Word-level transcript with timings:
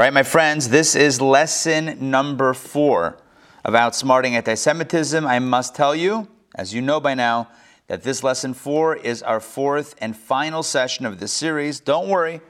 All 0.00 0.04
right, 0.06 0.14
my 0.14 0.22
friends, 0.22 0.70
this 0.70 0.96
is 0.96 1.20
lesson 1.20 2.10
number 2.10 2.54
four 2.54 3.18
of 3.66 3.74
Outsmarting 3.74 4.30
Anti 4.30 4.54
Semitism. 4.54 5.26
I 5.26 5.40
must 5.40 5.74
tell 5.74 5.94
you, 5.94 6.26
as 6.54 6.72
you 6.72 6.80
know 6.80 7.00
by 7.00 7.12
now, 7.12 7.50
that 7.88 8.02
this 8.02 8.24
lesson 8.24 8.54
four 8.54 8.96
is 8.96 9.22
our 9.22 9.40
fourth 9.40 9.94
and 9.98 10.16
final 10.16 10.62
session 10.62 11.04
of 11.04 11.20
this 11.20 11.34
series. 11.34 11.80
Don't 11.80 12.08
worry, 12.08 12.40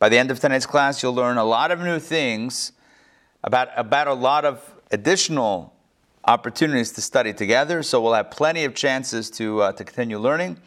by 0.00 0.08
the 0.08 0.18
end 0.18 0.32
of 0.32 0.40
tonight's 0.40 0.66
class, 0.66 1.00
you'll 1.00 1.14
learn 1.14 1.38
a 1.38 1.44
lot 1.44 1.70
of 1.70 1.78
new 1.78 2.00
things 2.00 2.72
about, 3.44 3.68
about 3.76 4.08
a 4.08 4.14
lot 4.14 4.44
of 4.44 4.74
additional 4.90 5.72
opportunities 6.24 6.90
to 6.90 7.00
study 7.00 7.32
together. 7.32 7.84
So 7.84 8.00
we'll 8.00 8.14
have 8.14 8.32
plenty 8.32 8.64
of 8.64 8.74
chances 8.74 9.30
to, 9.30 9.62
uh, 9.62 9.72
to 9.74 9.84
continue 9.84 10.18
learning. 10.18 10.58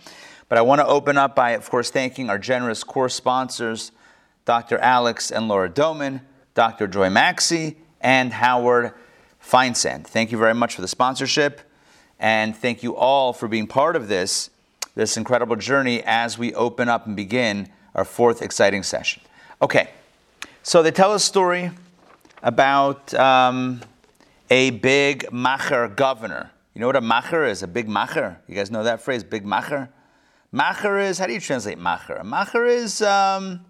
But 0.48 0.58
I 0.58 0.62
want 0.62 0.80
to 0.80 0.88
open 0.88 1.18
up 1.18 1.36
by, 1.36 1.52
of 1.52 1.70
course, 1.70 1.90
thanking 1.92 2.30
our 2.30 2.40
generous 2.40 2.86
course 2.86 3.14
sponsors. 3.14 3.92
Dr. 4.46 4.80
Alex 4.80 5.30
and 5.32 5.48
Laura 5.48 5.70
Doman, 5.70 6.22
Dr. 6.60 6.90
Joy 6.90 7.10
Maxey, 7.10 7.78
and 8.02 8.34
Howard 8.34 8.92
Feinsand. 9.42 10.06
Thank 10.06 10.30
you 10.34 10.38
very 10.38 10.54
much 10.54 10.76
for 10.76 10.82
the 10.82 10.90
sponsorship, 10.90 11.62
and 12.20 12.54
thank 12.54 12.84
you 12.84 12.98
all 12.98 13.32
for 13.32 13.48
being 13.48 13.66
part 13.66 13.96
of 13.96 14.10
this, 14.10 14.50
this 14.94 15.16
incredible 15.16 15.56
journey 15.56 16.04
as 16.06 16.38
we 16.38 16.54
open 16.54 16.90
up 16.90 17.08
and 17.08 17.16
begin 17.16 17.70
our 17.96 18.04
fourth 18.04 18.42
exciting 18.42 18.84
session. 18.84 19.24
Okay, 19.62 19.90
so 20.62 20.84
they 20.84 20.92
tell 20.92 21.14
a 21.14 21.20
story 21.22 21.72
about 22.44 23.14
um, 23.14 23.80
a 24.50 24.72
big 24.72 25.28
macher 25.32 25.96
governor. 25.96 26.52
You 26.74 26.82
know 26.82 26.88
what 26.88 26.98
a 26.98 27.02
macher 27.02 27.50
is? 27.50 27.64
A 27.64 27.68
big 27.68 27.88
macher. 27.88 28.36
You 28.50 28.56
guys 28.56 28.70
know 28.70 28.84
that 28.84 29.00
phrase, 29.00 29.24
big 29.24 29.46
macher? 29.46 29.88
Macher 30.54 31.02
is, 31.08 31.20
how 31.20 31.28
do 31.28 31.32
you 31.32 31.40
translate 31.40 31.80
macher? 31.80 32.22
Macher 32.22 32.68
is 32.68 33.02
um, 33.02 33.62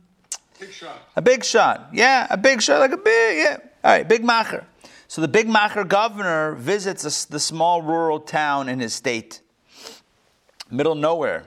Big 0.60 0.72
shot. 0.72 1.10
a 1.16 1.22
big 1.22 1.46
shot. 1.46 1.90
Yeah, 1.94 2.28
a 2.30 2.38
big 2.38 2.62
shot, 2.62 2.80
like 2.80 2.92
a 2.92 2.98
big, 2.98 3.38
yeah. 3.38 3.58
All 3.84 3.92
right, 3.92 4.08
big 4.08 4.24
macher. 4.24 4.66
So 5.08 5.22
the 5.22 5.28
big 5.28 5.48
macher 5.48 5.88
governor 5.88 6.56
visits 6.56 7.04
a, 7.04 7.32
the 7.32 7.40
small 7.40 7.82
rural 7.82 8.20
town 8.20 8.68
in 8.68 8.80
his 8.80 8.94
state, 8.94 9.42
middle 10.70 10.96
nowhere. 10.96 11.46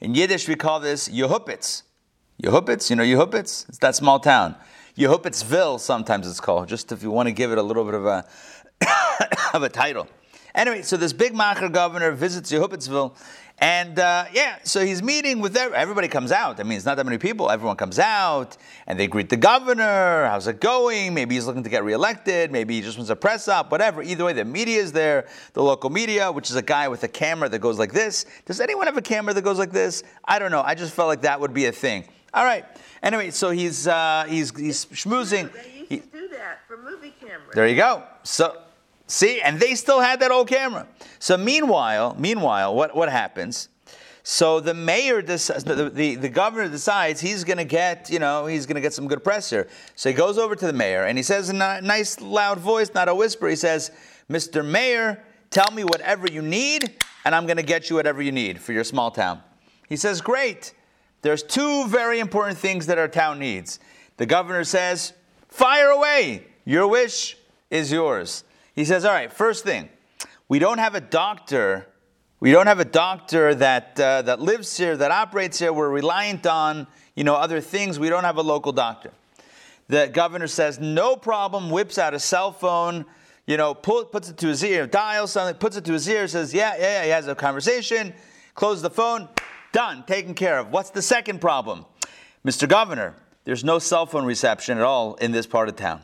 In 0.00 0.14
Yiddish, 0.14 0.46
we 0.46 0.56
call 0.56 0.80
this 0.80 1.08
Yehupitz. 1.08 1.82
Yehupitz, 2.42 2.90
you 2.90 2.96
know 2.96 3.02
Yehupitz? 3.02 3.68
It's 3.68 3.78
that 3.78 3.94
small 3.94 4.20
town. 4.20 4.56
Yehupitzville, 4.98 5.80
sometimes 5.80 6.28
it's 6.28 6.40
called, 6.40 6.68
just 6.68 6.92
if 6.92 7.02
you 7.02 7.10
want 7.10 7.26
to 7.26 7.32
give 7.32 7.50
it 7.50 7.58
a 7.58 7.62
little 7.62 7.84
bit 7.84 7.94
of 7.94 8.04
a, 8.04 8.26
of 9.54 9.62
a 9.62 9.68
title. 9.68 10.06
Anyway, 10.54 10.82
so 10.82 10.96
this 10.96 11.12
big 11.12 11.32
macher 11.32 11.72
governor 11.72 12.12
visits 12.12 12.52
Yehupitzville, 12.52 13.16
and 13.58 13.98
uh, 13.98 14.24
yeah, 14.32 14.58
so 14.64 14.84
he's 14.84 15.02
meeting 15.02 15.40
with 15.40 15.56
every, 15.56 15.76
everybody. 15.76 16.08
Comes 16.08 16.32
out. 16.32 16.60
I 16.60 16.64
mean, 16.64 16.76
it's 16.76 16.84
not 16.84 16.96
that 16.96 17.06
many 17.06 17.18
people. 17.18 17.50
Everyone 17.50 17.76
comes 17.76 17.98
out, 17.98 18.56
and 18.86 18.98
they 18.98 19.06
greet 19.06 19.28
the 19.28 19.36
governor. 19.36 20.26
How's 20.26 20.46
it 20.46 20.60
going? 20.60 21.14
Maybe 21.14 21.36
he's 21.36 21.46
looking 21.46 21.62
to 21.62 21.70
get 21.70 21.84
reelected. 21.84 22.50
Maybe 22.50 22.74
he 22.74 22.82
just 22.82 22.98
wants 22.98 23.10
a 23.10 23.16
press 23.16 23.48
up. 23.48 23.70
Whatever. 23.70 24.02
Either 24.02 24.24
way, 24.24 24.32
the 24.32 24.44
media 24.44 24.80
is 24.80 24.92
there. 24.92 25.28
The 25.52 25.62
local 25.62 25.88
media, 25.88 26.32
which 26.32 26.50
is 26.50 26.56
a 26.56 26.62
guy 26.62 26.88
with 26.88 27.04
a 27.04 27.08
camera 27.08 27.48
that 27.48 27.60
goes 27.60 27.78
like 27.78 27.92
this. 27.92 28.26
Does 28.44 28.60
anyone 28.60 28.86
have 28.86 28.96
a 28.96 29.02
camera 29.02 29.32
that 29.34 29.42
goes 29.42 29.58
like 29.58 29.72
this? 29.72 30.02
I 30.24 30.38
don't 30.38 30.50
know. 30.50 30.62
I 30.62 30.74
just 30.74 30.92
felt 30.92 31.08
like 31.08 31.22
that 31.22 31.40
would 31.40 31.54
be 31.54 31.66
a 31.66 31.72
thing. 31.72 32.04
All 32.34 32.44
right. 32.44 32.64
Anyway, 33.02 33.30
so 33.30 33.50
he's 33.50 33.86
uh, 33.86 34.24
he's 34.28 34.56
he's 34.58 34.86
schmoozing. 34.86 35.52
They 35.52 35.96
used 35.96 36.12
to 36.12 36.18
do 36.18 36.28
that 36.28 36.60
for 36.66 36.76
movie 36.78 37.14
cameras. 37.20 37.54
there 37.54 37.68
you 37.68 37.76
go. 37.76 38.02
So, 38.24 38.60
see, 39.06 39.40
and 39.40 39.60
they 39.60 39.74
still 39.74 40.00
had 40.00 40.20
that 40.20 40.30
old 40.30 40.48
camera. 40.48 40.86
So 41.18 41.36
meanwhile, 41.36 42.14
meanwhile, 42.18 42.74
what, 42.74 42.94
what 42.94 43.08
happens? 43.08 43.68
So 44.26 44.58
the 44.58 44.72
mayor, 44.72 45.20
decides, 45.20 45.64
the, 45.64 45.90
the, 45.90 46.14
the 46.14 46.28
governor 46.30 46.68
decides 46.68 47.20
he's 47.20 47.44
going 47.44 47.58
to 47.58 47.64
get, 47.64 48.08
you 48.08 48.18
know, 48.18 48.46
he's 48.46 48.64
going 48.64 48.76
to 48.76 48.80
get 48.80 48.94
some 48.94 49.06
good 49.06 49.22
press 49.22 49.50
here. 49.50 49.68
So 49.96 50.08
he 50.08 50.14
goes 50.14 50.38
over 50.38 50.56
to 50.56 50.66
the 50.66 50.72
mayor 50.72 51.04
and 51.04 51.18
he 51.18 51.22
says 51.22 51.50
in 51.50 51.60
a 51.60 51.82
nice 51.82 52.20
loud 52.22 52.58
voice, 52.58 52.94
not 52.94 53.08
a 53.08 53.14
whisper, 53.14 53.48
he 53.48 53.56
says, 53.56 53.90
Mr. 54.30 54.64
Mayor, 54.64 55.22
tell 55.50 55.70
me 55.72 55.84
whatever 55.84 56.26
you 56.26 56.40
need 56.40 56.94
and 57.26 57.34
I'm 57.34 57.46
going 57.46 57.58
to 57.58 57.62
get 57.62 57.90
you 57.90 57.96
whatever 57.96 58.22
you 58.22 58.32
need 58.32 58.60
for 58.60 58.72
your 58.72 58.84
small 58.84 59.10
town. 59.10 59.42
He 59.88 59.96
says, 59.96 60.22
great. 60.22 60.72
There's 61.20 61.42
two 61.42 61.86
very 61.88 62.18
important 62.18 62.58
things 62.58 62.86
that 62.86 62.98
our 62.98 63.08
town 63.08 63.38
needs. 63.38 63.78
The 64.16 64.26
governor 64.26 64.64
says, 64.64 65.12
fire 65.48 65.88
away. 65.88 66.46
Your 66.64 66.86
wish 66.86 67.36
is 67.70 67.92
yours. 67.92 68.44
He 68.74 68.84
says, 68.84 69.04
all 69.04 69.12
right, 69.12 69.32
first 69.32 69.64
thing, 69.64 69.88
we 70.48 70.58
don't 70.58 70.78
have 70.78 70.94
a 70.94 71.00
doctor. 71.00 71.86
We 72.40 72.50
don't 72.50 72.66
have 72.66 72.80
a 72.80 72.84
doctor 72.84 73.54
that, 73.54 73.98
uh, 73.98 74.22
that 74.22 74.40
lives 74.40 74.76
here, 74.76 74.96
that 74.96 75.10
operates 75.10 75.58
here. 75.58 75.72
We're 75.72 75.88
reliant 75.88 76.46
on, 76.46 76.86
you 77.14 77.24
know, 77.24 77.34
other 77.34 77.60
things. 77.60 77.98
We 77.98 78.08
don't 78.08 78.24
have 78.24 78.36
a 78.36 78.42
local 78.42 78.72
doctor. 78.72 79.12
The 79.88 80.10
governor 80.12 80.46
says, 80.46 80.80
no 80.80 81.14
problem, 81.14 81.70
whips 81.70 81.98
out 81.98 82.14
a 82.14 82.18
cell 82.18 82.52
phone, 82.52 83.04
you 83.46 83.56
know, 83.56 83.74
pull, 83.74 84.04
puts 84.06 84.30
it 84.30 84.38
to 84.38 84.48
his 84.48 84.64
ear, 84.64 84.86
dials 84.86 85.32
something, 85.32 85.56
puts 85.56 85.76
it 85.76 85.84
to 85.84 85.92
his 85.92 86.08
ear, 86.08 86.26
says, 86.26 86.54
yeah, 86.54 86.74
yeah, 86.76 86.82
yeah, 86.82 87.04
he 87.04 87.10
has 87.10 87.28
a 87.28 87.34
conversation, 87.34 88.14
closes 88.54 88.82
the 88.82 88.90
phone, 88.90 89.28
done, 89.72 90.04
taken 90.06 90.34
care 90.34 90.58
of. 90.58 90.70
What's 90.70 90.90
the 90.90 91.02
second 91.02 91.40
problem? 91.40 91.84
Mr. 92.44 92.68
Governor, 92.68 93.14
there's 93.44 93.62
no 93.62 93.78
cell 93.78 94.06
phone 94.06 94.24
reception 94.24 94.78
at 94.78 94.84
all 94.84 95.14
in 95.16 95.32
this 95.32 95.46
part 95.46 95.68
of 95.68 95.76
town. 95.76 96.02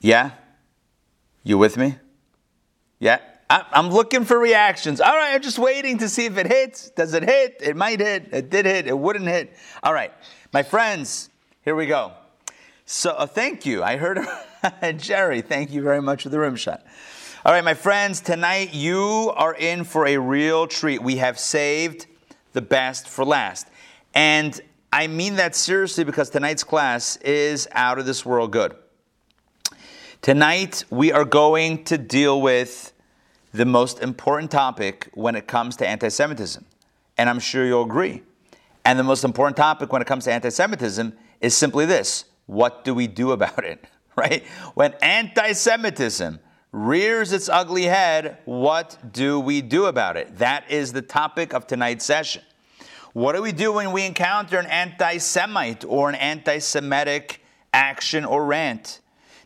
Yeah? 0.00 0.32
You 1.42 1.58
with 1.58 1.76
me? 1.76 1.96
Yeah? 2.98 3.18
I'm 3.50 3.90
looking 3.90 4.24
for 4.24 4.38
reactions. 4.38 5.00
All 5.00 5.12
right, 5.12 5.34
I'm 5.34 5.42
just 5.42 5.58
waiting 5.58 5.98
to 5.98 6.08
see 6.08 6.26
if 6.26 6.38
it 6.38 6.46
hits. 6.46 6.90
Does 6.90 7.14
it 7.14 7.24
hit? 7.24 7.56
It 7.60 7.76
might 7.76 7.98
hit. 7.98 8.28
It 8.32 8.48
did 8.48 8.64
hit. 8.64 8.86
It 8.86 8.96
wouldn't 8.96 9.26
hit. 9.26 9.52
All 9.82 9.92
right, 9.92 10.12
my 10.52 10.62
friends, 10.62 11.30
here 11.62 11.74
we 11.74 11.86
go. 11.86 12.12
So, 12.84 13.10
uh, 13.10 13.26
thank 13.26 13.66
you. 13.66 13.82
I 13.82 13.96
heard 13.96 14.20
Jerry. 14.98 15.40
Thank 15.40 15.72
you 15.72 15.82
very 15.82 16.00
much 16.00 16.22
for 16.22 16.28
the 16.28 16.38
rim 16.38 16.54
shot. 16.54 16.84
All 17.44 17.52
right, 17.52 17.64
my 17.64 17.74
friends, 17.74 18.20
tonight 18.20 18.72
you 18.72 19.32
are 19.34 19.54
in 19.54 19.82
for 19.82 20.06
a 20.06 20.18
real 20.18 20.68
treat. 20.68 21.02
We 21.02 21.16
have 21.16 21.38
saved 21.38 22.06
the 22.52 22.62
best 22.62 23.08
for 23.08 23.24
last. 23.24 23.66
And 24.14 24.60
I 24.92 25.08
mean 25.08 25.36
that 25.36 25.56
seriously 25.56 26.04
because 26.04 26.30
tonight's 26.30 26.62
class 26.62 27.16
is 27.16 27.66
out 27.72 27.98
of 27.98 28.06
this 28.06 28.24
world 28.24 28.52
good. 28.52 28.76
Tonight, 30.22 30.84
we 30.90 31.12
are 31.12 31.24
going 31.24 31.82
to 31.84 31.96
deal 31.96 32.42
with 32.42 32.92
the 33.54 33.64
most 33.64 34.00
important 34.00 34.50
topic 34.50 35.08
when 35.14 35.34
it 35.34 35.46
comes 35.46 35.76
to 35.76 35.88
anti 35.88 36.10
Semitism. 36.10 36.62
And 37.16 37.30
I'm 37.30 37.38
sure 37.38 37.64
you'll 37.64 37.84
agree. 37.84 38.20
And 38.84 38.98
the 38.98 39.02
most 39.02 39.24
important 39.24 39.56
topic 39.56 39.94
when 39.94 40.02
it 40.02 40.04
comes 40.06 40.24
to 40.24 40.32
anti 40.32 40.50
Semitism 40.50 41.14
is 41.40 41.56
simply 41.56 41.86
this 41.86 42.26
what 42.44 42.84
do 42.84 42.92
we 42.92 43.06
do 43.06 43.32
about 43.32 43.64
it? 43.64 43.82
Right? 44.16 44.44
When 44.74 44.92
anti 45.00 45.52
Semitism 45.52 46.40
rears 46.70 47.32
its 47.32 47.48
ugly 47.48 47.84
head, 47.84 48.36
what 48.44 48.98
do 49.12 49.40
we 49.40 49.62
do 49.62 49.86
about 49.86 50.18
it? 50.18 50.36
That 50.36 50.70
is 50.70 50.92
the 50.92 51.00
topic 51.00 51.54
of 51.54 51.66
tonight's 51.66 52.04
session. 52.04 52.42
What 53.14 53.34
do 53.34 53.40
we 53.40 53.52
do 53.52 53.72
when 53.72 53.92
we 53.92 54.04
encounter 54.04 54.58
an 54.58 54.66
anti 54.66 55.16
Semite 55.16 55.86
or 55.86 56.10
an 56.10 56.16
anti 56.16 56.58
Semitic 56.58 57.42
action 57.72 58.26
or 58.26 58.44
rant? 58.44 58.99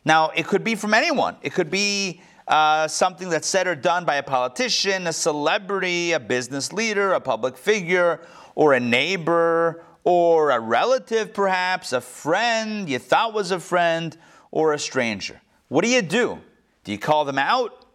Now, 0.05 0.29
it 0.29 0.45
could 0.45 0.63
be 0.63 0.75
from 0.75 0.93
anyone. 0.93 1.35
It 1.41 1.53
could 1.53 1.71
be 1.71 2.21
uh, 2.47 2.87
something 2.87 3.29
that's 3.29 3.47
said 3.47 3.65
or 3.67 3.75
done 3.75 4.05
by 4.05 4.15
a 4.15 4.23
politician, 4.23 5.07
a 5.07 5.13
celebrity, 5.13 6.11
a 6.11 6.19
business 6.19 6.71
leader, 6.71 7.13
a 7.13 7.19
public 7.19 7.57
figure, 7.57 8.21
or 8.53 8.73
a 8.73 8.79
neighbor, 8.79 9.83
or 10.03 10.51
a 10.51 10.59
relative, 10.59 11.33
perhaps, 11.33 11.91
a 11.91 11.99
friend 11.99 12.87
you 12.87 12.99
thought 12.99 13.33
was 13.33 13.49
a 13.49 13.59
friend, 13.59 14.15
or 14.51 14.73
a 14.73 14.79
stranger. 14.79 15.41
What 15.67 15.83
do 15.83 15.89
you 15.89 16.03
do? 16.03 16.39
Do 16.83 16.91
you 16.91 16.99
call 16.99 17.25
them 17.25 17.39
out? 17.39 17.85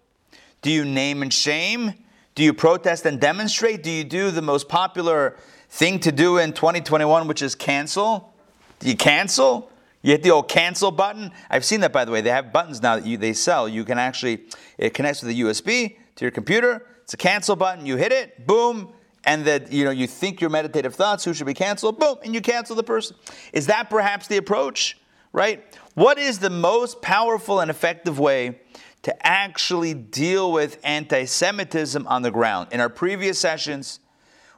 Do 0.62 0.70
you 0.70 0.84
name 0.84 1.22
and 1.22 1.32
shame? 1.32 1.94
Do 2.34 2.42
you 2.42 2.52
protest 2.52 3.06
and 3.06 3.20
demonstrate? 3.20 3.84
Do 3.84 3.90
you 3.90 4.02
do 4.02 4.32
the 4.32 4.42
most 4.42 4.68
popular 4.68 5.36
thing 5.68 6.00
to 6.00 6.10
do 6.10 6.38
in 6.38 6.52
2021, 6.52 7.28
which 7.28 7.40
is 7.40 7.54
cancel? 7.54 8.34
Do 8.80 8.88
you 8.88 8.96
cancel? 8.96 9.70
You 10.02 10.12
hit 10.12 10.22
the 10.22 10.30
old 10.30 10.48
cancel 10.48 10.90
button. 10.90 11.30
I've 11.50 11.64
seen 11.64 11.80
that, 11.80 11.92
by 11.92 12.04
the 12.04 12.12
way. 12.12 12.20
They 12.20 12.30
have 12.30 12.52
buttons 12.52 12.80
now 12.80 12.96
that 12.96 13.06
you, 13.06 13.16
they 13.16 13.32
sell. 13.32 13.68
You 13.68 13.84
can 13.84 13.98
actually, 13.98 14.44
it 14.78 14.94
connects 14.94 15.22
with 15.22 15.30
a 15.30 15.34
USB 15.34 15.96
to 16.16 16.24
your 16.24 16.32
computer. 16.32 16.86
It's 17.02 17.14
a 17.14 17.18
cancel 17.18 17.56
button. 17.56 17.84
You 17.84 17.96
hit 17.96 18.12
it, 18.12 18.46
boom, 18.46 18.92
and 19.24 19.44
that 19.44 19.72
you 19.72 19.84
know 19.84 19.90
you 19.90 20.06
think 20.06 20.40
your 20.40 20.50
meditative 20.50 20.94
thoughts 20.94 21.24
who 21.24 21.34
should 21.34 21.46
be 21.46 21.54
canceled, 21.54 21.98
boom, 21.98 22.16
and 22.24 22.34
you 22.34 22.40
cancel 22.40 22.76
the 22.76 22.82
person. 22.82 23.16
Is 23.52 23.66
that 23.66 23.90
perhaps 23.90 24.26
the 24.26 24.36
approach? 24.36 24.96
Right? 25.32 25.62
What 25.94 26.18
is 26.18 26.38
the 26.38 26.50
most 26.50 27.02
powerful 27.02 27.60
and 27.60 27.70
effective 27.70 28.18
way 28.18 28.60
to 29.02 29.26
actually 29.26 29.94
deal 29.94 30.50
with 30.52 30.78
anti-Semitism 30.82 32.06
on 32.06 32.22
the 32.22 32.30
ground? 32.30 32.68
In 32.72 32.80
our 32.80 32.88
previous 32.88 33.38
sessions, 33.38 34.00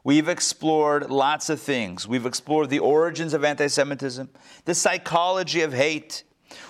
We've 0.04 0.28
explored 0.28 1.10
lots 1.10 1.49
of 1.49 1.60
things. 1.60 2.08
We've 2.08 2.26
explored 2.26 2.70
the 2.70 2.81
origins 2.81 3.34
of 3.34 3.44
anti 3.44 3.69
Semitism, 3.69 4.28
the 4.64 4.75
psychology 4.75 5.62
of 5.62 5.72
hate. 5.72 6.25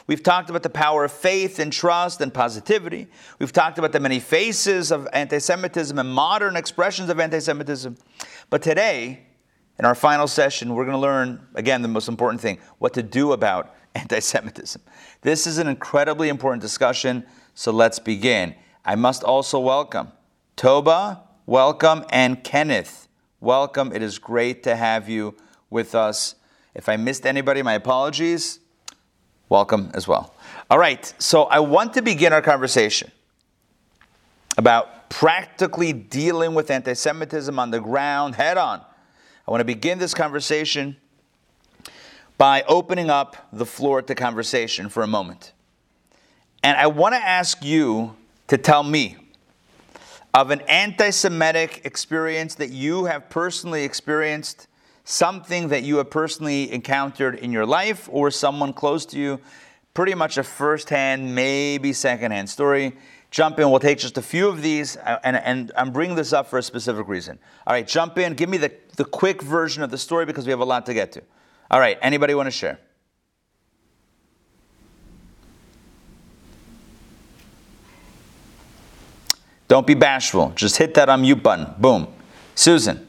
We've 0.07 0.23
talked 0.23 0.51
about 0.51 0.63
the 0.63 0.71
power 0.71 1.05
of 1.05 1.13
faith 1.13 1.59
and 1.59 1.73
trust 1.73 2.21
and 2.21 2.33
positivity. 2.33 3.09
We've 3.39 3.53
talked 3.53 3.79
about 3.79 3.93
the 3.93 4.01
many 4.01 4.21
faces 4.21 4.93
of 4.93 5.09
anti 5.13 5.39
Semitism 5.39 5.99
and 5.99 6.13
modern 6.13 6.57
expressions 6.57 7.09
of 7.09 7.19
anti 7.19 7.39
Semitism. 7.39 7.97
But 8.51 8.61
today, 8.61 9.21
in 9.79 9.87
our 9.87 9.95
final 9.95 10.29
session, 10.29 10.75
we're 10.75 10.85
going 10.85 10.97
to 10.97 11.01
learn, 11.01 11.47
again, 11.55 11.83
the 11.83 11.89
most 11.89 12.09
important 12.09 12.41
thing 12.41 12.59
what 12.79 12.93
to 12.95 13.03
do 13.03 13.33
about 13.33 13.75
anti 13.95 14.21
Semitism. 14.21 14.83
This 15.23 15.47
is 15.47 15.57
an 15.57 15.69
incredibly 15.69 16.29
important 16.29 16.61
discussion, 16.61 17.25
so 17.55 17.73
let's 17.73 17.99
begin. 17.99 18.55
I 18.85 18.95
must 18.95 19.25
also 19.25 19.59
welcome 19.59 20.13
Toba, 20.57 21.23
welcome, 21.47 22.05
and 22.11 22.45
Kenneth, 22.45 23.09
welcome. 23.43 23.93
It 23.93 24.03
is 24.03 24.19
great 24.19 24.63
to 24.63 24.77
have 24.77 25.09
you 25.09 25.35
with 25.69 25.97
us. 25.97 26.37
If 26.75 26.89
I 26.89 26.97
missed 26.97 27.27
anybody, 27.27 27.61
my 27.63 27.75
apologies. 27.75 28.61
Welcome 29.49 29.91
as 29.95 30.07
well. 30.07 30.35
All 30.71 30.79
right, 30.79 31.13
so 31.19 31.45
I 31.45 31.59
want 31.59 31.93
to 31.95 32.03
begin 32.03 32.33
our 32.33 32.41
conversation 32.41 33.11
about 34.57 35.11
practically 35.11 35.93
dealing 35.93 36.55
with 36.55 36.71
anti 36.71 36.95
Semitism 36.95 37.59
on 37.59 37.71
the 37.73 37.81
ground 37.81 38.37
head 38.37 38.57
on. 38.57 38.81
I 39.47 39.51
want 39.51 39.61
to 39.61 39.67
begin 39.67 39.99
this 39.99 40.15
conversation 40.15 40.97
by 42.39 42.63
opening 42.69 43.11
up 43.11 43.49
the 43.53 43.67
floor 43.67 44.03
to 44.03 44.15
conversation 44.15 44.89
for 44.89 45.03
a 45.03 45.09
moment. 45.09 45.53
And 46.63 46.79
I 46.79 46.87
want 46.87 47.15
to 47.15 47.21
ask 47.21 47.63
you 47.65 48.17
to 48.47 48.57
tell 48.57 48.85
me 48.85 49.17
of 50.35 50.51
an 50.51 50.61
anti 50.63 51.11
Semitic 51.11 51.83
experience 51.85 52.55
that 52.57 52.71
you 52.71 53.05
have 53.05 53.29
personally 53.29 53.85
experienced, 53.85 54.67
something 55.05 55.69
that 55.69 55.83
you 55.83 55.99
have 55.99 56.11
personally 56.11 56.73
encountered 56.73 57.35
in 57.37 57.53
your 57.53 57.67
life, 57.67 58.09
or 58.11 58.31
someone 58.31 58.73
close 58.73 59.05
to 59.07 59.19
you, 59.19 59.41
pretty 59.95 60.15
much 60.15 60.39
a 60.39 60.43
first 60.43 60.89
hand, 60.89 61.35
maybe 61.35 61.93
second 61.93 62.33
hand 62.33 62.49
story. 62.49 62.97
Jump 63.31 63.59
in, 63.59 63.71
we'll 63.71 63.81
take 63.81 63.99
just 63.99 64.19
a 64.19 64.23
few 64.23 64.47
of 64.49 64.61
these, 64.61 64.99
uh, 64.99 65.19
and, 65.25 65.37
and 65.37 65.73
I'm 65.75 65.91
bringing 65.91 66.17
this 66.17 66.35
up 66.35 66.49
for 66.49 66.59
a 66.59 66.63
specific 66.63 67.09
reason. 67.09 67.39
All 67.67 67.73
right, 67.73 67.87
jump 67.87 68.19
in, 68.19 68.35
give 68.35 68.51
me 68.51 68.59
the, 68.59 68.71
the 68.97 69.07
quick 69.07 69.41
version 69.41 69.83
of 69.83 69.91
the 69.91 69.97
story 69.97 70.27
because 70.27 70.45
we 70.45 70.51
have 70.51 70.61
a 70.61 70.67
lot 70.67 70.85
to 70.87 70.95
get 70.95 71.13
to. 71.13 71.23
All 71.71 71.81
right, 71.81 71.99
anybody 72.03 72.35
want 72.35 72.47
to 72.47 72.51
share? 72.51 72.79
Don't 79.73 79.87
be 79.87 79.95
bashful. 79.95 80.53
Just 80.55 80.77
hit 80.77 80.93
that 80.97 81.09
unmute 81.09 81.43
button. 81.43 81.67
Boom. 81.79 82.07
Susan. 82.55 83.09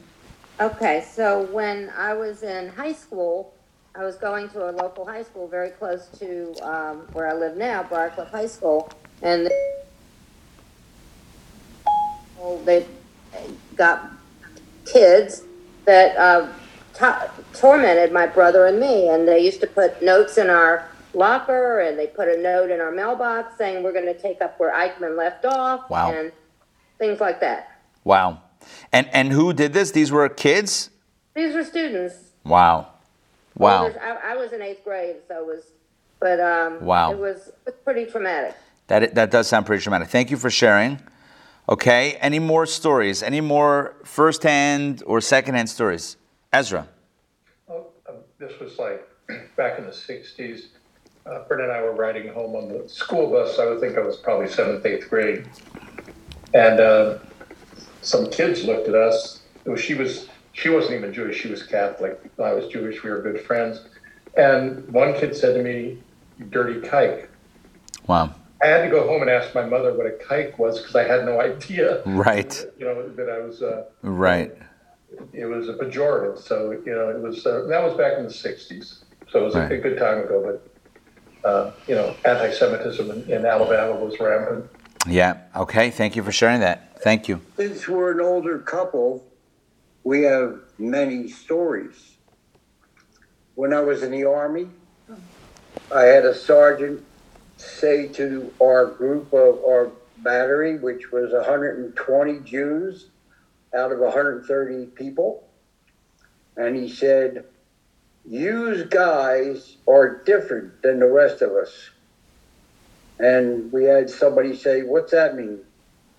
Okay, 0.61 1.05
so 1.05 1.41
when 1.51 1.89
I 1.89 2.13
was 2.13 2.41
in 2.41 2.69
high 2.69 2.93
school, 2.93 3.53
I 3.95 4.05
was 4.05 4.15
going 4.15 4.47
to 4.51 4.69
a 4.69 4.71
local 4.71 5.05
high 5.05 5.23
school 5.23 5.49
very 5.49 5.71
close 5.71 6.07
to 6.19 6.53
um, 6.61 6.99
where 7.11 7.27
I 7.27 7.33
live 7.33 7.57
now, 7.57 7.83
Barcliff 7.83 8.29
High 8.29 8.47
School, 8.47 8.89
and 9.21 9.49
they 12.63 12.85
got 13.75 14.13
kids 14.85 15.43
that 15.83 16.15
uh, 16.15 16.47
tormented 17.53 18.13
my 18.13 18.25
brother 18.25 18.67
and 18.67 18.79
me, 18.79 19.09
and 19.09 19.27
they 19.27 19.39
used 19.39 19.59
to 19.59 19.67
put 19.67 20.01
notes 20.01 20.37
in 20.37 20.49
our 20.49 20.89
locker, 21.13 21.81
and 21.81 21.99
they 21.99 22.07
put 22.07 22.29
a 22.29 22.41
note 22.41 22.71
in 22.71 22.79
our 22.79 22.89
mailbox 22.89 23.57
saying 23.57 23.83
we're 23.83 23.91
going 23.91 24.05
to 24.05 24.17
take 24.17 24.41
up 24.41 24.57
where 24.61 24.73
Eichmann 24.73 25.17
left 25.17 25.43
off, 25.43 25.89
Wow. 25.89 26.13
and 26.13 26.31
things 26.97 27.19
like 27.19 27.39
that. 27.41 27.79
Wow. 28.03 28.41
And 28.91 29.07
and 29.13 29.31
who 29.31 29.53
did 29.53 29.73
this? 29.73 29.91
These 29.91 30.11
were 30.11 30.27
kids? 30.29 30.89
These 31.35 31.53
were 31.55 31.63
students. 31.63 32.15
Wow. 32.43 32.87
Wow. 33.57 33.85
Well, 33.85 33.95
I, 34.01 34.33
I 34.33 34.35
was 34.35 34.51
in 34.53 34.61
eighth 34.61 34.83
grade, 34.83 35.17
so 35.27 35.39
it 35.39 35.45
was, 35.45 35.63
but 36.19 36.39
um, 36.39 36.83
Wow. 36.83 37.11
it 37.11 37.17
was, 37.19 37.51
pretty 37.83 38.05
traumatic. 38.05 38.55
That 38.87 39.15
that 39.15 39.31
does 39.31 39.47
sound 39.47 39.65
pretty 39.65 39.81
traumatic. 39.83 40.09
Thank 40.09 40.31
you 40.31 40.37
for 40.37 40.49
sharing. 40.49 40.99
Okay. 41.69 42.13
Any 42.19 42.39
more 42.39 42.65
stories? 42.65 43.23
Any 43.23 43.41
more 43.41 43.95
first-hand 44.03 45.03
or 45.05 45.21
second-hand 45.21 45.69
stories? 45.69 46.17
Ezra. 46.51 46.87
Oh, 47.69 47.87
um, 48.09 48.15
This 48.37 48.59
was 48.59 48.77
like 48.77 49.07
back 49.55 49.79
in 49.79 49.85
the 49.85 49.93
sixties. 49.93 50.69
Uh, 51.25 51.43
Brenda 51.47 51.63
and 51.63 51.71
I 51.73 51.81
were 51.81 51.93
riding 51.93 52.27
home 52.33 52.53
on 52.55 52.67
the 52.67 52.87
school 52.89 53.27
bus. 53.29 53.57
I 53.57 53.65
would 53.65 53.79
think 53.79 53.97
I 53.97 54.01
was 54.01 54.17
probably 54.17 54.49
seventh, 54.49 54.85
eighth 54.85 55.09
grade. 55.09 55.47
And, 56.53 56.79
uh, 56.79 57.17
some 58.01 58.29
kids 58.29 58.63
looked 58.65 58.87
at 58.87 58.95
us. 58.95 59.41
Well, 59.65 59.77
She 59.77 59.93
was, 59.93 60.27
she 60.51 60.69
wasn't 60.69 60.95
even 60.95 61.13
Jewish. 61.13 61.39
She 61.41 61.47
was 61.49 61.63
Catholic. 61.63 62.19
I 62.41 62.53
was 62.53 62.67
Jewish. 62.67 63.03
We 63.03 63.09
were 63.09 63.21
good 63.21 63.41
friends. 63.41 63.81
And 64.35 64.87
one 64.89 65.13
kid 65.13 65.35
said 65.35 65.55
to 65.55 65.63
me, 65.63 65.99
dirty 66.49 66.81
kike. 66.81 67.27
Wow. 68.07 68.33
I 68.61 68.67
had 68.67 68.83
to 68.83 68.89
go 68.89 69.05
home 69.07 69.21
and 69.21 69.29
ask 69.29 69.53
my 69.55 69.65
mother 69.65 69.93
what 69.93 70.05
a 70.05 70.11
kike 70.11 70.57
was 70.57 70.79
because 70.79 70.95
I 70.95 71.03
had 71.03 71.25
no 71.25 71.39
idea. 71.39 72.01
Right. 72.05 72.65
You 72.77 72.85
know, 72.85 73.09
that 73.09 73.29
I 73.29 73.39
was, 73.39 73.61
uh, 73.61 73.85
Right. 74.01 74.51
it 75.33 75.45
was 75.45 75.69
a 75.69 75.73
pejorative. 75.73 76.39
So 76.39 76.71
you 76.71 76.93
know, 76.93 77.09
it 77.09 77.19
was 77.21 77.45
uh, 77.45 77.65
that 77.69 77.81
was 77.83 77.93
back 77.95 78.17
in 78.17 78.23
the 78.23 78.29
'60s. 78.29 79.03
So 79.31 79.39
it 79.41 79.43
was 79.43 79.55
Right. 79.55 79.71
a 79.71 79.77
good 79.77 79.97
time 79.97 80.19
ago. 80.19 80.59
But 81.43 81.47
uh, 81.49 81.71
you 81.87 81.95
know, 81.95 82.15
anti-Semitism 82.25 83.09
in, 83.11 83.31
in 83.31 83.45
Alabama 83.45 83.95
was 83.95 84.19
rampant. 84.19 84.65
Yeah. 85.07 85.37
Okay. 85.55 85.89
Thank 85.91 86.15
you 86.15 86.23
for 86.23 86.31
sharing 86.31 86.61
that. 86.61 87.01
Thank 87.01 87.27
you. 87.27 87.41
Since 87.57 87.87
we're 87.87 88.11
an 88.11 88.21
older 88.21 88.59
couple, 88.59 89.25
we 90.03 90.23
have 90.23 90.59
many 90.77 91.27
stories. 91.27 92.15
When 93.55 93.73
I 93.73 93.81
was 93.81 94.03
in 94.03 94.11
the 94.11 94.23
Army, 94.23 94.67
I 95.93 96.03
had 96.03 96.25
a 96.25 96.33
sergeant 96.33 97.03
say 97.57 98.07
to 98.09 98.51
our 98.61 98.87
group 98.87 99.33
of 99.33 99.63
our 99.63 99.91
battery, 100.17 100.79
which 100.79 101.11
was 101.11 101.31
120 101.33 102.39
Jews 102.39 103.09
out 103.75 103.91
of 103.91 103.99
130 103.99 104.85
people, 104.87 105.47
and 106.55 106.75
he 106.75 106.89
said, 106.89 107.45
You 108.25 108.85
guys 108.85 109.77
are 109.87 110.23
different 110.23 110.81
than 110.81 110.99
the 110.99 111.07
rest 111.09 111.41
of 111.41 111.51
us." 111.51 111.89
And 113.19 113.71
we 113.71 113.83
had 113.85 114.09
somebody 114.09 114.55
say, 114.55 114.81
"What's 114.81 115.11
that 115.11 115.35
mean?" 115.35 115.59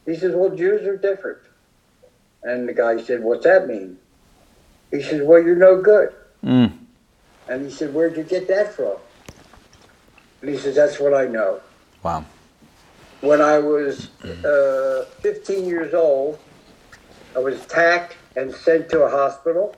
He 0.07 0.17
says, 0.17 0.35
Well, 0.35 0.51
Jews 0.51 0.87
are 0.87 0.97
different. 0.97 1.39
And 2.43 2.69
the 2.69 2.75
guy 2.75 3.03
said, 3.03 3.23
What's 3.23 3.45
that 3.45 3.67
mean? 3.67 3.97
He 4.91 5.03
says, 5.03 5.23
Well, 5.23 5.43
you're 5.43 5.57
no 5.57 5.81
good. 5.81 6.13
Mm. 6.45 6.73
And 7.49 7.65
he 7.65 7.71
said, 7.71 7.95
Where'd 7.95 8.17
you 8.17 8.23
get 8.23 8.47
that 8.49 8.75
from? 8.75 8.97
And 10.43 10.51
he 10.51 10.59
says, 10.59 10.77
That's 10.77 11.01
what 11.01 11.15
I 11.15 11.27
know. 11.27 11.61
Wow. 12.03 12.25
When 13.23 13.41
I 13.41 13.59
was 13.59 14.11
uh, 14.23 15.07
15 15.21 15.65
years 15.65 15.95
old, 15.95 16.39
I 17.35 17.39
was 17.39 17.59
attacked 17.63 18.17
and 18.37 18.55
sent 18.55 18.91
to 18.91 19.03
a 19.05 19.11
hospital 19.11 19.75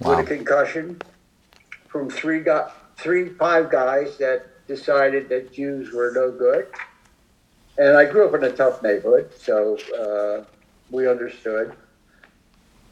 Wow. 0.00 0.16
with 0.16 0.20
a 0.30 0.36
concussion 0.36 0.98
from 1.88 2.08
three, 2.08 2.40
guy, 2.40 2.70
three, 2.96 3.28
five 3.28 3.70
guys 3.70 4.16
that 4.16 4.46
decided 4.70 5.28
that 5.28 5.52
Jews 5.52 5.92
were 5.92 6.12
no 6.14 6.30
good. 6.30 6.68
And 7.76 7.96
I 7.96 8.04
grew 8.04 8.28
up 8.28 8.34
in 8.34 8.44
a 8.44 8.52
tough 8.52 8.82
neighborhood, 8.82 9.30
so 9.36 9.76
uh, 9.98 10.44
we 10.90 11.08
understood. 11.08 11.74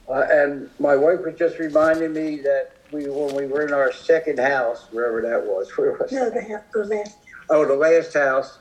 Uh, 0.08 0.26
and 0.30 0.68
my 0.80 0.96
wife 0.96 1.20
was 1.24 1.38
just 1.38 1.58
reminding 1.58 2.12
me 2.12 2.40
that 2.40 2.72
we, 2.90 3.08
when 3.08 3.34
we 3.34 3.46
were 3.46 3.64
in 3.64 3.72
our 3.72 3.92
second 3.92 4.40
house, 4.40 4.88
wherever 4.90 5.22
that 5.22 5.46
was, 5.46 5.70
where 5.76 5.92
was 5.92 6.10
No, 6.10 6.30
the, 6.30 6.42
ha- 6.42 6.64
the 6.72 6.84
last. 6.84 7.16
Oh, 7.48 7.64
the 7.64 7.74
last 7.74 8.14
house. 8.14 8.58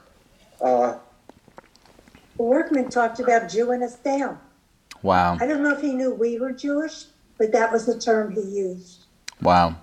Uh, 0.62 0.98
Workman 2.38 2.90
talked 2.90 3.20
about 3.20 3.50
Jewing 3.50 3.82
us 3.82 3.96
down. 3.96 4.40
Wow. 5.02 5.38
I 5.40 5.48
don't 5.48 5.64
know 5.64 5.74
if 5.74 5.82
he 5.82 5.94
knew 5.94 6.14
we 6.14 6.40
were 6.40 6.52
Jewish, 6.52 7.06
but 7.40 7.52
that 7.52 7.72
was 7.72 7.88
the 7.88 8.00
term 8.00 8.32
he 8.32 8.42
used. 8.42 9.06
Wow. 9.42 9.76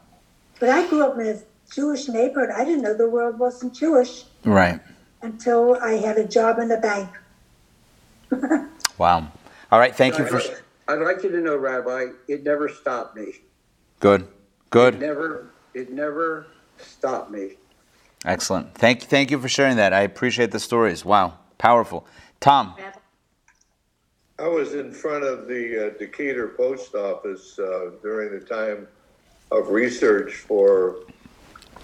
But 0.61 0.69
I 0.69 0.87
grew 0.89 1.05
up 1.05 1.19
in 1.19 1.27
a 1.27 1.39
Jewish 1.75 2.09
neighborhood. 2.09 2.51
I 2.55 2.65
didn't 2.65 2.83
know 2.83 2.95
the 2.95 3.09
world 3.11 3.39
wasn't 3.39 3.75
Jewish 3.75 4.25
Right. 4.45 4.81
until 5.23 5.77
I 5.83 5.93
had 5.95 6.17
a 6.19 6.27
job 6.27 6.59
in 6.59 6.69
the 6.69 6.79
bank. 6.79 7.11
Wow. 8.97 9.27
All 9.73 9.81
right. 9.81 9.93
Thank 9.95 10.19
you 10.19 10.25
for. 10.25 10.37
I'd, 10.41 10.55
I'd 10.87 11.01
like 11.01 11.25
you 11.25 11.31
to 11.31 11.41
know, 11.41 11.57
Rabbi, 11.57 12.11
it 12.29 12.45
never 12.45 12.69
stopped 12.69 13.17
me. 13.17 13.41
Good. 13.99 14.21
It 14.23 14.29
Good. 14.71 15.01
never, 15.01 15.51
it 15.75 15.91
never 15.91 16.47
stopped 16.79 17.33
me. 17.33 17.55
Excellent. 18.25 18.73
Thank 18.77 19.03
thank 19.03 19.33
you 19.33 19.41
for 19.41 19.49
sharing 19.49 19.77
that. 19.79 19.93
I 19.93 20.03
appreciate 20.03 20.53
the 20.53 20.61
stories. 20.61 21.05
Wow. 21.05 21.39
Powerful. 21.59 22.07
Tom. 22.39 22.75
I 24.39 24.47
was 24.47 24.75
in 24.75 24.93
front 24.93 25.25
of 25.25 25.49
the 25.49 25.89
uh, 25.89 25.99
Decatur 25.99 26.49
Post 26.57 26.95
Office 26.95 27.59
uh, 27.59 27.91
during 28.01 28.39
the 28.39 28.45
time 28.45 28.87
of 29.51 29.71
research 29.71 30.35
for 30.35 30.99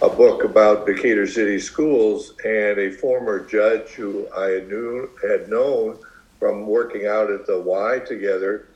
a 0.03 0.09
book 0.09 0.45
about 0.45 0.87
Decatur 0.87 1.27
City 1.27 1.59
Schools, 1.59 2.33
and 2.43 2.79
a 2.79 2.91
former 2.91 3.45
judge 3.45 3.89
who 3.91 4.27
I 4.35 4.61
knew 4.67 5.11
had 5.23 5.49
known 5.49 5.99
from 6.39 6.67
working 6.67 7.07
out 7.07 7.31
at 7.31 7.47
the 7.47 7.61
Y 7.61 7.99
together 7.99 8.69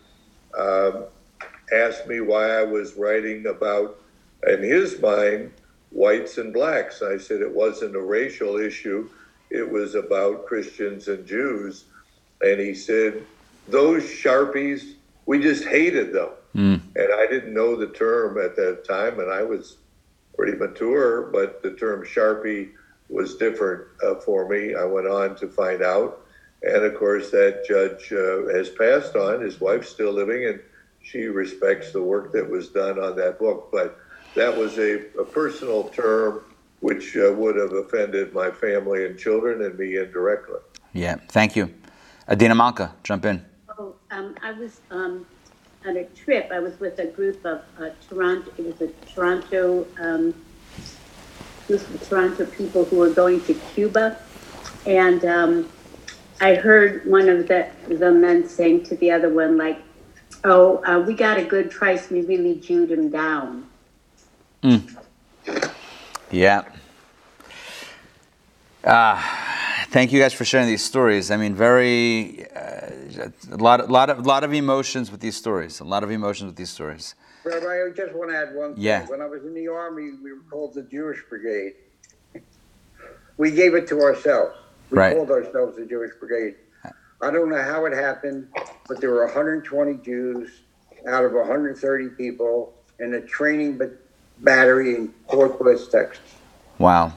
um, 0.58 1.04
asked 1.72 2.06
me 2.06 2.20
why 2.20 2.50
I 2.50 2.62
was 2.62 2.94
writing 2.94 3.46
about, 3.46 3.98
in 4.46 4.62
his 4.62 5.00
mind, 5.00 5.50
whites 5.90 6.36
and 6.36 6.52
blacks. 6.52 7.00
I 7.00 7.16
said 7.16 7.40
it 7.40 7.54
wasn't 7.54 7.96
a 7.96 8.00
racial 8.02 8.58
issue; 8.58 9.08
it 9.48 9.68
was 9.68 9.94
about 9.94 10.44
Christians 10.44 11.08
and 11.08 11.26
Jews. 11.26 11.84
And 12.42 12.60
he 12.60 12.74
said, 12.74 13.24
those 13.68 14.02
Sharpies, 14.02 14.94
we 15.24 15.40
just 15.40 15.64
hated 15.64 16.12
them. 16.12 16.28
And 16.96 17.12
I 17.14 17.26
didn't 17.28 17.54
know 17.54 17.76
the 17.76 17.86
term 17.86 18.36
at 18.36 18.56
that 18.56 18.84
time, 18.84 19.20
and 19.20 19.32
I 19.32 19.42
was 19.42 19.78
pretty 20.36 20.56
mature, 20.58 21.22
but 21.32 21.62
the 21.62 21.72
term 21.72 22.04
Sharpie 22.04 22.70
was 23.08 23.36
different 23.36 23.86
uh, 24.04 24.16
for 24.16 24.48
me. 24.48 24.74
I 24.74 24.84
went 24.84 25.06
on 25.06 25.36
to 25.36 25.48
find 25.48 25.82
out. 25.82 26.20
And 26.62 26.84
of 26.84 26.96
course, 26.96 27.30
that 27.30 27.64
judge 27.66 28.10
uh, 28.12 28.56
has 28.56 28.70
passed 28.70 29.16
on. 29.16 29.42
His 29.42 29.60
wife's 29.60 29.90
still 29.90 30.12
living, 30.12 30.46
and 30.46 30.60
she 31.02 31.24
respects 31.24 31.92
the 31.92 32.02
work 32.02 32.32
that 32.32 32.48
was 32.48 32.68
done 32.70 32.98
on 32.98 33.16
that 33.16 33.38
book. 33.38 33.68
But 33.70 33.98
that 34.34 34.56
was 34.56 34.78
a, 34.78 35.06
a 35.18 35.24
personal 35.24 35.84
term 35.90 36.42
which 36.80 37.16
uh, 37.16 37.32
would 37.32 37.56
have 37.56 37.72
offended 37.72 38.32
my 38.34 38.50
family 38.50 39.06
and 39.06 39.18
children 39.18 39.62
and 39.62 39.78
me 39.78 39.96
indirectly. 39.96 40.60
Yeah, 40.92 41.16
thank 41.28 41.56
you. 41.56 41.72
Adina 42.28 42.54
Malka, 42.54 42.94
jump 43.02 43.24
in. 43.24 43.44
Oh, 43.78 43.94
um, 44.10 44.34
I 44.42 44.52
was 44.52 44.80
um, 44.90 45.26
on 45.84 45.96
a 45.96 46.04
trip. 46.04 46.50
I 46.50 46.58
was 46.58 46.78
with 46.80 46.98
a 46.98 47.06
group 47.06 47.44
of 47.44 47.62
uh, 47.78 47.90
Toronto. 48.08 48.50
It 48.56 48.64
was 48.66 48.80
a 48.80 48.88
Toronto, 49.12 49.86
um, 50.00 50.34
Toronto 52.08 52.46
people 52.46 52.84
who 52.84 52.96
were 52.96 53.10
going 53.10 53.42
to 53.44 53.54
Cuba, 53.74 54.18
and 54.86 55.24
um, 55.24 55.68
I 56.40 56.54
heard 56.54 57.06
one 57.06 57.28
of 57.28 57.48
the 57.48 57.68
the 57.88 58.10
men 58.10 58.48
saying 58.48 58.84
to 58.84 58.96
the 58.96 59.10
other 59.10 59.28
one, 59.28 59.56
like, 59.56 59.78
"Oh, 60.44 60.82
uh, 60.84 61.00
we 61.00 61.14
got 61.14 61.38
a 61.38 61.44
good 61.44 61.70
price. 61.70 62.10
We 62.10 62.22
really 62.22 62.56
Jewed 62.56 62.90
him 62.90 63.10
down." 63.10 63.66
Yeah. 66.30 66.64
Uh, 68.82 69.22
thank 69.88 70.12
you 70.12 70.20
guys 70.20 70.34
for 70.34 70.44
sharing 70.44 70.66
these 70.66 70.84
stories. 70.84 71.30
I 71.30 71.36
mean, 71.36 71.54
very 71.54 72.46
a 73.16 73.32
lot, 73.56 73.80
a 73.80 73.84
lot 73.84 74.10
of, 74.10 74.26
lot 74.26 74.44
of 74.44 74.52
emotions 74.52 75.10
with 75.10 75.20
these 75.20 75.36
stories. 75.36 75.80
A 75.80 75.84
lot 75.84 76.02
of 76.04 76.10
emotions 76.10 76.46
with 76.48 76.56
these 76.56 76.70
stories. 76.70 77.14
Rabbi, 77.44 77.66
I 77.66 77.90
just 77.94 78.14
want 78.14 78.30
to 78.30 78.36
add 78.36 78.54
one 78.54 78.74
thing. 78.74 78.82
Yeah. 78.84 79.06
When 79.06 79.20
I 79.20 79.26
was 79.26 79.44
in 79.44 79.54
the 79.54 79.68
army, 79.68 80.12
we 80.22 80.32
were 80.32 80.40
called 80.50 80.74
the 80.74 80.82
Jewish 80.82 81.22
Brigade. 81.28 81.74
We 83.36 83.50
gave 83.50 83.74
it 83.74 83.86
to 83.88 84.00
ourselves. 84.00 84.56
We 84.90 84.98
Right. 84.98 85.16
called 85.16 85.30
ourselves 85.30 85.76
the 85.76 85.84
Jewish 85.86 86.12
Brigade. 86.20 86.56
I 87.20 87.30
don't 87.30 87.48
know 87.48 87.62
how 87.62 87.86
it 87.86 87.92
happened, 87.94 88.48
but 88.86 89.00
there 89.00 89.10
were 89.10 89.24
120 89.24 89.94
Jews 89.98 90.60
out 91.08 91.24
of 91.24 91.32
130 91.32 92.08
people 92.10 92.74
in 93.00 93.14
a 93.14 93.20
training 93.20 93.80
battery 94.38 94.94
in 94.94 95.12
Fort 95.30 95.58
Bliss, 95.58 95.88
Texas. 95.88 96.20
Wow. 96.78 97.12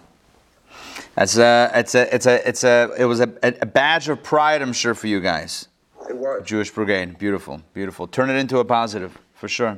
That's 1.15 1.37
a, 1.37 1.71
it's 1.73 1.95
a, 1.95 2.15
it's 2.15 2.25
a, 2.25 2.47
it's 2.47 2.63
a, 2.63 2.91
it 2.97 3.05
was 3.05 3.19
a, 3.19 3.31
a 3.43 3.65
badge 3.65 4.07
of 4.07 4.23
pride, 4.23 4.61
I'm 4.61 4.73
sure, 4.73 4.93
for 4.93 5.07
you 5.07 5.19
guys. 5.19 5.67
It. 6.09 6.45
Jewish 6.45 6.71
Brigade. 6.71 7.17
Beautiful, 7.17 7.61
beautiful. 7.73 8.07
Turn 8.07 8.29
it 8.29 8.35
into 8.35 8.59
a 8.59 8.65
positive, 8.65 9.17
for 9.33 9.47
sure. 9.47 9.77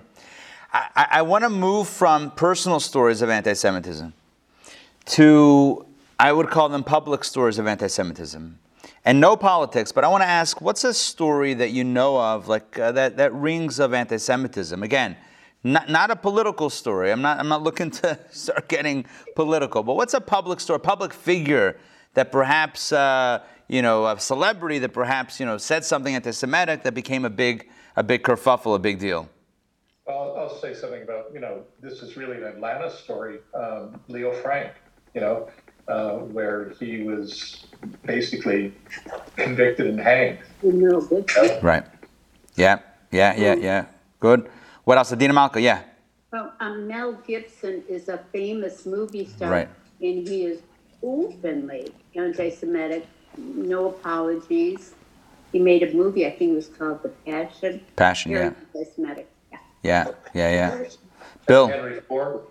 I, 0.72 0.88
I, 0.96 1.08
I 1.12 1.22
want 1.24 1.44
to 1.44 1.50
move 1.50 1.88
from 1.88 2.32
personal 2.32 2.80
stories 2.80 3.22
of 3.22 3.30
anti 3.30 3.54
Semitism 3.54 4.14
to, 5.06 5.86
I 6.20 6.32
would 6.32 6.50
call 6.50 6.70
them 6.70 6.84
public 6.84 7.24
stories 7.24 7.58
of 7.58 7.68
anti 7.68 7.88
Semitism. 7.88 8.60
And 9.06 9.20
no 9.20 9.36
politics, 9.36 9.92
but 9.92 10.04
I 10.04 10.08
want 10.08 10.24
to 10.24 10.28
ask 10.30 10.62
what's 10.62 10.84
a 10.84 10.94
story 10.94 11.54
that 11.56 11.72
you 11.72 11.84
know 11.84 12.20
of, 12.20 12.48
like 12.48 12.78
uh, 12.78 12.92
that, 12.92 13.18
that 13.18 13.34
rings 13.34 13.80
of 13.80 13.94
anti 13.94 14.18
Semitism? 14.18 14.84
Again, 14.84 15.16
not, 15.64 15.90
not 15.90 16.12
a 16.12 16.16
political 16.16 16.70
story. 16.70 17.12
I'm 17.12 17.22
not, 17.22 17.40
I'm 17.40 17.48
not 17.48 17.64
looking 17.64 17.92
to 17.92 18.20
start 18.32 18.68
getting 18.68 19.06
political, 19.36 19.84
but 19.84 19.96
what's 19.96 20.14
a 20.14 20.22
public 20.22 20.60
story, 20.60 20.80
public 20.80 21.14
figure 21.14 21.78
that 22.14 22.32
perhaps, 22.32 22.92
uh, 22.92 23.42
you 23.70 23.82
know, 23.82 24.08
a 24.08 24.20
celebrity 24.20 24.80
that 24.80 24.90
perhaps, 24.90 25.40
you 25.40 25.46
know, 25.46 25.58
said 25.58 25.86
something 25.86 26.14
anti 26.14 26.32
Semitic 26.32 26.84
that 26.84 26.94
became 26.94 27.24
a 27.24 27.30
big, 27.30 27.70
a 27.96 28.04
big 28.04 28.24
kerfuffle, 28.24 28.76
a 28.76 28.80
big 28.80 29.00
deal? 29.00 29.30
I'll, 30.08 30.36
I'll 30.38 30.60
say 30.60 30.74
something 30.74 31.04
about, 31.04 31.32
you 31.34 31.40
know, 31.40 31.62
this 31.80 32.02
is 32.02 32.18
really 32.18 32.38
an 32.38 32.44
Atlanta 32.44 32.90
story. 32.90 33.38
Um, 33.54 34.02
Leo 34.08 34.34
Frank, 34.34 34.74
you 35.14 35.22
know, 35.22 35.50
uh, 35.88 36.14
where 36.14 36.74
he 36.80 37.04
was 37.04 37.68
basically 38.06 38.74
convicted 39.36 39.86
and 39.88 40.00
hanged. 40.00 40.40
You 40.64 40.74
know. 40.74 41.60
Right. 41.62 41.84
Yeah, 42.56 42.80
yeah, 43.12 43.36
yeah, 43.38 43.54
yeah. 43.56 43.86
Good. 44.20 44.50
What 44.84 44.98
else? 44.98 45.14
Adina 45.14 45.34
Malka, 45.34 45.62
yeah. 45.62 45.84
Well, 46.34 46.54
um, 46.60 46.88
Mel 46.88 47.14
Gibson 47.26 47.84
is 47.88 48.10
a 48.10 48.20
famous 48.32 48.86
movie 48.86 49.26
star, 49.26 49.52
Right. 49.52 49.70
and 50.02 50.28
he 50.28 50.46
is 50.46 50.62
openly 51.04 51.94
anti-Semitic. 52.16 53.06
No 53.40 53.90
apologies. 53.90 54.94
He 55.52 55.60
made 55.60 55.82
a 55.84 55.94
movie. 55.94 56.26
I 56.28 56.32
think 56.32 56.52
it 56.52 56.56
was 56.56 56.68
called 56.68 57.02
The 57.04 57.10
Passion. 57.26 57.82
Passion, 57.96 58.32
Very 58.34 58.46
yeah. 58.46 58.54
anti-Semitic. 58.76 59.30
Yeah. 59.52 59.58
Yeah, 59.82 60.14
yeah, 60.34 60.52
yeah. 60.82 60.84
Bill, 61.48 61.68
Henry 61.68 62.00
Ford, 62.02 62.42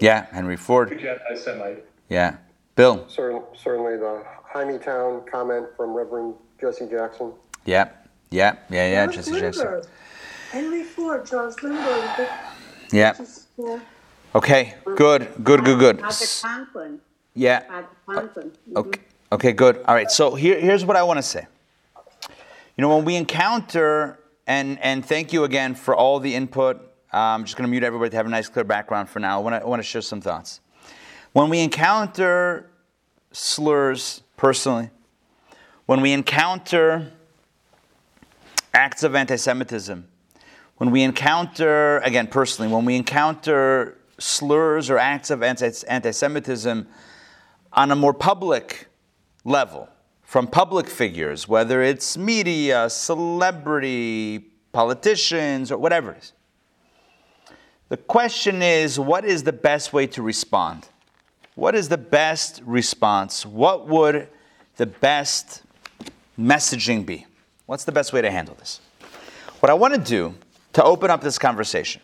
yeah, 0.00 0.26
Henry 0.32 0.56
Ford, 0.56 0.90
huge 0.90 1.04
anti-Semite. 1.04 1.84
yeah. 2.08 2.36
Bill, 2.74 3.06
Cer- 3.08 3.42
Certainly 3.54 3.98
the 3.98 4.24
Hymietown 4.52 5.24
comment 5.30 5.66
from 5.76 5.90
Reverend 5.94 6.34
Jesse 6.60 6.86
Jackson. 6.88 7.32
yeah, 7.66 7.90
yeah, 8.30 8.56
yeah, 8.70 8.90
yeah. 8.90 9.04
George 9.06 9.16
Jesse 9.16 9.40
Jackson. 9.40 9.64
Lindbergh. 9.66 9.86
Henry 10.50 10.82
Ford, 10.82 11.26
Charles 11.26 11.62
Lindbergh. 11.62 12.28
Yeah. 12.92 13.12
Just, 13.12 13.46
yeah. 13.56 13.78
Okay, 14.34 14.74
good, 14.96 15.28
good, 15.44 15.62
good, 15.64 15.78
good. 15.78 16.00
Father 16.00 16.14
Coughlin. 16.14 16.98
Yeah. 17.34 17.60
Father 18.06 18.28
Coughlin. 18.28 18.50
Okay, 18.74 19.00
okay, 19.32 19.52
good. 19.52 19.82
All 19.86 19.94
right. 19.94 20.10
So 20.10 20.34
here, 20.34 20.58
here's 20.58 20.84
what 20.84 20.96
I 20.96 21.02
want 21.02 21.18
to 21.18 21.22
say. 21.22 21.46
You 22.76 22.82
know, 22.82 22.96
when 22.96 23.04
we 23.04 23.16
encounter, 23.16 24.20
and 24.46 24.78
and 24.80 25.04
thank 25.04 25.32
you 25.32 25.44
again 25.44 25.74
for 25.74 25.94
all 25.94 26.18
the 26.18 26.34
input. 26.34 26.86
I'm 27.12 27.44
just 27.44 27.56
going 27.56 27.66
to 27.66 27.70
mute 27.70 27.82
everybody 27.82 28.10
to 28.10 28.16
have 28.16 28.26
a 28.26 28.30
nice, 28.30 28.48
clear 28.48 28.64
background 28.64 29.08
for 29.08 29.18
now. 29.18 29.38
I 29.38 29.42
want 29.42 29.54
to 29.54 29.62
I 29.62 29.66
want 29.66 29.80
to 29.80 29.86
share 29.86 30.02
some 30.02 30.20
thoughts. 30.20 30.60
When 31.32 31.48
we 31.48 31.60
encounter 31.60 32.68
slurs 33.32 34.22
personally, 34.36 34.90
when 35.86 36.00
we 36.00 36.12
encounter 36.12 37.12
acts 38.74 39.02
of 39.02 39.14
anti-Semitism, 39.14 40.06
when 40.78 40.90
we 40.90 41.02
encounter, 41.02 41.98
again 41.98 42.26
personally, 42.26 42.72
when 42.72 42.84
we 42.84 42.96
encounter 42.96 43.98
slurs 44.18 44.90
or 44.90 44.98
acts 44.98 45.30
of 45.30 45.42
anti- 45.42 45.86
anti-Semitism 45.88 46.86
on 47.72 47.90
a 47.90 47.96
more 47.96 48.14
public 48.14 48.88
level, 49.44 49.88
from 50.22 50.46
public 50.46 50.86
figures, 50.86 51.48
whether 51.48 51.82
it's 51.82 52.16
media, 52.16 52.88
celebrity, 52.90 54.46
politicians, 54.72 55.72
or 55.72 55.78
whatever 55.78 56.12
it 56.12 56.18
is. 56.18 56.32
The 57.88 57.96
question 57.96 58.62
is 58.62 58.98
what 58.98 59.24
is 59.24 59.42
the 59.42 59.52
best 59.52 59.92
way 59.92 60.06
to 60.08 60.22
respond? 60.22 60.88
What 61.56 61.74
is 61.74 61.88
the 61.88 61.98
best 61.98 62.62
response? 62.64 63.44
What 63.44 63.88
would 63.88 64.28
the 64.76 64.86
best 64.86 65.62
messaging 66.38 67.04
be? 67.04 67.26
What's 67.66 67.84
the 67.84 67.92
best 67.92 68.12
way 68.12 68.22
to 68.22 68.30
handle 68.30 68.54
this? 68.54 68.80
What 69.58 69.70
I 69.70 69.74
want 69.74 69.94
to 69.94 70.00
do 70.00 70.34
to 70.72 70.84
open 70.84 71.10
up 71.10 71.20
this 71.20 71.38
conversation, 71.38 72.00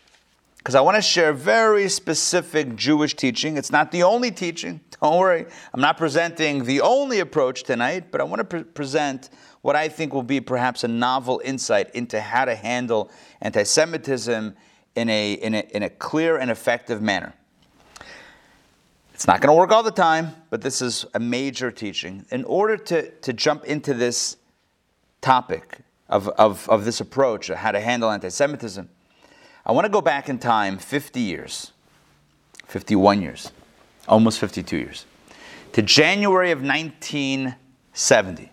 because 0.66 0.75
I 0.75 0.80
want 0.80 0.96
to 0.96 1.00
share 1.00 1.32
very 1.32 1.88
specific 1.88 2.75
Jewish 2.75 3.14
teaching. 3.14 3.56
It's 3.56 3.70
not 3.70 3.92
the 3.92 4.02
only 4.02 4.32
teaching, 4.32 4.80
don't 5.00 5.16
worry. 5.16 5.46
I'm 5.73 5.80
not 5.80 5.96
presenting 5.96 6.64
the 6.64 6.80
only 6.80 7.20
approach 7.20 7.62
tonight, 7.62 8.11
but 8.11 8.20
I 8.20 8.25
want 8.25 8.40
to 8.40 8.44
pre- 8.44 8.64
present 8.64 9.30
what 9.62 9.76
I 9.76 9.88
think 9.88 10.12
will 10.12 10.25
be 10.25 10.40
perhaps 10.40 10.82
a 10.82 10.88
novel 10.88 11.40
insight 11.44 11.94
into 11.94 12.20
how 12.20 12.46
to 12.46 12.56
handle 12.56 13.12
anti 13.40 13.62
Semitism 13.62 14.56
in 14.96 15.08
a, 15.08 15.35
in, 15.35 15.54
a, 15.54 15.61
in 15.73 15.85
a 15.85 15.88
clear 15.88 16.37
and 16.37 16.50
effective 16.50 17.00
manner. 17.00 17.32
It's 19.14 19.28
not 19.28 19.40
going 19.40 19.54
to 19.54 19.56
work 19.56 19.70
all 19.70 19.85
the 19.85 19.92
time, 19.92 20.35
but 20.50 20.62
this 20.62 20.82
is 20.82 21.06
a 21.14 21.20
major 21.20 21.70
teaching. 21.70 22.26
In 22.32 22.42
order 22.42 22.76
to, 22.76 23.08
to 23.08 23.32
jump 23.32 23.66
into 23.66 23.94
this 23.94 24.37
topic 25.20 25.78
of, 26.08 26.26
of, 26.26 26.68
of 26.68 26.85
this 26.85 27.00
approach, 27.00 27.52
how 27.52 27.70
to 27.70 27.78
handle 27.78 28.11
anti 28.11 28.30
Semitism, 28.30 28.88
I 29.66 29.73
want 29.73 29.85
to 29.85 29.90
go 29.90 30.00
back 30.00 30.28
in 30.28 30.38
time 30.38 30.78
50 30.78 31.18
years, 31.18 31.73
51 32.66 33.20
years, 33.20 33.50
almost 34.06 34.38
52 34.38 34.76
years, 34.76 35.06
to 35.73 35.82
January 35.82 36.52
of 36.52 36.62
1970. 36.62 38.52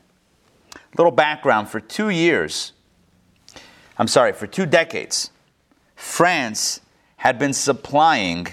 Little 0.97 1.11
background 1.11 1.69
for 1.69 1.79
two 1.79 2.09
years, 2.09 2.73
I'm 3.99 4.07
sorry, 4.07 4.33
for 4.33 4.47
two 4.47 4.65
decades, 4.65 5.29
France 5.95 6.81
had 7.17 7.37
been 7.37 7.53
supplying 7.53 8.47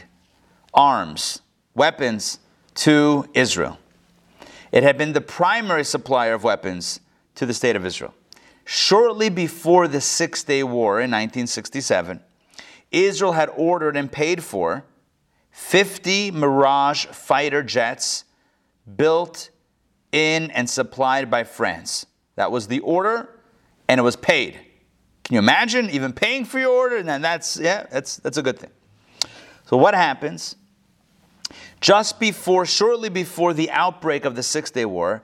arms, 0.75 1.41
weapons 1.75 2.41
to 2.75 3.27
Israel. 3.33 3.79
It 4.71 4.83
had 4.83 4.99
been 4.99 5.15
the 5.15 5.23
primary 5.23 5.85
supplier 5.85 6.35
of 6.35 6.45
weapons 6.45 7.01
to 7.37 7.47
the 7.47 7.55
state 7.55 7.75
of 7.75 7.87
Israel. 7.87 8.13
Shortly 8.67 9.31
before 9.31 9.89
the 9.89 10.03
Six 10.03 10.45
Day 10.45 10.63
War 10.63 11.01
in 11.01 11.11
1967, 11.11 12.21
Israel 12.91 13.33
had 13.33 13.51
ordered 13.57 13.97
and 13.97 14.11
paid 14.11 14.43
for 14.43 14.85
50 15.51 16.31
Mirage 16.33 17.07
fighter 17.07 17.63
jets 17.63 18.25
built 18.97 19.51
in 20.13 20.51
and 20.51 20.69
supplied 20.69 21.31
by 21.31 21.45
France. 21.45 22.07
That 22.37 22.51
was 22.51 22.69
the 22.69 22.81
order, 22.81 23.29
and 23.89 23.99
it 23.99 24.03
was 24.03 24.17
paid. 24.17 24.55
Can 25.25 25.35
you 25.35 25.39
imagine 25.39 25.91
even 25.91 26.13
paying 26.13 26.45
for 26.45 26.59
your 26.59 26.71
order? 26.71 26.97
And 26.97 27.09
then 27.09 27.23
that's 27.23 27.57
yeah, 27.57 27.87
that's 27.91 28.17
that's 28.17 28.37
a 28.37 28.43
good 28.43 28.59
thing. 28.59 28.71
So 29.67 29.77
what 29.77 29.95
happens? 29.95 30.57
just 31.81 32.21
before, 32.21 32.67
shortly 32.67 33.09
before 33.09 33.55
the 33.55 33.71
outbreak 33.71 34.25
of 34.25 34.37
the 34.37 34.43
Six 34.43 34.71
Day 34.71 34.85
War, 34.85 35.23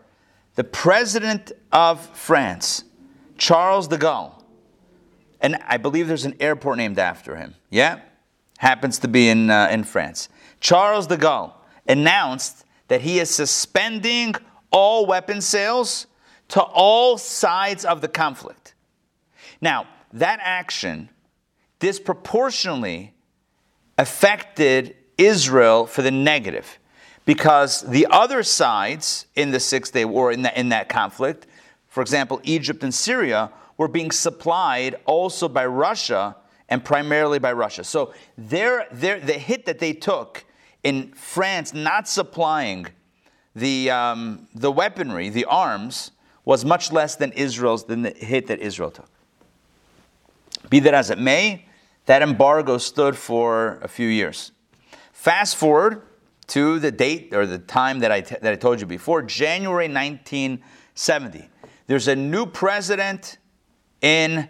the 0.55 0.65
president 0.65 1.53
of 1.71 2.05
France, 2.17 2.85
Charles 3.37 3.89
de 3.89 3.99
Gaulle, 3.99 4.36
and 5.41 5.57
I 5.67 5.77
believe 5.77 6.09
there's 6.09 6.25
an 6.25 6.37
airport 6.41 6.79
named 6.79 6.99
after 6.99 7.37
him. 7.37 7.55
Yeah? 7.71 8.01
Happens 8.59 8.99
to 9.01 9.09
be 9.09 9.29
in, 9.29 9.51
uh, 9.51 9.69
in 9.71 9.85
France. 9.85 10.29
Charles 10.61 11.07
de 11.07 11.17
Gaulle 11.17 11.53
announced 11.89 12.65
that 12.89 13.03
he 13.03 13.19
is 13.19 13.31
suspending 13.31 14.35
all 14.71 15.07
weapon 15.07 15.41
sales 15.41 16.07
to 16.49 16.63
all 16.63 17.19
sides 17.19 17.85
of 17.85 18.01
the 18.01 18.09
conflict. 18.09 18.75
Now, 19.61 19.87
that 20.13 20.39
action 20.43 21.11
disproportionately 21.79 23.15
affected 23.99 24.97
Israel 25.19 25.87
for 25.87 26.03
the 26.03 26.11
negative 26.11 26.79
because 27.25 27.83
the 27.83 28.07
other 28.11 28.43
sides 28.43 29.27
in 29.35 29.51
the 29.51 29.61
Six 29.61 29.91
Day 29.91 30.05
War, 30.05 30.31
in, 30.31 30.43
the, 30.43 30.59
in 30.59 30.69
that 30.71 30.89
conflict, 30.89 31.47
for 31.89 32.01
example, 32.01 32.41
Egypt 32.45 32.83
and 32.83 32.95
Syria, 32.95 33.51
were 33.77 33.89
being 33.89 34.11
supplied 34.11 34.97
also 35.05 35.49
by 35.49 35.67
Russia 35.67 36.37
and 36.69 36.85
primarily 36.85 37.39
by 37.39 37.53
Russia. 37.53 37.85
So 37.85 38.13
their, 38.37 38.87
their, 38.91 39.21
the 39.21 39.35
hit 39.35 39.67
that 39.67 39.79
they 39.79 39.93
took 39.93 40.45
in 40.83 41.13
France 41.13 41.75
not 41.75 42.09
supplying 42.09 42.87
the, 43.55 43.91
um, 43.91 44.49
the 44.55 44.71
weaponry, 44.71 45.29
the 45.29 45.45
arms, 45.47 46.11
was 46.45 46.65
much 46.65 46.93
less 46.93 47.17
than 47.17 47.33
Israel's 47.33 47.85
than 47.85 48.03
the 48.03 48.11
hit 48.11 48.47
that 48.47 48.61
Israel 48.61 48.91
took. 48.91 49.09
Be 50.71 50.81
that 50.81 50.95
as 50.95 51.11
it 51.11 51.19
may, 51.19 51.67
that 52.07 52.23
embargo 52.23 52.79
stood 52.79 53.17
for 53.17 53.79
a 53.83 53.89
few 53.89 54.09
years. 54.09 54.53
Fast 55.13 55.57
forward 55.57 56.03
to 56.49 56.79
the 56.79 56.93
date 56.93 57.35
or 57.35 57.47
the 57.47 57.59
time 57.59 57.99
that 58.01 58.13
I, 58.13 58.21
t- 58.21 58.37
that 58.41 58.53
I 58.53 58.57
told 58.57 58.81
you 58.81 58.87
before, 58.87 59.23
January 59.23 59.89
1970. 59.89 61.49
There's 61.89 62.07
a 62.09 62.15
new 62.15 62.47
president 62.47 63.39
in 64.01 64.49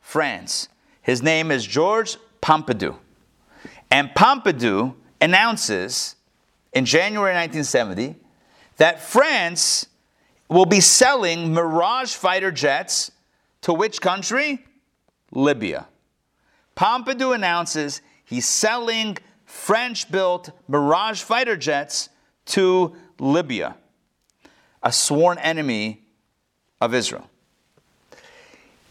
France. 0.00 0.68
His 1.02 1.22
name 1.22 1.50
is 1.50 1.66
Georges 1.66 2.18
Pompidou. 2.40 2.96
And 3.90 4.10
Pompidou 4.10 4.94
announces 5.20 6.16
in 6.72 6.84
January 6.84 7.34
1970 7.34 8.16
that 8.76 9.00
France 9.00 9.86
will 10.48 10.66
be 10.66 10.80
selling 10.80 11.52
Mirage 11.52 12.14
fighter 12.14 12.50
jets 12.50 13.10
to 13.62 13.72
which 13.72 14.00
country? 14.00 14.64
Libya. 15.30 15.86
Pompidou 16.76 17.34
announces 17.34 18.02
he's 18.24 18.48
selling 18.48 19.16
French 19.44 20.10
built 20.10 20.50
Mirage 20.68 21.22
fighter 21.22 21.56
jets 21.56 22.08
to 22.46 22.96
Libya, 23.18 23.76
a 24.82 24.90
sworn 24.90 25.38
enemy 25.38 26.02
of 26.80 26.94
Israel. 26.94 27.28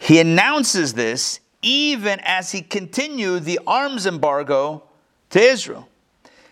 He 0.02 0.20
announces 0.20 0.96
this 0.96 1.40
even 1.62 2.20
as 2.24 2.52
he 2.52 2.64
continued 2.64 3.44
the 3.44 3.60
arms 3.68 4.08
embargo 4.08 4.82
to 5.30 5.40
Israel. 5.40 5.88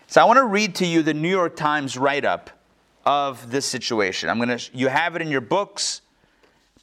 So 0.06 0.20
I 0.20 0.24
want 0.24 0.36
to 0.36 0.44
read 0.44 0.76
to 0.76 0.86
you 0.86 1.02
the 1.02 1.14
New 1.14 1.28
York 1.28 1.56
Times 1.56 1.96
write 1.96 2.24
up 2.24 2.50
of 3.04 3.50
this 3.50 3.66
situation. 3.66 4.28
I'm 4.28 4.36
going 4.36 4.56
to 4.56 4.70
you 4.72 4.86
have 4.86 5.16
it 5.16 5.22
in 5.22 5.32
your 5.32 5.40
books, 5.40 6.02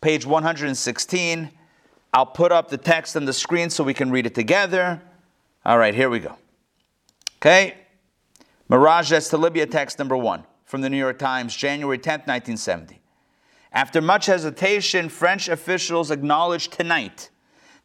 page 0.02 0.26
116. 0.26 1.50
I'll 2.14 2.26
put 2.26 2.52
up 2.52 2.70
the 2.70 2.78
text 2.78 3.16
on 3.16 3.24
the 3.24 3.32
screen 3.32 3.70
so 3.70 3.86
we 3.86 3.94
can 3.94 4.12
read 4.12 4.26
it 4.26 4.36
together. 4.36 5.02
All 5.66 5.78
right, 5.78 5.96
here 5.96 6.10
we 6.10 6.20
go. 6.20 6.36
Okay? 7.38 7.76
Mirage 8.68 9.12
to 9.30 9.38
Libya 9.38 9.68
text 9.68 10.00
number 10.00 10.18
1 10.18 10.44
from 10.66 10.82
the 10.82 10.90
New 10.90 10.98
York 10.98 11.18
Times, 11.18 11.56
January 11.56 11.98
10th, 11.98 12.28
1970. 12.28 13.00
After 13.72 14.02
much 14.02 14.28
hesitation, 14.28 15.10
French 15.10 15.50
officials 15.50 16.12
acknowledged 16.12 16.74
tonight 16.74 17.30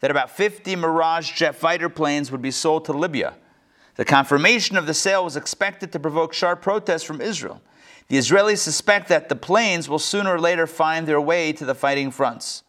that 0.00 0.11
about 0.11 0.30
50 0.30 0.76
Mirage 0.76 1.33
jet 1.33 1.54
fighter 1.54 1.88
planes 1.88 2.30
would 2.30 2.42
be 2.42 2.50
sold 2.50 2.85
to 2.87 2.92
Libya. 2.92 3.35
The 3.96 4.04
confirmation 4.04 4.76
of 4.76 4.87
the 4.87 4.94
sale 4.94 5.24
was 5.24 5.37
expected 5.37 5.92
to 5.92 6.00
provoke 6.00 6.33
sharp 6.33 6.62
protests 6.62 7.02
from 7.02 7.20
Israel. 7.20 7.61
The 8.09 8.16
Israelis 8.16 8.59
suspect 8.59 9.09
that 9.09 9.28
the 9.28 9.37
planes 9.37 9.88
will 9.88 9.98
sooner 9.98 10.35
or 10.35 10.40
later 10.40 10.66
find 10.66 11.06
their 11.06 11.20
way 11.20 11.52
to 11.52 11.64
the 11.64 11.74
fighting 11.74 12.11
fronts. 12.11 12.62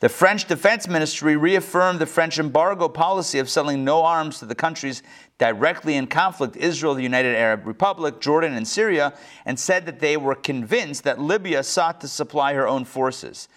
The 0.00 0.08
French 0.08 0.46
Defense 0.46 0.88
Ministry 0.88 1.36
reaffirmed 1.36 2.00
the 2.00 2.06
French 2.06 2.38
embargo 2.38 2.88
policy 2.88 3.38
of 3.38 3.48
selling 3.48 3.84
no 3.84 4.02
arms 4.02 4.40
to 4.40 4.46
the 4.46 4.54
countries 4.54 5.02
directly 5.42 5.96
in 5.96 6.06
conflict 6.06 6.54
Israel, 6.56 6.94
the 6.94 7.02
United 7.02 7.34
Arab 7.34 7.66
Republic, 7.66 8.20
Jordan, 8.20 8.54
and 8.54 8.68
Syria 8.68 9.12
and 9.44 9.58
said 9.58 9.86
that 9.86 9.98
they 9.98 10.16
were 10.16 10.36
convinced 10.36 11.02
that 11.02 11.18
Libya 11.20 11.64
sought 11.64 12.00
to 12.02 12.06
supply 12.06 12.54
her 12.54 12.68
own 12.68 12.84
forces. 12.84 13.48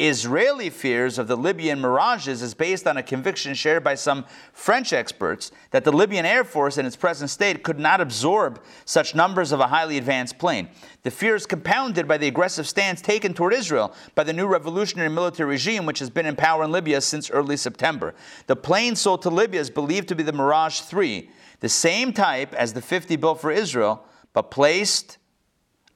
Israeli 0.00 0.70
fears 0.70 1.18
of 1.20 1.28
the 1.28 1.36
Libyan 1.36 1.80
mirages 1.80 2.42
is 2.42 2.52
based 2.52 2.84
on 2.88 2.96
a 2.96 3.02
conviction 3.02 3.54
shared 3.54 3.84
by 3.84 3.94
some 3.94 4.24
French 4.52 4.92
experts 4.92 5.52
that 5.70 5.84
the 5.84 5.92
Libyan 5.92 6.26
Air 6.26 6.42
Force 6.42 6.78
in 6.78 6.84
its 6.84 6.96
present 6.96 7.30
state 7.30 7.62
could 7.62 7.78
not 7.78 8.00
absorb 8.00 8.60
such 8.84 9.14
numbers 9.14 9.52
of 9.52 9.60
a 9.60 9.68
highly 9.68 9.96
advanced 9.96 10.36
plane. 10.36 10.68
The 11.04 11.12
fear 11.12 11.36
is 11.36 11.46
compounded 11.46 12.08
by 12.08 12.18
the 12.18 12.26
aggressive 12.26 12.66
stance 12.66 13.00
taken 13.00 13.34
toward 13.34 13.54
Israel 13.54 13.94
by 14.16 14.24
the 14.24 14.32
new 14.32 14.48
revolutionary 14.48 15.10
military 15.10 15.50
regime, 15.50 15.86
which 15.86 16.00
has 16.00 16.10
been 16.10 16.26
in 16.26 16.34
power 16.34 16.64
in 16.64 16.72
Libya 16.72 17.00
since 17.00 17.30
early 17.30 17.56
September. 17.56 18.16
The 18.48 18.56
plane 18.56 18.96
sold 18.96 19.22
to 19.22 19.30
Libya 19.30 19.60
is 19.60 19.70
believed 19.70 20.08
to 20.08 20.16
be 20.16 20.24
the 20.24 20.32
Mirage 20.32 20.80
3, 20.80 21.30
the 21.60 21.68
same 21.68 22.12
type 22.12 22.52
as 22.54 22.72
the 22.72 22.82
50 22.82 23.14
built 23.14 23.40
for 23.40 23.52
Israel, 23.52 24.04
but 24.32 24.50
placed 24.50 25.18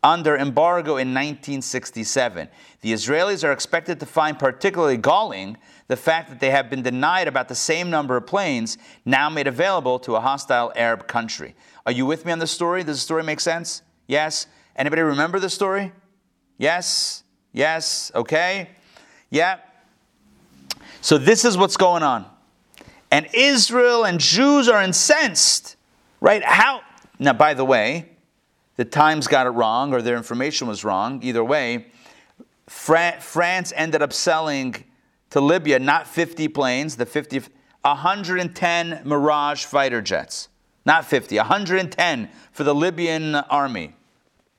under 0.02 0.36
embargo 0.36 0.92
in 0.92 1.08
1967. 1.08 2.48
The 2.80 2.92
Israelis 2.92 3.42
are 3.42 3.52
expected 3.52 3.98
to 4.00 4.06
find 4.06 4.38
particularly 4.38 4.96
galling 4.96 5.56
the 5.88 5.96
fact 5.96 6.28
that 6.28 6.40
they 6.40 6.50
have 6.50 6.70
been 6.70 6.82
denied 6.82 7.28
about 7.28 7.48
the 7.48 7.54
same 7.54 7.90
number 7.90 8.16
of 8.16 8.26
planes 8.26 8.78
now 9.04 9.28
made 9.28 9.46
available 9.46 9.98
to 10.00 10.14
a 10.14 10.20
hostile 10.20 10.72
Arab 10.76 11.08
country. 11.08 11.54
Are 11.86 11.92
you 11.92 12.06
with 12.06 12.24
me 12.24 12.32
on 12.32 12.38
the 12.38 12.46
story? 12.46 12.84
Does 12.84 12.98
the 12.98 13.02
story 13.02 13.22
make 13.22 13.40
sense? 13.40 13.82
Yes? 14.06 14.46
Anybody 14.76 15.02
remember 15.02 15.40
the 15.40 15.50
story? 15.50 15.92
Yes? 16.58 17.24
Yes? 17.52 18.12
Okay? 18.14 18.70
Yeah? 19.30 19.58
So 21.00 21.18
this 21.18 21.44
is 21.44 21.56
what's 21.56 21.76
going 21.76 22.02
on. 22.02 22.26
And 23.10 23.26
Israel 23.32 24.04
and 24.04 24.20
Jews 24.20 24.68
are 24.68 24.82
incensed, 24.82 25.76
right? 26.20 26.44
How? 26.44 26.82
Now, 27.18 27.32
by 27.32 27.54
the 27.54 27.64
way, 27.64 28.10
the 28.78 28.84
Times 28.84 29.26
got 29.26 29.48
it 29.48 29.50
wrong 29.50 29.92
or 29.92 30.00
their 30.00 30.16
information 30.16 30.68
was 30.68 30.84
wrong. 30.84 31.20
Either 31.24 31.42
way, 31.42 31.86
France 32.68 33.72
ended 33.74 34.02
up 34.02 34.12
selling 34.12 34.84
to 35.30 35.40
Libya 35.40 35.80
not 35.80 36.06
50 36.06 36.46
planes, 36.48 36.94
the 36.94 37.04
50, 37.04 37.40
110 37.82 39.02
Mirage 39.04 39.64
fighter 39.64 40.00
jets. 40.00 40.48
Not 40.86 41.04
50, 41.04 41.38
110 41.38 42.30
for 42.52 42.62
the 42.62 42.74
Libyan 42.74 43.34
army. 43.34 43.96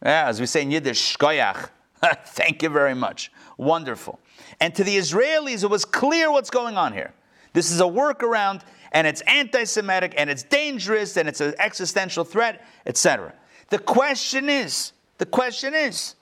Yeah, 0.03 0.27
as 0.27 0.41
we 0.41 0.45
say 0.47 0.63
in 0.63 0.71
Yiddish, 0.71 1.17
shkoyach. 1.17 1.69
Thank 2.25 2.62
you 2.62 2.69
very 2.69 2.93
much. 2.93 3.32
Wonderful. 3.58 4.19
And 4.60 4.75
to 4.75 4.84
the 4.84 4.97
Israelis, 4.97 5.63
it 5.63 5.69
was 5.69 5.86
clear 5.86 6.29
what's 6.29 6.49
going 6.49 6.75
on 6.75 6.91
here. 6.91 7.13
This 7.53 7.71
is 7.71 7.79
a 7.79 7.86
workaround, 7.86 8.63
and 8.91 9.08
it's 9.08 9.21
anti 9.21 9.63
Semitic, 9.63 10.13
and 10.17 10.29
it's 10.29 10.43
dangerous, 10.43 11.15
and 11.15 11.29
it's 11.29 11.39
an 11.39 11.55
existential 11.58 12.25
threat, 12.25 12.67
etc. 12.86 13.34
The 13.69 13.79
question 13.79 14.49
is, 14.49 14.93
the 15.17 15.25
question 15.25 15.73
is, 15.73 16.15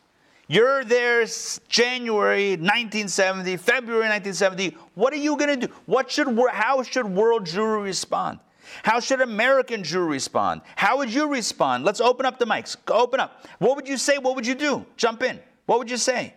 you're 0.48 0.86
there 0.86 1.26
January 1.68 2.52
1970, 2.52 3.58
February 3.58 4.08
1970. 4.08 4.78
What 4.96 5.14
are 5.14 5.18
you 5.18 5.36
going 5.36 5.60
to 5.60 5.68
do? 5.68 5.74
What 5.86 6.10
should, 6.10 6.28
how 6.52 6.84
should 6.84 7.06
world 7.06 7.46
Jewry 7.46 7.84
respond? 7.84 8.40
How 8.84 9.00
should 9.00 9.22
American 9.22 9.84
Jewry 9.84 10.10
respond? 10.10 10.62
How 10.76 10.98
would 10.98 11.14
you 11.14 11.30
respond? 11.30 11.84
Let's 11.84 12.00
open 12.00 12.26
up 12.26 12.40
the 12.40 12.46
mics. 12.46 12.78
Open 12.88 13.20
up. 13.20 13.46
What 13.60 13.76
would 13.76 13.88
you 13.88 13.98
say? 13.98 14.18
What 14.18 14.36
would 14.36 14.48
you 14.48 14.56
do? 14.56 14.86
Jump 14.96 15.24
in. 15.24 15.40
What 15.66 15.80
would 15.80 15.92
you 15.92 15.98
say? 15.98 16.34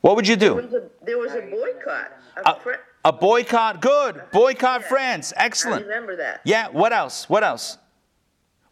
What 0.00 0.16
would 0.16 0.28
you 0.28 0.36
do? 0.36 0.54
There 0.54 0.62
was 0.62 0.74
a, 0.74 0.90
there 1.04 1.18
was 1.18 1.32
a 1.32 1.40
boycott. 1.40 2.12
A, 2.44 3.08
a, 3.08 3.12
boycott. 3.12 3.80
Good. 3.80 4.22
Boycott 4.32 4.82
yeah. 4.82 4.88
France. 4.88 5.32
Excellent. 5.36 5.84
I 5.84 5.88
remember 5.88 6.16
that. 6.16 6.40
Yeah. 6.44 6.68
What 6.68 6.92
else? 6.92 7.28
What 7.28 7.42
else? 7.42 7.78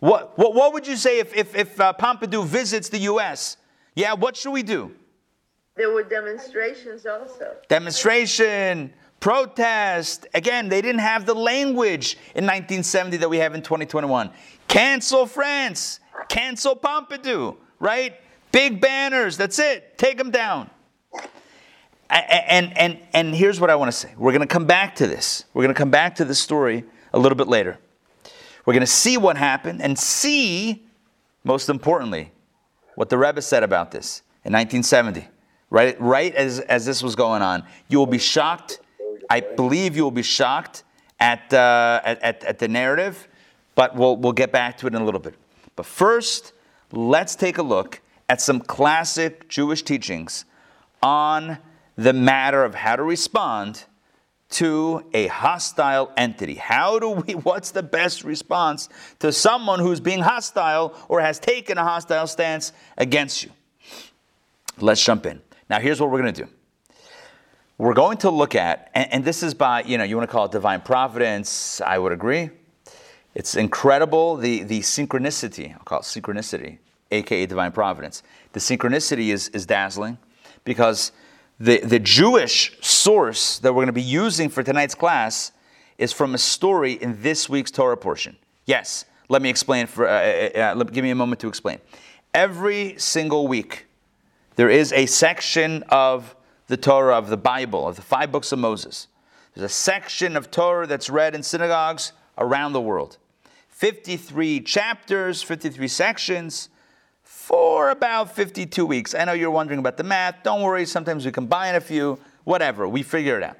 What, 0.02 0.36
what, 0.36 0.52
what 0.52 0.72
would 0.72 0.84
you 0.84 0.96
say 0.96 1.20
if, 1.20 1.32
if, 1.32 1.54
if 1.54 1.80
uh, 1.80 1.92
Pompidou 1.92 2.44
visits 2.44 2.88
the 2.88 2.98
U.S.? 2.98 3.56
Yeah, 3.94 4.14
what 4.14 4.36
should 4.36 4.50
we 4.50 4.64
do? 4.64 4.92
There 5.76 5.92
were 5.92 6.02
demonstrations 6.02 7.06
also. 7.06 7.54
Demonstration, 7.68 8.92
protest. 9.20 10.26
Again, 10.34 10.68
they 10.68 10.82
didn't 10.82 11.02
have 11.02 11.24
the 11.24 11.34
language 11.34 12.14
in 12.34 12.42
1970 12.42 13.18
that 13.18 13.30
we 13.30 13.36
have 13.36 13.54
in 13.54 13.62
2021. 13.62 14.30
Cancel 14.66 15.24
France. 15.24 16.00
Cancel 16.28 16.74
Pompidou, 16.74 17.56
right? 17.78 18.16
Big 18.50 18.80
banners. 18.80 19.36
That's 19.36 19.60
it. 19.60 19.96
Take 19.98 20.18
them 20.18 20.32
down. 20.32 20.68
And, 22.10 22.76
and, 22.76 22.98
and 23.12 23.36
here's 23.36 23.60
what 23.60 23.70
I 23.70 23.76
want 23.76 23.88
to 23.88 23.96
say. 23.96 24.12
We're 24.18 24.32
going 24.32 24.40
to 24.40 24.52
come 24.52 24.66
back 24.66 24.96
to 24.96 25.06
this. 25.06 25.44
We're 25.54 25.62
going 25.62 25.74
to 25.74 25.78
come 25.78 25.92
back 25.92 26.16
to 26.16 26.24
this 26.24 26.40
story 26.40 26.82
a 27.12 27.20
little 27.20 27.38
bit 27.38 27.46
later. 27.46 27.78
We're 28.64 28.74
going 28.74 28.80
to 28.80 28.86
see 28.86 29.16
what 29.16 29.36
happened 29.36 29.82
and 29.82 29.98
see 29.98 30.84
most 31.44 31.68
importantly, 31.68 32.32
what 32.94 33.08
the 33.08 33.18
Rebbe 33.18 33.42
said 33.42 33.62
about 33.62 33.90
this 33.90 34.22
in 34.44 34.52
1970, 34.52 35.26
right, 35.70 36.00
right 36.00 36.34
as, 36.34 36.60
as 36.60 36.86
this 36.86 37.02
was 37.02 37.16
going 37.16 37.42
on. 37.42 37.64
You 37.88 37.98
will 37.98 38.06
be 38.06 38.18
shocked. 38.18 38.80
I 39.28 39.40
believe 39.40 39.96
you 39.96 40.04
will 40.04 40.10
be 40.10 40.22
shocked 40.22 40.84
at, 41.18 41.52
uh, 41.52 42.00
at, 42.04 42.22
at, 42.22 42.44
at 42.44 42.58
the 42.58 42.68
narrative, 42.68 43.28
but 43.74 43.96
we'll, 43.96 44.16
we'll 44.16 44.32
get 44.32 44.52
back 44.52 44.78
to 44.78 44.86
it 44.86 44.94
in 44.94 45.00
a 45.00 45.04
little 45.04 45.20
bit. 45.20 45.34
But 45.74 45.86
first, 45.86 46.52
let's 46.92 47.34
take 47.34 47.58
a 47.58 47.62
look 47.62 48.00
at 48.28 48.40
some 48.40 48.60
classic 48.60 49.48
Jewish 49.48 49.82
teachings 49.82 50.44
on 51.02 51.58
the 51.96 52.12
matter 52.12 52.64
of 52.64 52.74
how 52.74 52.96
to 52.96 53.02
respond 53.02 53.84
to 54.52 55.04
a 55.12 55.26
hostile 55.28 56.12
entity. 56.16 56.54
How 56.54 56.98
do 56.98 57.10
we, 57.10 57.34
what's 57.42 57.70
the 57.70 57.82
best 57.82 58.24
response 58.24 58.88
to 59.18 59.32
someone 59.32 59.78
who's 59.78 60.00
being 60.00 60.20
hostile 60.20 60.94
or 61.08 61.20
has 61.20 61.38
taken 61.38 61.78
a 61.78 61.82
hostile 61.82 62.26
stance 62.26 62.72
against 62.96 63.42
you? 63.42 63.50
Let's 64.78 65.04
jump 65.04 65.26
in. 65.26 65.40
Now, 65.68 65.80
here's 65.80 66.00
what 66.00 66.10
we're 66.10 66.20
going 66.20 66.34
to 66.34 66.44
do. 66.44 66.50
We're 67.78 67.94
going 67.94 68.18
to 68.18 68.30
look 68.30 68.54
at, 68.54 68.90
and, 68.94 69.12
and 69.12 69.24
this 69.24 69.42
is 69.42 69.54
by, 69.54 69.82
you 69.82 69.98
know, 69.98 70.04
you 70.04 70.16
want 70.16 70.28
to 70.28 70.32
call 70.32 70.44
it 70.44 70.52
divine 70.52 70.82
providence, 70.82 71.80
I 71.80 71.98
would 71.98 72.12
agree. 72.12 72.50
It's 73.34 73.54
incredible, 73.54 74.36
the, 74.36 74.62
the 74.62 74.80
synchronicity, 74.80 75.72
I'll 75.72 75.80
call 75.80 76.00
it 76.00 76.02
synchronicity, 76.02 76.78
aka 77.10 77.46
divine 77.46 77.72
providence. 77.72 78.22
The 78.52 78.60
synchronicity 78.60 79.28
is, 79.28 79.48
is 79.48 79.64
dazzling 79.66 80.18
because 80.64 81.12
the, 81.58 81.78
the 81.78 81.98
Jewish 81.98 82.76
source 82.80 83.58
that 83.60 83.72
we're 83.72 83.82
going 83.82 83.86
to 83.86 83.92
be 83.92 84.02
using 84.02 84.48
for 84.48 84.62
tonight's 84.62 84.94
class 84.94 85.52
is 85.98 86.12
from 86.12 86.34
a 86.34 86.38
story 86.38 86.92
in 86.94 87.22
this 87.22 87.48
week's 87.48 87.70
Torah 87.70 87.96
portion. 87.96 88.36
Yes, 88.66 89.04
let 89.28 89.42
me 89.42 89.48
explain. 89.48 89.86
For, 89.86 90.08
uh, 90.08 90.12
uh, 90.12 90.50
uh, 90.54 90.80
uh 90.80 90.84
give 90.84 91.04
me 91.04 91.10
a 91.10 91.14
moment 91.14 91.40
to 91.40 91.48
explain. 91.48 91.78
Every 92.34 92.98
single 92.98 93.46
week, 93.46 93.86
there 94.56 94.70
is 94.70 94.92
a 94.92 95.06
section 95.06 95.84
of 95.88 96.34
the 96.66 96.76
Torah, 96.76 97.16
of 97.16 97.28
the 97.28 97.36
Bible, 97.36 97.86
of 97.86 97.96
the 97.96 98.02
five 98.02 98.32
books 98.32 98.52
of 98.52 98.58
Moses. 98.58 99.08
There's 99.54 99.70
a 99.70 99.74
section 99.74 100.36
of 100.36 100.50
Torah 100.50 100.86
that's 100.86 101.10
read 101.10 101.34
in 101.34 101.42
synagogues 101.42 102.12
around 102.38 102.72
the 102.72 102.80
world. 102.80 103.18
53 103.68 104.60
chapters, 104.60 105.42
53 105.42 105.88
sections 105.88 106.68
for 107.42 107.90
about 107.90 108.32
52 108.36 108.86
weeks. 108.86 109.16
I 109.16 109.24
know 109.24 109.32
you're 109.32 109.50
wondering 109.50 109.80
about 109.80 109.96
the 109.96 110.04
math. 110.04 110.44
Don't 110.44 110.62
worry, 110.62 110.86
sometimes 110.86 111.26
we 111.26 111.32
combine 111.32 111.74
a 111.74 111.80
few, 111.80 112.20
whatever, 112.44 112.86
we 112.86 113.02
figure 113.02 113.36
it 113.36 113.42
out. 113.42 113.56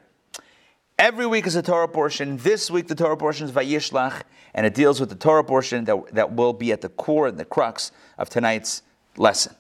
Every 1.00 1.26
week 1.26 1.48
is 1.48 1.56
a 1.56 1.62
Torah 1.62 1.88
portion. 1.88 2.36
This 2.36 2.70
week, 2.70 2.86
the 2.86 2.94
Torah 2.94 3.16
portion 3.16 3.44
is 3.44 3.52
Vayishlach, 3.52 4.22
and 4.54 4.64
it 4.64 4.74
deals 4.74 5.00
with 5.00 5.08
the 5.08 5.16
Torah 5.16 5.42
portion 5.42 5.84
that, 5.86 6.14
that 6.14 6.32
will 6.32 6.52
be 6.52 6.70
at 6.70 6.80
the 6.80 6.90
core 6.90 7.26
and 7.26 7.36
the 7.36 7.44
crux 7.44 7.90
of 8.18 8.28
tonight's 8.30 8.82
lesson. 9.16 9.56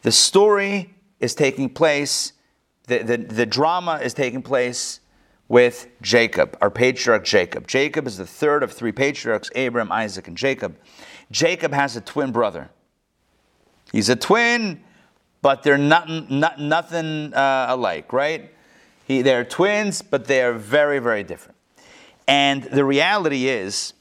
The 0.00 0.12
story 0.12 0.94
is 1.18 1.34
taking 1.34 1.68
place, 1.68 2.32
the, 2.86 3.02
the, 3.02 3.18
the 3.18 3.44
drama 3.44 4.00
is 4.02 4.14
taking 4.14 4.40
place 4.40 5.00
with 5.46 5.88
Jacob, 6.00 6.56
our 6.62 6.70
patriarch 6.70 7.26
Jacob. 7.26 7.68
Jacob 7.68 8.06
is 8.06 8.16
the 8.16 8.26
third 8.26 8.62
of 8.62 8.72
three 8.72 8.92
patriarchs 8.92 9.50
Abraham, 9.54 9.92
Isaac, 9.92 10.26
and 10.26 10.38
Jacob. 10.38 10.78
Jacob 11.30 11.74
has 11.74 11.96
a 11.96 12.00
twin 12.00 12.32
brother. 12.32 12.70
He's 13.92 14.08
a 14.08 14.16
twin, 14.16 14.82
but 15.42 15.62
they're 15.62 15.78
not, 15.78 16.08
not 16.30 16.60
nothing 16.60 17.34
uh, 17.34 17.66
alike, 17.68 18.12
right? 18.12 18.52
He, 19.06 19.22
they're 19.22 19.44
twins, 19.44 20.02
but 20.02 20.26
they 20.26 20.42
are 20.42 20.52
very, 20.52 20.98
very 20.98 21.24
different. 21.24 21.56
And 22.28 22.62
the 22.62 22.84
reality 22.84 23.48
is 23.48 23.92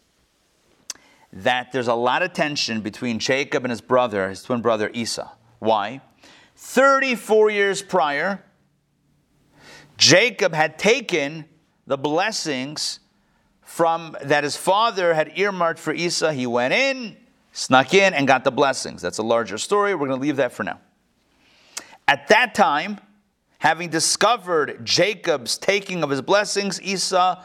that 1.33 1.71
there's 1.71 1.87
a 1.87 1.95
lot 1.95 2.21
of 2.21 2.33
tension 2.33 2.81
between 2.81 3.19
Jacob 3.19 3.63
and 3.63 3.71
his 3.71 3.81
brother, 3.81 4.29
his 4.29 4.43
twin 4.43 4.61
brother 4.61 4.91
Esau. 4.93 5.29
Why? 5.59 6.01
34 6.55 7.49
years 7.49 7.81
prior, 7.81 8.43
Jacob 9.97 10.53
had 10.53 10.77
taken 10.77 11.45
the 11.87 11.97
blessings 11.97 12.99
from 13.61 14.15
that 14.23 14.43
his 14.43 14.55
father 14.55 15.13
had 15.13 15.31
earmarked 15.35 15.79
for 15.79 15.93
Esau. 15.93 16.31
He 16.31 16.47
went 16.47 16.73
in, 16.73 17.17
snuck 17.51 17.93
in 17.93 18.13
and 18.13 18.27
got 18.27 18.43
the 18.43 18.51
blessings. 18.51 19.01
That's 19.01 19.17
a 19.17 19.23
larger 19.23 19.57
story. 19.57 19.93
We're 19.95 20.07
going 20.07 20.19
to 20.19 20.25
leave 20.25 20.37
that 20.37 20.51
for 20.51 20.63
now. 20.63 20.79
At 22.07 22.27
that 22.29 22.55
time, 22.55 22.99
having 23.59 23.89
discovered 23.89 24.83
Jacob's 24.83 25.57
taking 25.57 26.03
of 26.03 26.09
his 26.09 26.21
blessings, 26.21 26.81
Esau 26.81 27.41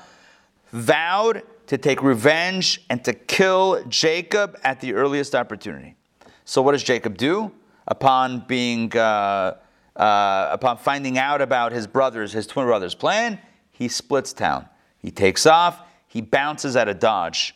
vowed 0.72 1.42
to 1.66 1.78
take 1.78 2.02
revenge 2.02 2.82
and 2.90 3.04
to 3.04 3.12
kill 3.12 3.84
Jacob 3.88 4.58
at 4.64 4.80
the 4.80 4.94
earliest 4.94 5.34
opportunity. 5.34 5.96
So, 6.44 6.62
what 6.62 6.72
does 6.72 6.82
Jacob 6.82 7.16
do 7.16 7.52
upon 7.86 8.40
being 8.46 8.94
uh, 8.96 9.56
uh, 9.96 10.48
upon 10.50 10.78
finding 10.78 11.18
out 11.18 11.40
about 11.40 11.72
his 11.72 11.86
brothers, 11.86 12.32
his 12.32 12.46
twin 12.46 12.66
brothers' 12.66 12.94
plan? 12.94 13.38
He 13.70 13.88
splits 13.88 14.32
town. 14.32 14.68
He 14.98 15.10
takes 15.10 15.46
off. 15.46 15.80
He 16.06 16.20
bounces 16.20 16.76
out 16.76 16.88
of 16.88 16.98
Dodge, 17.00 17.54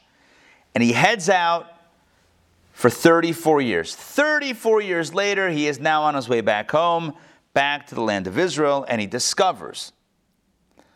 and 0.74 0.82
he 0.82 0.92
heads 0.92 1.28
out 1.28 1.77
for 2.78 2.90
34 2.90 3.60
years. 3.60 3.92
34 3.96 4.80
years 4.82 5.12
later, 5.12 5.50
he 5.50 5.66
is 5.66 5.80
now 5.80 6.04
on 6.04 6.14
his 6.14 6.28
way 6.28 6.40
back 6.40 6.70
home, 6.70 7.12
back 7.52 7.88
to 7.88 7.96
the 7.96 8.00
land 8.00 8.28
of 8.28 8.38
Israel, 8.38 8.86
and 8.88 9.00
he 9.00 9.06
discovers, 9.08 9.90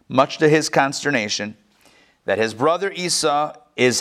much 0.09 0.39
to 0.39 0.49
his 0.49 0.69
consternation, 0.69 1.57
that 2.25 2.39
his 2.39 2.55
brother 2.55 2.93
Esau 2.93 3.57
is, 3.75 4.01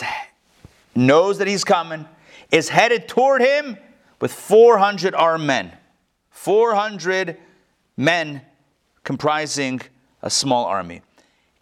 knows 0.94 1.38
that 1.38 1.48
he's 1.48 1.64
coming, 1.64 2.06
is 2.52 2.68
headed 2.68 3.08
toward 3.08 3.42
him 3.42 3.76
with 4.20 4.32
400 4.32 5.12
armed 5.16 5.44
men. 5.44 5.72
400 6.30 7.36
men 7.96 8.42
comprising 9.02 9.80
a 10.22 10.30
small 10.30 10.66
army. 10.66 11.02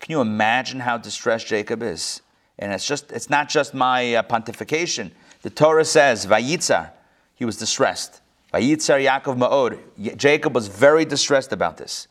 Can 0.01 0.13
you 0.13 0.21
imagine 0.21 0.81
how 0.81 0.99
distressed 0.99 1.47
Jacob 1.47 1.83
is? 1.83 2.21
And 2.59 2.75
it's 2.75 2.87
just 2.87 3.11
it's 3.11 3.31
not 3.31 3.49
just 3.49 3.73
my 3.73 4.17
uh, 4.17 4.23
pontification. 4.23 5.13
The 5.43 5.51
Torah 5.51 5.85
says, 5.85 6.27
Vayitzar, 6.27 6.91
he 7.35 7.45
was 7.45 7.57
distressed. 7.57 8.21
Vayitzar 8.53 9.03
Yaakov 9.05 9.39
Ma'od. 9.39 10.17
Jacob 10.17 10.55
was 10.55 10.69
very 10.69 11.05
distressed 11.05 11.53
about 11.53 11.77
this. 11.77 12.09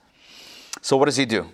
So 0.81 0.97
what 0.97 1.05
does 1.05 1.17
he 1.17 1.25
do? 1.25 1.49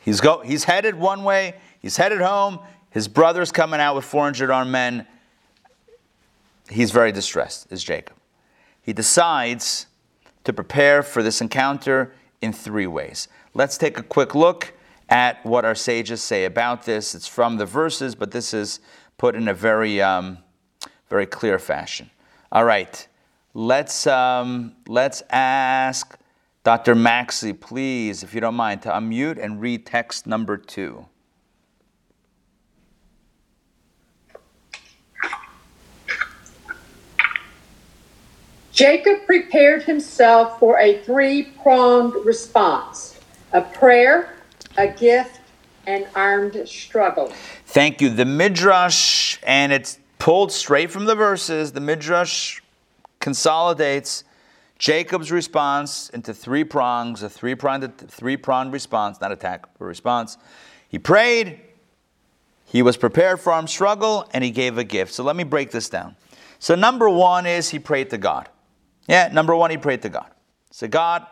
He's, 0.00 0.20
go, 0.20 0.40
he's 0.40 0.64
headed 0.64 0.96
one 0.96 1.22
way, 1.22 1.54
he's 1.80 1.96
headed 1.96 2.20
home, 2.20 2.58
his 2.90 3.06
brother's 3.06 3.52
coming 3.52 3.80
out 3.80 3.94
with 3.94 4.04
400 4.04 4.50
armed 4.50 4.72
men. 4.72 5.06
He's 6.68 6.90
very 6.90 7.12
distressed, 7.12 7.70
is 7.70 7.84
Jacob. 7.84 8.16
He 8.82 8.92
decides 8.92 9.86
to 10.44 10.52
prepare 10.52 11.02
for 11.02 11.22
this 11.22 11.40
encounter 11.40 12.12
in 12.40 12.52
three 12.52 12.86
ways. 12.86 13.28
Let's 13.54 13.78
take 13.78 13.98
a 13.98 14.02
quick 14.02 14.34
look 14.34 14.72
at 15.08 15.44
what 15.44 15.64
our 15.64 15.74
sages 15.74 16.20
say 16.22 16.44
about 16.44 16.84
this. 16.84 17.14
It's 17.14 17.28
from 17.28 17.58
the 17.58 17.66
verses, 17.66 18.14
but 18.14 18.32
this 18.32 18.52
is 18.52 18.80
put 19.18 19.36
in 19.36 19.46
a 19.46 19.54
very 19.54 20.00
um, 20.00 20.38
very 21.12 21.26
clear 21.26 21.58
fashion. 21.58 22.10
All 22.50 22.64
right, 22.64 23.06
let's, 23.52 24.06
um, 24.06 24.74
let's 24.88 25.22
ask 25.28 26.18
Dr. 26.64 26.94
Maxey, 26.94 27.52
please, 27.52 28.22
if 28.22 28.34
you 28.34 28.40
don't 28.40 28.54
mind, 28.54 28.80
to 28.82 28.88
unmute 28.88 29.38
and 29.38 29.60
read 29.60 29.84
text 29.84 30.26
number 30.26 30.56
two. 30.56 31.04
Jacob 38.72 39.26
prepared 39.26 39.82
himself 39.82 40.58
for 40.58 40.78
a 40.78 40.96
three 41.02 41.42
pronged 41.62 42.14
response 42.24 43.20
a 43.52 43.60
prayer, 43.60 44.34
a 44.78 44.88
gift, 44.88 45.40
and 45.86 46.06
armed 46.14 46.66
struggle. 46.66 47.30
Thank 47.66 48.00
you. 48.00 48.08
The 48.08 48.24
Midrash, 48.24 49.36
and 49.42 49.72
it's 49.72 49.98
pulled 50.22 50.52
straight 50.52 50.88
from 50.88 51.04
the 51.04 51.16
verses, 51.16 51.72
the 51.72 51.80
Midrash 51.80 52.60
consolidates 53.18 54.22
Jacob's 54.78 55.32
response 55.32 56.10
into 56.10 56.32
three 56.32 56.62
prongs, 56.62 57.24
a 57.24 57.28
three 57.28 57.56
pronged, 57.56 57.92
three 58.06 58.36
pronged 58.36 58.72
response, 58.72 59.20
not 59.20 59.32
attack, 59.32 59.66
but 59.76 59.84
response. 59.84 60.38
He 60.88 61.00
prayed, 61.00 61.60
he 62.64 62.82
was 62.82 62.96
prepared 62.96 63.40
for 63.40 63.52
armed 63.52 63.68
struggle, 63.68 64.28
and 64.32 64.44
he 64.44 64.52
gave 64.52 64.78
a 64.78 64.84
gift. 64.84 65.12
So 65.12 65.24
let 65.24 65.34
me 65.34 65.42
break 65.42 65.72
this 65.72 65.88
down. 65.88 66.14
So, 66.60 66.76
number 66.76 67.10
one 67.10 67.44
is 67.44 67.70
he 67.70 67.80
prayed 67.80 68.10
to 68.10 68.18
God. 68.18 68.48
Yeah, 69.08 69.28
number 69.32 69.56
one, 69.56 69.72
he 69.72 69.76
prayed 69.76 70.02
to 70.02 70.08
God. 70.08 70.30
Say, 70.70 70.86
God, 70.86 71.26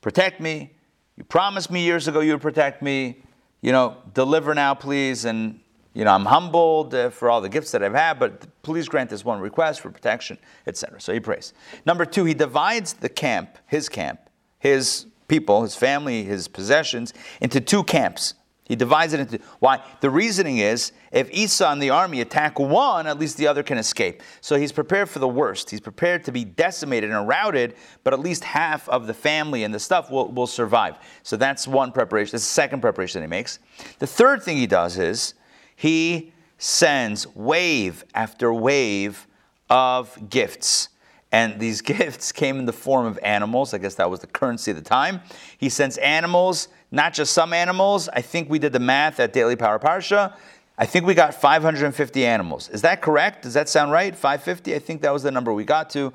protect 0.00 0.40
me. 0.40 0.72
You 1.18 1.24
promised 1.24 1.70
me 1.70 1.84
years 1.84 2.08
ago 2.08 2.20
you 2.20 2.32
would 2.32 2.40
protect 2.40 2.80
me. 2.80 3.18
You 3.60 3.72
know, 3.72 3.98
deliver 4.14 4.54
now, 4.54 4.72
please, 4.74 5.26
and 5.26 5.60
you 5.94 6.04
know, 6.04 6.12
I'm 6.12 6.24
humbled 6.24 6.94
uh, 6.94 7.10
for 7.10 7.30
all 7.30 7.40
the 7.40 7.48
gifts 7.48 7.70
that 7.70 7.82
I've 7.82 7.94
had, 7.94 8.18
but 8.18 8.46
please 8.62 8.88
grant 8.88 9.10
this 9.10 9.24
one 9.24 9.40
request 9.40 9.80
for 9.80 9.90
protection, 9.90 10.38
etc. 10.66 11.00
So 11.00 11.12
he 11.12 11.20
prays. 11.20 11.54
Number 11.86 12.04
two, 12.04 12.24
he 12.24 12.34
divides 12.34 12.94
the 12.94 13.08
camp, 13.08 13.58
his 13.66 13.88
camp, 13.88 14.28
his 14.58 15.06
people, 15.28 15.62
his 15.62 15.76
family, 15.76 16.24
his 16.24 16.48
possessions, 16.48 17.14
into 17.40 17.60
two 17.60 17.84
camps. 17.84 18.34
He 18.64 18.76
divides 18.76 19.12
it 19.12 19.20
into 19.20 19.38
why? 19.58 19.84
The 20.00 20.08
reasoning 20.08 20.56
is 20.56 20.92
if 21.12 21.30
Esau 21.30 21.70
and 21.70 21.82
the 21.82 21.90
army 21.90 22.22
attack 22.22 22.58
one, 22.58 23.06
at 23.06 23.18
least 23.18 23.36
the 23.36 23.46
other 23.46 23.62
can 23.62 23.76
escape. 23.76 24.22
So 24.40 24.56
he's 24.56 24.72
prepared 24.72 25.10
for 25.10 25.18
the 25.18 25.28
worst. 25.28 25.68
He's 25.68 25.80
prepared 25.82 26.24
to 26.24 26.32
be 26.32 26.44
decimated 26.44 27.10
and 27.10 27.28
routed, 27.28 27.74
but 28.04 28.14
at 28.14 28.20
least 28.20 28.42
half 28.42 28.88
of 28.88 29.06
the 29.06 29.12
family 29.12 29.64
and 29.64 29.74
the 29.74 29.78
stuff 29.78 30.10
will, 30.10 30.28
will 30.32 30.46
survive. 30.46 30.96
So 31.22 31.36
that's 31.36 31.68
one 31.68 31.92
preparation. 31.92 32.32
That's 32.32 32.44
the 32.44 32.54
second 32.54 32.80
preparation 32.80 33.20
he 33.20 33.28
makes. 33.28 33.58
The 33.98 34.06
third 34.06 34.42
thing 34.42 34.56
he 34.56 34.66
does 34.66 34.96
is 34.96 35.34
he 35.76 36.32
sends 36.58 37.26
wave 37.34 38.04
after 38.14 38.52
wave 38.52 39.26
of 39.68 40.30
gifts. 40.30 40.88
And 41.32 41.58
these 41.58 41.80
gifts 41.94 42.32
came 42.32 42.58
in 42.58 42.66
the 42.66 42.72
form 42.72 43.06
of 43.06 43.18
animals. 43.22 43.74
I 43.74 43.78
guess 43.78 43.96
that 43.96 44.10
was 44.10 44.20
the 44.20 44.26
currency 44.26 44.70
of 44.70 44.76
the 44.76 44.82
time. 44.82 45.20
He 45.58 45.68
sends 45.68 45.98
animals, 45.98 46.68
not 46.90 47.12
just 47.12 47.32
some 47.32 47.52
animals. 47.52 48.08
I 48.08 48.22
think 48.22 48.48
we 48.48 48.58
did 48.58 48.72
the 48.72 48.80
math 48.80 49.18
at 49.20 49.32
Daily 49.32 49.56
Power 49.56 49.78
Parsha. 49.78 50.36
I 50.76 50.86
think 50.86 51.06
we 51.06 51.14
got 51.14 51.34
550 51.34 52.26
animals. 52.26 52.68
Is 52.70 52.82
that 52.82 53.00
correct? 53.00 53.42
Does 53.42 53.54
that 53.54 53.68
sound 53.68 53.92
right? 53.92 54.14
550? 54.14 54.74
I 54.74 54.78
think 54.78 55.02
that 55.02 55.12
was 55.12 55.22
the 55.22 55.30
number 55.30 55.52
we 55.52 55.64
got 55.64 55.90
to. 55.90 56.12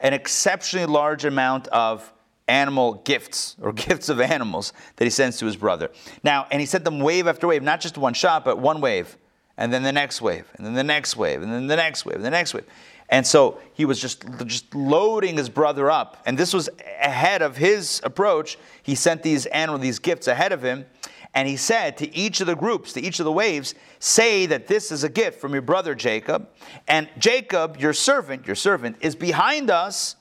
An 0.00 0.12
exceptionally 0.12 0.86
large 0.86 1.24
amount 1.24 1.68
of 1.68 2.12
animal 2.48 2.94
gifts 3.04 3.56
or 3.60 3.72
gifts 3.72 4.08
of 4.08 4.20
animals 4.20 4.72
that 4.96 5.04
he 5.04 5.10
sends 5.10 5.38
to 5.38 5.46
his 5.46 5.56
brother. 5.56 5.90
Now, 6.22 6.46
and 6.50 6.60
he 6.60 6.66
sent 6.66 6.84
them 6.84 7.00
wave 7.00 7.26
after 7.26 7.46
wave, 7.46 7.62
not 7.62 7.80
just 7.80 7.98
one 7.98 8.14
shot, 8.14 8.44
but 8.44 8.58
one 8.58 8.80
wave, 8.80 9.16
and 9.56 9.72
then 9.72 9.82
the 9.82 9.92
next 9.92 10.20
wave, 10.22 10.50
and 10.56 10.66
then 10.66 10.74
the 10.74 10.84
next 10.84 11.16
wave, 11.16 11.42
and 11.42 11.52
then 11.52 11.66
the 11.66 11.76
next 11.76 12.04
wave, 12.04 12.16
and 12.16 12.24
the 12.24 12.30
next 12.30 12.54
wave. 12.54 12.64
And 13.08 13.26
so 13.26 13.60
he 13.74 13.84
was 13.84 14.00
just, 14.00 14.24
just 14.46 14.74
loading 14.74 15.36
his 15.36 15.50
brother 15.50 15.90
up. 15.90 16.22
And 16.24 16.38
this 16.38 16.54
was 16.54 16.70
ahead 16.98 17.42
of 17.42 17.58
his 17.58 18.00
approach. 18.04 18.56
He 18.82 18.94
sent 18.94 19.22
these 19.22 19.44
animal, 19.46 19.78
these 19.78 19.98
gifts 19.98 20.28
ahead 20.28 20.50
of 20.50 20.62
him. 20.62 20.86
And 21.34 21.46
he 21.46 21.56
said 21.58 21.98
to 21.98 22.14
each 22.14 22.40
of 22.40 22.46
the 22.46 22.56
groups, 22.56 22.94
to 22.94 23.02
each 23.02 23.18
of 23.20 23.24
the 23.24 23.32
waves, 23.32 23.74
say 23.98 24.46
that 24.46 24.66
this 24.66 24.90
is 24.90 25.04
a 25.04 25.10
gift 25.10 25.40
from 25.40 25.52
your 25.52 25.62
brother 25.62 25.94
Jacob. 25.94 26.48
And 26.88 27.06
Jacob, 27.18 27.76
your 27.78 27.92
servant, 27.92 28.46
your 28.46 28.56
servant, 28.56 28.96
is 29.00 29.14
behind 29.14 29.70
us, 29.70 30.16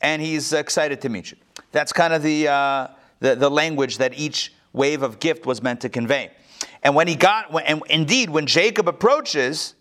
and 0.00 0.22
he's 0.22 0.52
excited 0.52 1.00
to 1.02 1.08
meet 1.08 1.32
you. 1.32 1.36
That's 1.72 1.92
kind 1.92 2.12
of 2.12 2.22
the, 2.22 2.48
uh, 2.48 2.88
the, 3.20 3.36
the 3.36 3.50
language 3.50 3.98
that 3.98 4.18
each 4.18 4.52
wave 4.72 5.02
of 5.02 5.20
gift 5.20 5.46
was 5.46 5.62
meant 5.62 5.80
to 5.82 5.88
convey. 5.88 6.30
And 6.82 6.94
when 6.94 7.08
he 7.08 7.14
got, 7.14 7.54
and 7.66 7.82
indeed, 7.88 8.30
when 8.30 8.46
Jacob 8.46 8.88
approaches, 8.88 9.74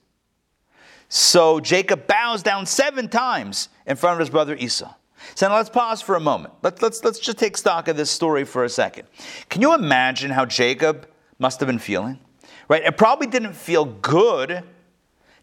so 1.08 1.60
Jacob 1.60 2.08
bows 2.08 2.44
down 2.44 2.66
seven 2.66 3.08
times 3.08 3.70
in 3.86 3.96
front 3.96 4.14
of 4.14 4.20
his 4.20 4.30
brother 4.30 4.56
Esau. 4.56 4.94
So 5.36 5.48
now 5.48 5.56
let's 5.56 5.70
pause 5.70 6.02
for 6.02 6.16
a 6.16 6.20
moment. 6.20 6.54
Let's, 6.62 6.82
let's, 6.82 7.04
let's 7.04 7.20
just 7.20 7.38
take 7.38 7.58
stock 7.58 7.88
of 7.88 7.98
this 7.98 8.10
story 8.10 8.46
for 8.46 8.64
a 8.64 8.70
second. 8.70 9.08
Can 9.50 9.62
you 9.62 9.74
imagine 9.74 10.32
how 10.32 10.46
Jacob 10.46 11.08
must 11.40 11.60
have 11.60 11.68
been 11.68 11.80
feeling? 11.80 12.20
Right? 12.68 12.84
It 12.84 12.98
probably 12.98 13.28
didn't 13.28 13.54
feel 13.54 13.86
good 13.86 14.64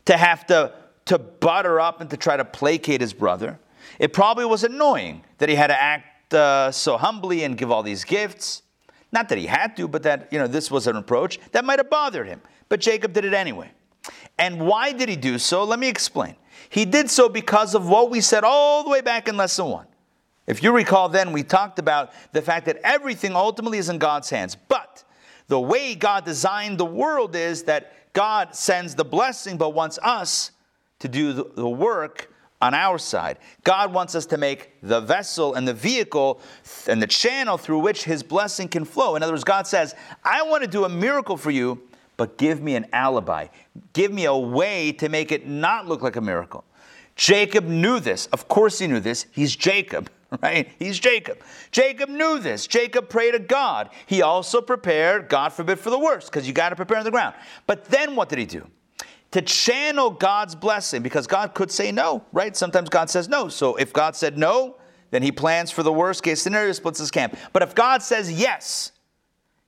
to 0.07 0.17
have 0.17 0.47
to, 0.47 0.73
to 1.07 1.19
butter 1.19 1.81
up 1.81 2.01
and 2.01 2.09
to 2.11 2.17
try 2.17 2.37
to 2.37 2.45
placate 2.45 3.01
his 3.01 3.13
brother. 3.13 3.59
It 3.99 4.13
probably 4.13 4.45
was 4.45 4.65
annoying 4.65 5.25
that 5.39 5.49
he 5.49 5.55
had 5.55 5.69
to 5.69 5.81
act 5.81 6.07
uh, 6.33 6.71
so 6.71 6.97
humbly 6.97 7.45
and 7.45 7.57
give 7.57 7.71
all 7.71 7.83
these 7.83 8.05
gifts. 8.05 8.63
Not 9.13 9.29
that 9.29 9.39
he 9.39 9.47
had 9.47 9.77
to, 9.77 9.89
but 9.89 10.03
that 10.03 10.29
you 10.33 10.39
know 10.39 10.47
this 10.47 10.71
was 10.71 10.87
an 10.87 10.97
approach 10.97 11.39
that 11.53 11.65
might 11.65 11.79
have 11.79 11.91
bothered 11.91 12.27
him. 12.27 12.41
But 12.69 12.81
Jacob 12.81 13.13
did 13.13 13.25
it 13.25 13.35
anyway. 13.35 13.71
And 14.39 14.67
why 14.67 14.93
did 14.93 15.09
he 15.09 15.17
do 15.17 15.39
so? 15.39 15.65
Let 15.65 15.79
me 15.79 15.89
explain. 15.89 16.37
He 16.69 16.85
did 16.85 17.11
so 17.11 17.29
because 17.29 17.75
of 17.75 17.89
what 17.89 18.11
we 18.11 18.21
said 18.21 18.45
all 18.45 18.85
the 18.85 18.91
way 18.91 19.01
back 19.01 19.29
in 19.29 19.37
lesson 19.37 19.67
one. 19.67 19.87
If 20.47 20.63
you 20.63 20.73
recall, 20.73 21.09
then 21.09 21.33
we 21.33 21.43
talked 21.43 21.79
about 21.79 22.13
the 22.33 22.43
fact 22.43 22.67
that 22.67 22.79
everything 22.85 23.35
ultimately 23.35 23.79
is 23.79 23.89
in 23.89 23.99
God's 23.99 24.31
hands. 24.31 24.57
But 24.57 25.05
the 25.49 25.61
way 25.61 25.95
God 25.95 26.25
designed 26.25 26.79
the 26.79 26.85
world 26.85 27.35
is 27.35 27.65
that 27.65 28.13
God 28.13 28.55
sends 28.55 28.95
the 28.95 29.05
blessing, 29.05 29.57
but 29.57 29.71
wants 29.71 29.99
us 30.03 30.53
to 31.01 31.09
do 31.09 31.33
the 31.33 31.69
work 31.69 32.33
on 32.61 32.75
our 32.75 32.99
side. 32.99 33.39
God 33.65 33.93
wants 33.93 34.15
us 34.15 34.27
to 34.27 34.39
make 34.39 34.73
the 34.83 35.01
vessel 35.01 35.55
and 35.55 35.67
the 35.67 35.75
vehicle 35.75 36.41
and 36.87 37.03
the 37.03 37.07
channel 37.07 37.59
through 37.59 37.81
which 37.81 38.05
His 38.05 38.23
blessing 38.23 38.69
can 38.69 38.85
flow. 38.85 39.17
In 39.17 39.23
other 39.23 39.33
words, 39.33 39.45
God 39.45 39.67
says, 39.67 39.95
I 40.25 40.43
want 40.43 40.63
to 40.63 40.69
do 40.69 40.85
a 40.85 40.89
miracle 40.89 41.37
for 41.37 41.51
you, 41.51 41.83
but 42.17 42.39
give 42.39 42.63
me 42.63 42.75
an 42.77 42.87
alibi. 42.93 43.49
Give 43.93 44.13
me 44.13 44.25
a 44.25 44.37
way 44.37 44.93
to 44.93 45.09
make 45.09 45.33
it 45.33 45.47
not 45.47 45.87
look 45.87 46.03
like 46.03 46.17
a 46.17 46.21
miracle. 46.21 46.65
Jacob 47.15 47.65
knew 47.65 47.99
this. 47.99 48.27
Of 48.27 48.49
course, 48.49 48.79
he 48.79 48.87
knew 48.87 49.01
this. 49.01 49.27
He's 49.33 49.57
Jacob, 49.57 50.11
right? 50.43 50.71
He's 50.79 50.99
Jacob. 50.99 51.39
Jacob 51.71 52.09
knew 52.09 52.39
this. 52.39 52.67
Jacob 52.67 53.09
prayed 53.09 53.33
to 53.33 53.39
God. 53.39 53.91
He 54.07 54.23
also 54.23 54.61
prepared, 54.61 55.29
God 55.29 55.53
forbid, 55.53 55.79
for 55.79 55.91
the 55.91 55.99
worst, 55.99 56.31
because 56.31 56.47
you 56.47 56.53
got 56.53 56.71
to 56.71 56.77
prepare 56.77 56.99
on 56.99 57.05
the 57.05 57.11
ground. 57.11 57.35
But 57.67 57.87
then 57.87 58.17
what 58.17 58.29
did 58.29 58.39
he 58.39 58.47
do? 58.47 58.67
To 59.37 59.43
channel 59.43 60.09
God's 60.09 60.55
blessing, 60.55 61.03
because 61.03 61.27
God 61.27 61.53
could 61.53 61.71
say 61.71 61.93
no, 61.93 62.25
right? 62.33 62.57
Sometimes 62.57 62.89
God 62.89 63.11
says 63.11 63.29
no. 63.29 63.51
So 63.51 63.77
if 63.77 63.93
God 63.93 64.17
said 64.17 64.39
no, 64.39 64.77
then 65.11 65.23
he 65.23 65.31
plans 65.31 65.71
for 65.71 65.83
the 65.83 65.93
worst 65.93 66.23
case 66.23 66.41
scenario, 66.41 66.73
splits 66.73 66.99
his 66.99 67.11
camp. 67.11 67.37
But 67.53 67.63
if 67.63 67.75
God 67.75 68.03
says 68.03 68.33
yes, 68.33 68.93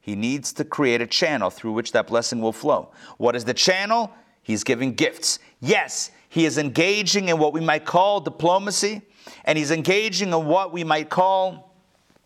he 0.01 0.17
needs 0.17 0.55
to 0.55 0.65
create 0.65 1.03
a 1.03 1.07
channel 1.07 1.51
through 1.51 1.73
which 1.73 1.93
that 1.93 2.07
blessing 2.07 2.41
will 2.41 2.55
flow. 2.55 2.93
What 3.19 3.37
is 3.37 3.45
the 3.45 3.53
channel? 3.53 4.11
He's 4.43 4.65
giving 4.65 4.95
gifts. 4.95 5.39
Yes, 5.61 6.13
he 6.31 6.47
is 6.47 6.57
engaging 6.57 7.29
in 7.29 7.37
what 7.37 7.53
we 7.53 7.61
might 7.61 7.85
call 7.85 8.21
diplomacy, 8.21 9.03
and 9.45 9.59
he's 9.59 9.71
engaging 9.71 10.29
in 10.29 10.47
what 10.47 10.73
we 10.73 10.83
might 10.83 11.11
call 11.11 11.75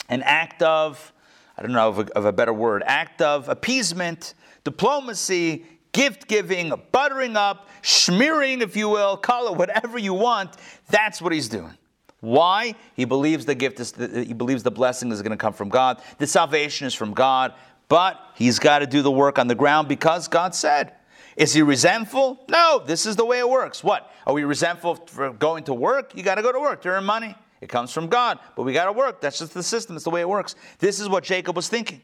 an 0.09 0.23
act 0.23 0.63
of, 0.63 1.13
I 1.59 1.63
don't 1.63 1.73
know 1.73 1.89
of 1.89 1.99
a, 1.99 2.17
of 2.17 2.25
a 2.25 2.33
better 2.33 2.53
word, 2.53 2.85
act 2.87 3.21
of 3.21 3.49
appeasement, 3.49 4.35
diplomacy, 4.63 5.67
gift 5.93 6.27
giving, 6.27 6.73
buttering 6.91 7.37
up, 7.37 7.69
smearing, 7.83 8.61
if 8.63 8.77
you 8.77 8.89
will, 8.89 9.17
it 9.17 9.57
whatever 9.57 9.99
you 9.99 10.15
want. 10.15 10.57
That's 10.89 11.21
what 11.21 11.33
he's 11.33 11.49
doing. 11.49 11.75
Why? 12.21 12.77
He 12.95 13.05
believes 13.05 13.47
the 13.47 13.55
gift 13.55 13.81
is, 13.81 13.95
he 13.97 14.33
believes 14.33 14.63
the 14.63 14.71
blessing 14.71 15.11
is 15.11 15.23
going 15.23 15.33
to 15.33 15.37
come 15.37 15.53
from 15.53 15.69
God. 15.69 16.01
The 16.19 16.27
salvation 16.27 16.87
is 16.87 16.95
from 16.95 17.15
God 17.15 17.55
but 17.93 18.19
he's 18.37 18.59
got 18.59 18.79
to 18.79 18.87
do 18.87 19.03
the 19.03 19.11
work 19.11 19.39
on 19.39 19.49
the 19.49 19.55
ground 19.55 19.87
because 19.87 20.27
God 20.27 20.55
said. 20.55 20.95
Is 21.37 21.53
he 21.53 21.61
resentful? 21.61 22.43
No, 22.49 22.83
this 22.83 23.05
is 23.05 23.17
the 23.17 23.25
way 23.27 23.39
it 23.39 23.47
works. 23.47 23.85
What? 23.85 24.11
Are 24.27 24.33
we 24.33 24.45
resentful 24.45 24.95
for 24.95 25.31
going 25.31 25.65
to 25.65 25.75
work? 25.75 26.17
You 26.17 26.23
got 26.23 26.37
to 26.37 26.43
go 26.43 26.53
to 26.53 26.59
work 26.59 26.81
to 26.83 26.89
earn 26.89 27.05
money. 27.05 27.35
It 27.61 27.69
comes 27.69 27.93
from 27.93 28.07
God, 28.07 28.39
but 28.57 28.63
we 28.63 28.73
got 28.73 28.87
to 28.87 28.93
work. 28.93 29.21
That's 29.21 29.39
just 29.39 29.53
the 29.53 29.63
system. 29.63 29.95
It's 29.95 30.07
the 30.07 30.11
way 30.11 30.23
it 30.23 30.29
works. 30.29 30.55
This 30.79 31.01
is 31.01 31.09
what 31.11 31.23
Jacob 31.23 31.55
was 31.55 31.69
thinking. 31.69 32.01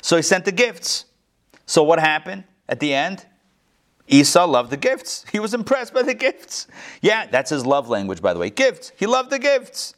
So 0.00 0.16
he 0.16 0.22
sent 0.22 0.44
the 0.44 0.50
gifts. 0.50 1.04
So 1.66 1.84
what 1.84 2.00
happened 2.00 2.42
at 2.70 2.80
the 2.80 2.94
end? 2.94 3.26
Esau 4.08 4.46
loved 4.46 4.70
the 4.70 4.76
gifts. 4.76 5.26
He 5.30 5.38
was 5.38 5.52
impressed 5.52 5.92
by 5.92 6.02
the 6.02 6.14
gifts. 6.14 6.66
Yeah, 7.02 7.26
that's 7.26 7.50
his 7.50 7.66
love 7.66 7.88
language, 7.88 8.22
by 8.22 8.32
the 8.32 8.40
way. 8.40 8.50
Gifts. 8.50 8.92
He 8.96 9.06
loved 9.06 9.30
the 9.30 9.38
gifts. 9.38 9.94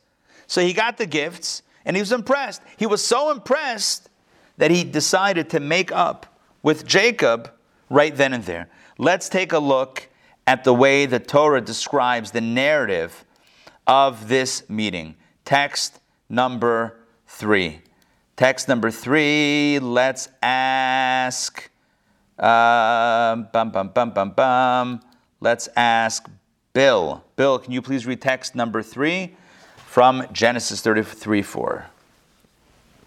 So 0.46 0.60
he 0.60 0.72
got 0.72 0.98
the 0.98 1.06
gifts 1.06 1.62
and 1.84 1.96
he 1.96 2.02
was 2.02 2.12
impressed. 2.12 2.60
He 2.76 2.86
was 2.86 3.02
so 3.02 3.30
impressed 3.30 4.10
that 4.58 4.70
he 4.70 4.84
decided 4.84 5.48
to 5.50 5.60
make 5.60 5.92
up 5.92 6.38
with 6.62 6.86
Jacob 6.86 7.52
right 7.88 8.14
then 8.14 8.32
and 8.34 8.44
there. 8.44 8.68
Let's 8.98 9.28
take 9.28 9.52
a 9.52 9.58
look 9.58 10.08
at 10.46 10.64
the 10.64 10.74
way 10.74 11.06
the 11.06 11.18
Torah 11.18 11.60
describes 11.60 12.32
the 12.32 12.40
narrative 12.40 13.24
of 13.86 14.28
this 14.28 14.68
meeting. 14.68 15.16
Text 15.44 16.00
number 16.28 16.98
three. 17.26 17.80
Text 18.36 18.68
number 18.68 18.90
three, 18.90 19.78
let's 19.78 20.28
ask. 20.42 21.71
Um, 22.42 23.46
bum, 23.52 23.70
bum, 23.70 23.88
bum, 23.94 24.10
bum, 24.10 24.30
bum. 24.30 25.00
Let's 25.40 25.68
ask 25.76 26.28
Bill. 26.72 27.22
Bill, 27.36 27.60
can 27.60 27.70
you 27.70 27.80
please 27.80 28.04
read 28.04 28.20
text 28.20 28.56
number 28.56 28.82
three 28.82 29.36
from 29.86 30.26
Genesis 30.32 30.80
33 30.80 31.40
4? 31.40 31.86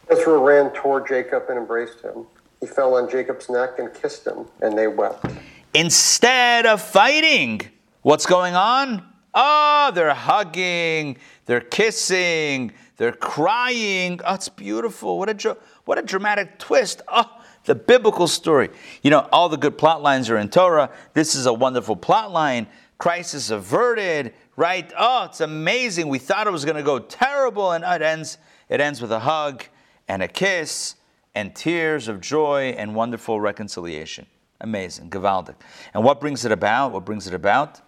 Israel 0.10 0.42
ran 0.42 0.72
toward 0.72 1.06
Jacob 1.06 1.44
and 1.50 1.58
embraced 1.58 2.00
him. 2.00 2.26
He 2.62 2.66
fell 2.66 2.96
on 2.96 3.10
Jacob's 3.10 3.50
neck 3.50 3.78
and 3.78 3.94
kissed 3.94 4.26
him, 4.26 4.46
and 4.62 4.78
they 4.78 4.88
wept. 4.88 5.26
Instead 5.74 6.66
of 6.66 6.82
fighting, 6.82 7.60
what's 8.04 8.26
going 8.26 8.56
on? 8.56 9.06
Oh, 9.34 9.92
they're 9.94 10.14
hugging, 10.14 11.18
they're 11.46 11.60
kissing, 11.60 12.72
they're 12.96 13.12
crying. 13.12 14.22
Oh, 14.24 14.36
it's 14.36 14.48
beautiful. 14.48 15.20
What 15.20 15.46
a, 15.46 15.58
what 15.84 15.98
a 15.98 16.04
dramatic 16.04 16.58
twist. 16.58 17.02
Oh, 17.10 17.30
the 17.66 17.76
biblical 17.76 18.28
story. 18.28 18.70
You 19.02 19.12
know, 19.12 19.28
all 19.32 19.50
the 19.50 19.58
good 19.58 19.78
plot 19.78 20.02
lines 20.02 20.30
are 20.30 20.38
in 20.38 20.50
Torah. 20.50 20.92
This 21.14 21.36
is 21.36 21.46
a 21.46 21.54
wonderful 21.54 21.96
plot 21.96 22.32
line. 22.32 22.68
Crisis 22.98 23.50
averted, 23.50 24.34
right? 24.56 24.92
Oh, 24.98 25.26
it's 25.26 25.42
amazing. 25.42 26.08
We 26.08 26.20
thought 26.20 26.48
it 26.48 26.52
was 26.52 26.64
going 26.64 26.78
to 26.78 26.84
go 26.84 27.00
terrible, 27.00 27.72
and 27.72 27.84
it 27.84 28.02
ends. 28.02 28.38
It 28.70 28.80
ends 28.80 29.02
with 29.02 29.12
a 29.12 29.20
hug 29.20 29.64
and 30.08 30.24
a 30.24 30.28
kiss 30.28 30.96
and 31.36 31.54
tears 31.54 32.08
of 32.08 32.22
joy 32.22 32.74
and 32.78 32.96
wonderful 32.96 33.40
reconciliation. 33.40 34.26
Amazing, 34.62 35.10
Gevaldig. 35.10 35.56
And 35.94 36.04
what 36.04 36.20
brings 36.20 36.46
it 36.46 36.52
about? 36.52 36.92
What 36.94 37.06
brings 37.06 37.28
it 37.28 37.34
about? 37.34 37.82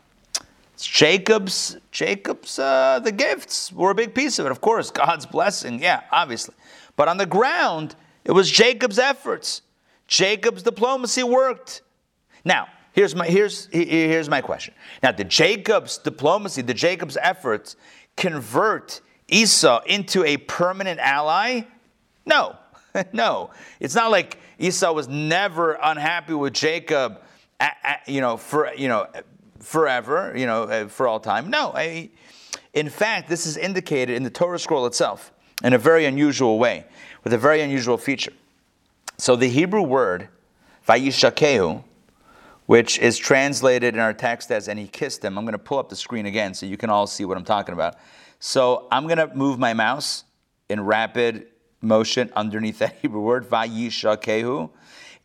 It's 0.73 0.85
Jacob's, 0.85 1.77
Jacob's, 1.89 2.59
uh, 2.59 2.99
the 3.03 3.11
gifts 3.11 3.71
were 3.71 3.89
a 3.89 3.95
big 3.95 4.13
piece 4.13 4.37
of 4.37 4.45
it. 4.45 4.51
Of 4.51 4.61
course, 4.61 4.91
God's 4.91 5.25
blessing, 5.25 5.81
yeah, 5.81 6.03
obviously. 6.11 6.53
But 6.95 7.07
on 7.07 7.17
the 7.17 7.25
ground, 7.25 7.95
it 8.23 8.31
was 8.31 8.51
Jacob's 8.51 8.99
efforts. 8.99 9.63
Jacob's 10.07 10.63
diplomacy 10.63 11.23
worked. 11.23 11.81
Now, 12.45 12.67
here's 12.93 13.15
my, 13.15 13.27
here's, 13.27 13.67
here's 13.71 14.29
my 14.29 14.41
question. 14.41 14.73
Now, 15.03 15.11
did 15.11 15.29
Jacob's 15.29 15.97
diplomacy, 15.97 16.61
the 16.61 16.73
Jacob's 16.73 17.17
efforts, 17.21 17.75
convert 18.15 19.01
Esau 19.27 19.81
into 19.85 20.23
a 20.23 20.37
permanent 20.37 20.99
ally? 20.99 21.61
No, 22.25 22.55
no. 23.13 23.51
It's 23.79 23.95
not 23.95 24.11
like 24.11 24.39
Esau 24.59 24.93
was 24.93 25.07
never 25.07 25.77
unhappy 25.81 26.33
with 26.33 26.53
Jacob, 26.53 27.21
you 28.07 28.21
know, 28.21 28.37
for, 28.37 28.73
you 28.75 28.87
know, 28.87 29.07
forever, 29.59 30.33
you 30.35 30.45
know, 30.45 30.63
uh, 30.63 30.87
for 30.87 31.07
all 31.07 31.19
time. 31.19 31.49
No. 31.49 31.71
I, 31.73 32.09
in 32.73 32.89
fact, 32.89 33.29
this 33.29 33.45
is 33.45 33.57
indicated 33.57 34.15
in 34.15 34.23
the 34.23 34.29
Torah 34.29 34.59
scroll 34.59 34.85
itself 34.85 35.31
in 35.63 35.73
a 35.73 35.77
very 35.77 36.05
unusual 36.05 36.59
way, 36.59 36.85
with 37.23 37.33
a 37.33 37.37
very 37.37 37.61
unusual 37.61 37.97
feature. 37.97 38.33
So 39.19 39.35
the 39.35 39.49
Hebrew 39.49 39.81
word, 39.81 40.27
Vayishakehu, 40.87 41.83
which 42.67 42.99
is 42.99 43.17
translated 43.17 43.95
in 43.95 43.99
our 43.99 44.13
text 44.13 44.51
as, 44.51 44.67
and 44.67 44.77
he 44.77 44.87
kissed 44.87 45.25
him. 45.25 45.39
I'm 45.39 45.43
going 45.43 45.53
to 45.53 45.57
pull 45.57 45.79
up 45.79 45.89
the 45.89 45.95
screen 45.95 46.27
again 46.27 46.53
so 46.53 46.67
you 46.67 46.77
can 46.77 46.91
all 46.91 47.07
see 47.07 47.25
what 47.25 47.35
I'm 47.35 47.43
talking 47.43 47.73
about. 47.73 47.95
So 48.39 48.87
I'm 48.91 49.07
going 49.07 49.17
to 49.17 49.33
move 49.35 49.57
my 49.57 49.73
mouse 49.73 50.23
in 50.69 50.81
rapid 50.81 51.47
motion 51.81 52.31
underneath 52.35 52.77
that 52.79 52.97
Hebrew 53.01 53.21
word, 53.21 53.49
Vayishakehu. 53.49 54.69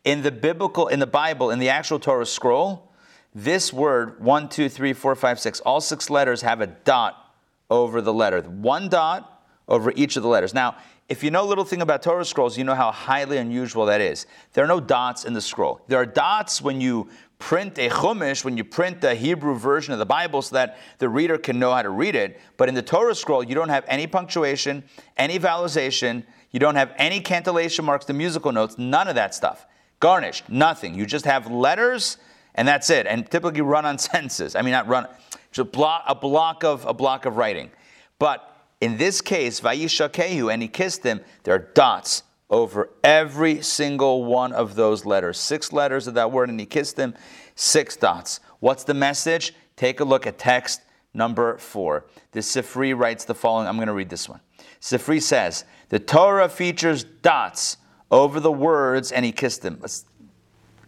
In 0.05 0.23
the 0.23 0.31
biblical, 0.31 0.87
in 0.87 0.99
the 0.99 1.07
Bible, 1.07 1.51
in 1.51 1.59
the 1.59 1.69
actual 1.69 1.99
Torah 1.99 2.25
scroll, 2.25 2.91
this 3.35 3.71
word, 3.71 4.19
one, 4.19 4.49
two, 4.49 4.69
three, 4.69 4.93
four, 4.93 5.15
five, 5.15 5.39
six, 5.39 5.59
all 5.59 5.81
six 5.81 6.09
letters 6.09 6.41
have 6.41 6.61
a 6.61 6.67
dot 6.67 7.35
over 7.69 8.01
the 8.01 8.13
letter. 8.13 8.41
One 8.41 8.89
dot 8.89 9.32
over 9.67 9.91
each 9.95 10.15
of 10.15 10.23
the 10.23 10.29
letters. 10.29 10.53
Now, 10.53 10.75
if 11.09 11.23
you 11.23 11.31
know 11.31 11.43
a 11.43 11.45
little 11.45 11.65
thing 11.65 11.81
about 11.81 12.01
Torah 12.01 12.25
scrolls, 12.25 12.57
you 12.57 12.63
know 12.63 12.75
how 12.75 12.91
highly 12.91 13.37
unusual 13.37 13.85
that 13.87 14.01
is. 14.01 14.25
There 14.53 14.63
are 14.63 14.67
no 14.67 14.79
dots 14.79 15.25
in 15.25 15.33
the 15.33 15.41
scroll. 15.41 15.81
There 15.87 15.99
are 15.99 16.05
dots 16.05 16.61
when 16.61 16.79
you 16.79 17.09
print 17.39 17.77
a 17.77 17.89
Chumash, 17.89 18.45
when 18.45 18.55
you 18.55 18.63
print 18.63 19.01
the 19.01 19.15
Hebrew 19.15 19.55
version 19.55 19.91
of 19.91 19.99
the 19.99 20.05
Bible 20.05 20.41
so 20.41 20.55
that 20.55 20.77
the 20.99 21.09
reader 21.09 21.37
can 21.37 21.59
know 21.59 21.73
how 21.73 21.81
to 21.81 21.89
read 21.89 22.15
it. 22.15 22.39
But 22.55 22.69
in 22.69 22.75
the 22.75 22.81
Torah 22.81 23.15
scroll, 23.15 23.43
you 23.43 23.53
don't 23.53 23.69
have 23.69 23.83
any 23.87 24.07
punctuation, 24.07 24.83
any 25.17 25.39
vowelization, 25.39 26.23
you 26.51 26.59
don't 26.59 26.75
have 26.75 26.93
any 26.97 27.19
cantillation 27.19 27.83
marks, 27.83 28.05
the 28.05 28.13
musical 28.13 28.53
notes, 28.53 28.77
none 28.77 29.09
of 29.09 29.15
that 29.15 29.35
stuff. 29.35 29.65
Garnished, 29.99 30.47
nothing. 30.47 30.95
You 30.95 31.05
just 31.05 31.25
have 31.25 31.51
letters 31.51 32.17
and 32.55 32.67
that's 32.67 32.89
it. 32.89 33.07
And 33.07 33.29
typically 33.29 33.61
run 33.61 33.85
on 33.85 33.97
sentences. 33.99 34.55
I 34.55 34.61
mean, 34.61 34.71
not 34.71 34.87
run, 34.87 35.07
just 35.51 35.59
a 35.59 35.63
block, 35.65 36.03
a 36.07 36.15
block 36.15 36.63
of 36.63 36.85
a 36.85 36.93
block 36.93 37.25
of 37.25 37.37
writing. 37.37 37.71
But 38.19 38.52
in 38.83 38.97
this 38.97 39.21
case, 39.21 39.61
Vayishakehu, 39.61 40.51
and 40.51 40.61
he 40.61 40.67
kissed 40.67 41.03
him, 41.03 41.21
there 41.43 41.55
are 41.55 41.69
dots 41.73 42.23
over 42.49 42.89
every 43.01 43.61
single 43.61 44.25
one 44.25 44.51
of 44.51 44.75
those 44.75 45.05
letters. 45.05 45.39
Six 45.39 45.71
letters 45.71 46.05
of 46.05 46.15
that 46.15 46.33
word, 46.33 46.49
and 46.49 46.59
he 46.59 46.65
kissed 46.65 46.97
him, 46.97 47.15
six 47.55 47.95
dots. 47.95 48.41
What's 48.59 48.83
the 48.83 48.93
message? 48.93 49.53
Take 49.77 50.01
a 50.01 50.03
look 50.03 50.27
at 50.27 50.37
text 50.37 50.81
number 51.13 51.57
four. 51.59 52.07
The 52.33 52.41
Sifri 52.41 52.97
writes 52.97 53.23
the 53.23 53.33
following. 53.33 53.69
I'm 53.69 53.77
going 53.77 53.87
to 53.87 53.93
read 53.93 54.09
this 54.09 54.27
one. 54.27 54.41
Sifri 54.81 55.21
says, 55.21 55.63
The 55.87 55.99
Torah 55.99 56.49
features 56.49 57.05
dots 57.05 57.77
over 58.11 58.41
the 58.41 58.51
words, 58.51 59.13
and 59.13 59.23
he 59.23 59.31
kissed 59.31 59.63
him. 59.63 59.77
Let's, 59.79 60.03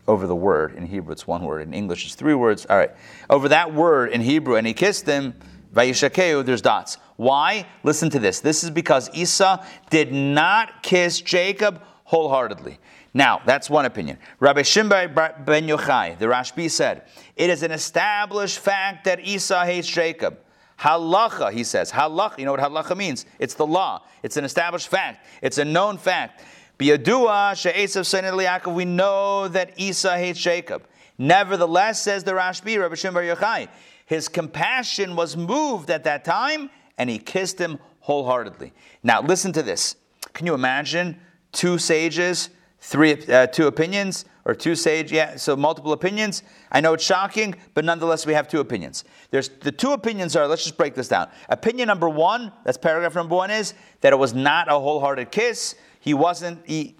over 0.06 0.28
the 0.28 0.36
word. 0.36 0.76
In 0.76 0.86
Hebrew, 0.86 1.14
it's 1.14 1.26
one 1.26 1.46
word. 1.46 1.62
In 1.62 1.74
English, 1.74 2.06
it's 2.06 2.16
three 2.16 2.36
words. 2.36 2.66
All 2.70 2.78
right. 2.78 2.92
Over 3.30 3.48
that 3.48 3.74
word 3.74 4.12
in 4.12 4.20
Hebrew, 4.20 4.58
and 4.58 4.68
he 4.68 4.74
kissed 4.74 5.06
him, 5.06 5.34
Vayishakeu, 5.76 6.46
there's 6.46 6.62
dots. 6.62 6.98
Why? 7.18 7.66
Listen 7.84 8.10
to 8.12 8.20
this. 8.20 8.40
This 8.40 8.64
is 8.64 8.70
because 8.70 9.10
Esau 9.14 9.64
did 9.90 10.14
not 10.14 10.84
kiss 10.84 11.22
Jacob 11.22 11.82
wholeheartedly. 12.06 12.80
Now, 13.14 13.42
that's 13.46 13.70
one 13.70 13.86
opinion. 13.86 14.18
Rabbi 14.40 14.62
Shimbai 14.62 15.46
ben 15.46 15.68
Yochai, 15.68 16.18
the 16.18 16.26
Rashbi 16.26 16.70
said, 16.70 17.04
it 17.36 17.50
is 17.50 17.64
an 17.64 17.72
established 17.72 18.60
fact 18.60 19.06
that 19.06 19.20
Esau 19.22 19.64
hates 19.64 19.88
Jacob. 19.88 20.38
Halacha, 20.80 21.52
he 21.52 21.64
says. 21.64 21.92
Halacha, 21.92 22.40
you 22.40 22.46
know 22.46 22.52
what 22.52 22.60
halacha 22.60 22.98
means? 22.98 23.26
It's 23.40 23.54
the 23.54 23.66
law. 23.66 24.04
It's 24.24 24.36
an 24.36 24.44
established 24.44 24.90
fact. 24.90 25.26
It's 25.42 25.58
a 25.58 25.66
known 25.66 25.98
fact. 25.98 26.44
Biyadua 26.78 27.56
she'esav 27.56 28.06
son 28.06 28.24
Yaakov, 28.26 28.74
we 28.74 28.84
know 28.84 29.48
that 29.48 29.80
Esau 29.80 30.16
hates 30.16 30.40
Jacob. 30.40 30.84
Nevertheless, 31.18 32.02
says 32.02 32.26
the 32.26 32.34
Rashbi, 32.34 32.78
Rabbi 32.78 32.96
Shimbai 32.96 33.34
Yochai, 33.34 33.70
his 34.06 34.28
compassion 34.28 35.16
was 35.16 35.36
moved 35.36 35.90
at 35.90 36.04
that 36.04 36.24
time, 36.24 36.70
and 36.98 37.10
he 37.10 37.18
kissed 37.18 37.60
him 37.60 37.80
wholeheartedly. 38.02 38.72
Now, 39.04 39.22
listen 39.22 39.52
to 39.54 39.64
this. 39.64 39.96
Can 40.34 40.46
you 40.46 40.54
imagine 40.54 41.20
two 41.52 41.78
sages, 41.78 42.50
three, 42.80 43.14
uh, 43.28 43.48
two 43.48 43.68
opinions, 43.68 44.26
or 44.46 44.54
two 44.54 44.76
sage, 44.76 45.12
yeah, 45.12 45.38
so 45.38 45.56
multiple 45.56 45.92
opinions? 45.92 46.44
I 46.72 46.82
know 46.82 46.94
it's 46.94 47.04
shocking, 47.04 47.56
but 47.74 47.84
nonetheless, 47.84 48.28
we 48.28 48.34
have 48.34 48.48
two 48.48 48.60
opinions. 48.60 49.06
There's 49.32 49.50
the 49.50 49.72
two 49.72 49.92
opinions 49.92 50.36
are. 50.36 50.48
Let's 50.48 50.64
just 50.64 50.78
break 50.78 50.94
this 50.94 51.08
down. 51.08 51.30
Opinion 51.50 51.88
number 51.88 52.08
one, 52.08 52.52
that's 52.64 52.78
paragraph 52.78 53.16
number 53.16 53.36
one, 53.36 53.50
is 53.50 53.74
that 54.02 54.14
it 54.14 54.18
was 54.18 54.36
not 54.36 54.68
a 54.68 54.80
wholehearted 54.80 55.32
kiss. 55.32 55.76
He 56.00 56.14
wasn't. 56.14 56.62
He, 56.68 56.96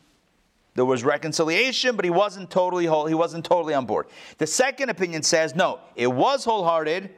there 0.76 0.86
was 0.86 1.04
reconciliation, 1.04 1.96
but 1.96 2.06
he 2.06 2.12
wasn't 2.12 2.50
totally 2.50 2.86
whole, 2.86 3.06
he 3.06 3.16
wasn't 3.16 3.46
totally 3.46 3.74
on 3.74 3.86
board. 3.86 4.08
The 4.38 4.48
second 4.48 4.90
opinion 4.90 5.24
says, 5.24 5.56
no, 5.56 5.80
it 5.96 6.08
was 6.08 6.44
wholehearted 6.44 7.10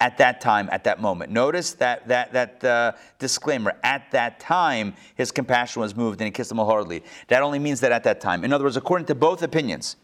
at 0.00 0.16
that 0.18 0.40
time, 0.40 0.68
at 0.72 0.84
that 0.84 1.00
moment. 1.00 1.30
Notice 1.30 1.72
that 1.74 2.08
that 2.08 2.32
that 2.32 2.64
uh, 2.64 2.92
disclaimer. 3.18 3.74
At 3.82 4.10
that 4.12 4.40
time, 4.40 4.94
his 5.14 5.30
compassion 5.30 5.82
was 5.82 5.94
moved, 5.94 6.20
and 6.20 6.26
he 6.26 6.30
kissed 6.30 6.50
him 6.50 6.56
wholeheartedly. 6.56 7.04
That 7.28 7.42
only 7.42 7.58
means 7.58 7.80
that 7.80 7.92
at 7.92 8.04
that 8.04 8.20
time. 8.20 8.44
In 8.44 8.52
other 8.52 8.64
words, 8.64 8.78
according 8.78 9.06
to 9.08 9.14
both 9.14 9.42
opinions, 9.42 9.96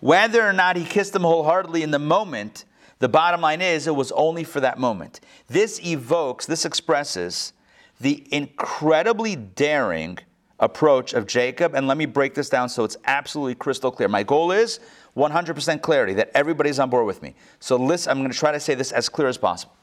whether 0.00 0.42
or 0.42 0.52
not 0.52 0.76
he 0.76 0.84
kissed 0.84 1.14
him 1.14 1.22
wholeheartedly 1.22 1.82
in 1.82 1.90
the 1.92 1.98
moment, 1.98 2.64
the 2.98 3.08
bottom 3.08 3.40
line 3.40 3.60
is 3.60 3.86
it 3.86 3.94
was 3.94 4.10
only 4.12 4.42
for 4.42 4.60
that 4.60 4.78
moment. 4.78 5.20
This 5.46 5.80
evokes, 5.84 6.46
this 6.46 6.64
expresses 6.64 7.52
the 8.00 8.26
incredibly 8.32 9.36
daring 9.36 10.18
approach 10.58 11.12
of 11.12 11.26
Jacob. 11.26 11.74
And 11.74 11.86
let 11.86 11.96
me 11.96 12.06
break 12.06 12.34
this 12.34 12.48
down 12.48 12.68
so 12.68 12.84
it's 12.84 12.96
absolutely 13.04 13.54
crystal 13.54 13.90
clear. 13.90 14.08
My 14.08 14.22
goal 14.22 14.52
is 14.52 14.80
100% 15.16 15.80
clarity, 15.80 16.14
that 16.14 16.30
everybody's 16.34 16.78
on 16.78 16.90
board 16.90 17.06
with 17.06 17.22
me. 17.22 17.34
So 17.58 17.76
listen, 17.76 18.10
I'm 18.10 18.18
going 18.18 18.30
to 18.30 18.36
try 18.36 18.52
to 18.52 18.60
say 18.60 18.74
this 18.74 18.92
as 18.92 19.08
clear 19.08 19.28
as 19.28 19.38
possible. 19.38 19.74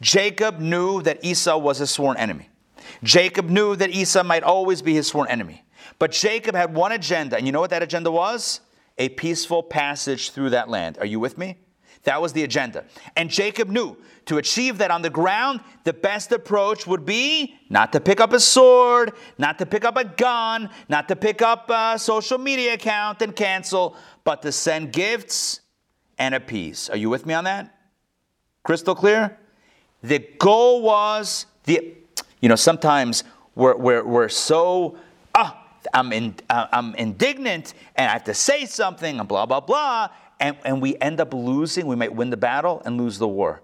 Jacob 0.00 0.58
knew 0.58 1.02
that 1.02 1.24
Esau 1.24 1.56
was 1.56 1.78
his 1.78 1.90
sworn 1.90 2.16
enemy. 2.16 2.48
Jacob 3.02 3.48
knew 3.48 3.76
that 3.76 3.90
Esau 3.90 4.22
might 4.22 4.42
always 4.42 4.82
be 4.82 4.94
his 4.94 5.06
sworn 5.06 5.28
enemy. 5.28 5.64
But 5.98 6.12
Jacob 6.12 6.54
had 6.54 6.74
one 6.74 6.92
agenda, 6.92 7.36
and 7.36 7.46
you 7.46 7.52
know 7.52 7.60
what 7.60 7.70
that 7.70 7.82
agenda 7.82 8.10
was? 8.10 8.60
A 8.98 9.08
peaceful 9.10 9.62
passage 9.62 10.30
through 10.30 10.50
that 10.50 10.68
land. 10.68 10.98
Are 10.98 11.06
you 11.06 11.20
with 11.20 11.38
me? 11.38 11.58
That 12.06 12.22
was 12.22 12.32
the 12.32 12.44
agenda. 12.44 12.84
And 13.16 13.28
Jacob 13.28 13.68
knew 13.68 13.96
to 14.26 14.38
achieve 14.38 14.78
that 14.78 14.92
on 14.92 15.02
the 15.02 15.10
ground, 15.10 15.60
the 15.82 15.92
best 15.92 16.30
approach 16.30 16.86
would 16.86 17.04
be 17.04 17.56
not 17.68 17.92
to 17.92 18.00
pick 18.00 18.20
up 18.20 18.32
a 18.32 18.38
sword, 18.38 19.12
not 19.38 19.58
to 19.58 19.66
pick 19.66 19.84
up 19.84 19.96
a 19.96 20.04
gun, 20.04 20.70
not 20.88 21.08
to 21.08 21.16
pick 21.16 21.42
up 21.42 21.68
a 21.68 21.98
social 21.98 22.38
media 22.38 22.74
account 22.74 23.22
and 23.22 23.34
cancel, 23.34 23.96
but 24.22 24.40
to 24.42 24.52
send 24.52 24.92
gifts 24.92 25.60
and 26.16 26.32
a 26.32 26.38
peace. 26.38 26.88
Are 26.88 26.96
you 26.96 27.10
with 27.10 27.26
me 27.26 27.34
on 27.34 27.42
that? 27.42 27.76
Crystal 28.62 28.94
clear? 28.94 29.36
The 30.04 30.20
goal 30.38 30.82
was 30.82 31.46
the, 31.64 31.92
you 32.40 32.48
know, 32.48 32.54
sometimes 32.54 33.24
we're, 33.56 33.76
we're, 33.76 34.04
we're 34.04 34.28
so, 34.28 34.96
ah, 35.34 35.60
I'm, 35.92 36.12
in, 36.12 36.36
uh, 36.50 36.68
I'm 36.70 36.94
indignant 36.94 37.74
and 37.96 38.08
I 38.08 38.12
have 38.12 38.24
to 38.24 38.34
say 38.34 38.64
something 38.64 39.18
and 39.18 39.28
blah, 39.28 39.44
blah, 39.44 39.58
blah 39.58 40.10
and, 40.40 40.56
and 40.64 40.82
we 40.82 40.96
end 40.98 41.20
up 41.20 41.32
losing. 41.32 41.86
We 41.86 41.96
might 41.96 42.14
win 42.14 42.30
the 42.30 42.36
battle 42.36 42.82
and 42.84 42.96
lose 42.96 43.18
the 43.18 43.28
war. 43.28 43.62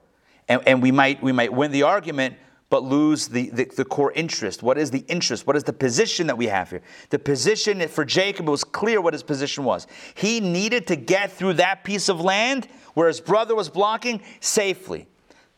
And, 0.49 0.63
and 0.67 0.83
we, 0.83 0.91
might, 0.91 1.23
we 1.23 1.33
might 1.33 1.53
win 1.53 1.71
the 1.71 1.83
argument, 1.83 2.37
but 2.71 2.83
lose 2.83 3.29
the, 3.29 3.51
the, 3.51 3.65
the, 3.65 3.85
core 3.85 4.13
interest. 4.13 4.63
What 4.63 4.79
is 4.79 4.91
the 4.91 5.05
interest? 5.09 5.47
What 5.47 5.57
is 5.57 5.65
the 5.65 5.73
position 5.73 6.27
that 6.29 6.39
we 6.39 6.47
have 6.47 6.71
here? 6.71 6.83
The 7.11 7.19
position 7.19 7.87
for 7.89 8.05
Jacob, 8.05 8.49
it 8.49 8.51
was 8.51 8.65
clear 8.65 9.01
what 9.01 9.13
his 9.13 9.23
position 9.23 9.65
was. 9.65 9.87
He 10.15 10.41
needed 10.41 10.87
to 10.87 10.97
get 10.97 11.33
through 11.33 11.55
that 11.55 11.85
piece 11.85 12.09
of 12.09 12.21
land 12.21 12.67
where 12.95 13.09
his 13.09 13.21
brother 13.21 13.55
was 13.55 13.69
blocking 13.69 14.23
safely. 14.41 15.07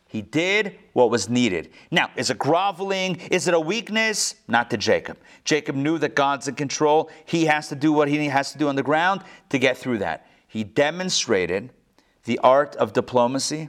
He 0.07 0.21
did 0.21 0.77
what 0.93 1.09
was 1.09 1.29
needed. 1.29 1.71
Now, 1.91 2.09
is 2.15 2.29
it 2.29 2.37
groveling? 2.37 3.15
Is 3.31 3.47
it 3.47 3.53
a 3.53 3.59
weakness? 3.59 4.35
Not 4.47 4.69
to 4.69 4.77
Jacob. 4.77 5.17
Jacob 5.43 5.75
knew 5.75 5.97
that 5.97 6.15
God's 6.15 6.47
in 6.47 6.55
control. 6.55 7.09
He 7.25 7.45
has 7.45 7.69
to 7.69 7.75
do 7.75 7.91
what 7.91 8.07
he 8.07 8.25
has 8.27 8.51
to 8.53 8.57
do 8.57 8.69
on 8.69 8.75
the 8.75 8.83
ground 8.83 9.23
to 9.49 9.57
get 9.57 9.77
through 9.77 9.97
that 9.99 10.27
he 10.55 10.63
demonstrated 10.63 11.69
the 12.23 12.39
art 12.39 12.77
of 12.77 12.93
diplomacy, 12.93 13.67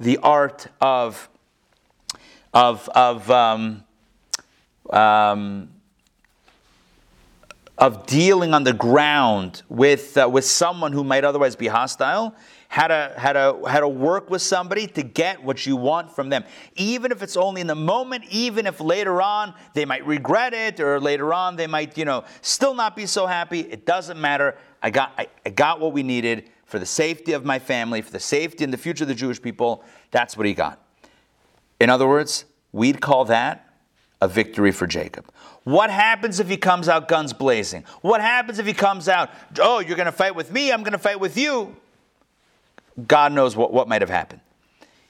the 0.00 0.16
art 0.22 0.68
of, 0.80 1.28
of, 2.54 2.88
of, 2.94 3.30
um, 3.30 3.84
um, 4.88 5.68
of 7.76 8.06
dealing 8.06 8.54
on 8.54 8.64
the 8.64 8.72
ground 8.72 9.60
with, 9.68 10.16
uh, 10.16 10.26
with 10.26 10.46
someone 10.46 10.94
who 10.94 11.04
might 11.04 11.24
otherwise 11.24 11.56
be 11.56 11.66
hostile, 11.66 12.34
how 12.74 12.88
to 12.88 13.14
how 13.16 13.32
to 13.32 13.68
how 13.68 13.78
to 13.78 13.86
work 13.86 14.28
with 14.28 14.42
somebody 14.42 14.88
to 14.88 15.04
get 15.04 15.40
what 15.40 15.64
you 15.64 15.76
want 15.76 16.10
from 16.10 16.28
them. 16.28 16.42
Even 16.74 17.12
if 17.12 17.22
it's 17.22 17.36
only 17.36 17.60
in 17.60 17.68
the 17.68 17.74
moment 17.76 18.24
even 18.30 18.66
if 18.66 18.80
later 18.80 19.22
on 19.22 19.54
they 19.74 19.84
might 19.84 20.04
regret 20.04 20.52
it 20.52 20.80
or 20.80 20.98
later 20.98 21.32
on 21.32 21.54
they 21.54 21.68
might 21.68 21.96
you 21.96 22.04
know 22.04 22.24
still 22.42 22.74
not 22.74 22.96
be 22.96 23.06
so 23.06 23.28
happy 23.28 23.60
it 23.60 23.86
doesn't 23.86 24.20
matter. 24.20 24.56
I 24.82 24.90
got 24.90 25.12
i, 25.16 25.28
I 25.46 25.50
got 25.50 25.78
what 25.78 25.92
we 25.92 26.02
needed 26.02 26.50
for 26.66 26.80
the 26.80 26.86
safety 26.86 27.30
of 27.30 27.44
my 27.44 27.60
family 27.60 28.02
for 28.02 28.10
the 28.10 28.18
safety 28.18 28.64
and 28.64 28.72
the 28.72 28.76
future 28.76 29.04
of 29.04 29.08
the 29.08 29.14
jewish 29.14 29.40
people. 29.40 29.84
That's 30.10 30.36
what 30.36 30.44
he 30.44 30.52
got. 30.52 30.84
In 31.78 31.90
other 31.90 32.08
words 32.08 32.44
we'd 32.72 33.00
call 33.00 33.24
that 33.26 33.72
a 34.20 34.26
victory 34.26 34.72
for 34.72 34.88
jacob. 34.88 35.30
What 35.62 35.90
happens 35.90 36.40
if 36.40 36.48
he 36.48 36.56
comes 36.56 36.88
out 36.88 37.06
guns 37.06 37.32
blazing? 37.32 37.84
What 38.00 38.20
happens 38.20 38.58
if 38.58 38.66
he 38.66 38.72
comes 38.72 39.08
out 39.08 39.30
oh 39.60 39.78
you're 39.78 39.96
going 39.96 40.06
to 40.06 40.12
fight 40.12 40.34
with 40.34 40.50
me 40.50 40.72
i'm 40.72 40.82
going 40.82 40.90
to 40.90 40.98
fight 40.98 41.20
with 41.20 41.38
you 41.38 41.76
God 43.06 43.32
knows 43.32 43.56
what, 43.56 43.72
what 43.72 43.88
might 43.88 44.02
have 44.02 44.10
happened. 44.10 44.40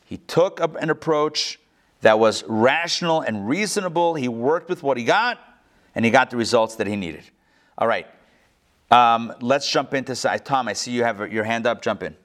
He 0.05 0.19
took 0.19 0.61
an 0.61 0.91
approach 0.91 1.59
that 2.01 2.19
was 2.19 2.45
rational 2.47 3.21
and 3.21 3.49
reasonable. 3.49 4.15
He 4.15 4.29
worked 4.29 4.69
with 4.69 4.83
what 4.83 4.97
he 4.97 5.05
got, 5.05 5.39
and 5.95 6.05
he 6.05 6.11
got 6.11 6.31
the 6.31 6.37
results 6.37 6.77
that 6.77 6.87
he 6.87 6.97
needed. 6.97 7.25
All 7.79 7.89
right. 7.89 8.07
Um, 8.91 9.33
let's 9.41 9.69
jump 9.71 9.95
into 9.95 10.15
Tom. 10.45 10.69
I 10.69 10.75
see 10.75 10.93
you 10.93 11.05
have 11.05 11.33
your 11.33 11.45
hand 11.45 11.67
up. 11.67 11.83
Jump 11.83 12.03
in. 12.03 12.17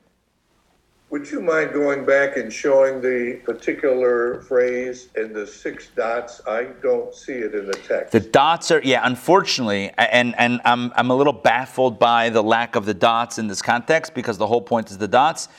Would 1.12 1.32
you 1.32 1.42
mind 1.42 1.74
going 1.74 2.06
back 2.06 2.38
and 2.38 2.54
showing 2.54 3.02
the 3.02 3.42
particular 3.44 4.42
phrase 4.42 5.10
in 5.16 5.34
the 5.34 5.48
six 5.48 5.88
dots? 5.96 6.40
I 6.48 6.66
don't 6.84 7.16
see 7.16 7.34
it 7.34 7.56
in 7.56 7.66
the 7.66 7.74
text. 7.74 8.12
The 8.12 8.20
dots 8.20 8.70
are, 8.70 8.80
yeah, 8.84 9.02
unfortunately, 9.04 9.92
and, 9.98 10.38
and 10.38 10.62
I'm, 10.66 10.92
I'm 10.96 11.10
a 11.10 11.16
little 11.16 11.34
baffled 11.34 11.98
by 11.98 12.30
the 12.30 12.44
lack 12.44 12.76
of 12.76 12.86
the 12.86 12.94
dots 12.94 13.40
in 13.40 13.48
this 13.48 13.60
context 13.60 14.14
because 14.14 14.38
the 14.38 14.46
whole 14.46 14.62
point 14.62 14.92
is 14.92 15.00
the 15.00 15.08
dots, 15.08 15.50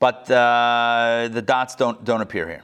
but 0.00 0.30
uh, 0.30 1.30
the 1.32 1.40
dots 1.40 1.76
don't, 1.76 2.04
don't 2.04 2.20
appear 2.20 2.46
here. 2.46 2.62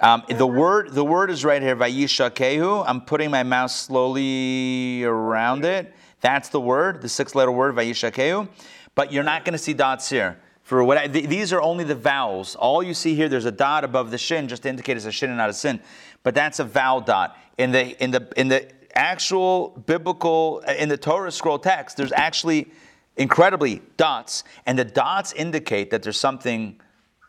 Um, 0.00 0.22
the 0.30 0.46
word 0.46 0.94
the 0.94 1.04
word 1.04 1.28
is 1.30 1.44
right 1.44 1.60
here, 1.60 1.76
Vayisha 1.76 2.30
Kehu. 2.30 2.82
I'm 2.86 3.02
putting 3.02 3.30
my 3.30 3.42
mouse 3.42 3.78
slowly 3.78 5.04
around 5.04 5.66
it. 5.66 5.94
That's 6.22 6.48
the 6.48 6.60
word, 6.60 7.02
the 7.02 7.08
six 7.10 7.34
letter 7.34 7.52
word, 7.52 7.74
Vayisha 7.74 8.10
Kehu. 8.10 8.48
But 8.94 9.12
you're 9.12 9.24
not 9.24 9.44
going 9.44 9.52
to 9.52 9.58
see 9.58 9.74
dots 9.74 10.08
here. 10.08 10.40
For 10.70 10.84
what 10.84 10.98
I, 10.98 11.08
th- 11.08 11.28
these 11.28 11.52
are 11.52 11.60
only 11.60 11.82
the 11.82 11.96
vowels. 11.96 12.54
All 12.54 12.80
you 12.80 12.94
see 12.94 13.16
here, 13.16 13.28
there's 13.28 13.44
a 13.44 13.50
dot 13.50 13.82
above 13.82 14.12
the 14.12 14.18
shin, 14.18 14.46
just 14.46 14.62
to 14.62 14.68
indicate 14.68 14.96
it's 14.96 15.04
a 15.04 15.10
shin 15.10 15.28
and 15.28 15.36
not 15.36 15.50
a 15.50 15.52
sin. 15.52 15.80
But 16.22 16.36
that's 16.36 16.60
a 16.60 16.64
vowel 16.64 17.00
dot. 17.00 17.36
In 17.58 17.72
the 17.72 18.00
in 18.00 18.12
the 18.12 18.32
in 18.36 18.46
the 18.46 18.70
actual 18.94 19.70
biblical 19.86 20.60
in 20.60 20.88
the 20.88 20.96
Torah 20.96 21.32
scroll 21.32 21.58
text, 21.58 21.96
there's 21.96 22.12
actually 22.12 22.70
incredibly 23.16 23.82
dots, 23.96 24.44
and 24.64 24.78
the 24.78 24.84
dots 24.84 25.32
indicate 25.32 25.90
that 25.90 26.04
there's 26.04 26.20
something 26.20 26.80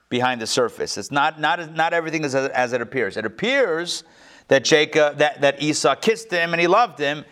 behind 0.10 0.40
the 0.40 0.46
surface. 0.46 0.96
It's 0.96 1.10
not 1.10 1.40
not 1.40 1.74
not 1.74 1.94
everything 1.94 2.24
is 2.24 2.36
as, 2.36 2.48
as 2.50 2.74
it 2.74 2.82
appears. 2.82 3.18
It 3.18 3.26
appears 3.26 4.04
that 4.50 4.64
Jacob 4.64 5.18
that 5.18 5.42
that 5.42 5.64
Esau 5.64 5.96
kissed 5.96 6.30
him 6.30 6.54
and 6.54 6.62
he 6.62 6.68
loved 6.68 7.00
him. 7.00 7.26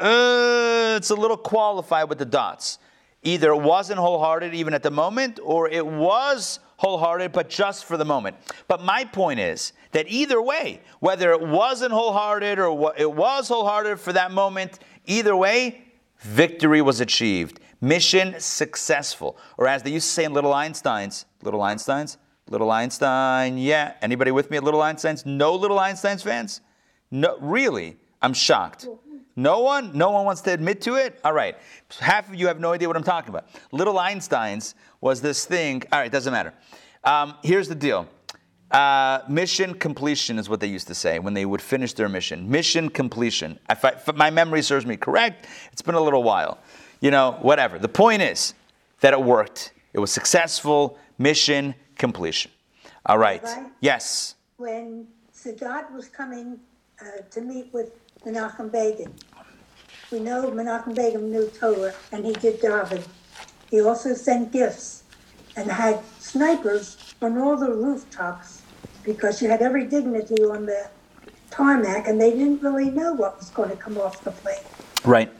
Uh, 0.00 0.94
it's 0.96 1.10
a 1.10 1.14
little 1.14 1.36
qualified 1.36 2.08
with 2.08 2.16
the 2.16 2.24
dots. 2.24 2.78
Either 3.22 3.52
it 3.52 3.62
wasn't 3.62 3.98
wholehearted 3.98 4.52
even 4.54 4.74
at 4.74 4.82
the 4.82 4.90
moment, 4.90 5.38
or 5.42 5.68
it 5.68 5.86
was 5.86 6.58
wholehearted, 6.76 7.30
but 7.30 7.48
just 7.48 7.84
for 7.84 7.96
the 7.96 8.04
moment. 8.04 8.36
But 8.66 8.82
my 8.82 9.04
point 9.04 9.38
is 9.38 9.72
that 9.92 10.06
either 10.08 10.42
way, 10.42 10.80
whether 10.98 11.30
it 11.30 11.40
wasn't 11.40 11.92
wholehearted 11.92 12.58
or 12.58 12.92
it 12.96 13.12
was 13.12 13.48
wholehearted 13.48 14.00
for 14.00 14.12
that 14.12 14.32
moment, 14.32 14.80
either 15.06 15.36
way, 15.36 15.84
victory 16.18 16.82
was 16.82 17.00
achieved. 17.00 17.60
Mission 17.80 18.34
successful. 18.38 19.36
Or 19.56 19.68
as 19.68 19.82
they 19.82 19.90
used 19.90 20.08
to 20.08 20.12
say 20.12 20.24
in 20.24 20.32
Little 20.32 20.52
Einsteins, 20.52 21.24
Little 21.42 21.60
Einsteins, 21.60 22.16
Little 22.48 22.70
Einstein, 22.70 23.56
yeah. 23.56 23.94
Anybody 24.02 24.32
with 24.32 24.50
me 24.50 24.56
at 24.56 24.64
Little 24.64 24.80
Einsteins? 24.80 25.24
No 25.24 25.54
Little 25.54 25.78
Einsteins 25.78 26.22
fans? 26.22 26.60
No, 27.10 27.38
really? 27.40 27.98
I'm 28.20 28.34
shocked. 28.34 28.88
No 29.36 29.60
one? 29.60 29.96
No 29.96 30.10
one 30.10 30.24
wants 30.24 30.42
to 30.42 30.52
admit 30.52 30.80
to 30.82 30.96
it? 30.96 31.18
All 31.24 31.32
right. 31.32 31.56
Half 32.00 32.28
of 32.28 32.34
you 32.34 32.46
have 32.48 32.60
no 32.60 32.72
idea 32.72 32.88
what 32.88 32.96
I'm 32.96 33.04
talking 33.04 33.30
about. 33.30 33.46
Little 33.70 33.98
Einstein's 33.98 34.74
was 35.00 35.20
this 35.20 35.44
thing. 35.44 35.82
All 35.92 36.00
right, 36.00 36.12
doesn't 36.12 36.32
matter. 36.32 36.52
Um, 37.04 37.34
here's 37.42 37.68
the 37.68 37.74
deal. 37.74 38.06
Uh, 38.70 39.20
mission 39.28 39.74
completion 39.74 40.38
is 40.38 40.48
what 40.48 40.60
they 40.60 40.66
used 40.66 40.86
to 40.86 40.94
say 40.94 41.18
when 41.18 41.34
they 41.34 41.44
would 41.44 41.60
finish 41.60 41.92
their 41.92 42.08
mission. 42.08 42.50
Mission 42.50 42.88
completion. 42.88 43.58
If, 43.68 43.84
I, 43.84 43.90
if 43.90 44.14
my 44.14 44.30
memory 44.30 44.62
serves 44.62 44.86
me 44.86 44.96
correct, 44.96 45.46
it's 45.72 45.82
been 45.82 45.94
a 45.94 46.00
little 46.00 46.22
while. 46.22 46.58
You 47.00 47.10
know, 47.10 47.38
whatever. 47.42 47.78
The 47.78 47.88
point 47.88 48.22
is 48.22 48.54
that 49.00 49.12
it 49.12 49.22
worked. 49.22 49.72
It 49.92 49.98
was 49.98 50.12
successful. 50.12 50.98
Mission 51.18 51.74
completion. 51.96 52.50
All 53.04 53.18
right. 53.18 53.44
Yes. 53.80 54.36
When 54.56 55.06
Sadat 55.34 55.92
was 55.92 56.08
coming 56.08 56.58
uh, 57.00 57.22
to 57.30 57.40
meet 57.40 57.72
with 57.74 57.90
Menachem 58.26 58.70
Begin. 58.70 59.12
We 60.10 60.20
know 60.20 60.50
Menachem 60.50 60.94
Begin 60.94 61.30
knew 61.30 61.48
Torah, 61.48 61.94
and 62.12 62.24
he 62.24 62.32
did 62.32 62.60
daven. 62.60 63.04
He 63.70 63.80
also 63.80 64.14
sent 64.14 64.52
gifts 64.52 65.04
and 65.56 65.70
had 65.70 66.00
snipers 66.18 67.14
on 67.20 67.38
all 67.38 67.56
the 67.56 67.70
rooftops 67.70 68.62
because 69.02 69.42
you 69.42 69.48
had 69.48 69.62
every 69.62 69.86
dignity 69.86 70.42
on 70.42 70.66
the 70.66 70.88
tarmac, 71.50 72.06
and 72.06 72.20
they 72.20 72.30
didn't 72.30 72.62
really 72.62 72.90
know 72.90 73.12
what 73.12 73.38
was 73.38 73.50
going 73.50 73.70
to 73.70 73.76
come 73.76 73.98
off 73.98 74.22
the 74.24 74.30
plane. 74.30 74.56
Right. 75.04 75.30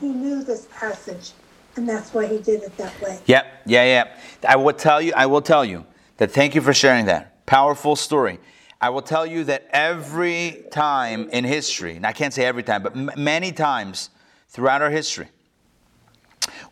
He 0.00 0.08
knew 0.08 0.42
this 0.42 0.66
passage, 0.72 1.32
and 1.76 1.88
that's 1.88 2.14
why 2.14 2.26
he 2.26 2.38
did 2.38 2.62
it 2.62 2.76
that 2.78 2.98
way. 3.00 3.18
Yep, 3.26 3.46
yeah, 3.66 3.84
yeah. 3.84 4.16
I 4.48 4.56
will 4.56 4.72
tell 4.72 5.02
you. 5.02 5.12
I 5.14 5.26
will 5.26 5.42
tell 5.42 5.64
you 5.64 5.84
that. 6.16 6.30
Thank 6.30 6.54
you 6.54 6.60
for 6.60 6.72
sharing 6.72 7.06
that 7.06 7.44
powerful 7.46 7.96
story. 7.96 8.38
I 8.80 8.88
will 8.88 9.02
tell 9.02 9.26
you 9.26 9.44
that 9.44 9.66
every 9.70 10.64
time 10.70 11.28
in 11.30 11.44
history, 11.44 11.96
and 11.96 12.06
I 12.06 12.12
can't 12.12 12.32
say 12.32 12.44
every 12.44 12.62
time, 12.62 12.82
but 12.82 12.96
m- 12.96 13.10
many 13.16 13.52
times 13.52 14.08
throughout 14.48 14.80
our 14.80 14.90
history, 14.90 15.28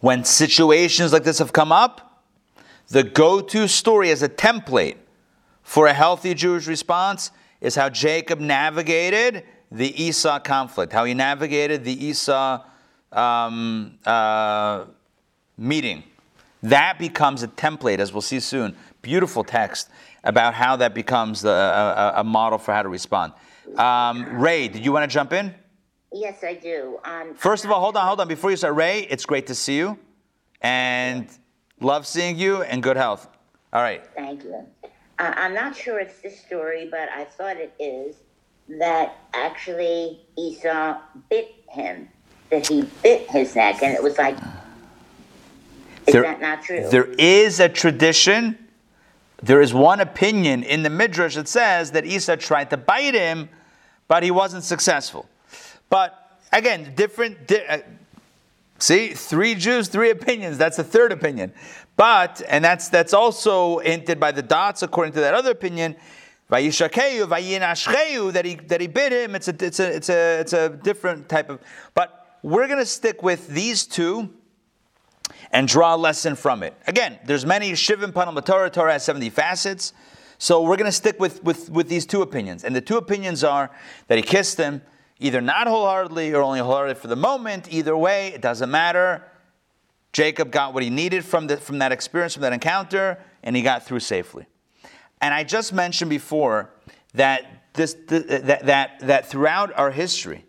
when 0.00 0.24
situations 0.24 1.12
like 1.12 1.24
this 1.24 1.38
have 1.38 1.52
come 1.52 1.70
up, 1.70 2.24
the 2.88 3.02
go 3.02 3.40
to 3.40 3.68
story 3.68 4.10
as 4.10 4.22
a 4.22 4.28
template 4.28 4.96
for 5.62 5.86
a 5.86 5.92
healthy 5.92 6.32
Jewish 6.32 6.66
response 6.66 7.30
is 7.60 7.74
how 7.74 7.90
Jacob 7.90 8.40
navigated 8.40 9.44
the 9.70 10.02
Esau 10.02 10.38
conflict, 10.38 10.94
how 10.94 11.04
he 11.04 11.12
navigated 11.12 11.84
the 11.84 12.06
Esau 12.06 12.64
um, 13.12 13.98
uh, 14.06 14.86
meeting. 15.58 16.04
That 16.62 16.98
becomes 16.98 17.42
a 17.42 17.48
template, 17.48 17.98
as 17.98 18.12
we'll 18.14 18.22
see 18.22 18.40
soon. 18.40 18.74
Beautiful 19.02 19.44
text 19.44 19.90
about 20.24 20.54
how 20.54 20.76
that 20.76 20.94
becomes 20.94 21.42
the, 21.42 21.50
a, 21.50 22.14
a, 22.16 22.24
model 22.24 22.58
for 22.58 22.72
how 22.72 22.82
to 22.82 22.88
respond. 22.88 23.32
Um, 23.76 24.40
Ray, 24.40 24.68
did 24.68 24.84
you 24.84 24.92
want 24.92 25.08
to 25.08 25.12
jump 25.12 25.32
in? 25.32 25.54
Yes, 26.12 26.42
I 26.42 26.54
do. 26.54 26.98
Um, 27.04 27.34
First 27.34 27.64
of 27.64 27.70
all, 27.70 27.80
hold 27.80 27.96
on, 27.96 28.06
hold 28.06 28.20
on. 28.20 28.28
Before 28.28 28.50
you 28.50 28.56
start, 28.56 28.74
Ray, 28.74 29.00
it's 29.10 29.26
great 29.26 29.46
to 29.48 29.54
see 29.54 29.76
you, 29.76 29.98
and 30.62 31.28
love 31.80 32.06
seeing 32.06 32.38
you, 32.38 32.62
and 32.62 32.82
good 32.82 32.96
health. 32.96 33.28
All 33.72 33.82
right. 33.82 34.04
Thank 34.16 34.44
you. 34.44 34.66
Uh, 35.18 35.32
I'm 35.36 35.52
not 35.52 35.76
sure 35.76 35.98
it's 35.98 36.20
this 36.20 36.40
story, 36.40 36.88
but 36.90 37.08
I 37.10 37.24
thought 37.24 37.56
it 37.56 37.74
is 37.78 38.16
that 38.68 39.16
actually 39.34 40.20
Esau 40.36 40.98
bit 41.28 41.54
him. 41.68 42.08
That 42.50 42.66
he 42.66 42.88
bit 43.02 43.30
his 43.30 43.54
neck, 43.54 43.82
and 43.82 43.94
it 43.94 44.02
was 44.02 44.16
like, 44.16 44.36
is 46.06 46.14
there, 46.14 46.22
that 46.22 46.40
not 46.40 46.62
true? 46.62 46.88
There 46.88 47.12
is 47.18 47.60
a 47.60 47.68
tradition 47.68 48.67
there 49.42 49.60
is 49.60 49.72
one 49.72 50.00
opinion 50.00 50.62
in 50.64 50.82
the 50.82 50.90
Midrash 50.90 51.36
that 51.36 51.48
says 51.48 51.92
that 51.92 52.04
Esau 52.04 52.36
tried 52.36 52.70
to 52.70 52.76
bite 52.76 53.14
him, 53.14 53.48
but 54.08 54.22
he 54.22 54.30
wasn't 54.30 54.64
successful. 54.64 55.28
But 55.90 56.40
again, 56.52 56.92
different. 56.96 57.46
Di- 57.46 57.66
uh, 57.66 57.78
see, 58.78 59.14
three 59.14 59.54
Jews, 59.54 59.88
three 59.88 60.10
opinions. 60.10 60.58
That's 60.58 60.76
the 60.76 60.84
third 60.84 61.12
opinion. 61.12 61.52
But, 61.96 62.42
and 62.48 62.64
that's 62.64 62.88
that's 62.88 63.14
also 63.14 63.78
hinted 63.78 64.18
by 64.18 64.32
the 64.32 64.42
dots 64.42 64.82
according 64.82 65.14
to 65.14 65.20
that 65.20 65.34
other 65.34 65.50
opinion. 65.50 65.96
Vayishakeyu, 66.50 67.26
vayinashcheyu, 67.26 68.32
that 68.32 68.44
he 68.44 68.54
that 68.54 68.80
he 68.80 68.86
bit 68.86 69.12
him. 69.12 69.34
It's 69.34 69.48
a 69.48 69.64
it's 69.64 69.80
a 69.80 69.94
it's 69.94 70.08
a 70.08 70.40
it's 70.40 70.52
a 70.52 70.68
different 70.70 71.28
type 71.28 71.50
of. 71.50 71.60
But 71.94 72.38
we're 72.42 72.66
going 72.66 72.78
to 72.78 72.86
stick 72.86 73.22
with 73.22 73.48
these 73.48 73.84
two 73.84 74.30
and 75.50 75.66
draw 75.66 75.94
a 75.94 75.96
lesson 75.96 76.34
from 76.34 76.62
it. 76.62 76.74
Again, 76.86 77.18
there's 77.24 77.46
many 77.46 77.72
Shivim 77.72 78.12
Panim 78.12 78.44
Torah. 78.44 78.70
Torah 78.70 78.92
has 78.92 79.04
70 79.04 79.30
facets. 79.30 79.92
So 80.38 80.62
we're 80.62 80.76
going 80.76 80.86
to 80.86 80.92
stick 80.92 81.18
with, 81.18 81.42
with, 81.42 81.68
with 81.70 81.88
these 81.88 82.06
two 82.06 82.22
opinions. 82.22 82.64
And 82.64 82.74
the 82.74 82.80
two 82.80 82.96
opinions 82.96 83.42
are 83.42 83.70
that 84.06 84.16
he 84.16 84.22
kissed 84.22 84.56
him, 84.56 84.82
either 85.18 85.40
not 85.40 85.66
wholeheartedly 85.66 86.32
or 86.32 86.42
only 86.42 86.60
wholeheartedly 86.60 87.00
for 87.00 87.08
the 87.08 87.16
moment. 87.16 87.72
Either 87.72 87.96
way, 87.96 88.28
it 88.28 88.40
doesn't 88.40 88.70
matter. 88.70 89.24
Jacob 90.12 90.50
got 90.50 90.74
what 90.74 90.82
he 90.82 90.90
needed 90.90 91.24
from, 91.24 91.48
the, 91.48 91.56
from 91.56 91.78
that 91.78 91.92
experience, 91.92 92.34
from 92.34 92.42
that 92.42 92.52
encounter, 92.52 93.18
and 93.42 93.56
he 93.56 93.62
got 93.62 93.84
through 93.84 94.00
safely. 94.00 94.46
And 95.20 95.34
I 95.34 95.44
just 95.44 95.72
mentioned 95.72 96.08
before 96.08 96.70
that, 97.14 97.72
this, 97.74 97.94
that, 98.06 98.66
that, 98.66 99.00
that 99.00 99.26
throughout 99.26 99.72
our 99.76 99.90
history, 99.90 100.46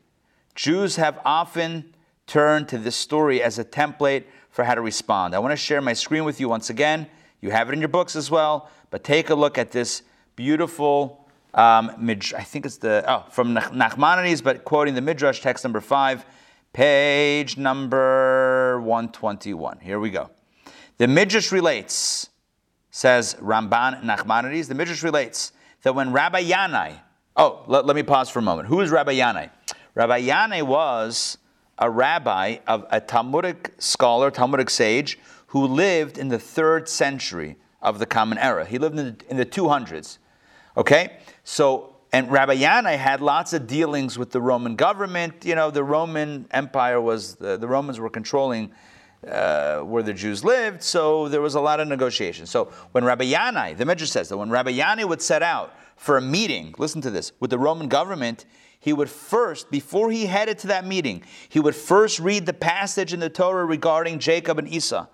Jews 0.55 0.97
have 0.97 1.19
often 1.25 1.93
turned 2.27 2.67
to 2.69 2.77
this 2.77 2.95
story 2.95 3.41
as 3.41 3.57
a 3.57 3.65
template 3.65 4.25
for 4.59 4.65
how 4.65 4.75
to 4.75 4.81
respond. 4.81 5.33
I 5.33 5.39
want 5.39 5.53
to 5.53 5.55
share 5.55 5.79
my 5.79 5.93
screen 5.93 6.25
with 6.25 6.41
you 6.41 6.49
once 6.49 6.69
again. 6.69 7.07
You 7.39 7.49
have 7.51 7.69
it 7.69 7.71
in 7.71 7.79
your 7.79 7.87
books 7.87 8.17
as 8.17 8.29
well, 8.29 8.69
but 8.89 9.05
take 9.05 9.29
a 9.29 9.33
look 9.33 9.57
at 9.57 9.71
this 9.71 10.01
beautiful, 10.35 11.29
um, 11.53 11.91
I 12.05 12.43
think 12.43 12.65
it's 12.65 12.75
the, 12.75 13.05
oh, 13.07 13.23
from 13.31 13.53
Nach- 13.53 13.71
Nachmanides, 13.71 14.43
but 14.43 14.65
quoting 14.65 14.95
the 14.95 15.01
Midrash, 15.01 15.39
text 15.39 15.63
number 15.63 15.79
five, 15.79 16.25
page 16.73 17.55
number 17.55 18.81
121. 18.81 19.79
Here 19.79 19.97
we 19.97 20.09
go. 20.09 20.29
The 20.97 21.07
Midrash 21.07 21.53
relates, 21.53 22.29
says 22.91 23.35
Ramban 23.35 24.03
Nachmanides, 24.03 24.67
the 24.67 24.75
Midrash 24.75 25.03
relates 25.03 25.53
that 25.83 25.95
when 25.95 26.11
Rabbi 26.11 26.43
Yanai, 26.43 26.99
oh, 27.37 27.63
let, 27.67 27.85
let 27.85 27.95
me 27.95 28.03
pause 28.03 28.29
for 28.29 28.39
a 28.39 28.41
moment. 28.41 28.67
Who 28.67 28.81
is 28.81 28.91
Rabbi 28.91 29.13
Yanai? 29.13 29.51
Rabbi 29.95 30.23
Yanai 30.23 30.63
was 30.63 31.37
a 31.79 31.89
rabbi 31.89 32.57
of 32.67 32.85
a 32.91 32.99
Talmudic 32.99 33.73
scholar, 33.79 34.29
Talmudic 34.29 34.69
sage, 34.69 35.17
who 35.47 35.65
lived 35.65 36.17
in 36.17 36.27
the 36.27 36.37
third 36.37 36.87
century 36.87 37.55
of 37.81 37.97
the 37.97 38.05
Common 38.05 38.37
Era. 38.37 38.65
He 38.65 38.77
lived 38.77 38.99
in 38.99 39.17
the, 39.17 39.31
in 39.31 39.37
the 39.37 39.45
200s. 39.45 40.19
Okay? 40.77 41.17
So, 41.43 41.95
and 42.11 42.29
Rabbi 42.29 42.57
Yanai 42.57 42.97
had 42.97 43.21
lots 43.21 43.53
of 43.53 43.65
dealings 43.65 44.17
with 44.17 44.31
the 44.31 44.41
Roman 44.41 44.75
government. 44.75 45.45
You 45.45 45.55
know, 45.55 45.71
the 45.71 45.83
Roman 45.83 46.45
Empire 46.51 46.99
was, 47.01 47.35
the, 47.35 47.57
the 47.57 47.67
Romans 47.67 47.99
were 47.99 48.09
controlling 48.09 48.71
uh, 49.27 49.79
where 49.79 50.03
the 50.03 50.13
Jews 50.13 50.45
lived, 50.45 50.81
so 50.81 51.27
there 51.27 51.41
was 51.41 51.55
a 51.55 51.59
lot 51.59 51.79
of 51.79 51.87
negotiation. 51.87 52.45
So 52.45 52.71
when 52.93 53.03
Rabbi 53.03 53.25
Yanai, 53.25 53.75
the 53.75 53.85
Midrash 53.85 54.09
says 54.09 54.29
that 54.29 54.37
when 54.37 54.49
Rabbi 54.49 54.71
Yanai 54.71 55.03
would 55.03 55.21
set 55.21 55.43
out 55.43 55.75
for 55.97 56.17
a 56.17 56.21
meeting, 56.21 56.73
listen 56.77 57.01
to 57.01 57.09
this, 57.09 57.33
with 57.39 57.49
the 57.49 57.59
Roman 57.59 57.89
government, 57.89 58.45
he 58.79 58.93
would 58.93 59.09
first, 59.09 59.69
before 59.69 60.09
he 60.09 60.25
headed 60.25 60.57
to 60.59 60.67
that 60.67 60.85
meeting, 60.85 61.23
he 61.49 61.59
would 61.59 61.75
first 61.75 62.19
read 62.19 62.45
the 62.45 62.53
passage 62.53 63.13
in 63.13 63.19
the 63.19 63.29
Torah 63.29 63.65
regarding 63.65 64.19
Jacob 64.19 64.57
and 64.57 64.67
Esau. 64.67 65.05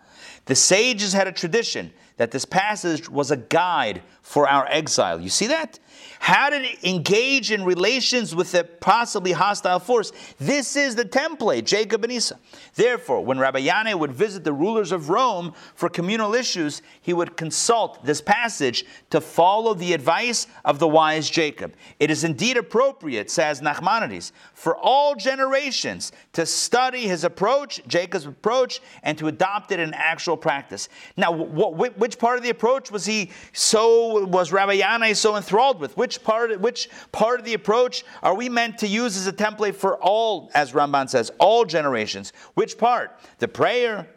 The 0.46 0.56
sages 0.56 1.14
had 1.14 1.28
a 1.28 1.32
tradition 1.32 1.92
that 2.18 2.32
this 2.32 2.46
passage 2.46 3.10
was 3.10 3.32
a 3.32 3.38
guide 3.38 4.04
for 4.26 4.50
our 4.50 4.66
exile. 4.70 5.22
You 5.22 5.30
see 5.30 5.46
that? 5.48 5.78
How 6.20 6.50
to 6.50 6.90
engage 6.90 7.52
in 7.52 7.64
relations 7.64 8.34
with 8.34 8.56
a 8.56 8.64
possibly 8.64 9.32
hostile 9.32 9.78
force. 9.80 10.12
This 10.40 10.76
is 10.76 10.96
the 10.96 11.06
template, 11.06 11.66
Jacob 11.66 12.04
and 12.04 12.12
Esau. 12.12 12.36
Therefore, 12.74 13.24
when 13.24 13.38
Rabbi 13.38 13.62
Yanai 13.68 13.94
would 13.94 14.12
visit 14.12 14.44
the 14.44 14.52
rulers 14.52 14.92
of 14.92 15.10
Rome 15.10 15.54
for 15.76 15.88
communal 15.90 16.34
issues, 16.34 16.82
he 17.02 17.14
would 17.14 17.38
consult 17.38 18.04
this 18.04 18.20
passage 18.20 18.84
to 19.12 19.22
follow 19.22 19.76
the 19.76 19.94
advice 19.94 20.48
of 20.66 20.80
the 20.80 20.88
wise 20.88 21.30
Jacob. 21.30 21.76
It 22.00 22.10
is 22.10 22.24
indeed 22.24 22.58
appropriate, 22.58 23.30
says 23.30 23.62
Nachmanides, 23.62 24.32
for 24.56 24.76
all 24.76 25.14
generations 25.14 26.12
to 26.34 26.48
study 26.48 27.02
his 27.08 27.24
approach, 27.24 27.82
Jacob's 27.88 28.26
approach, 28.26 28.82
and 29.04 29.18
to 29.20 29.28
adopt 29.28 29.72
it 29.72 29.80
in 29.80 29.94
actual 29.94 30.36
practice. 30.36 30.90
Now, 31.16 31.32
which 31.32 32.18
part 32.18 32.38
of 32.38 32.44
the 32.44 32.50
approach 32.50 32.90
was 32.90 33.06
he 33.06 33.30
so 33.54 34.15
was 34.24 34.52
Rabbi 34.52 34.80
Yanai 34.80 35.16
so 35.16 35.36
enthralled 35.36 35.80
with? 35.80 35.98
Which 35.98 36.24
part, 36.24 36.60
which 36.60 36.90
part 37.12 37.40
of 37.40 37.46
the 37.46 37.54
approach 37.54 38.06
are 38.24 38.36
we 38.36 38.50
meant 38.50 38.78
to 38.80 38.88
use 38.88 39.18
as 39.18 39.28
a 39.28 39.34
template 39.34 39.76
for 39.76 39.98
all, 40.02 40.50
as 40.54 40.72
Ramban 40.72 41.10
says, 41.10 41.32
all 41.40 41.66
generations? 41.66 42.32
Which 42.54 42.78
part? 42.78 43.18
The 43.40 43.48
prayer, 43.48 44.08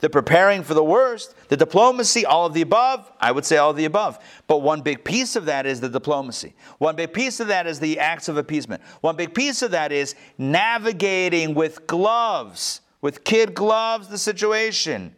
the 0.00 0.10
preparing 0.10 0.62
for 0.62 0.74
the 0.74 0.84
worst, 0.84 1.34
the 1.48 1.56
diplomacy, 1.56 2.26
all 2.26 2.46
of 2.46 2.54
the 2.54 2.62
above? 2.62 3.10
I 3.20 3.32
would 3.32 3.44
say 3.44 3.56
all 3.56 3.70
of 3.70 3.76
the 3.76 3.84
above. 3.84 4.18
But 4.46 4.58
one 4.58 4.82
big 4.82 5.04
piece 5.04 5.36
of 5.36 5.46
that 5.46 5.66
is 5.66 5.80
the 5.80 5.88
diplomacy. 5.88 6.54
One 6.78 6.96
big 6.96 7.12
piece 7.12 7.40
of 7.40 7.48
that 7.48 7.66
is 7.66 7.80
the 7.80 7.98
acts 7.98 8.28
of 8.28 8.36
appeasement. 8.36 8.82
One 9.00 9.16
big 9.16 9.34
piece 9.34 9.62
of 9.62 9.70
that 9.70 9.92
is 9.92 10.14
navigating 10.38 11.54
with 11.54 11.86
gloves, 11.86 12.80
with 13.00 13.24
kid 13.24 13.54
gloves, 13.54 14.08
the 14.08 14.18
situation. 14.18 15.14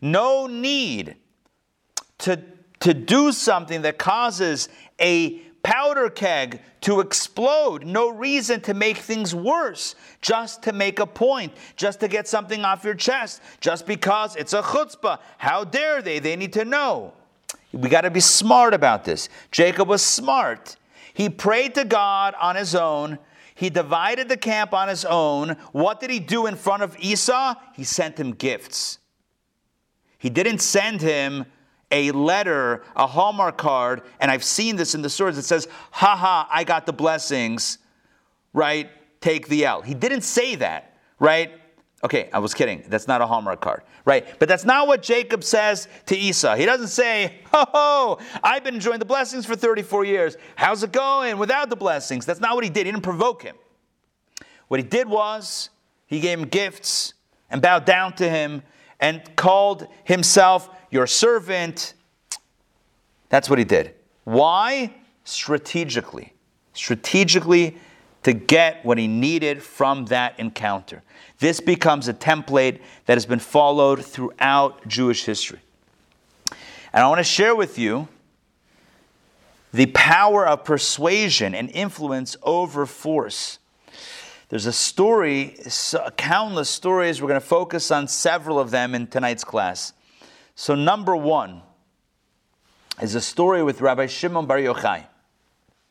No 0.00 0.46
need 0.46 1.16
to, 2.18 2.42
to 2.80 2.94
do 2.94 3.32
something 3.32 3.82
that 3.82 3.98
causes 3.98 4.68
a 5.00 5.38
powder 5.62 6.08
keg 6.08 6.60
to 6.82 7.00
explode. 7.00 7.84
No 7.84 8.08
reason 8.08 8.60
to 8.62 8.74
make 8.74 8.98
things 8.98 9.34
worse, 9.34 9.94
just 10.20 10.62
to 10.62 10.72
make 10.72 10.98
a 10.98 11.06
point, 11.06 11.52
just 11.76 12.00
to 12.00 12.08
get 12.08 12.28
something 12.28 12.64
off 12.64 12.84
your 12.84 12.94
chest, 12.94 13.42
just 13.60 13.86
because 13.86 14.36
it's 14.36 14.52
a 14.52 14.62
chutzpah. 14.62 15.18
How 15.38 15.64
dare 15.64 16.00
they? 16.00 16.18
They 16.18 16.36
need 16.36 16.52
to 16.54 16.64
know. 16.64 17.12
We 17.72 17.88
got 17.88 18.02
to 18.02 18.10
be 18.10 18.20
smart 18.20 18.74
about 18.74 19.04
this. 19.04 19.28
Jacob 19.50 19.88
was 19.88 20.02
smart. 20.02 20.76
He 21.12 21.28
prayed 21.28 21.74
to 21.74 21.84
God 21.84 22.34
on 22.40 22.56
his 22.56 22.74
own. 22.74 23.18
He 23.54 23.70
divided 23.70 24.28
the 24.28 24.36
camp 24.36 24.72
on 24.72 24.88
his 24.88 25.04
own. 25.04 25.56
What 25.72 26.00
did 26.00 26.10
he 26.10 26.20
do 26.20 26.46
in 26.46 26.54
front 26.54 26.82
of 26.82 26.96
Esau? 27.00 27.56
He 27.74 27.84
sent 27.84 28.18
him 28.18 28.32
gifts. 28.32 28.98
He 30.16 30.30
didn't 30.30 30.60
send 30.60 31.02
him 31.02 31.44
a 31.90 32.10
letter, 32.12 32.82
a 32.96 33.06
Hallmark 33.06 33.56
card, 33.56 34.02
and 34.20 34.30
I've 34.30 34.44
seen 34.44 34.76
this 34.76 34.94
in 34.94 35.02
the 35.02 35.10
stores. 35.10 35.38
It 35.38 35.44
says, 35.44 35.68
haha, 35.90 36.46
I 36.50 36.64
got 36.64 36.86
the 36.86 36.92
blessings, 36.92 37.78
right? 38.52 38.90
Take 39.20 39.48
the 39.48 39.64
L. 39.64 39.82
He 39.82 39.94
didn't 39.94 40.22
say 40.22 40.56
that, 40.56 40.96
right? 41.18 41.52
Okay, 42.04 42.28
I 42.32 42.38
was 42.38 42.54
kidding. 42.54 42.84
That's 42.88 43.08
not 43.08 43.20
a 43.20 43.26
Hallmark 43.26 43.60
card, 43.60 43.82
right? 44.04 44.38
But 44.38 44.48
that's 44.48 44.64
not 44.64 44.86
what 44.86 45.02
Jacob 45.02 45.42
says 45.42 45.88
to 46.06 46.16
Esau. 46.16 46.54
He 46.54 46.64
doesn't 46.64 46.88
say, 46.88 47.40
ho 47.52 47.64
ho, 47.68 48.18
I've 48.44 48.62
been 48.62 48.74
enjoying 48.74 49.00
the 49.00 49.04
blessings 49.04 49.46
for 49.46 49.56
34 49.56 50.04
years. 50.04 50.36
How's 50.54 50.82
it 50.84 50.92
going 50.92 51.38
without 51.38 51.70
the 51.70 51.76
blessings? 51.76 52.24
That's 52.24 52.40
not 52.40 52.54
what 52.54 52.62
he 52.62 52.70
did. 52.70 52.86
He 52.86 52.92
didn't 52.92 53.02
provoke 53.02 53.42
him. 53.42 53.56
What 54.68 54.78
he 54.78 54.86
did 54.86 55.08
was, 55.08 55.70
he 56.06 56.20
gave 56.20 56.38
him 56.38 56.46
gifts 56.46 57.14
and 57.50 57.60
bowed 57.60 57.84
down 57.84 58.12
to 58.16 58.28
him 58.28 58.62
and 59.00 59.22
called 59.36 59.86
himself 60.04 60.68
your 60.90 61.06
servant. 61.06 61.94
That's 63.28 63.50
what 63.50 63.58
he 63.58 63.64
did. 63.64 63.94
Why? 64.24 64.94
Strategically. 65.24 66.32
Strategically 66.72 67.76
to 68.22 68.32
get 68.32 68.84
what 68.84 68.98
he 68.98 69.06
needed 69.06 69.62
from 69.62 70.06
that 70.06 70.38
encounter. 70.38 71.02
This 71.38 71.60
becomes 71.60 72.08
a 72.08 72.14
template 72.14 72.80
that 73.06 73.14
has 73.14 73.26
been 73.26 73.38
followed 73.38 74.04
throughout 74.04 74.86
Jewish 74.88 75.24
history. 75.24 75.60
And 76.92 77.04
I 77.04 77.08
want 77.08 77.18
to 77.18 77.24
share 77.24 77.54
with 77.54 77.78
you 77.78 78.08
the 79.72 79.86
power 79.86 80.46
of 80.46 80.64
persuasion 80.64 81.54
and 81.54 81.70
influence 81.70 82.36
over 82.42 82.86
force. 82.86 83.58
There's 84.48 84.66
a 84.66 84.72
story, 84.72 85.58
countless 86.16 86.70
stories. 86.70 87.20
We're 87.20 87.28
going 87.28 87.40
to 87.40 87.46
focus 87.46 87.90
on 87.90 88.08
several 88.08 88.58
of 88.58 88.70
them 88.70 88.94
in 88.94 89.06
tonight's 89.06 89.44
class. 89.44 89.92
So, 90.60 90.74
number 90.74 91.14
one 91.14 91.62
is 93.00 93.14
a 93.14 93.20
story 93.20 93.62
with 93.62 93.80
Rabbi 93.80 94.06
Shimon 94.06 94.46
Bar 94.46 94.58
Yochai, 94.58 95.06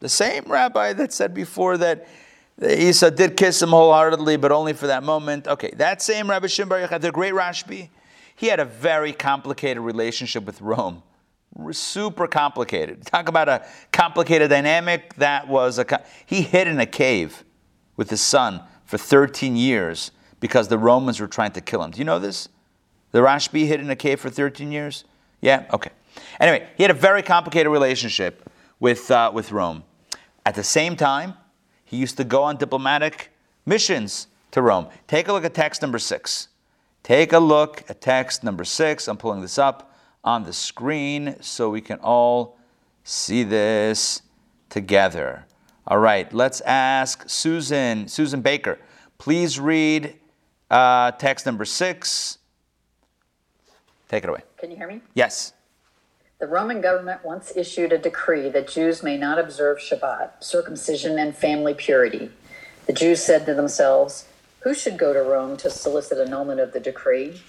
the 0.02 0.10
same 0.10 0.44
rabbi 0.44 0.92
that 0.92 1.14
said 1.14 1.34
before 1.34 1.78
that 1.78 2.06
Esau 2.62 3.10
did 3.12 3.38
kiss 3.38 3.62
him 3.62 3.70
wholeheartedly, 3.70 4.36
but 4.36 4.52
only 4.52 4.74
for 4.74 4.88
that 4.88 5.04
moment. 5.04 5.48
Okay, 5.48 5.72
that 5.78 6.02
same 6.02 6.30
Rabbi 6.30 6.48
Shimon 6.48 6.68
Bar 6.68 6.80
Yochai, 6.80 7.00
the 7.00 7.14
great 7.14 7.34
Rashbi, 7.34 7.88
he 8.36 8.48
had 8.48 8.60
a 8.60 8.66
very 8.66 9.14
complicated 9.14 9.82
relationship 9.82 10.44
with 10.44 10.60
Rome. 10.60 11.02
Super 11.72 12.28
complicated. 12.28 13.06
Talk 13.06 13.30
about 13.30 13.48
a 13.48 13.66
complicated 13.94 14.50
dynamic. 14.50 15.14
That 15.16 15.48
was 15.48 15.80
a. 15.80 16.04
He 16.26 16.42
hid 16.42 16.68
in 16.68 16.78
a 16.82 16.86
cave 16.86 17.46
with 17.96 18.10
his 18.10 18.20
son 18.20 18.64
for 18.84 18.98
13 18.98 19.56
years 19.56 20.12
because 20.42 20.68
the 20.68 20.78
Romans 20.78 21.22
were 21.22 21.28
trying 21.28 21.54
to 21.54 21.62
kill 21.62 21.82
him. 21.82 21.92
Do 21.92 22.00
you 22.00 22.06
know 22.06 22.20
this? 22.20 22.50
The 23.12 23.20
Rashbi 23.20 23.68
hid 23.68 23.80
in 23.80 23.90
a 23.90 23.96
cave 23.96 24.20
for 24.20 24.30
13 24.30 24.72
years? 24.72 25.04
Yeah? 25.42 25.66
Okay. 25.74 25.92
Anyway, 26.40 26.68
he 26.76 26.84
had 26.84 26.92
a 26.92 26.96
very 26.96 27.22
complicated 27.22 27.72
relationship 27.72 28.50
with, 28.80 29.10
uh, 29.12 29.32
with 29.34 29.52
Rome. 29.52 29.84
At 30.46 30.56
the 30.56 30.64
same 30.64 30.96
time, 30.96 31.34
he 31.84 31.98
used 31.98 32.18
to 32.18 32.24
go 32.24 32.44
on 32.44 32.58
diplomatic 32.58 33.32
missions 33.66 34.28
to 34.52 34.62
Rome. 34.62 34.88
Take 35.08 35.28
a 35.28 35.34
look 35.34 35.46
at 35.46 35.54
text 35.54 35.82
number 35.82 36.00
six. 36.00 36.50
Take 37.04 37.34
a 37.34 37.40
look 37.40 37.84
at 37.90 38.02
text 38.02 38.44
number 38.44 38.64
six. 38.64 39.08
I'm 39.08 39.18
pulling 39.18 39.42
this 39.42 39.58
up 39.58 39.94
on 40.24 40.44
the 40.44 40.54
screen 40.54 41.38
so 41.40 41.70
we 41.70 41.82
can 41.82 42.00
all 42.00 42.58
see 43.04 43.44
this 43.44 44.22
together. 44.70 45.46
All 45.88 46.00
right, 46.00 46.32
let's 46.34 46.60
ask 46.62 47.24
Susan, 47.30 48.10
Susan 48.10 48.42
Baker. 48.42 48.78
Please 49.18 49.58
read 49.58 50.16
uh, 50.70 51.12
text 51.12 51.46
number 51.46 51.64
six. 51.64 52.40
Take 54.08 54.24
it 54.24 54.30
away. 54.30 54.42
Can 54.58 54.72
you 54.72 54.78
hear 54.78 54.88
me? 54.88 55.02
Yes. 55.14 55.54
The 56.40 56.48
Roman 56.48 56.82
government 56.82 57.26
once 57.26 57.52
issued 57.56 57.92
a 57.92 57.98
decree 57.98 58.50
that 58.50 58.68
Jews 58.68 59.02
may 59.02 59.18
not 59.18 59.40
observe 59.40 59.80
Shabbat, 59.80 60.44
circumcision, 60.44 61.18
and 61.18 61.36
family 61.36 61.74
purity. 61.74 62.30
The 62.86 62.94
Jews 62.94 63.24
said 63.24 63.46
to 63.48 63.54
themselves, 63.54 64.28
Who 64.60 64.74
should 64.74 64.98
go 64.98 65.14
to 65.14 65.22
Rome 65.24 65.58
to 65.58 65.70
solicit 65.70 66.20
annulment 66.20 66.60
of 66.60 66.74
the 66.74 66.80
decree? 66.80 67.42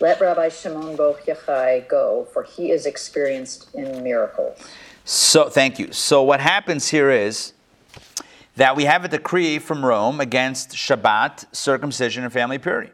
Let 0.00 0.20
Rabbi 0.20 0.50
Shimon 0.50 0.94
Bar 0.94 1.14
Yochai 1.26 1.88
go, 1.88 2.28
for 2.32 2.44
he 2.44 2.70
is 2.70 2.86
experienced 2.86 3.74
in 3.74 4.04
miracles. 4.04 4.58
So, 5.04 5.48
thank 5.48 5.78
you. 5.80 5.92
So, 5.92 6.22
what 6.22 6.38
happens 6.38 6.88
here 6.88 7.10
is 7.10 7.54
that 8.54 8.76
we 8.76 8.84
have 8.84 9.04
a 9.04 9.08
decree 9.08 9.58
from 9.58 9.84
Rome 9.84 10.20
against 10.20 10.70
Shabbat, 10.70 11.46
circumcision, 11.54 12.22
and 12.22 12.32
family 12.32 12.58
purity. 12.58 12.92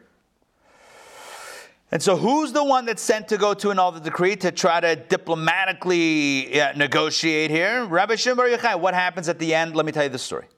And 1.95 2.03
so, 2.03 2.17
who's 2.17 2.53
the 2.53 2.65
one 2.65 2.87
that's 2.87 3.01
sent 3.01 3.29
to 3.29 3.39
go 3.39 3.55
to 3.55 3.71
annul 3.71 3.93
the 3.93 4.01
decree 4.01 4.35
to 4.39 4.51
try 4.51 4.81
to 4.81 4.97
diplomatically 4.97 6.49
negotiate 6.75 7.53
here? 7.53 7.85
Rabbi 7.85 8.17
Shimon 8.17 8.37
Bar 8.37 8.49
Yochai. 8.49 8.81
What 8.81 8.95
happens 8.95 9.29
at 9.29 9.39
the 9.39 9.55
end? 9.55 9.77
Let 9.77 9.87
me 9.87 9.93
tell 9.93 10.03
you 10.03 10.09
the 10.09 10.19
story. 10.19 10.49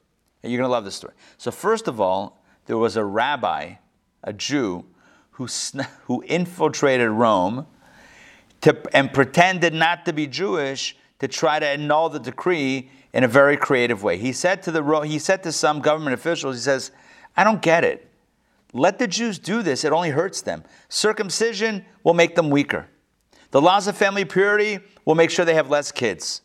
And 0.41 0.51
you're 0.51 0.57
going 0.57 0.67
to 0.67 0.71
love 0.71 0.83
this 0.83 0.95
story. 0.95 1.13
So, 1.37 1.51
first 1.51 1.87
of 1.87 2.01
all, 2.01 2.41
there 2.65 2.79
was 2.79 2.97
a 2.97 3.05
rabbi, 3.05 3.75
a 4.23 4.33
Jew, 4.33 4.85
who, 5.29 5.47
sn- 5.47 5.85
who 6.05 6.23
infiltrated 6.23 7.11
Rome 7.11 7.67
to, 8.61 8.75
and 8.95 9.13
pretended 9.13 9.75
not 9.75 10.05
to 10.05 10.13
be 10.13 10.25
Jewish 10.25 10.97
to 11.19 11.27
try 11.27 11.59
to 11.59 11.67
annul 11.67 12.09
the 12.09 12.19
decree 12.19 12.89
in 13.13 13.23
a 13.23 13.27
very 13.27 13.57
creative 13.57 14.01
way. 14.01 14.17
He 14.17 14.33
said 14.33 14.63
to 14.63 14.71
the 14.71 14.83
he 15.01 15.19
said 15.19 15.43
to 15.43 15.51
some 15.51 15.81
government 15.81 16.15
officials, 16.15 16.55
he 16.55 16.61
says, 16.63 16.89
"I 17.35 17.43
don't 17.43 17.61
get 17.61 17.83
it. 17.83 18.06
Let 18.73 18.99
the 18.99 19.07
Jews 19.07 19.39
do 19.39 19.63
this. 19.63 19.83
It 19.83 19.91
only 19.91 20.09
hurts 20.09 20.41
them. 20.41 20.63
Circumcision 20.89 21.85
will 22.03 22.13
make 22.13 22.35
them 22.35 22.49
weaker. 22.49 22.87
The 23.51 23.61
laws 23.61 23.87
of 23.87 23.95
family 23.95 24.25
purity 24.25 24.79
will 25.05 25.15
make 25.15 25.29
sure 25.29 25.45
they 25.45 25.53
have 25.53 25.69
less 25.69 25.91
kids. 25.91 26.41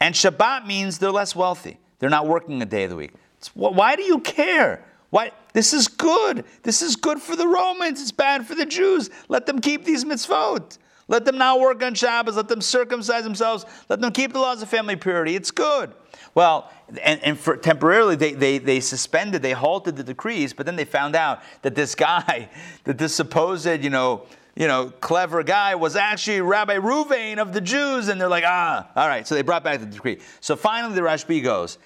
And 0.00 0.14
Shabbat 0.14 0.66
means 0.66 0.98
they're 0.98 1.10
less 1.10 1.36
wealthy. 1.36 1.78
They're 1.98 2.10
not 2.10 2.26
working 2.26 2.62
a 2.62 2.66
day 2.66 2.84
of 2.84 2.90
the 2.90 2.96
week. 2.96 3.12
It's, 3.36 3.54
why 3.54 3.94
do 3.96 4.02
you 4.02 4.20
care? 4.20 4.84
Why? 5.10 5.32
This 5.52 5.74
is 5.74 5.88
good. 5.88 6.44
This 6.62 6.80
is 6.80 6.96
good 6.96 7.20
for 7.20 7.36
the 7.36 7.46
Romans. 7.46 8.00
It's 8.00 8.12
bad 8.12 8.46
for 8.46 8.54
the 8.54 8.64
Jews. 8.64 9.10
Let 9.28 9.46
them 9.46 9.60
keep 9.60 9.84
these 9.84 10.04
mitzvot. 10.04 10.78
Let 11.10 11.24
them 11.24 11.38
not 11.38 11.58
work 11.58 11.82
on 11.82 11.94
Shabbos. 11.94 12.36
Let 12.36 12.46
them 12.46 12.60
circumcise 12.60 13.24
themselves. 13.24 13.66
Let 13.88 14.00
them 14.00 14.12
keep 14.12 14.32
the 14.32 14.38
laws 14.38 14.62
of 14.62 14.68
family 14.68 14.94
purity. 14.94 15.34
It's 15.34 15.50
good. 15.50 15.92
Well, 16.36 16.70
and, 17.02 17.20
and 17.24 17.36
for 17.36 17.56
temporarily 17.56 18.14
they, 18.14 18.32
they, 18.32 18.58
they 18.58 18.78
suspended, 18.78 19.42
they 19.42 19.50
halted 19.50 19.96
the 19.96 20.04
decrees, 20.04 20.52
but 20.52 20.66
then 20.66 20.76
they 20.76 20.84
found 20.84 21.16
out 21.16 21.42
that 21.62 21.74
this 21.74 21.96
guy, 21.96 22.48
that 22.84 22.96
this 22.96 23.12
supposed, 23.12 23.66
you 23.66 23.90
know, 23.90 24.24
you 24.54 24.68
know, 24.68 24.92
clever 25.00 25.42
guy 25.42 25.74
was 25.74 25.96
actually 25.96 26.42
Rabbi 26.42 26.76
Ruvain 26.76 27.38
of 27.38 27.52
the 27.52 27.60
Jews, 27.60 28.06
and 28.06 28.20
they're 28.20 28.28
like, 28.28 28.44
ah, 28.46 28.88
all 28.94 29.08
right. 29.08 29.26
So 29.26 29.34
they 29.34 29.42
brought 29.42 29.64
back 29.64 29.80
the 29.80 29.86
decree. 29.86 30.20
So 30.40 30.54
finally, 30.54 30.94
the 30.94 31.00
Rashbi 31.00 31.42
goes, 31.42 31.78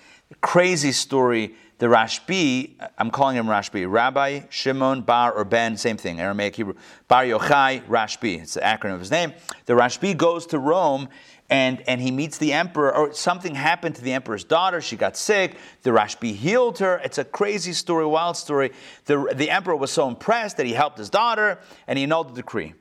crazy 0.43 0.93
story. 0.93 1.55
The 1.79 1.87
Rashbi, 1.87 2.75
I'm 2.99 3.11
calling 3.11 3.37
him 3.37 3.47
Rashbi, 3.47 3.91
Rabbi 3.91 4.43
Shimon 4.49 5.03
Bar 5.03 5.33
or 5.33 5.45
Ben, 5.45 5.77
same 5.77 5.97
thing, 5.97 6.21
Aramaic 6.21 6.55
Hebrew. 6.55 6.75
Bar 7.09 7.25
Yochai 7.25 7.85
Rashbi, 7.87 8.41
it's 8.41 8.55
the 8.55 8.61
acronym 8.61 8.95
of 8.95 9.01
his 9.01 9.11
name. 9.11 9.33
The 9.67 9.73
Rashbi 9.73 10.17
goes 10.17 10.47
to 10.47 10.59
Rome 10.59 11.09
and, 11.51 11.83
and 11.87 12.01
he 12.01 12.11
meets 12.11 12.39
the 12.39 12.53
emperor, 12.53 12.95
or 12.95 13.13
something 13.13 13.55
happened 13.55 13.97
to 13.97 14.03
the 14.03 14.13
emperor's 14.13 14.45
daughter. 14.45 14.81
She 14.81 14.97
got 14.97 15.17
sick. 15.17 15.57
The 15.83 15.91
Rashbi 15.91 16.35
healed 16.35 16.79
her. 16.79 16.99
It's 17.05 17.19
a 17.19 17.25
crazy 17.25 17.73
story, 17.73 18.07
wild 18.07 18.37
story. 18.37 18.73
The, 19.05 19.33
the 19.35 19.51
emperor 19.51 19.77
was 19.77 19.91
so 19.91 20.09
impressed 20.09 20.57
that 20.57 20.67
he 20.67 20.73
helped 20.73 20.97
his 20.97 21.11
daughter 21.11 21.59
and 21.87 21.99
he 21.99 22.05
annulled 22.05 22.31
the 22.31 22.35
decree. 22.35 22.73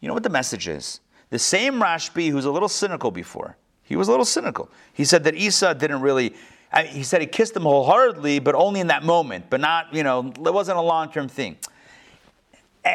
You 0.00 0.08
know 0.08 0.14
what 0.14 0.22
the 0.22 0.30
message 0.30 0.68
is? 0.68 1.00
The 1.30 1.38
same 1.38 1.74
Rashbi 1.80 2.30
who's 2.30 2.44
a 2.44 2.50
little 2.50 2.68
cynical 2.68 3.10
before, 3.10 3.56
he 3.82 3.96
was 3.96 4.08
a 4.08 4.10
little 4.10 4.26
cynical. 4.26 4.70
He 4.92 5.04
said 5.04 5.24
that 5.24 5.34
Esau 5.34 5.74
didn't 5.74 6.02
really, 6.02 6.34
he 6.80 7.02
said 7.02 7.20
he 7.20 7.26
kissed 7.26 7.54
him 7.54 7.62
wholeheartedly, 7.62 8.38
but 8.38 8.54
only 8.54 8.80
in 8.80 8.86
that 8.86 9.02
moment, 9.02 9.46
but 9.50 9.60
not, 9.60 9.92
you 9.94 10.02
know, 10.02 10.32
it 10.34 10.54
wasn't 10.54 10.78
a 10.78 10.82
long 10.82 11.10
term 11.10 11.28
thing. 11.28 11.56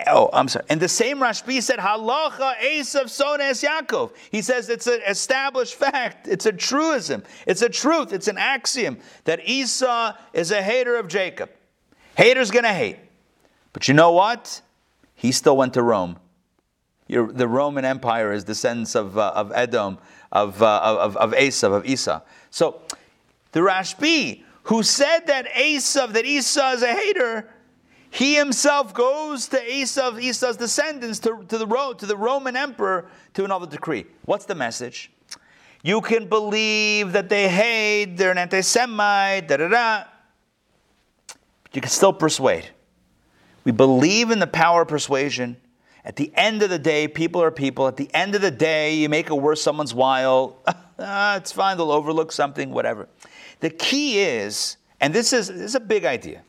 Oh, 0.07 0.30
I'm 0.34 0.49
sorry. 0.49 0.65
And 0.69 0.82
the 0.82 0.89
same 0.89 1.19
Rashbi 1.19 1.63
said, 1.63 1.80
Halacha 1.80 2.55
Esav 2.57 3.05
Sones 3.05 3.65
Yaakov. 3.65 4.11
He 4.32 4.41
says 4.41 4.67
it's 4.69 4.88
an 4.88 4.99
established 5.07 5.75
fact. 5.75 6.28
It's 6.28 6.45
a 6.45 6.51
truism. 6.51 7.23
It's 7.45 7.61
a 7.61 7.69
truth. 7.69 8.11
It's 8.11 8.28
an 8.28 8.38
axiom 8.38 8.97
that 9.23 9.47
Esau 9.47 10.13
is 10.34 10.51
a 10.51 10.61
hater 10.61 10.97
of 10.97 11.07
Jacob. 11.07 11.51
Hater's 12.17 12.51
going 12.51 12.65
to 12.65 12.73
hate. 12.73 12.97
But 13.71 13.88
you 13.88 13.93
know 13.93 14.11
what? 14.11 14.61
He 15.15 15.32
still 15.32 15.55
went 15.55 15.73
to 15.75 15.84
Rome. 15.84 16.17
You're, 17.07 17.32
the 17.32 17.47
Roman 17.47 17.86
Empire 17.86 18.34
is 18.34 18.43
descendants 18.43 18.93
of, 18.93 19.17
uh, 19.17 19.32
of 19.36 19.53
Edom, 19.55 19.99
of, 20.34 20.61
uh, 20.61 20.97
of, 20.99 21.15
of 21.15 21.32
Esav, 21.32 21.71
of 21.71 21.86
Esau. 21.86 22.19
So 22.49 22.82
the 23.58 23.64
Rashbi, 23.64 24.43
who 24.64 24.84
said 24.84 25.22
that 25.26 25.47
Esav, 25.47 26.14
that 26.14 26.26
Esau 26.26 26.74
is 26.74 26.84
a 26.84 26.93
hater, 26.93 27.49
he 28.12 28.36
himself 28.36 28.93
goes 28.93 29.47
to 29.47 29.74
Esau, 29.74 30.16
Esau's 30.20 30.58
descendants, 30.58 31.18
to, 31.20 31.43
to, 31.47 31.58
the, 31.58 31.95
to 31.97 32.05
the 32.05 32.16
Roman 32.16 32.55
emperor 32.55 33.10
to 33.34 33.43
another 33.43 33.66
decree. 33.66 34.05
What's 34.26 34.45
the 34.45 34.53
message? 34.53 35.12
You 35.82 36.01
can 36.01 36.28
believe 36.28 37.14
that 37.14 37.30
they 37.30 37.49
hate, 37.49 38.16
they're 38.18 38.30
an 38.30 38.38
anti 38.38 38.62
Semite, 38.62 39.47
da 39.47 39.58
da 39.58 39.68
da. 39.70 40.03
But 41.28 41.76
you 41.76 41.82
can 41.82 41.89
still 41.89 42.14
persuade. 42.14 42.70
We 43.64 43.72
believe 43.72 44.30
in 44.30 44.38
the 44.38 44.47
power 44.47 44.84
of 44.84 44.88
persuasion. 44.88 45.58
At 46.05 46.16
the 46.16 46.32
end 46.36 46.62
of 46.62 46.70
the 46.70 46.80
day, 46.80 47.08
people 47.08 47.41
are 47.41 47.51
people. 47.51 47.88
At 47.88 47.97
the 47.97 48.14
end 48.14 48.36
of 48.36 48.41
the 48.41 48.51
day, 48.51 48.93
you 48.93 49.10
make 49.10 49.32
it 49.32 49.34
worth 49.34 49.60
someone's 49.60 49.95
while. 49.95 50.62
ah, 50.99 51.38
it's 51.38 51.51
fine, 51.51 51.78
they'll 51.78 51.91
overlook 51.91 52.32
something, 52.32 52.72
whatever. 52.72 53.10
The 53.60 53.70
key 53.70 54.20
is, 54.20 54.78
and 54.99 55.14
this 55.14 55.34
is, 55.34 55.47
this 55.47 55.62
is 55.62 55.76
a 55.76 55.80
big 55.80 56.05
idea. 56.05 56.43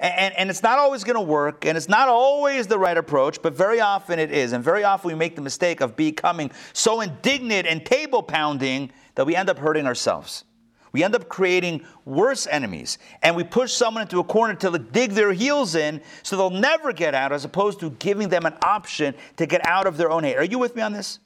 And, 0.00 0.32
and, 0.36 0.48
it's 0.48 0.62
not 0.62 0.78
always 0.78 1.02
going 1.02 1.16
to 1.16 1.20
work, 1.20 1.66
and 1.66 1.76
it's 1.76 1.88
not 1.88 2.08
always 2.08 2.68
the 2.68 2.78
right 2.78 2.96
approach, 2.96 3.42
but 3.42 3.52
very 3.54 3.80
often 3.80 4.20
it 4.20 4.30
is. 4.30 4.52
And 4.52 4.62
very 4.62 4.84
often 4.84 5.08
we 5.08 5.16
make 5.16 5.34
the 5.34 5.42
mistake 5.42 5.80
of 5.80 5.96
becoming 5.96 6.52
so 6.72 7.00
indignant 7.00 7.66
and 7.66 7.84
table 7.84 8.22
pounding 8.22 8.92
that 9.16 9.26
we 9.26 9.34
end 9.34 9.50
up 9.50 9.58
hurting 9.58 9.86
ourselves. 9.86 10.44
We 10.92 11.02
end 11.02 11.16
up 11.16 11.28
creating 11.28 11.84
worse 12.04 12.46
enemies, 12.46 12.98
and 13.22 13.34
we 13.34 13.42
push 13.42 13.72
someone 13.72 14.02
into 14.02 14.20
a 14.20 14.24
corner 14.24 14.54
to 14.54 14.78
dig 14.78 15.12
their 15.12 15.32
heels 15.32 15.74
in 15.74 16.00
so 16.22 16.36
they'll 16.36 16.50
never 16.60 16.92
get 16.92 17.14
out, 17.14 17.32
as 17.32 17.44
opposed 17.44 17.80
to 17.80 17.90
giving 17.90 18.28
them 18.28 18.46
an 18.46 18.54
option 18.62 19.14
to 19.36 19.46
get 19.46 19.66
out 19.66 19.86
of 19.86 19.96
their 19.96 20.10
own 20.10 20.22
hate. 20.22 20.36
Are 20.36 20.44
you 20.44 20.58
with 20.58 20.76
me 20.76 20.82
on 20.82 20.92
this? 20.92 21.18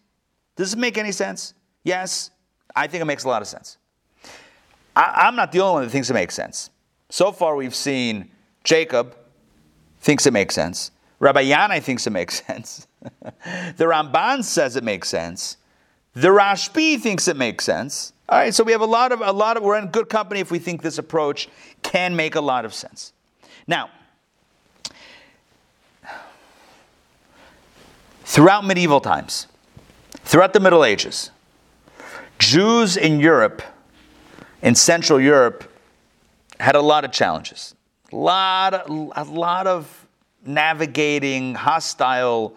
Does 0.57 0.73
this 0.73 0.81
make 0.81 0.97
any 0.97 1.13
sense? 1.13 1.55
Yes, 1.85 2.31
I 2.75 2.87
think 2.87 3.03
it 3.03 3.07
makes 3.07 3.25
a 3.25 3.29
lot 3.29 3.43
of 3.43 3.49
sense. 3.49 3.79
I, 4.95 5.27
I'm 5.27 5.37
not 5.37 5.53
the 5.53 5.61
only 5.61 5.73
one 5.75 5.83
that 5.85 5.91
thinks 5.91 6.11
it 6.11 6.15
makes 6.15 6.35
sense. 6.35 6.71
So 7.09 7.33
far, 7.33 7.57
we've 7.57 7.75
seen 7.75 8.31
Jacob 8.65 9.17
thinks 10.01 10.27
it 10.27 10.33
makes 10.33 10.55
sense. 10.55 10.91
Rabbi 11.19 11.45
Yanai 11.45 11.83
thinks 11.83 12.07
it 12.07 12.11
makes 12.11 12.43
sense. 12.47 12.87
the 13.23 13.85
Ramban 13.85 14.45
says 14.45 14.77
it 14.77 14.85
makes 14.85 15.09
sense. 15.09 15.57
The 16.15 16.29
Rashbi 16.29 17.01
thinks 17.01 17.29
it 17.29 17.37
makes 17.37 17.65
sense. 17.65 18.13
All 18.29 18.39
right, 18.39 18.55
so 18.55 18.65
we 18.65 18.73
have 18.73 18.81
a 18.81 18.87
lot 18.87 19.13
of 19.13 19.21
a 19.21 19.33
lot 19.33 19.57
of 19.57 19.63
we're 19.63 19.79
in 19.79 19.89
good 19.89 20.09
company 20.09 20.41
if 20.41 20.51
we 20.51 20.59
think 20.59 20.83
this 20.83 20.99
approach 20.99 21.49
can 21.83 22.17
make 22.17 22.35
a 22.35 22.41
lot 22.41 22.65
of 22.65 22.73
sense. 22.75 23.13
Now, 23.67 23.91
throughout 28.25 28.65
medieval 28.65 29.01
times, 29.01 29.47
throughout 30.25 30.53
the 30.53 30.61
Middle 30.61 30.85
Ages, 30.85 31.31
Jews 32.39 32.97
in 32.97 33.21
Europe, 33.21 33.63
in 34.63 34.75
Central 34.75 35.21
Europe, 35.21 35.71
had 36.59 36.77
a 36.77 36.81
lot 36.81 37.05
of 37.05 37.13
challenges 37.13 37.75
lot, 38.13 38.89
a 38.89 39.25
lot 39.25 39.67
of 39.67 40.07
navigating 40.45 41.55
hostile 41.55 42.55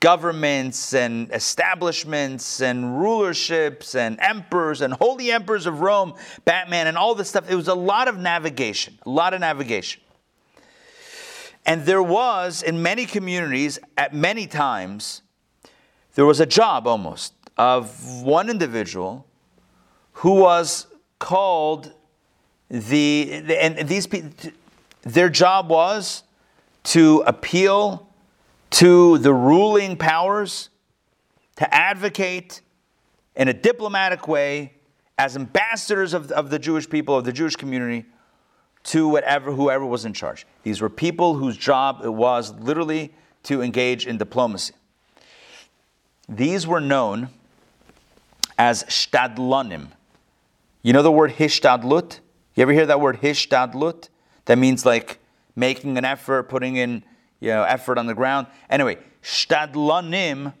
governments 0.00 0.94
and 0.94 1.32
establishments 1.32 2.60
and 2.60 2.84
rulerships 2.84 3.94
and 3.94 4.18
emperors 4.20 4.80
and 4.80 4.94
holy 4.94 5.30
emperors 5.30 5.66
of 5.66 5.80
Rome, 5.80 6.14
Batman, 6.44 6.86
and 6.86 6.96
all 6.96 7.14
this 7.14 7.28
stuff. 7.28 7.50
It 7.50 7.56
was 7.56 7.68
a 7.68 7.74
lot 7.74 8.08
of 8.08 8.16
navigation, 8.16 8.98
a 9.04 9.10
lot 9.10 9.34
of 9.34 9.40
navigation. 9.40 10.00
And 11.66 11.84
there 11.84 12.02
was, 12.02 12.62
in 12.62 12.82
many 12.82 13.04
communities, 13.04 13.78
at 13.96 14.14
many 14.14 14.46
times, 14.46 15.22
there 16.14 16.24
was 16.24 16.40
a 16.40 16.46
job 16.46 16.86
almost 16.86 17.34
of 17.56 18.22
one 18.22 18.48
individual 18.48 19.26
who 20.12 20.34
was 20.36 20.86
called 21.18 21.92
the, 22.70 23.42
and 23.58 23.88
these 23.88 24.06
people 24.06 24.30
their 25.02 25.28
job 25.28 25.70
was 25.70 26.22
to 26.84 27.22
appeal 27.26 28.08
to 28.70 29.18
the 29.18 29.32
ruling 29.32 29.96
powers, 29.96 30.68
to 31.56 31.74
advocate 31.74 32.60
in 33.36 33.48
a 33.48 33.52
diplomatic 33.52 34.28
way 34.28 34.74
as 35.16 35.36
ambassadors 35.36 36.12
of, 36.14 36.30
of 36.32 36.50
the 36.50 36.58
Jewish 36.58 36.88
people, 36.88 37.16
of 37.16 37.24
the 37.24 37.32
Jewish 37.32 37.56
community, 37.56 38.04
to 38.84 39.08
whatever, 39.08 39.52
whoever 39.52 39.84
was 39.84 40.04
in 40.04 40.12
charge. 40.12 40.46
These 40.62 40.80
were 40.80 40.88
people 40.88 41.34
whose 41.34 41.56
job 41.56 42.00
it 42.04 42.12
was 42.12 42.52
literally 42.54 43.12
to 43.44 43.62
engage 43.62 44.06
in 44.06 44.18
diplomacy. 44.18 44.74
These 46.28 46.66
were 46.66 46.80
known 46.80 47.30
as 48.58 48.84
shtadlonim. 48.84 49.88
You 50.88 50.94
know 50.94 51.02
the 51.02 51.12
word 51.12 51.32
hishtadlut? 51.32 52.20
You 52.54 52.62
ever 52.62 52.72
hear 52.72 52.86
that 52.86 52.98
word 52.98 53.20
hishtadlut? 53.20 54.08
That 54.46 54.56
means 54.56 54.86
like 54.86 55.18
making 55.54 55.98
an 55.98 56.06
effort, 56.06 56.44
putting 56.44 56.76
in 56.76 57.04
you 57.40 57.50
know, 57.50 57.62
effort 57.62 57.98
on 57.98 58.06
the 58.06 58.14
ground. 58.14 58.46
Anyway, 58.70 58.96
shtadlanim 59.22 60.54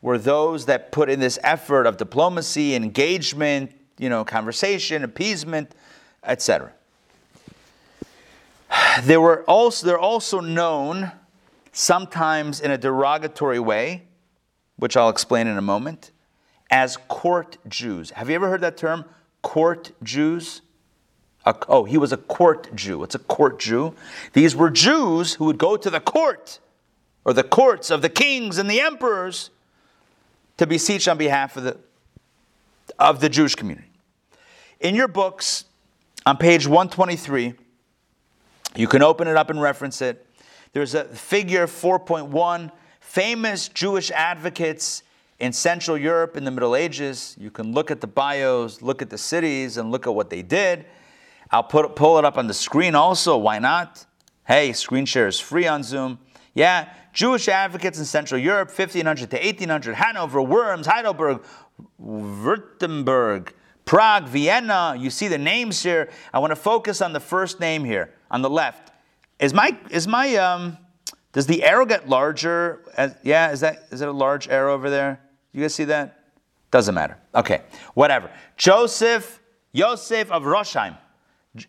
were 0.00 0.16
those 0.16 0.66
that 0.66 0.92
put 0.92 1.10
in 1.10 1.18
this 1.18 1.40
effort 1.42 1.86
of 1.86 1.96
diplomacy, 1.96 2.76
engagement, 2.76 3.72
you 3.98 4.08
know, 4.08 4.24
conversation, 4.24 5.02
appeasement, 5.02 5.74
etc. 6.22 6.72
They 9.02 9.16
were 9.16 9.42
also 9.42 9.88
they're 9.88 9.98
also 9.98 10.38
known 10.38 11.10
sometimes 11.72 12.60
in 12.60 12.70
a 12.70 12.78
derogatory 12.78 13.58
way, 13.58 14.04
which 14.76 14.96
I'll 14.96 15.08
explain 15.08 15.48
in 15.48 15.58
a 15.58 15.62
moment, 15.62 16.12
as 16.70 16.96
court 17.08 17.56
Jews. 17.66 18.10
Have 18.10 18.28
you 18.28 18.36
ever 18.36 18.48
heard 18.48 18.60
that 18.60 18.76
term, 18.76 19.04
court 19.42 19.92
Jews? 20.02 20.62
Oh, 21.68 21.84
he 21.84 21.96
was 21.96 22.12
a 22.12 22.16
court 22.16 22.74
Jew. 22.74 23.02
It's 23.02 23.14
a 23.14 23.20
court 23.20 23.58
Jew? 23.58 23.94
These 24.32 24.54
were 24.54 24.70
Jews 24.70 25.34
who 25.34 25.46
would 25.46 25.58
go 25.58 25.76
to 25.76 25.88
the 25.88 26.00
court 26.00 26.60
or 27.24 27.32
the 27.32 27.42
courts 27.42 27.90
of 27.90 28.02
the 28.02 28.08
kings 28.08 28.58
and 28.58 28.70
the 28.70 28.80
emperors 28.80 29.50
to 30.58 30.66
beseech 30.66 31.08
on 31.08 31.16
behalf 31.16 31.56
of 31.56 31.64
the, 31.64 31.78
of 32.98 33.20
the 33.20 33.28
Jewish 33.28 33.54
community. 33.54 33.90
In 34.80 34.94
your 34.94 35.08
books, 35.08 35.64
on 36.26 36.36
page 36.36 36.66
123, 36.66 37.54
you 38.76 38.86
can 38.86 39.02
open 39.02 39.28
it 39.28 39.36
up 39.36 39.50
and 39.50 39.60
reference 39.60 40.02
it. 40.02 40.26
There's 40.72 40.94
a 40.94 41.04
figure 41.04 41.66
4.1, 41.66 42.70
famous 43.00 43.68
Jewish 43.68 44.10
advocates 44.10 45.02
in 45.38 45.52
Central 45.52 45.96
Europe 45.96 46.36
in 46.36 46.44
the 46.44 46.50
Middle 46.50 46.74
Ages. 46.74 47.36
You 47.38 47.50
can 47.50 47.72
look 47.72 47.90
at 47.90 48.00
the 48.00 48.06
bios, 48.06 48.82
look 48.82 49.02
at 49.02 49.10
the 49.10 49.18
cities, 49.18 49.76
and 49.76 49.90
look 49.90 50.06
at 50.06 50.14
what 50.14 50.30
they 50.30 50.42
did. 50.42 50.86
I'll 51.50 51.62
put, 51.62 51.96
pull 51.96 52.18
it 52.18 52.24
up 52.24 52.36
on 52.36 52.46
the 52.46 52.54
screen 52.54 52.94
also. 52.94 53.36
Why 53.36 53.58
not? 53.58 54.04
Hey, 54.46 54.72
screen 54.72 55.04
share 55.04 55.28
is 55.28 55.38
free 55.38 55.66
on 55.66 55.82
Zoom. 55.82 56.18
Yeah, 56.54 56.92
Jewish 57.12 57.48
advocates 57.48 57.98
in 57.98 58.04
Central 58.04 58.40
Europe, 58.40 58.68
1500 58.68 59.30
to 59.30 59.36
1800, 59.36 59.94
Hanover, 59.94 60.42
Worms, 60.42 60.86
Heidelberg, 60.86 61.42
Württemberg, 62.00 63.52
Prague, 63.84 64.26
Vienna. 64.26 64.94
You 64.98 65.10
see 65.10 65.28
the 65.28 65.38
names 65.38 65.82
here. 65.82 66.10
I 66.32 66.40
want 66.40 66.50
to 66.50 66.56
focus 66.56 67.00
on 67.00 67.12
the 67.12 67.20
first 67.20 67.60
name 67.60 67.84
here 67.84 68.14
on 68.30 68.42
the 68.42 68.50
left. 68.50 68.92
Is 69.38 69.54
my 69.54 69.78
is 69.90 70.08
my 70.08 70.34
um 70.36 70.78
does 71.32 71.46
the 71.46 71.62
arrow 71.62 71.86
get 71.86 72.08
larger? 72.08 72.82
As, 72.96 73.14
yeah, 73.22 73.52
is 73.52 73.60
that 73.60 73.86
is 73.90 74.00
it 74.00 74.08
a 74.08 74.12
large 74.12 74.48
arrow 74.48 74.74
over 74.74 74.90
there? 74.90 75.20
You 75.52 75.62
guys 75.62 75.74
see 75.74 75.84
that? 75.84 76.24
Doesn't 76.70 76.94
matter. 76.94 77.18
Okay, 77.34 77.62
whatever. 77.94 78.30
Joseph, 78.56 79.40
Yosef 79.72 80.30
of 80.30 80.42
Rosheim. 80.42 80.96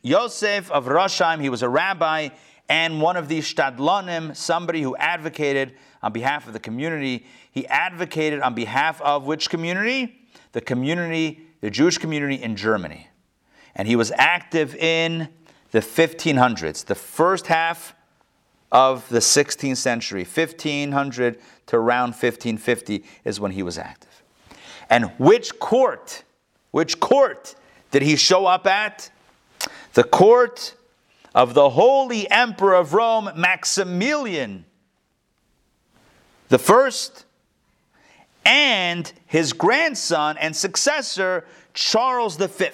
Yosef 0.02 0.70
of 0.72 0.86
Rosheim, 0.86 1.42
he 1.42 1.50
was 1.50 1.64
a 1.64 1.70
rabbi 1.70 2.30
and 2.70 3.02
one 3.02 3.18
of 3.18 3.28
these 3.28 3.52
shtadlonim, 3.52 4.36
somebody 4.36 4.82
who 4.82 4.96
advocated 4.98 5.74
on 6.04 6.14
behalf 6.14 6.46
of 6.48 6.54
the 6.54 6.60
community. 6.60 7.26
He 7.52 7.66
advocated 7.68 8.42
on 8.42 8.54
behalf 8.54 9.02
of 9.02 9.26
which 9.26 9.50
community? 9.50 10.28
The 10.52 10.62
community, 10.62 11.48
the 11.62 11.72
Jewish 11.72 11.98
community 11.98 12.36
in 12.36 12.56
Germany. 12.56 13.08
And 13.76 13.88
he 13.88 13.96
was 13.96 14.12
active 14.16 14.76
in 14.76 15.30
the 15.72 15.80
1500s, 15.80 16.86
the 16.86 16.96
first 16.96 17.48
half 17.48 17.96
of 18.72 19.08
the 19.10 19.20
16th 19.20 19.78
century, 19.78 20.22
1500 20.22 21.40
to 21.70 21.78
around 21.78 22.10
1550 22.10 23.04
is 23.24 23.40
when 23.40 23.52
he 23.52 23.64
was 23.64 23.78
active. 23.78 24.24
And 24.90 25.12
which 25.20 25.60
court, 25.60 26.24
which 26.72 27.00
court 27.00 27.56
did 27.92 28.02
he 28.02 28.16
show 28.16 28.46
up 28.46 28.66
at? 28.66 29.12
The 29.94 30.04
court 30.04 30.76
of 31.36 31.54
the 31.54 31.70
Holy 31.70 32.30
Emperor 32.30 32.74
of 32.74 32.94
Rome, 32.94 33.30
Maximilian 33.36 34.66
the 36.50 36.58
first, 36.58 37.26
and 38.44 39.12
his 39.28 39.54
grandson 39.54 40.38
and 40.38 40.56
successor, 40.56 41.46
Charles 41.76 42.36
V. 42.36 42.70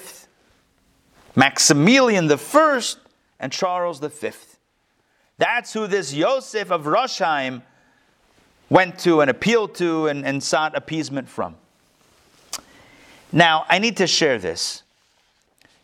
Maximilian 1.36 2.28
the 2.28 2.38
first 2.38 3.00
and 3.42 3.52
Charles 3.52 4.00
V. 4.00 4.32
That's 5.38 5.74
who 5.74 5.88
this 5.88 6.14
Joseph 6.14 6.72
of 6.72 6.86
Rosheim 6.86 7.62
went 8.70 9.00
to 9.00 9.22
and 9.22 9.30
appealed 9.30 9.76
to 9.76 10.08
and, 10.08 10.26
and 10.26 10.42
sought 10.42 10.76
appeasement 10.76 11.30
from. 11.30 11.56
Now, 13.32 13.66
I 13.70 13.80
need 13.80 13.98
to 13.98 14.08
share 14.08 14.38
this. 14.38 14.84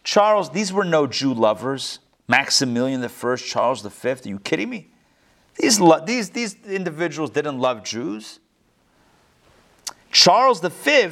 Charles, 0.04 0.50
these 0.52 0.72
were 0.74 0.86
no 0.86 1.06
Jew 1.08 1.34
lovers. 1.34 2.00
Maximilian 2.28 3.04
I, 3.04 3.36
Charles 3.36 3.82
V, 3.82 4.10
are 4.10 4.18
you 4.24 4.40
kidding 4.40 4.70
me? 4.70 4.88
These, 5.58 5.82
these, 6.06 6.30
these 6.30 6.56
individuals 6.66 7.30
didn't 7.30 7.60
love 7.60 7.84
Jews. 7.84 8.40
Charles 10.12 10.62
V 10.62 11.10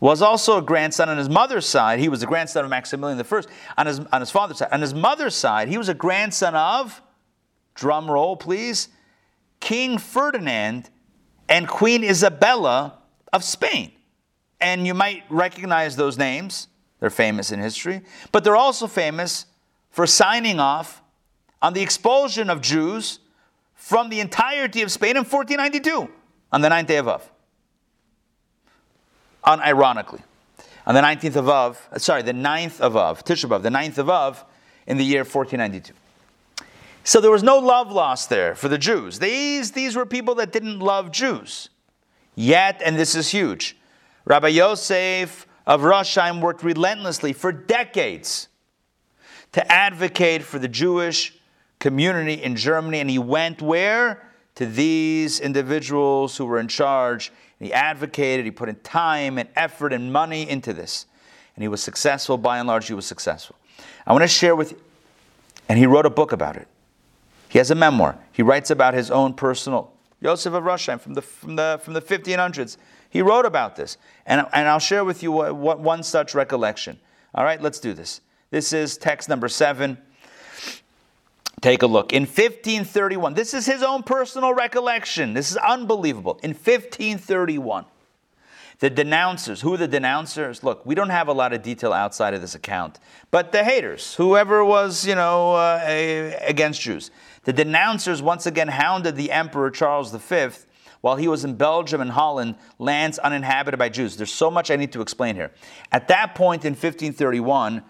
was 0.00 0.22
also 0.22 0.58
a 0.58 0.62
grandson 0.62 1.08
on 1.08 1.18
his 1.18 1.28
mother's 1.28 1.66
side. 1.66 1.98
He 1.98 2.08
was 2.08 2.22
a 2.22 2.26
grandson 2.26 2.64
of 2.64 2.70
Maximilian 2.70 3.20
I 3.20 3.42
on 3.76 3.86
his, 3.86 3.98
on 3.98 4.20
his 4.20 4.30
father's 4.30 4.58
side. 4.58 4.68
On 4.70 4.80
his 4.80 4.94
mother's 4.94 5.34
side, 5.34 5.68
he 5.68 5.76
was 5.76 5.88
a 5.88 5.94
grandson 5.94 6.54
of, 6.54 7.02
drum 7.74 8.10
roll 8.10 8.36
please, 8.36 8.88
King 9.60 9.98
Ferdinand 9.98 10.90
and 11.48 11.66
Queen 11.66 12.04
Isabella 12.04 12.98
of 13.32 13.44
Spain. 13.44 13.92
And 14.60 14.86
you 14.86 14.94
might 14.94 15.24
recognize 15.28 15.96
those 15.96 16.18
names. 16.18 16.68
They're 17.00 17.10
famous 17.10 17.52
in 17.52 17.60
history. 17.60 18.02
But 18.32 18.44
they're 18.44 18.56
also 18.56 18.86
famous 18.86 19.46
for 19.90 20.06
signing 20.06 20.60
off 20.60 21.02
on 21.62 21.72
the 21.72 21.80
expulsion 21.80 22.50
of 22.50 22.60
Jews 22.60 23.20
from 23.74 24.10
the 24.10 24.20
entirety 24.20 24.82
of 24.82 24.90
Spain 24.90 25.16
in 25.16 25.24
1492 25.24 26.10
on 26.52 26.60
the 26.60 26.68
ninth 26.68 26.88
day 26.88 26.96
of 26.96 27.08
Av. 27.08 27.30
Unironically. 29.44 30.22
On 30.86 30.94
the 30.94 31.00
19th 31.00 31.36
of 31.36 31.48
Av, 31.48 31.88
uh, 31.92 31.98
sorry, 31.98 32.22
the 32.22 32.32
9th 32.32 32.80
of 32.80 32.96
Av, 32.96 33.22
Tisha 33.24 33.48
B'Av, 33.48 33.62
the 33.62 33.68
9th 33.68 33.98
of 33.98 34.10
Av 34.10 34.44
in 34.86 34.96
the 34.96 35.04
year 35.04 35.20
1492. 35.20 35.92
So 37.08 37.22
there 37.22 37.30
was 37.30 37.42
no 37.42 37.58
love 37.58 37.90
lost 37.90 38.28
there 38.28 38.54
for 38.54 38.68
the 38.68 38.76
Jews. 38.76 39.18
These, 39.18 39.72
these 39.72 39.96
were 39.96 40.04
people 40.04 40.34
that 40.34 40.52
didn't 40.52 40.80
love 40.80 41.10
Jews. 41.10 41.70
Yet, 42.34 42.82
and 42.84 42.98
this 42.98 43.14
is 43.14 43.30
huge, 43.30 43.78
Rabbi 44.26 44.48
Yosef 44.48 45.46
of 45.66 45.80
Rosheim 45.80 46.42
worked 46.42 46.62
relentlessly 46.62 47.32
for 47.32 47.50
decades 47.50 48.48
to 49.52 49.72
advocate 49.72 50.42
for 50.42 50.58
the 50.58 50.68
Jewish 50.68 51.32
community 51.78 52.34
in 52.34 52.56
Germany. 52.56 53.00
And 53.00 53.08
he 53.08 53.18
went 53.18 53.62
where? 53.62 54.30
To 54.56 54.66
these 54.66 55.40
individuals 55.40 56.36
who 56.36 56.44
were 56.44 56.60
in 56.60 56.68
charge. 56.68 57.32
He 57.58 57.72
advocated, 57.72 58.44
he 58.44 58.50
put 58.50 58.68
in 58.68 58.76
time 58.80 59.38
and 59.38 59.48
effort 59.56 59.94
and 59.94 60.12
money 60.12 60.46
into 60.46 60.74
this. 60.74 61.06
And 61.56 61.62
he 61.62 61.68
was 61.68 61.82
successful. 61.82 62.36
By 62.36 62.58
and 62.58 62.68
large, 62.68 62.86
he 62.86 62.92
was 62.92 63.06
successful. 63.06 63.56
I 64.06 64.12
want 64.12 64.24
to 64.24 64.28
share 64.28 64.54
with 64.54 64.72
you, 64.72 64.80
and 65.70 65.78
he 65.78 65.86
wrote 65.86 66.04
a 66.04 66.10
book 66.10 66.32
about 66.32 66.58
it. 66.58 66.68
He 67.48 67.58
has 67.58 67.70
a 67.70 67.74
memoir. 67.74 68.18
He 68.32 68.42
writes 68.42 68.70
about 68.70 68.94
his 68.94 69.10
own 69.10 69.34
personal, 69.34 69.92
Yosef 70.20 70.52
of 70.52 70.64
Rosheim 70.64 71.00
from 71.00 71.14
the, 71.14 71.22
from 71.22 71.56
the, 71.56 71.80
from 71.82 71.94
the 71.94 72.02
1500s. 72.02 72.76
He 73.08 73.22
wrote 73.22 73.46
about 73.46 73.76
this. 73.76 73.96
And, 74.26 74.46
and 74.52 74.68
I'll 74.68 74.78
share 74.78 75.04
with 75.04 75.22
you 75.22 75.32
what, 75.32 75.56
what 75.56 75.80
one 75.80 76.02
such 76.02 76.34
recollection. 76.34 76.98
All 77.34 77.44
right, 77.44 77.60
let's 77.60 77.80
do 77.80 77.94
this. 77.94 78.20
This 78.50 78.72
is 78.72 78.96
text 78.98 79.28
number 79.28 79.48
seven. 79.48 79.98
Take 81.60 81.82
a 81.82 81.86
look. 81.86 82.12
In 82.12 82.22
1531, 82.22 83.34
this 83.34 83.52
is 83.52 83.66
his 83.66 83.82
own 83.82 84.02
personal 84.02 84.54
recollection. 84.54 85.34
This 85.34 85.50
is 85.50 85.56
unbelievable. 85.56 86.38
In 86.42 86.50
1531, 86.50 87.84
the 88.78 88.90
denouncers, 88.90 89.60
who 89.60 89.74
are 89.74 89.76
the 89.76 89.88
denouncers? 89.88 90.62
Look, 90.62 90.86
we 90.86 90.94
don't 90.94 91.10
have 91.10 91.26
a 91.26 91.32
lot 91.32 91.52
of 91.52 91.62
detail 91.62 91.92
outside 91.92 92.32
of 92.32 92.40
this 92.40 92.54
account, 92.54 93.00
but 93.32 93.50
the 93.50 93.64
haters, 93.64 94.14
whoever 94.14 94.64
was, 94.64 95.04
you 95.04 95.16
know, 95.16 95.54
uh, 95.54 95.80
against 96.42 96.80
Jews, 96.80 97.10
the 97.48 97.54
denouncers 97.54 98.20
once 98.20 98.44
again 98.44 98.68
hounded 98.68 99.16
the 99.16 99.32
Emperor 99.32 99.70
Charles 99.70 100.14
V 100.14 100.48
while 101.00 101.16
he 101.16 101.28
was 101.28 101.46
in 101.46 101.54
Belgium 101.54 102.02
and 102.02 102.10
Holland, 102.10 102.56
lands 102.78 103.18
uninhabited 103.18 103.78
by 103.78 103.88
Jews. 103.88 104.18
There's 104.18 104.30
so 104.30 104.50
much 104.50 104.70
I 104.70 104.76
need 104.76 104.92
to 104.92 105.00
explain 105.00 105.34
here. 105.34 105.50
At 105.90 106.08
that 106.08 106.34
point 106.34 106.66
in 106.66 106.72
1531, 106.72 107.82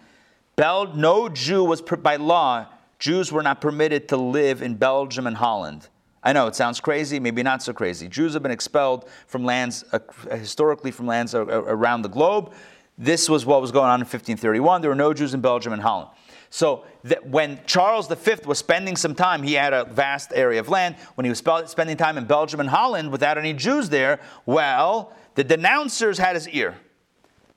Bel- 0.55 0.95
no 0.95 1.29
Jew 1.29 1.65
was, 1.65 1.83
by 1.83 2.15
law, 2.15 2.67
Jews 3.01 3.33
were 3.33 3.43
not 3.43 3.61
permitted 3.61 4.07
to 4.11 4.17
live 4.17 4.63
in 4.63 4.77
Belgium 4.77 5.27
and 5.27 5.37
Holland. 5.37 5.89
I 6.23 6.33
know 6.33 6.47
it 6.47 6.55
sounds 6.55 6.79
crazy, 6.79 7.19
maybe 7.19 7.43
not 7.43 7.61
so 7.61 7.73
crazy. 7.73 8.07
Jews 8.07 8.35
have 8.35 8.45
been 8.45 8.53
expelled 8.53 9.09
from 9.27 9.45
lands, 9.45 9.85
uh, 9.91 9.99
historically 10.31 10.93
from 10.93 11.09
lands 11.09 11.35
around 11.35 12.03
the 12.03 12.09
globe. 12.09 12.53
This 12.97 13.29
was 13.29 13.45
what 13.45 13.61
was 13.61 13.73
going 13.73 13.87
on 13.87 13.99
in 13.99 14.05
1531. 14.05 14.83
There 14.83 14.91
were 14.91 14.95
no 14.95 15.13
Jews 15.13 15.35
in 15.35 15.41
Belgium 15.41 15.73
and 15.73 15.83
Holland. 15.83 16.11
So 16.51 16.85
when 17.25 17.61
Charles 17.67 18.09
V 18.09 18.37
was 18.47 18.59
spending 18.59 18.97
some 18.97 19.15
time, 19.15 19.43
he 19.43 19.55
had 19.55 19.73
a 19.73 19.85
vast 19.85 20.33
area 20.35 20.61
of 20.61 20.69
land. 20.69 20.97
When 21.15 21.25
he 21.25 21.29
was 21.29 21.39
spe- 21.39 21.67
spending 21.67 21.97
time 21.97 22.17
in 22.17 22.25
Belgium 22.25 22.61
and 22.61 22.69
Holland 22.69 23.13
without 23.13 23.37
any 23.39 23.53
Jews 23.53 23.91
there, 23.91 24.21
well, 24.47 25.13
the 25.35 25.45
denouncers 25.45 26.19
had 26.19 26.35
his 26.35 26.49
ear. 26.49 26.77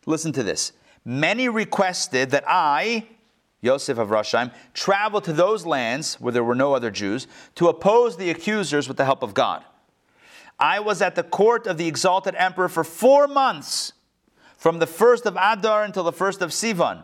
Listen 0.05 0.31
to 0.33 0.43
this. 0.43 0.73
Many 1.05 1.47
requested 1.49 2.31
that 2.31 2.43
I, 2.47 3.07
Yosef 3.61 3.97
of 3.97 4.09
Rosheim, 4.09 4.51
travel 4.73 5.21
to 5.21 5.33
those 5.33 5.65
lands 5.65 6.15
where 6.15 6.33
there 6.33 6.43
were 6.43 6.55
no 6.55 6.73
other 6.73 6.91
Jews 6.91 7.27
to 7.55 7.69
oppose 7.69 8.17
the 8.17 8.29
accusers 8.29 8.87
with 8.87 8.97
the 8.97 9.05
help 9.05 9.23
of 9.23 9.33
God. 9.33 9.63
I 10.59 10.79
was 10.79 11.01
at 11.01 11.15
the 11.15 11.23
court 11.23 11.65
of 11.65 11.77
the 11.77 11.87
exalted 11.87 12.35
emperor 12.35 12.69
for 12.69 12.83
four 12.83 13.27
months, 13.27 13.93
from 14.57 14.77
the 14.77 14.85
first 14.85 15.25
of 15.25 15.35
Adar 15.35 15.83
until 15.83 16.03
the 16.03 16.11
first 16.11 16.41
of 16.43 16.51
Sivan, 16.51 17.03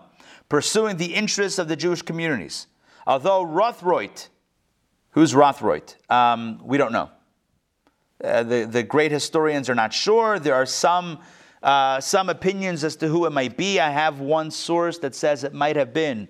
pursuing 0.49 0.97
the 0.97 1.13
interests 1.13 1.59
of 1.59 1.67
the 1.67 1.75
Jewish 1.75 2.01
communities. 2.01 2.67
Although 3.05 3.43
Rothroyd, 3.43 4.27
Who's 5.17 5.33
Rothroyd? 5.33 5.95
Um, 6.11 6.61
we 6.63 6.77
don't 6.77 6.91
know. 6.91 7.09
Uh, 8.23 8.43
the, 8.43 8.65
the 8.65 8.83
great 8.83 9.11
historians 9.11 9.67
are 9.67 9.73
not 9.73 9.91
sure. 9.91 10.37
There 10.37 10.53
are 10.53 10.67
some, 10.67 11.17
uh, 11.63 11.99
some 12.01 12.29
opinions 12.29 12.83
as 12.83 12.95
to 12.97 13.07
who 13.07 13.25
it 13.25 13.31
might 13.31 13.57
be. 13.57 13.79
I 13.79 13.89
have 13.89 14.19
one 14.19 14.51
source 14.51 14.99
that 14.99 15.15
says 15.15 15.43
it 15.43 15.55
might 15.55 15.75
have 15.75 15.91
been. 15.91 16.27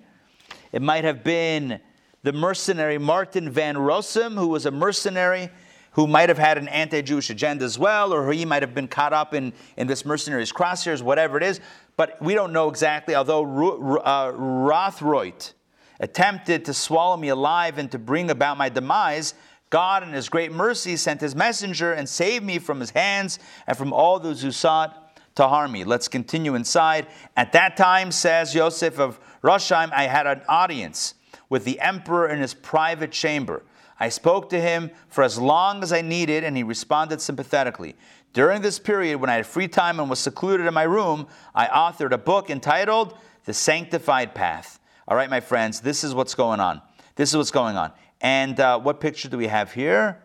It 0.72 0.80
might 0.80 1.04
have 1.04 1.22
been 1.22 1.80
the 2.22 2.32
mercenary 2.32 2.96
Martin 2.96 3.50
van 3.50 3.76
Rossum, 3.76 4.36
who 4.36 4.48
was 4.48 4.64
a 4.64 4.70
mercenary 4.70 5.50
who 5.92 6.06
might 6.06 6.30
have 6.30 6.38
had 6.38 6.56
an 6.56 6.68
anti 6.68 7.02
Jewish 7.02 7.28
agenda 7.28 7.66
as 7.66 7.78
well, 7.78 8.14
or 8.14 8.32
he 8.32 8.46
might 8.46 8.62
have 8.62 8.74
been 8.74 8.88
caught 8.88 9.12
up 9.12 9.34
in, 9.34 9.52
in 9.76 9.86
this 9.86 10.06
mercenary's 10.06 10.50
crosshairs, 10.50 11.02
whatever 11.02 11.36
it 11.36 11.42
is. 11.42 11.60
But 11.98 12.22
we 12.22 12.34
don't 12.34 12.52
know 12.52 12.68
exactly, 12.68 13.16
although 13.16 13.42
uh, 13.42 14.30
Rothroyd 14.32 15.50
attempted 15.98 16.64
to 16.66 16.72
swallow 16.72 17.16
me 17.16 17.26
alive 17.28 17.76
and 17.76 17.90
to 17.90 17.98
bring 17.98 18.30
about 18.30 18.56
my 18.56 18.68
demise. 18.68 19.34
God, 19.68 20.04
in 20.04 20.12
His 20.12 20.28
great 20.28 20.52
mercy, 20.52 20.96
sent 20.96 21.20
His 21.20 21.34
messenger 21.34 21.92
and 21.92 22.08
saved 22.08 22.44
me 22.44 22.60
from 22.60 22.78
His 22.78 22.90
hands 22.90 23.40
and 23.66 23.76
from 23.76 23.92
all 23.92 24.20
those 24.20 24.40
who 24.40 24.52
sought 24.52 25.20
to 25.34 25.48
harm 25.48 25.72
me. 25.72 25.82
Let's 25.82 26.06
continue 26.06 26.54
inside. 26.54 27.08
At 27.36 27.50
that 27.52 27.76
time, 27.76 28.12
says 28.12 28.54
Yosef 28.54 29.00
of 29.00 29.18
Rosheim, 29.42 29.90
I 29.92 30.04
had 30.04 30.28
an 30.28 30.42
audience 30.48 31.14
with 31.48 31.64
the 31.64 31.80
emperor 31.80 32.28
in 32.28 32.38
his 32.38 32.54
private 32.54 33.10
chamber. 33.10 33.64
I 33.98 34.08
spoke 34.08 34.50
to 34.50 34.60
him 34.60 34.92
for 35.08 35.24
as 35.24 35.36
long 35.36 35.82
as 35.82 35.92
I 35.92 36.02
needed, 36.02 36.44
and 36.44 36.56
he 36.56 36.62
responded 36.62 37.20
sympathetically. 37.20 37.96
During 38.32 38.62
this 38.62 38.78
period, 38.78 39.20
when 39.20 39.30
I 39.30 39.34
had 39.34 39.46
free 39.46 39.68
time 39.68 39.98
and 40.00 40.10
was 40.10 40.18
secluded 40.18 40.66
in 40.66 40.74
my 40.74 40.82
room, 40.82 41.26
I 41.54 41.66
authored 41.66 42.12
a 42.12 42.18
book 42.18 42.50
entitled 42.50 43.16
The 43.44 43.54
Sanctified 43.54 44.34
Path. 44.34 44.78
All 45.06 45.16
right, 45.16 45.30
my 45.30 45.40
friends, 45.40 45.80
this 45.80 46.04
is 46.04 46.14
what's 46.14 46.34
going 46.34 46.60
on. 46.60 46.82
This 47.16 47.30
is 47.30 47.36
what's 47.36 47.50
going 47.50 47.76
on. 47.76 47.92
And 48.20 48.60
uh, 48.60 48.78
what 48.78 49.00
picture 49.00 49.28
do 49.28 49.38
we 49.38 49.46
have 49.46 49.72
here? 49.72 50.22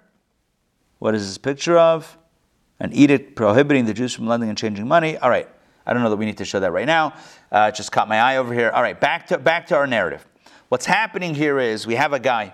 What 0.99 1.15
is 1.15 1.27
this 1.27 1.37
picture 1.37 1.77
of? 1.77 2.17
An 2.79 2.91
edict 2.93 3.35
prohibiting 3.35 3.85
the 3.85 3.93
Jews 3.93 4.13
from 4.13 4.27
lending 4.27 4.49
and 4.49 4.57
changing 4.57 4.87
money. 4.87 5.17
All 5.17 5.29
right, 5.29 5.47
I 5.85 5.93
don't 5.93 6.03
know 6.03 6.09
that 6.09 6.17
we 6.17 6.25
need 6.25 6.37
to 6.37 6.45
show 6.45 6.59
that 6.59 6.71
right 6.71 6.85
now. 6.85 7.13
Uh, 7.51 7.71
just 7.71 7.91
caught 7.91 8.07
my 8.07 8.17
eye 8.17 8.37
over 8.37 8.53
here. 8.53 8.69
All 8.71 8.81
right, 8.81 8.99
back 8.99 9.27
to 9.27 9.37
back 9.37 9.67
to 9.67 9.75
our 9.75 9.87
narrative. 9.87 10.25
What's 10.69 10.85
happening 10.85 11.35
here 11.35 11.59
is 11.59 11.87
we 11.87 11.95
have 11.95 12.13
a 12.13 12.19
guy 12.19 12.53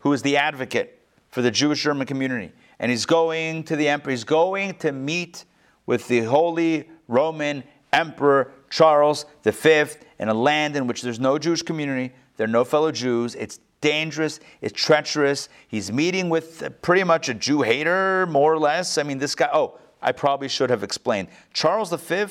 who 0.00 0.12
is 0.12 0.22
the 0.22 0.36
advocate 0.36 1.00
for 1.30 1.42
the 1.42 1.50
Jewish 1.50 1.82
German 1.82 2.06
community, 2.06 2.52
and 2.78 2.90
he's 2.90 3.06
going 3.06 3.64
to 3.64 3.76
the 3.76 3.88
emperor. 3.88 4.10
He's 4.10 4.24
going 4.24 4.74
to 4.74 4.92
meet 4.92 5.44
with 5.86 6.06
the 6.08 6.20
Holy 6.20 6.88
Roman 7.08 7.64
Emperor 7.92 8.52
Charles 8.70 9.24
V 9.44 9.84
in 10.18 10.28
a 10.28 10.34
land 10.34 10.76
in 10.76 10.86
which 10.86 11.02
there's 11.02 11.20
no 11.20 11.38
Jewish 11.38 11.62
community, 11.62 12.14
there 12.36 12.44
are 12.44 12.48
no 12.48 12.64
fellow 12.64 12.92
Jews. 12.92 13.34
It's 13.34 13.58
dangerous, 13.80 14.40
it's 14.60 14.78
treacherous. 14.78 15.48
He's 15.68 15.90
meeting 15.90 16.28
with 16.28 16.62
pretty 16.82 17.04
much 17.04 17.28
a 17.28 17.34
Jew 17.34 17.62
hater, 17.62 18.26
more 18.26 18.52
or 18.52 18.58
less. 18.58 18.98
I 18.98 19.02
mean, 19.02 19.18
this 19.18 19.34
guy, 19.34 19.48
oh, 19.52 19.78
I 20.02 20.12
probably 20.12 20.48
should 20.48 20.70
have 20.70 20.82
explained. 20.82 21.28
Charles 21.52 21.92
V 21.92 22.26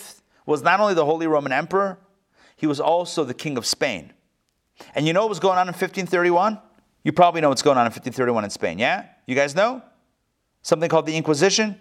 was 0.45 0.61
not 0.61 0.79
only 0.79 0.93
the 0.93 1.05
Holy 1.05 1.27
Roman 1.27 1.51
Emperor, 1.51 1.97
he 2.55 2.67
was 2.67 2.79
also 2.79 3.23
the 3.23 3.33
King 3.33 3.57
of 3.57 3.65
Spain. 3.65 4.13
And 4.95 5.07
you 5.07 5.13
know 5.13 5.21
what 5.21 5.29
was 5.29 5.39
going 5.39 5.57
on 5.57 5.67
in 5.67 5.73
1531? 5.73 6.59
You 7.03 7.11
probably 7.11 7.41
know 7.41 7.49
what's 7.49 7.61
going 7.61 7.77
on 7.77 7.85
in 7.85 7.91
1531 7.91 8.43
in 8.43 8.49
Spain, 8.49 8.79
yeah? 8.79 9.05
You 9.25 9.35
guys 9.35 9.55
know? 9.55 9.81
Something 10.61 10.89
called 10.89 11.05
the 11.05 11.15
Inquisition, 11.15 11.77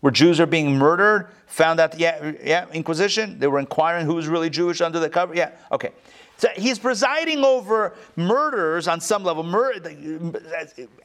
where 0.00 0.10
Jews 0.10 0.40
are 0.40 0.46
being 0.46 0.76
murdered. 0.76 1.28
Found 1.46 1.80
out, 1.80 1.98
yeah, 1.98 2.32
yeah, 2.42 2.66
Inquisition. 2.72 3.38
They 3.38 3.46
were 3.46 3.58
inquiring 3.58 4.06
who 4.06 4.14
was 4.14 4.26
really 4.26 4.50
Jewish 4.50 4.80
under 4.80 4.98
the 4.98 5.08
cover. 5.08 5.34
Yeah, 5.34 5.52
okay. 5.70 5.90
So 6.38 6.48
he's 6.54 6.78
presiding 6.78 7.44
over 7.44 7.94
murders 8.14 8.88
on 8.88 9.00
some 9.00 9.24
level, 9.24 9.42
mur- 9.42 9.80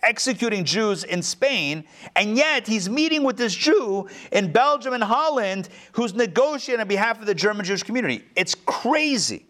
executing 0.04 0.66
Jews 0.66 1.06
in 1.06 1.22
Spain, 1.22 1.86
and 2.18 2.36
yet 2.36 2.68
he's 2.68 2.90
meeting 2.90 3.24
with 3.24 3.38
this 3.38 3.56
Jew 3.56 4.10
in 4.34 4.52
Belgium 4.52 4.94
and 4.94 5.04
Holland 5.04 5.70
who's 5.94 6.14
negotiating 6.14 6.82
on 6.82 6.88
behalf 6.90 7.22
of 7.22 7.28
the 7.28 7.36
German 7.36 7.66
Jewish 7.66 7.84
community. 7.84 8.26
It's 8.36 8.56
crazy. 8.66 9.46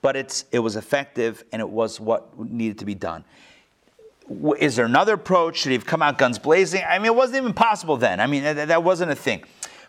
But 0.00 0.16
it's, 0.16 0.46
it 0.50 0.58
was 0.58 0.76
effective 0.76 1.44
and 1.52 1.60
it 1.60 1.68
was 1.68 2.00
what 2.00 2.36
needed 2.38 2.78
to 2.78 2.84
be 2.84 2.94
done. 2.94 3.24
Is 4.58 4.76
there 4.76 4.86
another 4.86 5.14
approach? 5.14 5.58
Should 5.58 5.70
he 5.70 5.74
have 5.74 5.86
come 5.86 6.02
out 6.02 6.18
guns 6.18 6.38
blazing? 6.38 6.82
I 6.88 6.98
mean, 6.98 7.06
it 7.06 7.14
wasn't 7.14 7.38
even 7.38 7.52
possible 7.52 7.96
then. 7.96 8.20
I 8.20 8.26
mean, 8.26 8.42
that, 8.42 8.68
that 8.68 8.82
wasn't 8.82 9.10
a 9.10 9.14
thing. 9.16 9.44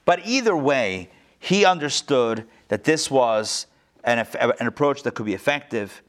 But 0.05 0.25
either 0.25 0.55
way, 0.55 1.09
he 1.39 1.65
understood 1.65 2.45
that 2.67 2.83
this 2.83 3.11
was 3.11 3.67
an, 4.03 4.25
an 4.39 4.67
approach 4.67 5.03
that 5.03 5.13
could 5.15 5.25
be 5.25 5.33
effective. 5.33 6.01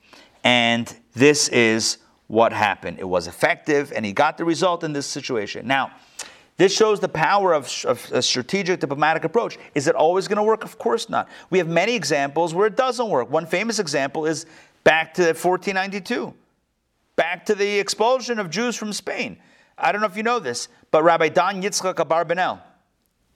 And 0.42 0.94
this 1.14 1.48
is 1.48 1.98
what 2.26 2.52
happened. 2.52 2.98
It 2.98 3.08
was 3.08 3.26
effective, 3.26 3.92
and 3.94 4.04
he 4.04 4.12
got 4.12 4.38
the 4.38 4.44
result 4.44 4.84
in 4.84 4.92
this 4.92 5.06
situation. 5.06 5.66
Now, 5.66 5.92
this 6.56 6.74
shows 6.74 7.00
the 7.00 7.08
power 7.08 7.52
of, 7.52 7.68
of, 7.84 8.12
a 8.12 8.22
strategic 8.22 8.80
diplomatic 8.80 9.24
approach. 9.24 9.58
Is 9.74 9.88
it 9.88 9.96
always 9.96 10.28
going 10.28 10.36
to 10.36 10.42
work? 10.42 10.62
Of 10.64 10.78
course 10.78 11.08
not. 11.08 11.28
We 11.50 11.58
have 11.58 11.68
many 11.68 11.94
examples 11.94 12.54
where 12.54 12.66
it 12.66 12.76
doesn't 12.76 13.08
work. 13.08 13.28
One 13.30 13.44
famous 13.44 13.78
example 13.80 14.24
is 14.24 14.46
back 14.84 15.14
to 15.14 15.22
1492, 15.22 16.32
back 17.16 17.46
to 17.46 17.54
the 17.54 17.78
expulsion 17.78 18.38
of 18.38 18.50
Jews 18.50 18.76
from 18.76 18.92
Spain. 18.92 19.38
I 19.76 19.92
don't 19.92 20.00
know 20.00 20.06
if 20.06 20.16
you 20.16 20.22
know 20.22 20.38
this, 20.38 20.68
but 20.90 21.02
Rabbi 21.02 21.28
Don 21.28 21.62
Yitzchak 21.62 21.94
Abarbanel, 21.94 22.60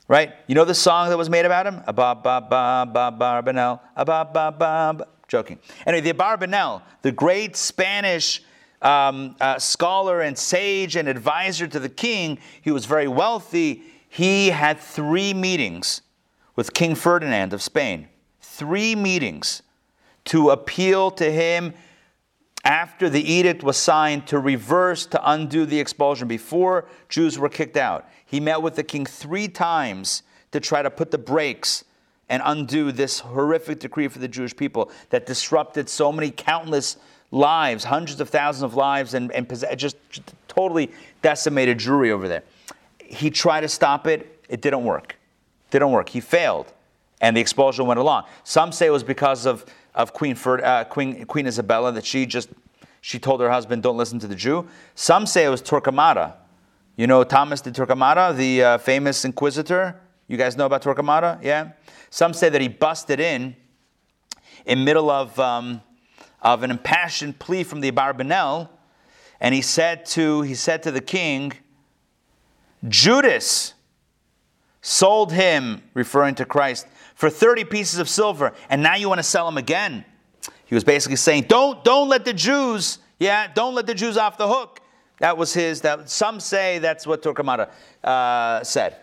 right? 0.06 0.32
You 0.46 0.54
know 0.54 0.64
the 0.64 0.74
song 0.74 1.08
that 1.08 1.18
was 1.18 1.28
made 1.28 1.44
about 1.44 1.66
him? 1.66 1.82
Abba 1.86 2.14
ba 2.22 2.46
ba 2.48 2.88
ba 2.92 3.16
Barbanel, 3.18 3.80
Abba 3.96 4.30
ba 4.32 4.54
ba. 4.56 5.06
Joking. 5.26 5.58
Anyway, 5.86 6.00
the 6.00 6.14
Abarbanel, 6.14 6.80
the 7.02 7.12
great 7.12 7.54
Spanish 7.54 8.42
um, 8.80 9.36
uh, 9.40 9.58
scholar 9.58 10.20
and 10.20 10.38
sage 10.38 10.96
and 10.96 11.06
advisor 11.06 11.66
to 11.66 11.78
the 11.78 11.88
king, 11.88 12.38
he 12.62 12.70
was 12.70 12.86
very 12.86 13.08
wealthy. 13.08 13.82
He 14.08 14.48
had 14.48 14.78
three 14.78 15.34
meetings 15.34 16.00
with 16.56 16.72
King 16.72 16.94
Ferdinand 16.94 17.52
of 17.52 17.62
Spain. 17.62 18.08
Three 18.40 18.94
meetings 18.94 19.62
to 20.26 20.50
appeal 20.50 21.10
to 21.12 21.30
him 21.30 21.74
after 22.68 23.08
the 23.08 23.32
edict 23.32 23.62
was 23.62 23.78
signed 23.78 24.26
to 24.26 24.38
reverse, 24.38 25.06
to 25.06 25.30
undo 25.30 25.64
the 25.64 25.80
expulsion 25.80 26.28
before 26.28 26.84
Jews 27.08 27.38
were 27.38 27.48
kicked 27.48 27.78
out. 27.78 28.06
He 28.26 28.40
met 28.40 28.60
with 28.60 28.76
the 28.76 28.84
king 28.84 29.06
three 29.06 29.48
times 29.48 30.22
to 30.52 30.60
try 30.60 30.82
to 30.82 30.90
put 30.90 31.10
the 31.10 31.16
brakes 31.16 31.84
and 32.28 32.42
undo 32.44 32.92
this 32.92 33.20
horrific 33.20 33.80
decree 33.80 34.06
for 34.06 34.18
the 34.18 34.28
Jewish 34.28 34.54
people 34.54 34.92
that 35.08 35.24
disrupted 35.24 35.88
so 35.88 36.12
many 36.12 36.30
countless 36.30 36.98
lives, 37.30 37.84
hundreds 37.84 38.20
of 38.20 38.28
thousands 38.28 38.64
of 38.64 38.74
lives, 38.74 39.14
and, 39.14 39.32
and 39.32 39.48
just, 39.48 39.96
just 40.10 40.34
totally 40.46 40.90
decimated 41.22 41.78
Jewry 41.78 42.10
over 42.10 42.28
there. 42.28 42.42
He 43.02 43.30
tried 43.30 43.62
to 43.62 43.68
stop 43.68 44.06
it, 44.06 44.44
it 44.50 44.60
didn't 44.60 44.84
work. 44.84 45.16
Didn't 45.70 45.90
work. 45.90 46.10
He 46.10 46.20
failed, 46.20 46.70
and 47.22 47.34
the 47.34 47.40
expulsion 47.40 47.86
went 47.86 47.98
along. 47.98 48.24
Some 48.44 48.72
say 48.72 48.88
it 48.88 48.90
was 48.90 49.04
because 49.04 49.46
of, 49.46 49.64
of 49.94 50.12
Queen, 50.12 50.36
uh, 50.46 50.84
Queen, 50.84 51.24
Queen 51.26 51.46
Isabella 51.46 51.92
that 51.92 52.04
she 52.04 52.26
just 52.26 52.48
she 53.00 53.18
told 53.18 53.40
her 53.40 53.50
husband, 53.50 53.82
"Don't 53.82 53.96
listen 53.96 54.18
to 54.20 54.26
the 54.26 54.34
Jew." 54.34 54.66
Some 54.94 55.26
say 55.26 55.44
it 55.44 55.48
was 55.48 55.62
Torquemada 55.62 56.34
you 56.98 57.06
know 57.06 57.22
Thomas 57.22 57.60
de 57.60 57.70
Torquemada, 57.70 58.36
the 58.36 58.64
uh, 58.64 58.78
famous 58.78 59.24
inquisitor? 59.24 60.00
You 60.26 60.36
guys 60.36 60.56
know 60.56 60.66
about 60.66 60.82
Torquemada? 60.82 61.40
Yeah? 61.44 61.70
Some 62.10 62.34
say 62.34 62.48
that 62.48 62.60
he 62.60 62.66
busted 62.66 63.20
in 63.20 63.54
in 64.66 64.82
middle 64.82 65.08
of, 65.08 65.38
um, 65.38 65.80
of 66.42 66.64
an 66.64 66.72
impassioned 66.72 67.38
plea 67.38 67.62
from 67.62 67.82
the 67.82 67.92
Abarbanel, 67.92 68.68
and 69.40 69.54
he 69.54 69.62
said 69.62 70.06
to, 70.06 70.42
he 70.42 70.56
said 70.56 70.82
to 70.82 70.90
the 70.90 71.00
king, 71.00 71.52
Judas 72.88 73.74
sold 74.82 75.32
him, 75.32 75.82
referring 75.94 76.34
to 76.34 76.44
Christ, 76.44 76.88
for 77.18 77.28
30 77.28 77.64
pieces 77.64 77.98
of 77.98 78.08
silver, 78.08 78.54
and 78.70 78.80
now 78.80 78.94
you 78.94 79.08
want 79.08 79.18
to 79.18 79.24
sell 79.24 79.44
them 79.44 79.58
again. 79.58 80.04
He 80.66 80.76
was 80.76 80.84
basically 80.84 81.16
saying, 81.16 81.46
don't, 81.48 81.82
don't 81.82 82.08
let 82.08 82.24
the 82.24 82.32
Jews, 82.32 83.00
yeah, 83.18 83.52
don't 83.52 83.74
let 83.74 83.88
the 83.88 83.94
Jews 83.94 84.16
off 84.16 84.38
the 84.38 84.46
hook. 84.46 84.80
That 85.18 85.36
was 85.36 85.52
his. 85.52 85.80
That 85.80 86.08
some 86.08 86.38
say 86.38 86.78
that's 86.78 87.08
what 87.08 87.20
Torquemada 87.20 87.70
uh, 88.04 88.62
said. 88.62 88.98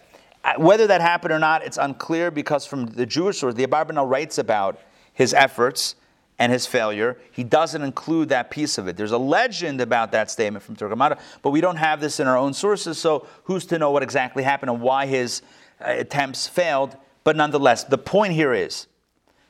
Uh, 0.45 0.53
whether 0.55 0.87
that 0.87 1.01
happened 1.01 1.33
or 1.33 1.39
not, 1.39 1.65
it's 1.65 1.75
unclear 1.75 2.31
because 2.31 2.65
from 2.65 2.85
the 2.85 3.05
Jewish 3.05 3.39
source, 3.39 3.53
the 3.53 3.67
Abarbanel 3.67 4.09
writes 4.09 4.37
about 4.37 4.79
his 5.11 5.33
efforts 5.33 5.95
and 6.39 6.53
his 6.53 6.65
failure. 6.65 7.17
He 7.33 7.43
doesn't 7.43 7.81
include 7.81 8.29
that 8.29 8.49
piece 8.49 8.77
of 8.77 8.87
it. 8.87 8.95
There's 8.95 9.11
a 9.11 9.17
legend 9.17 9.81
about 9.81 10.13
that 10.13 10.31
statement 10.31 10.63
from 10.63 10.77
Torquemada, 10.77 11.19
but 11.41 11.49
we 11.49 11.59
don't 11.59 11.75
have 11.75 11.99
this 11.99 12.21
in 12.21 12.27
our 12.27 12.37
own 12.37 12.53
sources, 12.53 12.97
so 12.97 13.27
who's 13.43 13.65
to 13.65 13.77
know 13.77 13.91
what 13.91 14.03
exactly 14.03 14.43
happened 14.43 14.69
and 14.69 14.79
why 14.79 15.05
his 15.05 15.41
uh, 15.81 15.89
attempts 15.89 16.47
failed? 16.47 16.95
But 17.25 17.35
nonetheless, 17.35 17.83
the 17.83 17.97
point 17.97 18.31
here 18.31 18.53
is 18.53 18.87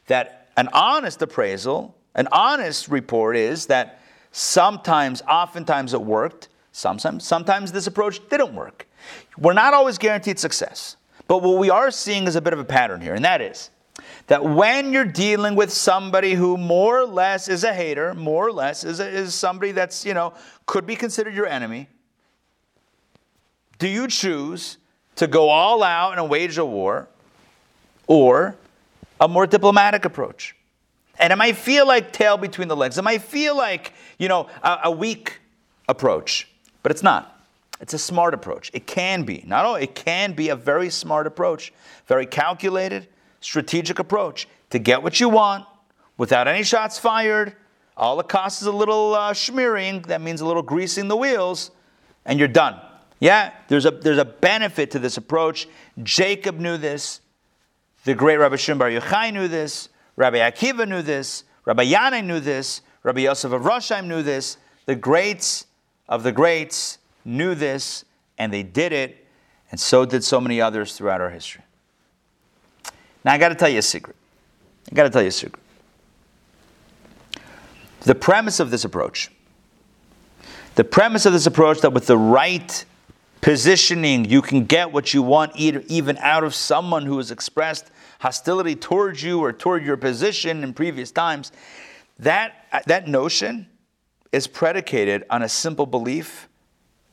that 0.07 0.49
an 0.57 0.69
honest 0.73 1.21
appraisal, 1.21 1.95
an 2.15 2.27
honest 2.31 2.87
report 2.87 3.37
is 3.37 3.67
that 3.67 4.01
sometimes, 4.31 5.21
oftentimes 5.21 5.93
it 5.93 6.01
worked, 6.01 6.49
Sometimes, 6.75 7.25
sometimes 7.25 7.71
this 7.71 7.87
approach 7.87 8.19
didn't 8.27 8.53
work. 8.53 8.85
We're 9.37 9.53
not 9.53 9.73
always 9.73 9.97
guaranteed 9.97 10.37
success. 10.37 10.97
But 11.25 11.41
what 11.41 11.57
we 11.57 11.69
are 11.69 11.89
seeing 11.89 12.27
is 12.27 12.35
a 12.35 12.41
bit 12.41 12.51
of 12.51 12.59
a 12.59 12.65
pattern 12.65 12.99
here, 12.99 13.13
and 13.15 13.23
that 13.23 13.39
is 13.39 13.69
that 14.27 14.43
when 14.43 14.91
you're 14.91 15.05
dealing 15.05 15.55
with 15.55 15.71
somebody 15.71 16.33
who 16.33 16.57
more 16.57 16.99
or 16.99 17.05
less 17.05 17.47
is 17.47 17.63
a 17.63 17.73
hater, 17.73 18.13
more 18.13 18.47
or 18.47 18.51
less 18.51 18.83
is, 18.83 18.99
a, 18.99 19.07
is 19.07 19.33
somebody 19.33 19.71
that's, 19.71 20.05
you 20.05 20.13
know, 20.13 20.33
could 20.65 20.85
be 20.85 20.97
considered 20.97 21.33
your 21.33 21.47
enemy, 21.47 21.87
do 23.79 23.87
you 23.87 24.09
choose 24.09 24.77
to 25.15 25.27
go 25.27 25.47
all 25.47 25.81
out 25.81 26.17
and 26.17 26.29
wage 26.29 26.57
a 26.57 26.65
war 26.65 27.07
or 28.07 28.55
a 29.19 29.27
more 29.27 29.47
diplomatic 29.47 30.05
approach? 30.05 30.55
And 31.17 31.31
it 31.31 31.37
might 31.37 31.55
feel 31.55 31.87
like 31.87 32.11
tail 32.11 32.37
between 32.37 32.67
the 32.67 32.75
legs. 32.75 32.97
It 32.97 33.03
might 33.03 33.21
feel 33.21 33.55
like, 33.55 33.93
you 34.19 34.27
know, 34.27 34.49
a, 34.61 34.79
a 34.85 34.91
weak 34.91 35.39
approach, 35.87 36.49
but 36.83 36.91
it's 36.91 37.03
not. 37.03 37.31
It's 37.81 37.93
a 37.93 37.99
smart 37.99 38.33
approach. 38.33 38.71
It 38.73 38.87
can 38.87 39.23
be. 39.23 39.43
Not 39.45 39.65
all, 39.65 39.75
it 39.75 39.95
can 39.95 40.33
be 40.33 40.49
a 40.49 40.55
very 40.55 40.89
smart 40.89 41.27
approach, 41.27 41.73
very 42.07 42.25
calculated, 42.25 43.07
strategic 43.41 43.99
approach 43.99 44.47
to 44.69 44.79
get 44.79 45.03
what 45.03 45.19
you 45.19 45.29
want 45.29 45.65
without 46.17 46.47
any 46.47 46.63
shots 46.63 46.97
fired. 46.97 47.55
All 47.97 48.19
it 48.19 48.27
costs 48.27 48.61
is 48.61 48.67
a 48.67 48.71
little 48.71 49.13
uh, 49.13 49.33
schmearing. 49.33 50.05
That 50.07 50.21
means 50.21 50.41
a 50.41 50.45
little 50.45 50.61
greasing 50.61 51.07
the 51.07 51.15
wheels, 51.15 51.71
and 52.25 52.39
you're 52.39 52.47
done. 52.47 52.79
Yeah, 53.19 53.51
there's 53.69 53.85
a, 53.85 53.91
there's 53.91 54.17
a 54.17 54.25
benefit 54.25 54.91
to 54.91 54.99
this 54.99 55.17
approach. 55.17 55.67
Jacob 56.03 56.59
knew 56.59 56.77
this. 56.77 57.21
The 58.05 58.13
great 58.13 58.37
Rabbi 58.37 58.55
Shimon 58.55 58.77
Bar 58.77 58.89
Yochai 58.89 59.33
knew 59.33 59.47
this. 59.47 59.89
Rabbi 60.15 60.37
Akiva 60.37 60.87
knew 60.87 61.01
this. 61.01 61.43
Rabbi 61.65 61.85
Yanai 61.85 62.23
knew 62.23 62.39
this. 62.39 62.81
Rabbi 63.03 63.21
Yosef 63.21 63.51
of 63.51 63.63
Rosheim 63.63 64.05
knew 64.05 64.23
this. 64.23 64.57
The 64.85 64.95
greats 64.95 65.65
of 66.07 66.23
the 66.23 66.31
greats 66.31 66.99
knew 67.25 67.55
this, 67.55 68.05
and 68.37 68.53
they 68.53 68.61
did 68.63 68.93
it, 68.93 69.25
and 69.71 69.79
so 69.79 70.05
did 70.05 70.23
so 70.23 70.39
many 70.39 70.61
others 70.61 70.95
throughout 70.95 71.19
our 71.19 71.31
history. 71.31 71.63
Now, 73.23 73.33
I 73.33 73.39
got 73.39 73.49
to 73.49 73.55
tell 73.55 73.69
you 73.69 73.79
a 73.79 73.81
secret. 73.81 74.15
I 74.91 74.95
got 74.95 75.03
to 75.03 75.09
tell 75.09 75.23
you 75.23 75.29
a 75.29 75.31
secret. 75.31 75.61
The 78.01 78.13
premise 78.13 78.59
of 78.59 78.69
this 78.69 78.85
approach, 78.85 79.31
the 80.75 80.83
premise 80.83 81.25
of 81.25 81.33
this 81.33 81.47
approach 81.47 81.81
that 81.81 81.91
with 81.91 82.05
the 82.05 82.17
right 82.17 82.85
positioning, 83.41 84.25
you 84.25 84.43
can 84.43 84.65
get 84.65 84.91
what 84.91 85.13
you 85.13 85.23
want 85.23 85.55
even 85.55 86.17
out 86.19 86.43
of 86.43 86.53
someone 86.53 87.07
who 87.07 87.17
has 87.17 87.31
expressed 87.31 87.89
hostility 88.25 88.75
towards 88.75 89.21
you 89.21 89.39
or 89.39 89.53
toward 89.53 89.85
your 89.85 89.97
position 89.97 90.63
in 90.63 90.73
previous 90.73 91.11
times, 91.11 91.51
that, 92.17 92.83
that 92.87 93.07
notion 93.07 93.67
is 94.31 94.47
predicated 94.47 95.23
on 95.29 95.43
a 95.43 95.47
simple 95.47 95.85
belief, 95.85 96.49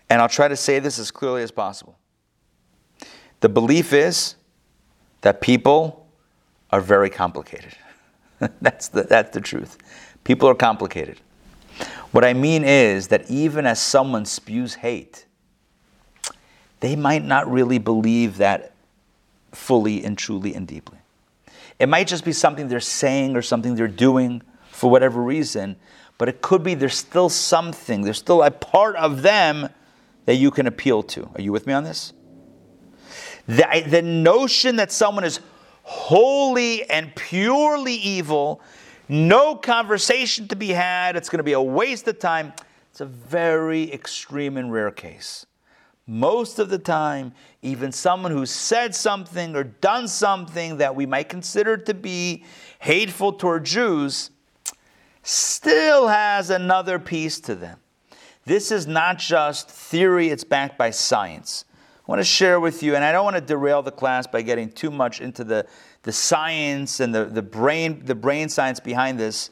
and 0.08 0.22
I'll 0.22 0.28
try 0.30 0.48
to 0.48 0.56
say 0.56 0.78
this 0.78 0.98
as 0.98 1.10
clearly 1.10 1.42
as 1.42 1.50
possible. 1.50 1.98
The 3.40 3.50
belief 3.50 3.92
is 3.92 4.36
that 5.20 5.42
people 5.42 6.06
are 6.70 6.80
very 6.80 7.10
complicated. 7.10 7.74
that's, 8.62 8.88
the, 8.88 9.02
that's 9.02 9.34
the 9.34 9.40
truth. 9.42 9.76
People 10.24 10.48
are 10.48 10.54
complicated. 10.54 11.20
What 12.12 12.24
I 12.24 12.32
mean 12.32 12.64
is 12.64 13.08
that 13.08 13.30
even 13.30 13.66
as 13.66 13.78
someone 13.78 14.24
spews 14.24 14.76
hate, 14.76 15.26
they 16.80 16.96
might 16.96 17.22
not 17.22 17.52
really 17.52 17.76
believe 17.76 18.38
that 18.38 18.72
fully 19.52 20.02
and 20.02 20.16
truly 20.16 20.54
and 20.54 20.66
deeply. 20.66 21.01
It 21.82 21.88
might 21.88 22.06
just 22.06 22.24
be 22.24 22.32
something 22.32 22.68
they're 22.68 22.78
saying 22.78 23.36
or 23.36 23.42
something 23.42 23.74
they're 23.74 23.88
doing 23.88 24.42
for 24.70 24.88
whatever 24.88 25.20
reason, 25.20 25.74
but 26.16 26.28
it 26.28 26.40
could 26.40 26.62
be 26.62 26.74
there's 26.74 26.96
still 26.96 27.28
something, 27.28 28.02
there's 28.02 28.18
still 28.18 28.44
a 28.44 28.52
part 28.52 28.94
of 28.94 29.22
them 29.22 29.68
that 30.26 30.36
you 30.36 30.52
can 30.52 30.68
appeal 30.68 31.02
to. 31.02 31.28
Are 31.34 31.40
you 31.40 31.50
with 31.50 31.66
me 31.66 31.72
on 31.72 31.82
this? 31.82 32.12
The, 33.48 33.82
the 33.84 34.00
notion 34.00 34.76
that 34.76 34.92
someone 34.92 35.24
is 35.24 35.40
wholly 35.82 36.88
and 36.88 37.12
purely 37.16 37.94
evil, 37.94 38.60
no 39.08 39.56
conversation 39.56 40.46
to 40.46 40.54
be 40.54 40.68
had, 40.68 41.16
it's 41.16 41.28
going 41.28 41.38
to 41.38 41.42
be 41.42 41.54
a 41.54 41.60
waste 41.60 42.06
of 42.06 42.20
time, 42.20 42.52
it's 42.92 43.00
a 43.00 43.06
very 43.06 43.92
extreme 43.92 44.56
and 44.56 44.72
rare 44.72 44.92
case. 44.92 45.46
Most 46.06 46.58
of 46.58 46.68
the 46.68 46.78
time, 46.78 47.32
even 47.62 47.92
someone 47.92 48.32
who 48.32 48.44
said 48.44 48.94
something 48.94 49.54
or 49.54 49.64
done 49.64 50.08
something 50.08 50.78
that 50.78 50.96
we 50.96 51.06
might 51.06 51.28
consider 51.28 51.76
to 51.76 51.94
be 51.94 52.44
hateful 52.80 53.32
toward 53.32 53.64
Jews 53.64 54.30
still 55.22 56.08
has 56.08 56.50
another 56.50 56.98
piece 56.98 57.38
to 57.40 57.54
them. 57.54 57.78
This 58.44 58.72
is 58.72 58.88
not 58.88 59.18
just 59.18 59.70
theory, 59.70 60.30
it's 60.30 60.42
backed 60.42 60.76
by 60.76 60.90
science. 60.90 61.64
I 61.96 62.10
want 62.10 62.18
to 62.18 62.24
share 62.24 62.58
with 62.58 62.82
you, 62.82 62.96
and 62.96 63.04
I 63.04 63.12
don't 63.12 63.24
want 63.24 63.36
to 63.36 63.40
derail 63.40 63.82
the 63.82 63.92
class 63.92 64.26
by 64.26 64.42
getting 64.42 64.72
too 64.72 64.90
much 64.90 65.20
into 65.20 65.44
the, 65.44 65.64
the 66.02 66.10
science 66.10 66.98
and 66.98 67.14
the, 67.14 67.26
the, 67.26 67.42
brain, 67.42 68.04
the 68.04 68.16
brain 68.16 68.48
science 68.48 68.80
behind 68.80 69.20
this, 69.20 69.50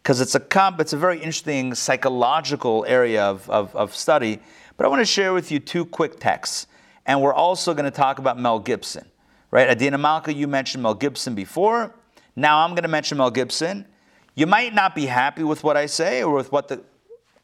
because 0.00 0.20
it's 0.20 0.36
a 0.36 0.40
comp, 0.40 0.80
it's 0.80 0.92
a 0.92 0.96
very 0.96 1.16
interesting 1.16 1.74
psychological 1.74 2.84
area 2.86 3.24
of, 3.24 3.50
of, 3.50 3.74
of 3.74 3.96
study. 3.96 4.38
But 4.78 4.86
I 4.86 4.88
want 4.88 5.00
to 5.00 5.06
share 5.06 5.34
with 5.34 5.52
you 5.52 5.58
two 5.58 5.84
quick 5.84 6.18
texts. 6.18 6.68
And 7.04 7.20
we're 7.20 7.34
also 7.34 7.74
going 7.74 7.84
to 7.84 7.90
talk 7.90 8.18
about 8.18 8.38
Mel 8.38 8.60
Gibson. 8.60 9.06
Right? 9.50 9.68
Adina 9.68 9.98
Malka, 9.98 10.32
you 10.32 10.46
mentioned 10.46 10.82
Mel 10.82 10.94
Gibson 10.94 11.34
before. 11.34 11.94
Now 12.36 12.60
I'm 12.60 12.70
going 12.70 12.84
to 12.84 12.88
mention 12.88 13.18
Mel 13.18 13.30
Gibson. 13.30 13.86
You 14.34 14.46
might 14.46 14.72
not 14.72 14.94
be 14.94 15.06
happy 15.06 15.42
with 15.42 15.64
what 15.64 15.76
I 15.76 15.86
say 15.86 16.22
or 16.22 16.34
with 16.34 16.52
what 16.52 16.68
the. 16.68 16.82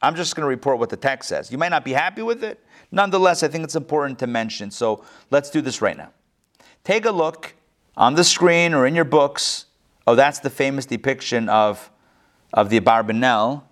I'm 0.01 0.15
just 0.15 0.37
going 0.37 0.43
to 0.43 0.49
report 0.49 0.79
what 0.79 0.91
the 0.91 0.97
text 0.97 1.29
says. 1.29 1.51
You 1.51 1.59
might 1.59 1.71
not 1.71 1.85
be 1.85 1.93
happy 1.93 2.23
with 2.23 2.45
it. 2.45 2.65
Nonetheless, 2.93 3.43
I 3.43 3.49
think 3.49 3.65
it's 3.65 3.75
important 3.75 4.19
to 4.21 4.27
mention. 4.27 4.71
So 4.71 5.05
let's 5.31 5.51
do 5.51 5.61
this 5.61 5.83
right 5.83 5.97
now. 5.97 6.11
Take 6.85 7.07
a 7.07 7.11
look 7.11 7.55
on 7.97 8.15
the 8.15 8.23
screen 8.23 8.75
or 8.75 8.87
in 8.87 8.95
your 8.95 9.07
books. 9.07 9.65
Oh, 10.07 10.15
that's 10.15 10.41
the 10.41 10.51
famous 10.51 10.85
depiction 10.85 11.49
of, 11.49 11.91
of 12.53 12.69
the 12.69 12.79
Abarbanel 12.79 13.63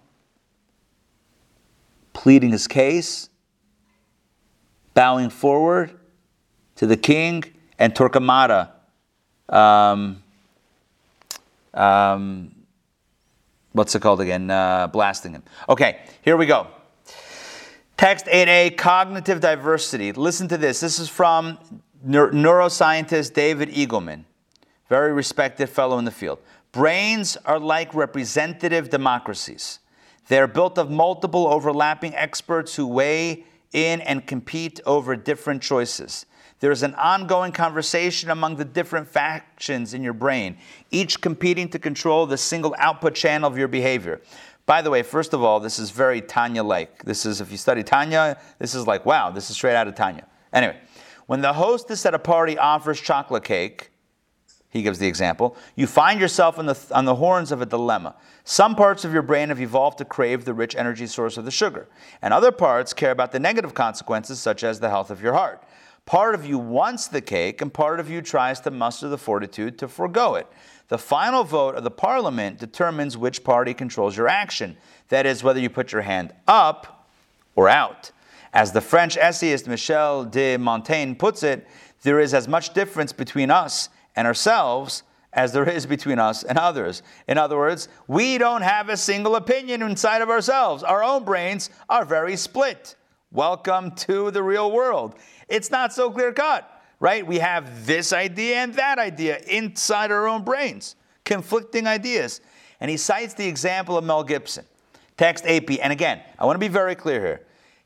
pleading 2.14 2.50
his 2.50 2.66
case 2.66 3.28
bowing 4.94 5.30
forward 5.30 5.98
to 6.76 6.86
the 6.86 6.96
king, 6.96 7.44
and 7.78 7.94
Torquemada 7.94 8.70
um, 9.48 10.22
um, 11.74 12.54
what's 13.72 13.94
it 13.94 14.00
called 14.00 14.20
again? 14.20 14.50
Uh, 14.50 14.86
blasting 14.86 15.32
him. 15.32 15.42
Okay, 15.68 16.00
here 16.22 16.36
we 16.36 16.46
go. 16.46 16.66
Text 17.96 18.26
8a 18.26 18.76
Cognitive 18.76 19.40
Diversity. 19.40 20.12
Listen 20.12 20.48
to 20.48 20.56
this. 20.56 20.80
This 20.80 20.98
is 20.98 21.08
from 21.08 21.58
neuroscientist 22.04 23.34
David 23.34 23.68
Eagleman, 23.70 24.24
very 24.88 25.12
respected 25.12 25.68
fellow 25.68 25.98
in 25.98 26.04
the 26.04 26.10
field. 26.10 26.40
Brains 26.72 27.36
are 27.44 27.60
like 27.60 27.94
representative 27.94 28.88
democracies. 28.88 29.78
They're 30.28 30.46
built 30.46 30.78
of 30.78 30.90
multiple 30.90 31.46
overlapping 31.46 32.14
experts 32.14 32.74
who 32.74 32.86
weigh 32.86 33.44
in 33.72 34.00
and 34.02 34.26
compete 34.26 34.80
over 34.86 35.16
different 35.16 35.62
choices. 35.62 36.26
There's 36.60 36.82
an 36.82 36.94
ongoing 36.94 37.52
conversation 37.52 38.30
among 38.30 38.56
the 38.56 38.64
different 38.64 39.08
factions 39.08 39.94
in 39.94 40.02
your 40.02 40.12
brain, 40.12 40.56
each 40.90 41.20
competing 41.20 41.68
to 41.70 41.78
control 41.78 42.26
the 42.26 42.36
single 42.38 42.74
output 42.78 43.14
channel 43.14 43.50
of 43.50 43.58
your 43.58 43.68
behavior. 43.68 44.20
By 44.64 44.80
the 44.80 44.90
way, 44.90 45.02
first 45.02 45.34
of 45.34 45.42
all, 45.42 45.58
this 45.58 45.78
is 45.78 45.90
very 45.90 46.20
Tanya 46.20 46.62
like. 46.62 47.04
This 47.04 47.26
is, 47.26 47.40
if 47.40 47.50
you 47.50 47.56
study 47.56 47.82
Tanya, 47.82 48.38
this 48.58 48.74
is 48.74 48.86
like, 48.86 49.04
wow, 49.04 49.30
this 49.30 49.50
is 49.50 49.56
straight 49.56 49.74
out 49.74 49.88
of 49.88 49.94
Tanya. 49.96 50.26
Anyway, 50.52 50.78
when 51.26 51.40
the 51.40 51.52
hostess 51.52 52.06
at 52.06 52.14
a 52.14 52.18
party 52.18 52.58
offers 52.58 53.00
chocolate 53.00 53.44
cake, 53.44 53.91
he 54.72 54.80
gives 54.80 54.98
the 54.98 55.06
example, 55.06 55.54
you 55.76 55.86
find 55.86 56.18
yourself 56.18 56.58
on 56.58 56.64
the, 56.64 56.78
on 56.92 57.04
the 57.04 57.16
horns 57.16 57.52
of 57.52 57.60
a 57.60 57.66
dilemma. 57.66 58.14
Some 58.42 58.74
parts 58.74 59.04
of 59.04 59.12
your 59.12 59.20
brain 59.20 59.50
have 59.50 59.60
evolved 59.60 59.98
to 59.98 60.06
crave 60.06 60.46
the 60.46 60.54
rich 60.54 60.74
energy 60.74 61.06
source 61.06 61.36
of 61.36 61.44
the 61.44 61.50
sugar, 61.50 61.88
and 62.22 62.32
other 62.32 62.50
parts 62.50 62.94
care 62.94 63.10
about 63.10 63.32
the 63.32 63.38
negative 63.38 63.74
consequences, 63.74 64.40
such 64.40 64.64
as 64.64 64.80
the 64.80 64.88
health 64.88 65.10
of 65.10 65.20
your 65.20 65.34
heart. 65.34 65.62
Part 66.06 66.34
of 66.34 66.46
you 66.46 66.58
wants 66.58 67.06
the 67.06 67.20
cake, 67.20 67.60
and 67.60 67.72
part 67.72 68.00
of 68.00 68.08
you 68.08 68.22
tries 68.22 68.60
to 68.60 68.70
muster 68.70 69.08
the 69.08 69.18
fortitude 69.18 69.78
to 69.78 69.88
forego 69.88 70.36
it. 70.36 70.46
The 70.88 70.96
final 70.96 71.44
vote 71.44 71.74
of 71.74 71.84
the 71.84 71.90
parliament 71.90 72.58
determines 72.58 73.18
which 73.18 73.44
party 73.44 73.74
controls 73.74 74.16
your 74.16 74.26
action. 74.26 74.78
That 75.10 75.26
is, 75.26 75.44
whether 75.44 75.60
you 75.60 75.68
put 75.68 75.92
your 75.92 76.02
hand 76.02 76.32
up 76.48 77.06
or 77.54 77.68
out. 77.68 78.10
As 78.54 78.72
the 78.72 78.80
French 78.80 79.18
essayist 79.18 79.68
Michel 79.68 80.24
de 80.24 80.56
Montaigne 80.56 81.14
puts 81.14 81.42
it, 81.42 81.66
there 82.02 82.20
is 82.20 82.32
as 82.32 82.48
much 82.48 82.72
difference 82.72 83.12
between 83.12 83.50
us 83.50 83.90
and 84.16 84.26
ourselves 84.26 85.02
as 85.32 85.52
there 85.52 85.68
is 85.68 85.86
between 85.86 86.18
us 86.18 86.42
and 86.42 86.58
others. 86.58 87.02
In 87.26 87.38
other 87.38 87.56
words, 87.56 87.88
we 88.06 88.38
don't 88.38 88.62
have 88.62 88.88
a 88.88 88.96
single 88.96 89.36
opinion 89.36 89.82
inside 89.82 90.20
of 90.20 90.28
ourselves. 90.28 90.82
Our 90.82 91.02
own 91.02 91.24
brains 91.24 91.70
are 91.88 92.04
very 92.04 92.36
split. 92.36 92.96
Welcome 93.30 93.92
to 93.92 94.30
the 94.30 94.42
real 94.42 94.70
world. 94.70 95.14
It's 95.48 95.70
not 95.70 95.92
so 95.92 96.10
clear 96.10 96.32
cut, 96.32 96.68
right? 97.00 97.26
We 97.26 97.38
have 97.38 97.86
this 97.86 98.12
idea 98.12 98.56
and 98.56 98.74
that 98.74 98.98
idea 98.98 99.38
inside 99.48 100.10
our 100.10 100.28
own 100.28 100.44
brains, 100.44 100.96
conflicting 101.24 101.86
ideas. 101.86 102.42
And 102.80 102.90
he 102.90 102.98
cites 102.98 103.32
the 103.32 103.46
example 103.46 103.96
of 103.96 104.04
Mel 104.04 104.24
Gibson. 104.24 104.66
Text 105.16 105.46
AP. 105.46 105.70
And 105.82 105.92
again, 105.92 106.20
I 106.38 106.44
want 106.44 106.56
to 106.56 106.60
be 106.60 106.68
very 106.68 106.94
clear 106.94 107.20
here. 107.20 107.40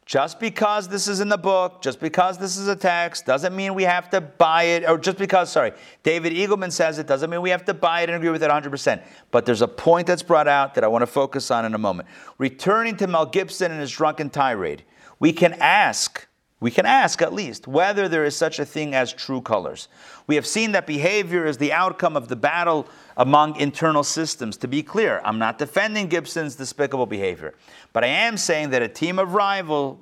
Just 0.07 0.39
because 0.39 0.87
this 0.87 1.09
is 1.09 1.19
in 1.19 1.29
the 1.29 1.37
book, 1.37 1.83
just 1.83 1.99
because 1.99 2.39
this 2.39 2.57
is 2.57 2.69
a 2.69 2.77
text, 2.77 3.27
doesn't 3.27 3.55
mean 3.57 3.75
we 3.75 3.83
have 3.83 4.09
to 4.11 4.21
buy 4.21 4.63
it, 4.63 4.89
or 4.89 4.99
just 4.99 5.19
because, 5.19 5.51
sorry, 5.51 5.73
David 6.05 6.33
Eagleman 6.33 6.71
says 6.71 7.01
it, 7.01 7.09
doesn't 7.09 7.29
mean 7.29 7.43
we 7.43 7.51
have 7.51 7.65
to 7.65 7.75
buy 7.75 8.03
it 8.03 8.09
and 8.09 8.17
agree 8.17 8.31
with 8.31 8.45
it 8.45 8.51
100%. 8.51 9.03
But 9.33 9.45
there's 9.47 9.63
a 9.63 9.69
point 9.69 10.07
that's 10.07 10.23
brought 10.23 10.47
out 10.47 10.75
that 10.77 10.85
I 10.85 10.87
want 10.87 11.03
to 11.03 11.09
focus 11.09 11.51
on 11.51 11.65
in 11.65 11.75
a 11.75 11.79
moment. 11.79 12.09
Returning 12.39 12.97
to 12.99 13.09
Mel 13.09 13.27
Gibson 13.27 13.73
and 13.73 13.81
his 13.81 13.91
drunken 13.91 14.31
tirade, 14.31 14.85
we 15.19 15.33
can 15.33 15.55
ask, 15.55 16.29
we 16.59 16.71
can 16.71 16.87
ask 16.87 17.21
at 17.21 17.35
least, 17.35 17.69
whether 17.69 18.09
there 18.09 18.25
is 18.25 18.35
such 18.35 18.59
a 18.59 18.65
thing 18.65 18.95
as 18.95 19.13
true 19.13 19.43
colors. 19.43 19.89
We 20.27 20.37
have 20.37 20.47
seen 20.47 20.73
that 20.73 20.87
behavior 20.87 21.45
is 21.45 21.59
the 21.59 21.73
outcome 21.73 22.17
of 22.17 22.29
the 22.29 22.37
battle 22.37 22.87
among 23.19 23.57
internal 23.57 24.03
systems. 24.03 24.57
To 24.59 24.69
be 24.69 24.83
clear, 24.83 25.21
I'm 25.23 25.39
not 25.39 25.59
defending 25.59 26.09
Gibson's 26.09 26.57
despicable 26.57 27.07
behavior, 27.07 27.55
but 27.93 28.05
I 28.05 28.09
am 28.09 28.39
saying 28.39 28.71
that 28.71 28.81
a 28.81 28.89
team 28.89 29.19
of 29.19 29.35
rivals' 29.35 29.99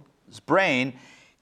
brain 0.47 0.95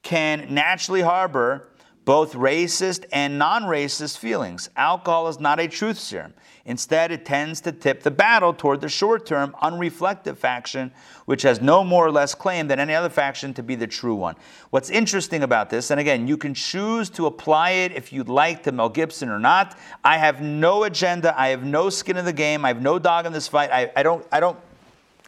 can 0.02 0.52
naturally 0.52 1.02
harbor 1.02 1.68
both 2.04 2.34
racist 2.34 3.04
and 3.12 3.38
non 3.38 3.62
racist 3.62 4.18
feelings. 4.18 4.68
Alcohol 4.76 5.28
is 5.28 5.38
not 5.38 5.60
a 5.60 5.68
truth 5.68 5.98
serum. 5.98 6.34
Instead, 6.64 7.10
it 7.10 7.24
tends 7.24 7.60
to 7.60 7.72
tip 7.72 8.02
the 8.02 8.10
battle 8.10 8.52
toward 8.52 8.80
the 8.80 8.88
short 8.88 9.26
term, 9.26 9.54
unreflective 9.62 10.36
faction, 10.36 10.92
which 11.26 11.42
has 11.42 11.60
no 11.60 11.82
more 11.82 12.06
or 12.06 12.12
less 12.12 12.34
claim 12.34 12.68
than 12.68 12.78
any 12.78 12.94
other 12.94 13.08
faction 13.08 13.52
to 13.54 13.62
be 13.62 13.74
the 13.74 13.86
true 13.86 14.14
one. 14.14 14.36
What's 14.70 14.88
interesting 14.88 15.42
about 15.42 15.70
this, 15.70 15.90
and 15.90 15.98
again, 15.98 16.28
you 16.28 16.36
can 16.36 16.54
choose 16.54 17.10
to 17.10 17.26
apply 17.26 17.70
it 17.70 17.92
if 17.92 18.12
you'd 18.12 18.28
like 18.28 18.62
to 18.64 18.72
Mel 18.72 18.88
Gibson 18.88 19.28
or 19.28 19.40
not. 19.40 19.76
I 20.04 20.18
have 20.18 20.40
no 20.40 20.84
agenda. 20.84 21.38
I 21.38 21.48
have 21.48 21.64
no 21.64 21.90
skin 21.90 22.16
in 22.16 22.24
the 22.24 22.32
game. 22.32 22.64
I 22.64 22.68
have 22.68 22.82
no 22.82 22.98
dog 22.98 23.26
in 23.26 23.32
this 23.32 23.48
fight. 23.48 23.70
I, 23.72 23.90
I 23.96 24.04
don't, 24.04 24.24
I 24.30 24.38
don't, 24.38 24.58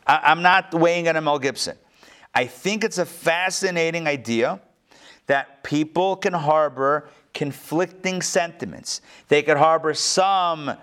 I, 0.07 0.21
I'm 0.25 0.43
not 0.43 0.73
weighing 0.73 1.07
in 1.07 1.17
on 1.17 1.25
Mel 1.25 1.41
Gibson. 1.41 1.77
I 2.33 2.47
think 2.47 2.85
it's 2.85 2.99
a 2.99 3.07
fascinating 3.07 4.07
idea 4.07 4.61
that 5.27 5.63
people 5.63 6.17
can 6.17 6.33
harbor 6.33 7.09
conflicting 7.33 8.23
sentiments. 8.23 9.01
They 9.29 9.43
could 9.43 9.57
harbor 9.57 9.95
some 9.95 10.77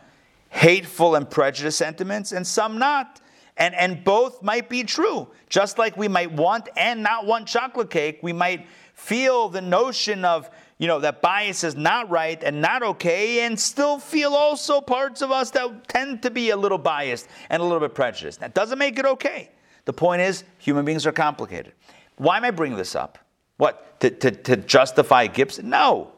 hateful 0.50 1.16
and 1.16 1.30
prejudiced 1.30 1.78
sentiments 1.78 2.32
and 2.32 2.46
some 2.46 2.78
not. 2.78 3.22
And, 3.58 3.76
and 3.76 4.04
both 4.04 4.42
might 4.42 4.70
be 4.70 4.84
true. 4.84 5.28
Just 5.50 5.78
like 5.78 5.96
we 5.96 6.08
might 6.08 6.32
want 6.32 6.70
and 6.76 7.04
not 7.04 7.26
want 7.26 7.48
chocolate 7.48 7.90
cake, 7.90 8.20
we 8.22 8.34
might 8.34 8.66
feel 8.94 9.50
the 9.50 9.62
notion 9.62 10.26
of, 10.26 10.50
you 10.78 10.88
know, 10.88 11.00
that 11.00 11.22
bias 11.22 11.64
is 11.64 11.76
not 11.76 12.10
right 12.10 12.42
and 12.44 12.62
not 12.62 12.82
okay, 12.82 13.46
and 13.46 13.60
still 13.60 14.00
feel 14.00 14.34
also 14.34 14.82
parts 14.82 15.22
of 15.22 15.32
us 15.32 15.52
that 15.52 15.88
tend 15.88 16.24
to 16.24 16.32
be 16.32 16.50
a 16.50 16.58
little 16.58 16.78
biased 16.78 17.28
and 17.50 17.62
a 17.62 17.64
little 17.64 17.80
bit 17.80 17.94
prejudiced. 17.94 18.40
That 18.40 18.54
doesn't 18.54 18.80
make 18.80 18.98
it 18.98 19.06
okay. 19.06 19.52
The 19.86 19.94
point 19.94 20.22
is, 20.22 20.44
human 20.58 20.86
beings 20.86 21.06
are 21.06 21.12
complicated. 21.12 21.74
Why 22.18 22.38
am 22.38 22.46
I 22.46 22.52
bringing 22.52 22.78
this 22.78 22.96
up? 22.96 23.18
What? 23.62 24.00
To, 24.00 24.10
to, 24.10 24.32
to 24.32 24.56
justify 24.58 25.28
Gibson? 25.28 25.70
No. 25.70 26.14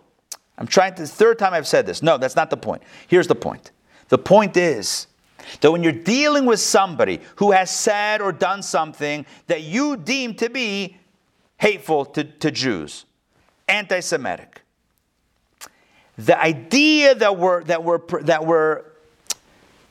I'm 0.58 0.66
trying 0.66 0.96
to, 0.96 1.06
third 1.06 1.38
time 1.38 1.54
I've 1.54 1.68
said 1.68 1.86
this. 1.86 2.02
No, 2.02 2.18
that's 2.18 2.38
not 2.38 2.50
the 2.50 2.56
point. 2.56 2.84
Here's 3.10 3.28
the 3.28 3.36
point. 3.36 3.72
The 4.08 4.18
point 4.18 4.56
is 4.56 5.08
that 5.60 5.70
when 5.70 5.84
you're 5.84 5.92
dealing 5.92 6.46
with 6.46 6.62
somebody 6.62 7.20
who 7.36 7.52
has 7.52 7.70
said 7.70 8.22
or 8.22 8.32
done 8.32 8.64
something 8.64 9.26
that 9.48 9.64
you 9.64 9.98
deem 9.98 10.36
to 10.36 10.50
be 10.50 10.96
hateful 11.58 12.06
to, 12.06 12.24
to 12.24 12.50
Jews, 12.50 13.04
anti 13.68 14.00
Semitic, 14.00 14.62
the 16.18 16.42
idea 16.42 17.14
that 17.14 17.38
we're, 17.38 17.66
that, 17.66 17.84
we're, 17.84 18.22
that 18.22 18.46
we're 18.46 18.84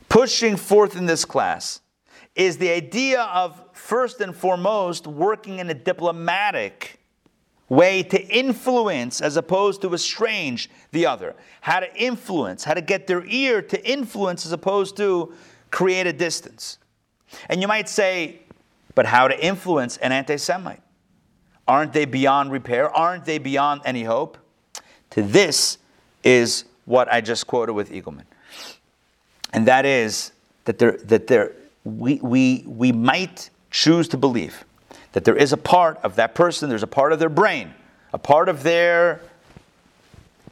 pushing 0.08 0.56
forth 0.56 0.96
in 0.96 1.04
this 1.04 1.26
class 1.26 1.82
is 2.34 2.56
the 2.56 2.70
idea 2.70 3.20
of, 3.20 3.62
first 3.74 4.22
and 4.22 4.34
foremost, 4.34 5.06
working 5.06 5.58
in 5.58 5.68
a 5.68 5.74
diplomatic 5.74 6.98
way 7.72 8.02
to 8.02 8.22
influence 8.28 9.22
as 9.22 9.38
opposed 9.38 9.80
to 9.80 9.94
estrange 9.94 10.68
the 10.90 11.06
other. 11.06 11.34
How 11.62 11.80
to 11.80 11.96
influence, 11.96 12.64
how 12.64 12.74
to 12.74 12.82
get 12.82 13.06
their 13.06 13.24
ear 13.24 13.62
to 13.62 13.90
influence 13.90 14.44
as 14.44 14.52
opposed 14.52 14.94
to 14.98 15.32
create 15.70 16.06
a 16.06 16.12
distance. 16.12 16.76
And 17.48 17.62
you 17.62 17.68
might 17.68 17.88
say, 17.88 18.40
but 18.94 19.06
how 19.06 19.26
to 19.26 19.44
influence 19.44 19.96
an 19.96 20.12
anti 20.12 20.36
Semite? 20.36 20.82
Aren't 21.66 21.94
they 21.94 22.04
beyond 22.04 22.52
repair? 22.52 22.90
Aren't 22.90 23.24
they 23.24 23.38
beyond 23.38 23.80
any 23.86 24.02
hope? 24.02 24.36
To 25.10 25.22
this 25.22 25.78
is 26.22 26.66
what 26.84 27.10
I 27.10 27.22
just 27.22 27.46
quoted 27.46 27.72
with 27.72 27.90
Eagleman. 27.90 28.24
And 29.54 29.66
that 29.66 29.86
is 29.86 30.32
that, 30.66 30.78
there, 30.78 30.98
that 31.04 31.26
there, 31.26 31.52
we, 31.84 32.16
we, 32.16 32.64
we 32.66 32.92
might 32.92 33.48
choose 33.70 34.08
to 34.08 34.18
believe 34.18 34.62
that 35.12 35.24
there 35.24 35.36
is 35.36 35.52
a 35.52 35.56
part 35.56 35.98
of 36.02 36.16
that 36.16 36.34
person, 36.34 36.68
there's 36.68 36.82
a 36.82 36.86
part 36.86 37.12
of 37.12 37.18
their 37.18 37.28
brain, 37.28 37.74
a 38.12 38.18
part 38.18 38.48
of 38.48 38.62
their 38.62 39.20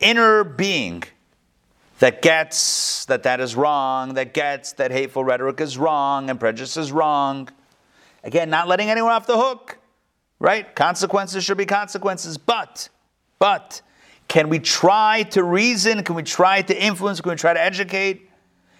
inner 0.01 0.45
being 0.45 1.03
that 1.99 2.23
gets 2.23 3.05
that 3.07 3.23
that 3.25 3.41
is 3.41 3.55
wrong, 3.55 4.15
that 4.15 4.33
gets 4.33 4.73
that 4.75 4.91
hateful 4.91 5.23
rhetoric 5.23 5.61
is 5.61 5.77
wrong 5.77 6.31
and 6.31 6.41
prejudice 6.41 6.77
is 6.77 6.93
wrong. 6.93 7.49
Again, 8.25 8.51
not 8.51 8.69
letting 8.69 8.91
anyone 8.91 9.13
off 9.13 9.27
the 9.27 9.37
hook, 9.37 9.79
right? 10.39 10.75
Consequences 10.75 11.45
should 11.45 11.59
be 11.59 11.67
consequences, 11.67 12.39
but, 12.39 12.89
but, 13.39 13.83
can 14.29 14.49
we 14.49 14.61
try 14.61 15.25
to 15.31 15.43
reason? 15.43 16.05
Can 16.05 16.15
we 16.15 16.23
try 16.23 16.63
to 16.63 16.83
influence? 16.83 17.21
Can 17.21 17.31
we 17.31 17.37
try 17.37 17.53
to 17.53 17.61
educate? 17.61 18.31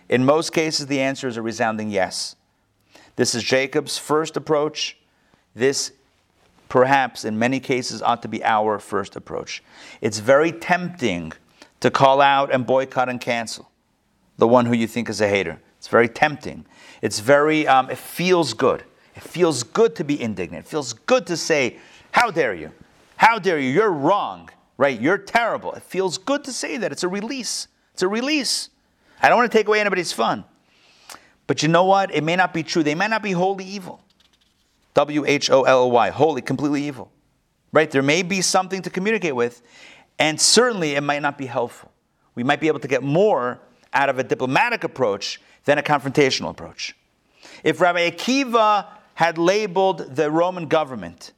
In 0.09 0.25
most 0.25 0.53
cases, 0.53 0.87
the 0.87 1.01
answer 1.01 1.27
is 1.27 1.37
a 1.37 1.43
resounding 1.43 1.91
yes. 1.91 2.37
This 3.17 3.35
is 3.35 3.43
Jacob's 3.43 3.99
first 3.99 4.37
approach. 4.37 4.97
This, 5.55 5.93
perhaps 6.69 7.25
in 7.25 7.39
many 7.39 7.61
cases, 7.61 8.03
ought 8.03 8.23
to 8.23 8.29
be 8.29 8.43
our 8.45 8.79
first 8.79 9.17
approach. 9.17 9.63
It's 10.01 10.19
very 10.19 10.53
tempting 10.53 11.33
to 11.81 11.91
call 11.91 12.21
out 12.21 12.53
and 12.53 12.67
boycott 12.67 13.09
and 13.09 13.21
cancel 13.21 13.71
the 14.41 14.49
one 14.49 14.67
who 14.67 14.75
you 14.75 14.87
think 14.87 15.09
is 15.09 15.21
a 15.21 15.29
hater. 15.29 15.61
It's 15.79 15.89
very 15.89 16.09
tempting. 16.09 16.67
It's 17.03 17.21
very, 17.21 17.67
um, 17.67 17.91
it 17.91 17.99
feels 17.99 18.55
good. 18.55 18.85
It 19.15 19.23
feels 19.23 19.63
good 19.63 19.95
to 19.97 20.05
be 20.05 20.21
indignant. 20.21 20.67
It 20.67 20.69
feels 20.69 20.93
good 20.93 21.27
to 21.29 21.37
say, 21.37 21.79
How 22.13 22.31
dare 22.31 22.55
you? 22.55 22.73
How 23.17 23.39
dare 23.39 23.59
you? 23.59 23.71
You're 23.71 23.91
wrong, 23.91 24.49
right? 24.79 24.99
You're 24.99 25.19
terrible. 25.19 25.73
It 25.73 25.83
feels 25.83 26.19
good 26.19 26.45
to 26.45 26.53
say 26.53 26.79
that. 26.79 26.91
It's 26.91 27.03
a 27.03 27.09
release. 27.09 27.69
It's 27.93 28.03
a 28.03 28.09
release. 28.09 28.71
I 29.23 29.29
don't 29.29 29.39
want 29.39 29.53
to 29.53 29.57
take 29.57 29.69
away 29.69 29.81
anybody's 29.81 30.13
fun. 30.13 30.45
But 31.47 31.63
you 31.63 31.69
know 31.69 31.85
what? 31.85 32.15
It 32.15 32.25
may 32.25 32.37
not 32.37 32.55
be 32.55 32.63
true. 32.63 32.83
They 32.83 32.95
may 32.95 33.09
not 33.09 33.23
be 33.23 33.33
wholly 33.33 33.65
evil. 33.65 34.03
W 35.01 35.25
H 35.27 35.51
O 35.51 35.63
L 35.63 35.91
Y, 35.91 36.11
holy, 36.11 36.43
completely 36.43 36.85
evil. 36.85 37.11
Right? 37.73 37.91
There 37.91 38.03
may 38.03 38.23
be 38.23 38.43
something 38.43 38.83
to 38.83 38.91
communicate 38.91 39.35
with, 39.35 39.63
and 40.19 40.39
certainly 40.39 40.93
it 40.93 41.01
might 41.01 41.23
not 41.23 41.39
be 41.39 41.47
helpful. 41.47 41.91
We 42.35 42.43
might 42.43 42.61
be 42.61 42.69
able 42.69 42.81
to 42.81 42.89
get 42.89 43.03
more 43.03 43.61
out 43.95 44.11
of 44.11 44.19
a 44.19 44.25
diplomatic 44.25 44.85
approach 44.85 45.41
than 45.65 45.79
a 45.79 45.83
confrontational 45.83 46.51
approach. 46.51 46.95
If 47.65 47.81
Rabbi 47.81 48.11
Akiva 48.11 48.87
had 49.15 49.39
labeled 49.39 50.17
the 50.17 50.31
Roman 50.31 50.67
government 50.67 51.33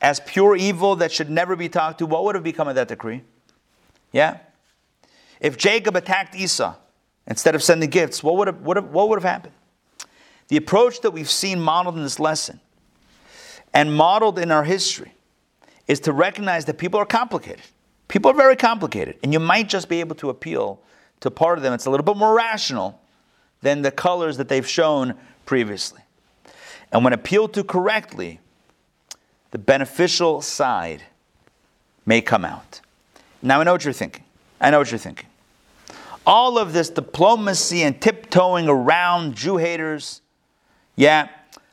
as 0.00 0.20
pure 0.20 0.56
evil 0.56 0.96
that 0.96 1.12
should 1.12 1.28
never 1.28 1.56
be 1.56 1.68
talked 1.68 1.98
to, 1.98 2.06
what 2.06 2.24
would 2.24 2.34
have 2.34 2.44
become 2.44 2.66
of 2.66 2.76
that 2.76 2.88
decree? 2.88 3.22
Yeah? 4.10 4.38
If 5.38 5.58
Jacob 5.58 5.96
attacked 5.96 6.34
Esau 6.34 6.74
instead 7.26 7.54
of 7.54 7.62
sending 7.62 7.90
gifts, 7.90 8.22
what 8.22 8.36
would 8.36 8.48
have, 8.48 8.62
what, 8.62 8.78
have, 8.78 8.86
what 8.86 9.10
would 9.10 9.16
have 9.22 9.30
happened? 9.30 9.54
The 10.48 10.56
approach 10.56 11.00
that 11.00 11.10
we've 11.10 11.30
seen 11.30 11.60
modeled 11.60 11.96
in 11.96 12.02
this 12.02 12.20
lesson 12.20 12.60
and 13.72 13.94
modeled 13.94 14.38
in 14.38 14.50
our 14.50 14.64
history 14.64 15.12
is 15.86 16.00
to 16.00 16.12
recognize 16.12 16.64
that 16.66 16.78
people 16.78 17.00
are 17.00 17.06
complicated. 17.06 17.64
People 18.08 18.30
are 18.30 18.34
very 18.34 18.56
complicated, 18.56 19.16
and 19.22 19.32
you 19.32 19.40
might 19.40 19.68
just 19.68 19.88
be 19.88 20.00
able 20.00 20.14
to 20.16 20.28
appeal 20.30 20.80
to 21.20 21.30
part 21.30 21.58
of 21.58 21.62
them. 21.62 21.72
It's 21.72 21.86
a 21.86 21.90
little 21.90 22.04
bit 22.04 22.16
more 22.16 22.34
rational 22.34 23.00
than 23.62 23.82
the 23.82 23.90
colors 23.90 24.36
that 24.36 24.48
they've 24.48 24.68
shown 24.68 25.14
previously. 25.46 26.02
And 26.92 27.02
when 27.02 27.12
appealed 27.12 27.54
to 27.54 27.64
correctly, 27.64 28.40
the 29.50 29.58
beneficial 29.58 30.42
side 30.42 31.02
may 32.06 32.20
come 32.20 32.44
out. 32.44 32.80
Now, 33.42 33.60
I 33.60 33.64
know 33.64 33.72
what 33.72 33.84
you're 33.84 33.92
thinking. 33.92 34.24
I 34.60 34.70
know 34.70 34.78
what 34.78 34.90
you're 34.90 34.98
thinking. 34.98 35.28
All 36.26 36.58
of 36.58 36.72
this 36.72 36.90
diplomacy 36.90 37.82
and 37.82 38.00
tiptoeing 38.00 38.68
around 38.68 39.34
Jew 39.34 39.56
haters 39.56 40.20
yeah, 40.96 41.28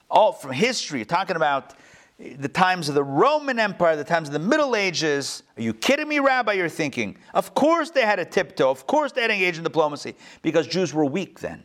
all 0.09 0.33
from 0.33 0.51
history, 0.51 1.05
talking 1.05 1.35
about 1.35 1.73
the 2.17 2.47
times 2.47 2.87
of 2.87 2.95
the 2.95 3.03
Roman 3.03 3.59
Empire, 3.59 3.95
the 3.95 4.03
times 4.03 4.27
of 4.27 4.33
the 4.33 4.39
Middle 4.39 4.75
Ages. 4.75 5.43
Are 5.57 5.61
you 5.61 5.73
kidding 5.73 6.07
me, 6.07 6.19
Rabbi? 6.19 6.53
You're 6.53 6.69
thinking. 6.69 7.17
Of 7.33 7.55
course 7.55 7.89
they 7.89 8.01
had 8.01 8.19
a 8.19 8.25
tiptoe. 8.25 8.69
Of 8.69 8.85
course 8.85 9.11
they 9.11 9.21
had 9.21 9.27
to 9.27 9.33
engage 9.33 9.57
in 9.57 9.63
diplomacy 9.63 10.15
because 10.41 10.67
Jews 10.67 10.93
were 10.93 11.05
weak 11.05 11.39
then. 11.39 11.63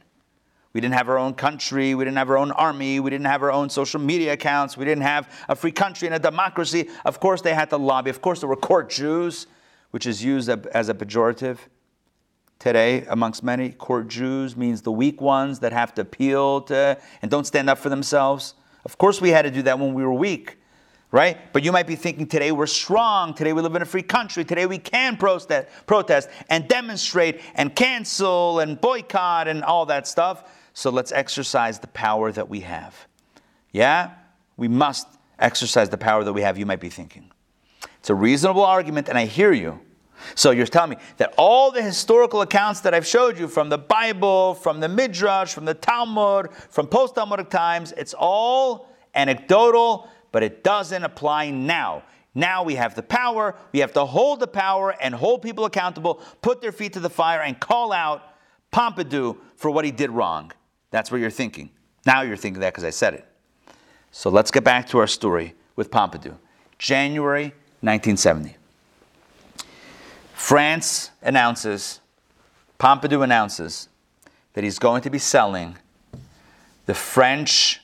We 0.72 0.80
didn't 0.80 0.94
have 0.94 1.08
our 1.08 1.18
own 1.18 1.34
country. 1.34 1.94
We 1.94 2.04
didn't 2.04 2.18
have 2.18 2.30
our 2.30 2.36
own 2.36 2.52
army. 2.52 3.00
We 3.00 3.10
didn't 3.10 3.26
have 3.26 3.42
our 3.42 3.52
own 3.52 3.70
social 3.70 4.00
media 4.00 4.34
accounts. 4.34 4.76
We 4.76 4.84
didn't 4.84 5.04
have 5.04 5.30
a 5.48 5.56
free 5.56 5.72
country 5.72 6.06
and 6.06 6.14
a 6.14 6.18
democracy. 6.18 6.90
Of 7.04 7.18
course 7.18 7.40
they 7.40 7.54
had 7.54 7.70
to 7.70 7.78
lobby. 7.78 8.10
Of 8.10 8.20
course 8.20 8.40
there 8.40 8.48
were 8.48 8.56
court 8.56 8.90
Jews, 8.90 9.46
which 9.90 10.06
is 10.06 10.22
used 10.22 10.48
as 10.48 10.88
a 10.88 10.94
pejorative 10.94 11.58
today 12.58 13.04
amongst 13.08 13.42
many. 13.42 13.70
Court 13.70 14.08
Jews 14.08 14.56
means 14.56 14.82
the 14.82 14.92
weak 14.92 15.20
ones 15.20 15.60
that 15.60 15.72
have 15.72 15.94
to 15.94 16.02
appeal 16.02 16.62
to 16.62 16.98
and 17.22 17.30
don't 17.30 17.46
stand 17.46 17.70
up 17.70 17.78
for 17.78 17.88
themselves. 17.88 18.54
Of 18.84 18.98
course, 18.98 19.20
we 19.20 19.30
had 19.30 19.42
to 19.42 19.50
do 19.50 19.62
that 19.62 19.78
when 19.78 19.94
we 19.94 20.02
were 20.04 20.12
weak, 20.12 20.58
right? 21.10 21.52
But 21.52 21.64
you 21.64 21.72
might 21.72 21.86
be 21.86 21.96
thinking 21.96 22.26
today 22.26 22.52
we're 22.52 22.66
strong, 22.66 23.34
today 23.34 23.52
we 23.52 23.62
live 23.62 23.74
in 23.74 23.82
a 23.82 23.86
free 23.86 24.02
country, 24.02 24.44
today 24.44 24.66
we 24.66 24.78
can 24.78 25.16
protest, 25.16 25.68
protest 25.86 26.28
and 26.48 26.68
demonstrate 26.68 27.40
and 27.54 27.74
cancel 27.74 28.60
and 28.60 28.80
boycott 28.80 29.48
and 29.48 29.64
all 29.64 29.86
that 29.86 30.06
stuff. 30.06 30.50
So 30.72 30.90
let's 30.90 31.12
exercise 31.12 31.78
the 31.78 31.88
power 31.88 32.30
that 32.32 32.48
we 32.48 32.60
have. 32.60 33.06
Yeah? 33.72 34.12
We 34.56 34.68
must 34.68 35.08
exercise 35.38 35.88
the 35.88 35.98
power 35.98 36.24
that 36.24 36.32
we 36.32 36.42
have, 36.42 36.58
you 36.58 36.66
might 36.66 36.80
be 36.80 36.90
thinking. 36.90 37.30
It's 37.98 38.10
a 38.10 38.14
reasonable 38.14 38.64
argument, 38.64 39.08
and 39.08 39.18
I 39.18 39.26
hear 39.26 39.52
you. 39.52 39.80
So 40.34 40.50
you're 40.50 40.66
telling 40.66 40.90
me 40.90 40.96
that 41.18 41.34
all 41.36 41.70
the 41.70 41.82
historical 41.82 42.40
accounts 42.40 42.80
that 42.80 42.94
I've 42.94 43.06
showed 43.06 43.38
you 43.38 43.48
from 43.48 43.68
the 43.68 43.78
Bible, 43.78 44.54
from 44.54 44.80
the 44.80 44.88
Midrash, 44.88 45.52
from 45.52 45.64
the 45.64 45.74
Talmud, 45.74 46.52
from 46.70 46.86
post 46.86 47.14
Talmudic 47.14 47.50
times, 47.50 47.92
it's 47.92 48.14
all 48.14 48.90
anecdotal, 49.14 50.08
but 50.32 50.42
it 50.42 50.64
doesn't 50.64 51.04
apply 51.04 51.50
now. 51.50 52.02
Now 52.34 52.62
we 52.62 52.74
have 52.74 52.94
the 52.94 53.02
power, 53.02 53.56
we 53.72 53.78
have 53.78 53.94
to 53.94 54.04
hold 54.04 54.40
the 54.40 54.46
power 54.46 54.94
and 55.00 55.14
hold 55.14 55.40
people 55.40 55.64
accountable, 55.64 56.20
put 56.42 56.60
their 56.60 56.72
feet 56.72 56.92
to 56.92 57.00
the 57.00 57.08
fire, 57.08 57.40
and 57.40 57.58
call 57.58 57.92
out 57.92 58.22
Pompidou 58.72 59.38
for 59.56 59.70
what 59.70 59.86
he 59.86 59.90
did 59.90 60.10
wrong. 60.10 60.52
That's 60.90 61.10
what 61.10 61.20
you're 61.20 61.30
thinking. 61.30 61.70
Now 62.04 62.22
you're 62.22 62.36
thinking 62.36 62.60
that 62.60 62.74
because 62.74 62.84
I 62.84 62.90
said 62.90 63.14
it. 63.14 63.26
So 64.10 64.30
let's 64.30 64.50
get 64.50 64.64
back 64.64 64.86
to 64.88 64.98
our 64.98 65.06
story 65.06 65.54
with 65.76 65.90
Pompidou. 65.90 66.36
January 66.78 67.54
1970. 67.80 68.55
France 70.36 71.12
announces, 71.22 72.00
Pompidou 72.78 73.24
announces 73.24 73.88
that 74.52 74.62
he's 74.62 74.78
going 74.78 75.00
to 75.00 75.08
be 75.08 75.18
selling 75.18 75.76
the 76.84 76.92
French 76.92 77.80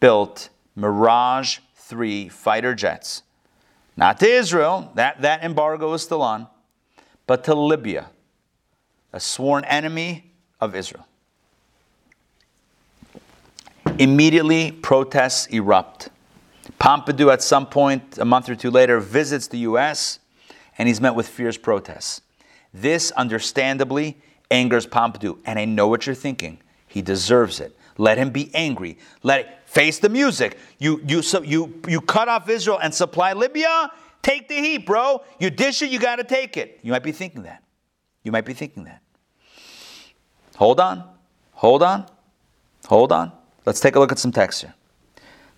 built 0.00 0.50
Mirage 0.76 1.60
3 1.76 2.28
fighter 2.28 2.74
jets. 2.74 3.22
Not 3.96 4.20
to 4.20 4.28
Israel, 4.28 4.92
that, 4.94 5.22
that 5.22 5.42
embargo 5.42 5.94
is 5.94 6.02
still 6.02 6.20
on, 6.20 6.46
but 7.26 7.42
to 7.44 7.54
Libya, 7.54 8.10
a 9.10 9.18
sworn 9.18 9.64
enemy 9.64 10.30
of 10.60 10.76
Israel. 10.76 11.06
Immediately, 13.98 14.72
protests 14.72 15.46
erupt. 15.46 16.10
Pompidou, 16.78 17.32
at 17.32 17.42
some 17.42 17.66
point, 17.66 18.18
a 18.18 18.26
month 18.26 18.50
or 18.50 18.54
two 18.54 18.70
later, 18.70 19.00
visits 19.00 19.48
the 19.48 19.58
US 19.60 20.18
and 20.78 20.88
he's 20.88 21.00
met 21.00 21.14
with 21.14 21.28
fierce 21.28 21.56
protests. 21.56 22.20
This, 22.72 23.10
understandably, 23.12 24.16
angers 24.50 24.86
Pompidou, 24.86 25.38
and 25.44 25.58
I 25.58 25.64
know 25.64 25.88
what 25.88 26.06
you're 26.06 26.14
thinking. 26.14 26.58
He 26.86 27.02
deserves 27.02 27.60
it. 27.60 27.76
Let 27.96 28.18
him 28.18 28.30
be 28.30 28.50
angry. 28.54 28.98
Let 29.22 29.40
it, 29.40 29.48
face 29.66 29.98
the 29.98 30.08
music. 30.08 30.58
You 30.78 31.00
you 31.06 31.22
so 31.22 31.42
you 31.42 31.80
you 31.86 32.00
cut 32.00 32.28
off 32.28 32.48
Israel 32.48 32.78
and 32.82 32.92
supply 32.92 33.32
Libya. 33.32 33.90
Take 34.22 34.48
the 34.48 34.56
heat, 34.56 34.86
bro. 34.86 35.22
You 35.38 35.50
dish 35.50 35.82
it, 35.82 35.90
you 35.90 35.98
got 35.98 36.16
to 36.16 36.24
take 36.24 36.56
it. 36.56 36.80
You 36.82 36.92
might 36.92 37.02
be 37.02 37.12
thinking 37.12 37.42
that. 37.42 37.62
You 38.22 38.32
might 38.32 38.44
be 38.44 38.54
thinking 38.54 38.84
that. 38.84 39.02
Hold 40.56 40.80
on, 40.80 41.04
hold 41.52 41.82
on, 41.82 42.06
hold 42.86 43.12
on. 43.12 43.32
Let's 43.66 43.80
take 43.80 43.96
a 43.96 44.00
look 44.00 44.12
at 44.12 44.18
some 44.18 44.32
text 44.32 44.62
here. 44.62 44.74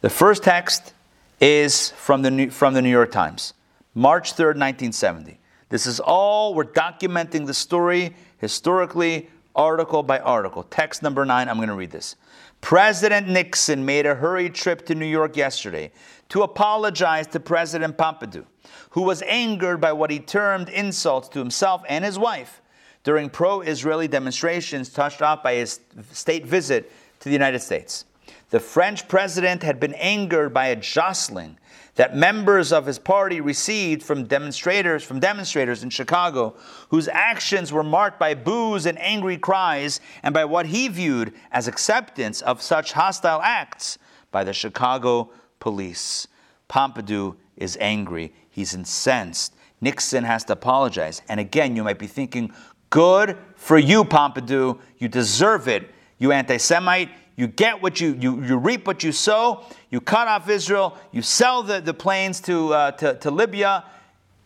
The 0.00 0.10
first 0.10 0.42
text 0.42 0.92
is 1.40 1.90
from 1.90 2.22
the 2.22 2.30
New, 2.30 2.50
from 2.50 2.74
the 2.74 2.82
New 2.82 2.90
York 2.90 3.10
Times. 3.10 3.54
March 3.96 4.34
3rd, 4.34 4.60
1970. 4.60 5.40
This 5.70 5.86
is 5.86 6.00
all, 6.00 6.52
we're 6.52 6.64
documenting 6.64 7.46
the 7.46 7.54
story 7.54 8.14
historically, 8.36 9.30
article 9.54 10.02
by 10.02 10.18
article. 10.18 10.64
Text 10.64 11.02
number 11.02 11.24
nine, 11.24 11.48
I'm 11.48 11.56
going 11.56 11.70
to 11.70 11.74
read 11.74 11.92
this. 11.92 12.16
President 12.60 13.26
Nixon 13.26 13.86
made 13.86 14.04
a 14.04 14.14
hurried 14.14 14.54
trip 14.54 14.84
to 14.84 14.94
New 14.94 15.06
York 15.06 15.34
yesterday 15.34 15.92
to 16.28 16.42
apologize 16.42 17.26
to 17.28 17.40
President 17.40 17.96
Pompidou, 17.96 18.44
who 18.90 19.00
was 19.00 19.22
angered 19.22 19.80
by 19.80 19.92
what 19.92 20.10
he 20.10 20.18
termed 20.18 20.68
insults 20.68 21.30
to 21.30 21.38
himself 21.38 21.82
and 21.88 22.04
his 22.04 22.18
wife 22.18 22.60
during 23.02 23.30
pro 23.30 23.62
Israeli 23.62 24.08
demonstrations 24.08 24.90
touched 24.90 25.22
off 25.22 25.42
by 25.42 25.54
his 25.54 25.80
state 26.12 26.44
visit 26.44 26.92
to 27.20 27.30
the 27.30 27.32
United 27.32 27.60
States. 27.60 28.04
The 28.50 28.60
French 28.60 29.08
president 29.08 29.62
had 29.62 29.80
been 29.80 29.94
angered 29.94 30.52
by 30.52 30.66
a 30.66 30.76
jostling 30.76 31.58
that 31.96 32.14
members 32.14 32.72
of 32.72 32.86
his 32.86 32.98
party 32.98 33.40
received 33.40 34.02
from 34.02 34.24
demonstrators 34.24 35.02
from 35.02 35.18
demonstrators 35.18 35.82
in 35.82 35.90
Chicago 35.90 36.54
whose 36.90 37.08
actions 37.08 37.72
were 37.72 37.82
marked 37.82 38.18
by 38.18 38.34
boos 38.34 38.86
and 38.86 38.98
angry 39.00 39.36
cries 39.36 40.00
and 40.22 40.32
by 40.32 40.44
what 40.44 40.66
he 40.66 40.88
viewed 40.88 41.32
as 41.50 41.66
acceptance 41.66 42.40
of 42.42 42.62
such 42.62 42.92
hostile 42.92 43.40
acts 43.42 43.98
by 44.30 44.44
the 44.44 44.52
Chicago 44.52 45.30
police. 45.58 46.28
Pompidou 46.68 47.36
is 47.56 47.76
angry, 47.80 48.32
he's 48.50 48.74
incensed. 48.74 49.54
Nixon 49.80 50.24
has 50.24 50.44
to 50.44 50.54
apologize. 50.54 51.22
And 51.28 51.38
again, 51.38 51.76
you 51.76 51.84
might 51.84 51.98
be 51.98 52.06
thinking, 52.06 52.52
good 52.90 53.36
for 53.56 53.78
you, 53.78 54.04
Pompidou. 54.04 54.78
You 54.98 55.08
deserve 55.08 55.68
it. 55.68 55.90
You 56.18 56.32
anti 56.32 56.56
Semite, 56.56 57.10
you 57.36 57.46
get 57.46 57.82
what 57.82 58.00
you, 58.00 58.16
you, 58.18 58.42
you 58.42 58.56
reap 58.56 58.86
what 58.86 59.04
you 59.04 59.12
sow. 59.12 59.64
You 59.90 60.00
cut 60.00 60.26
off 60.26 60.48
Israel. 60.48 60.96
You 61.12 61.20
sell 61.20 61.62
the, 61.62 61.80
the 61.80 61.92
planes 61.92 62.40
to, 62.42 62.72
uh, 62.72 62.90
to, 62.92 63.14
to 63.18 63.30
Libya. 63.30 63.84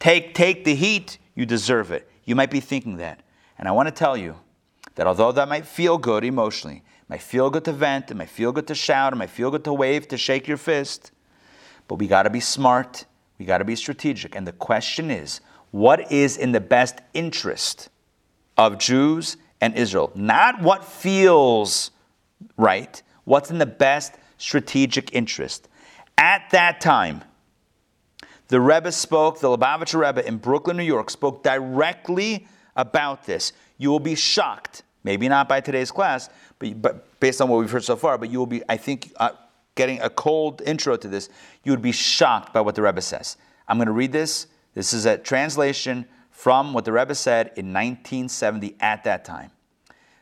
Take, 0.01 0.35
take 0.35 0.65
the 0.65 0.75
heat. 0.75 1.19
You 1.37 1.47
deserve 1.47 1.93
it. 1.93 2.11
You 2.25 2.35
might 2.35 2.51
be 2.51 2.61
thinking 2.61 2.97
that. 2.97 3.23
And 3.59 3.69
I 3.69 3.73
want 3.73 3.87
to 3.89 3.95
tell 3.95 4.17
you 4.17 4.37
that 4.97 5.07
although 5.07 5.31
that 5.33 5.49
might 5.49 5.67
feel 5.67 5.99
good 5.99 6.25
emotionally, 6.25 6.83
might 7.09 7.23
feel 7.23 7.49
good 7.49 7.65
to 7.65 7.73
vent, 7.73 8.11
it 8.11 8.17
might 8.17 8.29
feel 8.29 8.53
good 8.53 8.67
to 8.67 8.75
shout, 8.75 9.13
it 9.13 9.17
might 9.17 9.31
feel 9.31 9.51
good 9.51 9.65
to 9.65 9.73
wave, 9.73 10.09
to 10.09 10.17
shake 10.17 10.47
your 10.49 10.57
fist, 10.57 11.13
but 11.89 11.97
we 11.97 12.07
got 12.07 12.23
to 12.25 12.31
be 12.31 12.41
smart. 12.41 13.05
We 13.39 13.47
got 13.47 13.59
to 13.59 13.65
be 13.65 13.75
strategic. 13.75 14.37
And 14.37 14.47
the 14.47 14.53
question 14.53 15.11
is, 15.11 15.41
what 15.71 16.13
is 16.13 16.37
in 16.37 16.53
the 16.53 16.61
best 16.61 16.99
interest 17.15 17.89
of 18.57 18.79
Jews 18.79 19.37
and 19.61 19.75
Israel? 19.75 20.13
Not 20.15 20.63
what 20.63 20.85
feels 20.85 21.91
right, 22.57 23.03
what's 23.25 23.51
in 23.51 23.59
the 23.59 23.67
best 23.67 24.15
strategic 24.39 25.15
interest. 25.15 25.69
At 26.19 26.51
that 26.51 26.81
time, 26.81 27.23
the 28.49 28.61
Rebbe 28.61 28.91
spoke, 28.91 29.41
the 29.41 29.49
Lubavitcher 29.49 30.05
Rebbe 30.05 30.27
in 30.27 30.39
Brooklyn, 30.39 30.77
New 30.77 30.83
York, 30.83 31.11
spoke 31.11 31.43
directly 31.43 32.49
about 32.75 33.25
this. 33.25 33.53
You 33.79 33.91
will 33.91 34.01
be 34.01 34.15
shocked, 34.15 34.83
maybe 35.05 35.29
not 35.29 35.49
by 35.49 35.61
today's 35.61 35.91
class, 35.91 36.29
but, 36.59 36.83
but 36.83 37.21
based 37.21 37.41
on 37.41 37.49
what 37.49 37.59
we've 37.59 37.71
heard 37.71 37.85
so 37.85 37.97
far, 37.97 38.19
but 38.19 38.31
you 38.31 38.39
will 38.39 38.47
be, 38.47 38.63
I 38.69 38.77
think, 38.77 39.13
uh, 39.17 39.31
getting 39.77 40.01
a 40.01 40.11
cold 40.11 40.63
intro 40.63 40.97
to 40.97 41.09
this, 41.09 41.29
you 41.63 41.73
would 41.73 41.81
be 41.81 41.93
shocked 41.93 42.53
by 42.53 42.61
what 42.61 42.75
the 42.75 42.83
Rebbe 42.83 43.01
says. 43.01 43.37
I'm 43.69 43.79
going 43.79 43.87
to 43.87 43.93
read 43.93 44.13
this. 44.13 44.47
This 44.75 44.93
is 44.93 45.07
a 45.07 45.17
translation 45.17 46.07
from 46.31 46.73
what 46.73 46.85
the 46.85 46.93
Rebbe 46.93 47.15
said 47.15 47.49
in 47.57 47.73
1970 47.73 48.77
at 48.81 49.05
that 49.05 49.25
time, 49.25 49.51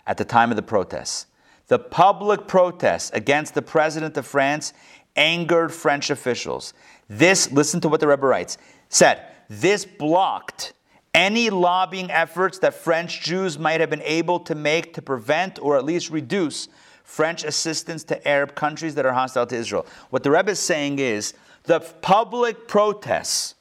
at 0.06 0.16
the 0.16 0.24
time 0.24 0.50
of 0.50 0.56
the 0.56 0.62
protests. 0.62 1.27
The 1.68 1.78
public 1.78 2.46
protests 2.46 3.10
against 3.12 3.54
the 3.54 3.62
president 3.62 4.16
of 4.16 4.26
France 4.26 4.72
angered 5.16 5.72
French 5.72 6.10
officials. 6.10 6.72
This, 7.08 7.52
listen 7.52 7.80
to 7.82 7.88
what 7.88 8.00
the 8.00 8.08
Rebbe 8.08 8.26
writes, 8.26 8.58
said, 8.88 9.22
this 9.48 9.84
blocked 9.84 10.72
any 11.14 11.50
lobbying 11.50 12.10
efforts 12.10 12.58
that 12.60 12.74
French 12.74 13.22
Jews 13.22 13.58
might 13.58 13.80
have 13.80 13.90
been 13.90 14.02
able 14.02 14.40
to 14.40 14.54
make 14.54 14.94
to 14.94 15.02
prevent 15.02 15.58
or 15.58 15.76
at 15.76 15.84
least 15.84 16.10
reduce 16.10 16.68
French 17.02 17.44
assistance 17.44 18.04
to 18.04 18.28
Arab 18.28 18.54
countries 18.54 18.94
that 18.94 19.06
are 19.06 19.12
hostile 19.12 19.46
to 19.46 19.56
Israel. 19.56 19.86
What 20.10 20.22
the 20.22 20.30
Rebbe 20.30 20.50
is 20.50 20.58
saying 20.58 20.98
is 20.98 21.34
the 21.64 21.80
public 21.80 22.68
protests, 22.68 23.54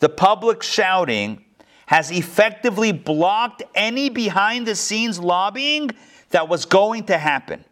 the 0.00 0.08
public 0.08 0.62
shouting, 0.62 1.44
has 1.86 2.10
effectively 2.10 2.90
blocked 2.90 3.62
any 3.74 4.08
behind 4.08 4.66
the 4.66 4.74
scenes 4.74 5.20
lobbying 5.20 5.90
that 6.32 6.48
was 6.48 6.64
going 6.64 7.04
to 7.04 7.18
happen. 7.18 7.64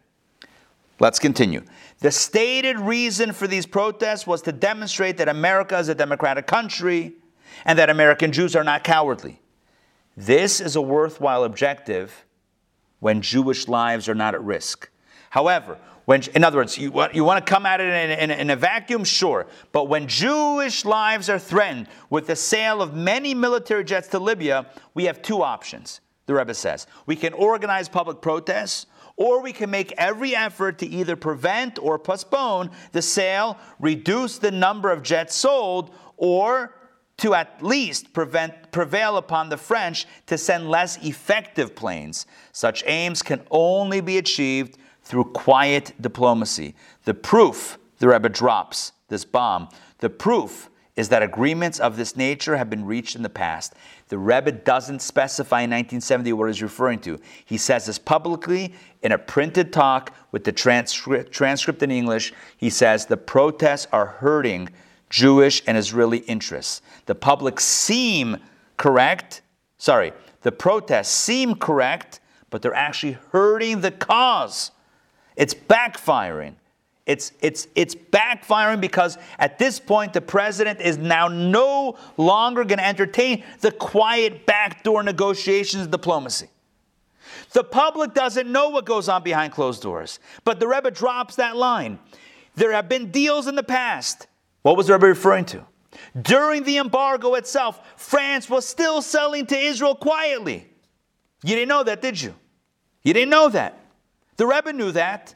Let's 0.99 1.19
continue. 1.19 1.63
The 1.99 2.11
stated 2.11 2.79
reason 2.79 3.33
for 3.33 3.47
these 3.47 3.65
protests 3.65 4.25
was 4.25 4.41
to 4.43 4.51
demonstrate 4.51 5.17
that 5.17 5.27
America 5.27 5.77
is 5.77 5.89
a 5.89 5.95
democratic 5.95 6.47
country 6.47 7.13
and 7.65 7.77
that 7.77 7.89
American 7.89 8.31
Jews 8.31 8.55
are 8.55 8.63
not 8.63 8.83
cowardly. 8.83 9.39
This 10.15 10.61
is 10.61 10.75
a 10.75 10.81
worthwhile 10.81 11.43
objective 11.43 12.25
when 12.99 13.21
Jewish 13.21 13.67
lives 13.67 14.07
are 14.07 14.15
not 14.15 14.35
at 14.35 14.43
risk. 14.43 14.89
However, 15.31 15.77
when, 16.05 16.21
in 16.35 16.43
other 16.43 16.57
words, 16.57 16.77
you 16.77 16.91
want, 16.91 17.15
you 17.15 17.23
want 17.23 17.45
to 17.45 17.49
come 17.49 17.65
at 17.65 17.79
it 17.79 17.87
in, 17.87 18.31
in, 18.31 18.39
in, 18.39 18.49
a 18.49 18.55
vacuum? 18.55 19.03
Sure. 19.03 19.47
But 19.71 19.87
when 19.87 20.07
Jewish 20.07 20.85
lives 20.85 21.29
are 21.29 21.39
threatened 21.39 21.87
with 22.09 22.27
the 22.27 22.35
sale 22.35 22.81
of 22.81 22.93
many 22.93 23.33
military 23.33 23.83
jets 23.83 24.07
to 24.09 24.19
Libya, 24.19 24.67
we 24.93 25.05
have 25.05 25.21
two 25.21 25.41
options 25.41 26.01
the 26.31 26.37
Rebbe 26.37 26.53
says. 26.53 26.87
We 27.05 27.15
can 27.15 27.33
organize 27.33 27.89
public 27.89 28.21
protests, 28.21 28.85
or 29.17 29.41
we 29.41 29.51
can 29.51 29.69
make 29.69 29.91
every 29.97 30.35
effort 30.35 30.77
to 30.79 30.87
either 30.87 31.15
prevent 31.15 31.77
or 31.77 31.99
postpone 31.99 32.71
the 32.93 33.01
sale, 33.01 33.57
reduce 33.79 34.37
the 34.37 34.51
number 34.51 34.89
of 34.89 35.03
jets 35.03 35.35
sold, 35.35 35.93
or 36.15 36.73
to 37.17 37.33
at 37.35 37.61
least 37.61 38.13
prevent, 38.13 38.71
prevail 38.71 39.17
upon 39.17 39.49
the 39.49 39.57
French 39.57 40.07
to 40.25 40.37
send 40.37 40.69
less 40.69 40.97
effective 41.05 41.75
planes. 41.75 42.25
Such 42.53 42.83
aims 42.87 43.21
can 43.21 43.41
only 43.51 43.99
be 44.01 44.17
achieved 44.17 44.77
through 45.03 45.25
quiet 45.25 45.93
diplomacy. 45.99 46.75
The 47.03 47.13
proof 47.13 47.77
the 47.99 48.07
Rebbe 48.07 48.29
drops 48.29 48.93
this 49.09 49.25
bomb 49.25 49.67
The 49.99 50.09
proof 50.09 50.69
is 50.95 51.09
that 51.09 51.23
agreements 51.23 51.79
of 51.79 51.97
this 51.97 52.15
nature 52.15 52.57
have 52.57 52.69
been 52.69 52.85
reached 52.85 53.15
in 53.15 53.23
the 53.23 53.29
past. 53.29 53.73
The 54.11 54.17
Rebbe 54.17 54.51
doesn't 54.51 55.01
specify 55.01 55.61
in 55.61 55.69
1970 55.69 56.33
what 56.33 56.47
he's 56.47 56.61
referring 56.61 56.99
to. 56.99 57.17
He 57.45 57.57
says 57.57 57.85
this 57.85 57.97
publicly 57.97 58.73
in 59.01 59.13
a 59.13 59.17
printed 59.17 59.71
talk 59.71 60.13
with 60.33 60.43
the 60.43 60.51
transcript, 60.51 61.31
transcript 61.31 61.81
in 61.81 61.91
English. 61.91 62.33
He 62.57 62.69
says 62.69 63.05
the 63.05 63.15
protests 63.15 63.87
are 63.93 64.07
hurting 64.07 64.67
Jewish 65.09 65.63
and 65.65 65.77
Israeli 65.77 66.17
interests. 66.17 66.81
The 67.05 67.15
public 67.15 67.61
seem 67.61 68.35
correct. 68.75 69.43
Sorry, 69.77 70.11
the 70.41 70.51
protests 70.51 71.11
seem 71.11 71.55
correct, 71.55 72.19
but 72.49 72.61
they're 72.61 72.73
actually 72.73 73.17
hurting 73.31 73.79
the 73.79 73.91
cause. 73.91 74.71
It's 75.37 75.53
backfiring. 75.53 76.55
It's, 77.11 77.33
it's, 77.41 77.67
it's 77.75 77.93
backfiring 77.93 78.79
because 78.79 79.17
at 79.37 79.59
this 79.59 79.81
point, 79.81 80.13
the 80.13 80.21
president 80.21 80.79
is 80.79 80.97
now 80.97 81.27
no 81.27 81.97
longer 82.15 82.63
going 82.63 82.77
to 82.77 82.87
entertain 82.87 83.43
the 83.59 83.71
quiet 83.73 84.45
backdoor 84.45 85.03
negotiations 85.03 85.83
of 85.83 85.91
diplomacy. 85.91 86.47
The 87.51 87.65
public 87.65 88.13
doesn't 88.13 88.49
know 88.49 88.69
what 88.69 88.85
goes 88.85 89.09
on 89.09 89.23
behind 89.23 89.51
closed 89.51 89.81
doors, 89.81 90.19
but 90.45 90.61
the 90.61 90.67
Rebbe 90.69 90.89
drops 90.89 91.35
that 91.35 91.57
line. 91.57 91.99
There 92.55 92.71
have 92.71 92.87
been 92.87 93.11
deals 93.11 93.47
in 93.47 93.55
the 93.55 93.63
past. 93.63 94.27
What 94.61 94.77
was 94.77 94.87
the 94.87 94.93
Rebbe 94.93 95.07
referring 95.07 95.45
to? 95.45 95.65
During 96.21 96.63
the 96.63 96.77
embargo 96.77 97.33
itself, 97.35 97.81
France 97.97 98.49
was 98.49 98.65
still 98.65 99.01
selling 99.01 99.45
to 99.47 99.57
Israel 99.57 99.95
quietly. 99.95 100.69
You 101.43 101.55
didn't 101.55 101.67
know 101.67 101.83
that, 101.83 102.01
did 102.01 102.21
you? 102.21 102.35
You 103.03 103.13
didn't 103.13 103.31
know 103.31 103.49
that. 103.49 103.79
The 104.37 104.47
Rebbe 104.47 104.71
knew 104.71 104.93
that. 104.93 105.35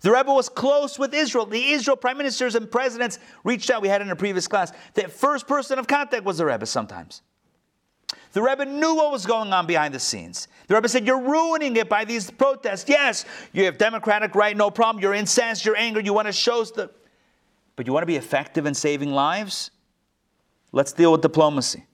The 0.00 0.12
Rebbe 0.12 0.32
was 0.32 0.48
close 0.48 0.98
with 0.98 1.12
Israel. 1.12 1.44
The 1.46 1.72
Israel 1.72 1.96
prime 1.96 2.18
ministers 2.18 2.54
and 2.54 2.70
presidents 2.70 3.18
reached 3.42 3.68
out. 3.70 3.82
We 3.82 3.88
had 3.88 4.00
in 4.00 4.10
a 4.10 4.16
previous 4.16 4.46
class. 4.46 4.72
The 4.94 5.08
first 5.08 5.48
person 5.48 5.78
of 5.78 5.88
contact 5.88 6.24
was 6.24 6.38
the 6.38 6.46
Rebbe 6.46 6.66
sometimes. 6.66 7.22
The 8.32 8.42
Rebbe 8.42 8.64
knew 8.64 8.94
what 8.94 9.10
was 9.10 9.26
going 9.26 9.52
on 9.52 9.66
behind 9.66 9.92
the 9.92 9.98
scenes. 9.98 10.46
The 10.68 10.74
Rebbe 10.74 10.88
said, 10.88 11.06
You're 11.06 11.20
ruining 11.20 11.76
it 11.76 11.88
by 11.88 12.04
these 12.04 12.30
protests. 12.30 12.88
Yes, 12.88 13.24
you 13.52 13.64
have 13.64 13.78
democratic 13.78 14.34
right, 14.34 14.56
no 14.56 14.70
problem. 14.70 15.02
You're 15.02 15.14
incensed, 15.14 15.64
you're 15.64 15.76
angry, 15.76 16.04
you 16.04 16.12
want 16.12 16.26
to 16.26 16.32
show 16.32 16.62
the. 16.64 16.90
But 17.74 17.86
you 17.86 17.92
want 17.92 18.02
to 18.02 18.06
be 18.08 18.16
effective 18.16 18.66
in 18.66 18.74
saving 18.74 19.12
lives? 19.12 19.70
Let's 20.72 20.92
deal 20.92 21.12
with 21.12 21.22
diplomacy. 21.22 21.86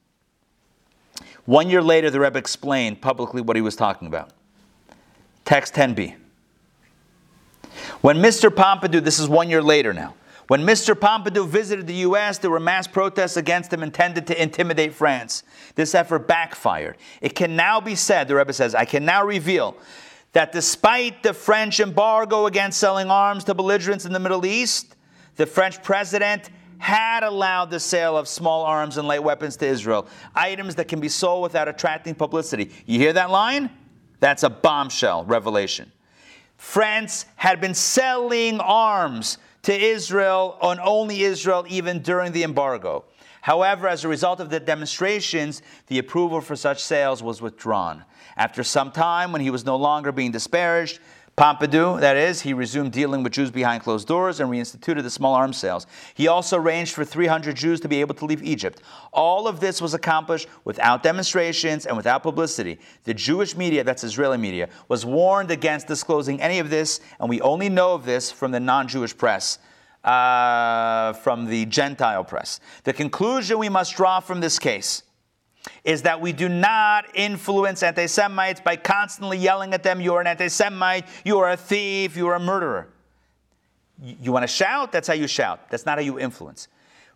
One 1.44 1.68
year 1.68 1.82
later, 1.82 2.10
the 2.10 2.20
Rebbe 2.20 2.38
explained 2.38 3.00
publicly 3.00 3.42
what 3.42 3.56
he 3.56 3.62
was 3.62 3.76
talking 3.76 4.08
about. 4.08 4.30
Text 5.44 5.74
10b. 5.74 6.16
When 8.00 8.18
Mr. 8.18 8.50
Pompidou, 8.50 9.02
this 9.02 9.18
is 9.18 9.28
one 9.28 9.48
year 9.48 9.62
later 9.62 9.92
now, 9.92 10.14
when 10.48 10.62
Mr. 10.62 10.94
Pompidou 10.94 11.48
visited 11.48 11.86
the 11.86 11.94
U.S., 11.94 12.38
there 12.38 12.50
were 12.50 12.60
mass 12.60 12.86
protests 12.86 13.38
against 13.38 13.72
him 13.72 13.82
intended 13.82 14.26
to 14.26 14.42
intimidate 14.42 14.92
France. 14.92 15.42
This 15.74 15.94
effort 15.94 16.28
backfired. 16.28 16.98
It 17.22 17.34
can 17.34 17.56
now 17.56 17.80
be 17.80 17.94
said, 17.94 18.28
the 18.28 18.36
Rebbe 18.36 18.52
says, 18.52 18.74
I 18.74 18.84
can 18.84 19.04
now 19.06 19.24
reveal 19.24 19.76
that 20.32 20.52
despite 20.52 21.22
the 21.22 21.32
French 21.32 21.80
embargo 21.80 22.46
against 22.46 22.78
selling 22.78 23.10
arms 23.10 23.44
to 23.44 23.54
belligerents 23.54 24.04
in 24.04 24.12
the 24.12 24.18
Middle 24.18 24.44
East, 24.44 24.96
the 25.36 25.46
French 25.46 25.82
president 25.82 26.50
had 26.78 27.22
allowed 27.22 27.70
the 27.70 27.80
sale 27.80 28.18
of 28.18 28.28
small 28.28 28.64
arms 28.64 28.98
and 28.98 29.08
light 29.08 29.22
weapons 29.22 29.56
to 29.56 29.66
Israel, 29.66 30.06
items 30.34 30.74
that 30.74 30.88
can 30.88 31.00
be 31.00 31.08
sold 31.08 31.42
without 31.42 31.68
attracting 31.68 32.14
publicity. 32.14 32.70
You 32.84 32.98
hear 32.98 33.14
that 33.14 33.30
line? 33.30 33.70
That's 34.20 34.42
a 34.42 34.50
bombshell 34.50 35.24
revelation. 35.24 35.90
France 36.64 37.26
had 37.36 37.60
been 37.60 37.74
selling 37.74 38.58
arms 38.58 39.38
to 39.62 39.78
Israel 39.78 40.56
on 40.60 40.80
only 40.80 41.22
Israel 41.22 41.64
even 41.68 42.00
during 42.00 42.32
the 42.32 42.42
embargo. 42.42 43.04
However, 43.42 43.86
as 43.86 44.02
a 44.02 44.08
result 44.08 44.40
of 44.40 44.48
the 44.48 44.58
demonstrations, 44.58 45.60
the 45.88 45.98
approval 45.98 46.40
for 46.40 46.56
such 46.56 46.82
sales 46.82 47.22
was 47.22 47.42
withdrawn. 47.42 48.04
After 48.36 48.64
some 48.64 48.90
time, 48.90 49.30
when 49.30 49.42
he 49.42 49.50
was 49.50 49.66
no 49.66 49.76
longer 49.76 50.10
being 50.10 50.32
disparaged, 50.32 50.98
Pompidou, 51.36 51.98
that 51.98 52.16
is, 52.16 52.42
he 52.42 52.54
resumed 52.54 52.92
dealing 52.92 53.24
with 53.24 53.32
Jews 53.32 53.50
behind 53.50 53.82
closed 53.82 54.06
doors 54.06 54.38
and 54.38 54.48
reinstituted 54.48 55.02
the 55.02 55.10
small 55.10 55.34
arms 55.34 55.56
sales. 55.56 55.84
He 56.14 56.28
also 56.28 56.58
arranged 56.58 56.94
for 56.94 57.04
300 57.04 57.56
Jews 57.56 57.80
to 57.80 57.88
be 57.88 58.00
able 58.00 58.14
to 58.14 58.24
leave 58.24 58.40
Egypt. 58.44 58.80
All 59.12 59.48
of 59.48 59.58
this 59.58 59.82
was 59.82 59.94
accomplished 59.94 60.46
without 60.64 61.02
demonstrations 61.02 61.86
and 61.86 61.96
without 61.96 62.22
publicity. 62.22 62.78
The 63.02 63.14
Jewish 63.14 63.56
media, 63.56 63.82
that's 63.82 64.04
Israeli 64.04 64.38
media, 64.38 64.68
was 64.86 65.04
warned 65.04 65.50
against 65.50 65.88
disclosing 65.88 66.40
any 66.40 66.60
of 66.60 66.70
this, 66.70 67.00
and 67.18 67.28
we 67.28 67.40
only 67.40 67.68
know 67.68 67.94
of 67.94 68.04
this 68.04 68.30
from 68.30 68.52
the 68.52 68.60
non 68.60 68.86
Jewish 68.86 69.16
press. 69.16 69.58
Uh, 70.04 71.14
from 71.14 71.46
the 71.46 71.64
Gentile 71.64 72.24
press. 72.24 72.60
The 72.82 72.92
conclusion 72.92 73.58
we 73.58 73.70
must 73.70 73.96
draw 73.96 74.20
from 74.20 74.40
this 74.40 74.58
case 74.58 75.02
is 75.84 76.02
that 76.02 76.20
we 76.20 76.32
do 76.32 76.48
not 76.48 77.06
influence 77.14 77.82
anti 77.82 78.06
Semites 78.06 78.60
by 78.60 78.76
constantly 78.76 79.38
yelling 79.38 79.74
at 79.74 79.82
them, 79.82 80.00
you're 80.00 80.20
an 80.20 80.26
anti 80.26 80.48
Semite, 80.48 81.06
you're 81.24 81.48
a 81.48 81.56
thief, 81.56 82.16
you're 82.16 82.34
a 82.34 82.40
murderer. 82.40 82.88
You 84.02 84.32
want 84.32 84.42
to 84.42 84.48
shout? 84.48 84.92
That's 84.92 85.06
how 85.06 85.14
you 85.14 85.26
shout. 85.26 85.70
That's 85.70 85.86
not 85.86 85.98
how 85.98 86.04
you 86.04 86.18
influence. 86.18 86.68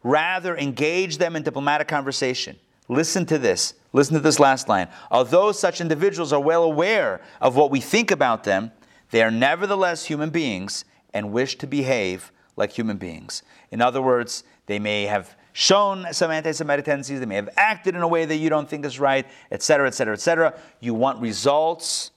Rather, 0.03 0.57
engage 0.57 1.19
them 1.19 1.35
in 1.35 1.43
diplomatic 1.43 1.89
conversation. 1.89 2.57
Listen 2.89 3.27
to 3.27 3.39
this. 3.39 3.75
Listen 3.93 4.15
to 4.15 4.21
this 4.21 4.39
last 4.39 4.69
line. 4.69 4.89
Although 5.11 5.53
such 5.53 5.81
individuals 5.81 6.33
are 6.33 6.41
well 6.41 6.63
aware 6.63 7.21
of 7.41 7.57
what 7.57 7.71
we 7.71 7.81
think 7.81 8.11
about 8.11 8.45
them, 8.45 8.71
they 9.11 9.23
are 9.23 9.31
nevertheless 9.31 10.05
human 10.05 10.31
beings 10.31 10.85
and 11.13 11.33
wish 11.33 11.57
to 11.59 11.67
behave 11.67 12.31
like 12.57 12.73
human 12.73 12.97
beings. 12.97 13.43
In 13.71 13.81
other 13.81 14.03
words, 14.03 14.45
they 14.67 14.79
may 14.79 15.05
have 15.05 15.37
shown 15.59 16.07
some 16.13 16.31
anti-Semitic 16.31 16.85
tendencies, 16.85 17.19
they 17.19 17.27
may 17.27 17.35
have 17.35 17.49
acted 17.57 17.97
in 17.97 18.03
a 18.03 18.07
way 18.07 18.25
that 18.25 18.37
you 18.37 18.49
don't 18.49 18.71
think 18.71 18.85
is 18.85 19.01
right, 19.01 19.27
etc., 19.51 19.89
etc., 19.89 20.15
etc. 20.15 20.55
You 20.79 20.95
want 20.95 21.21
results. 21.21 22.13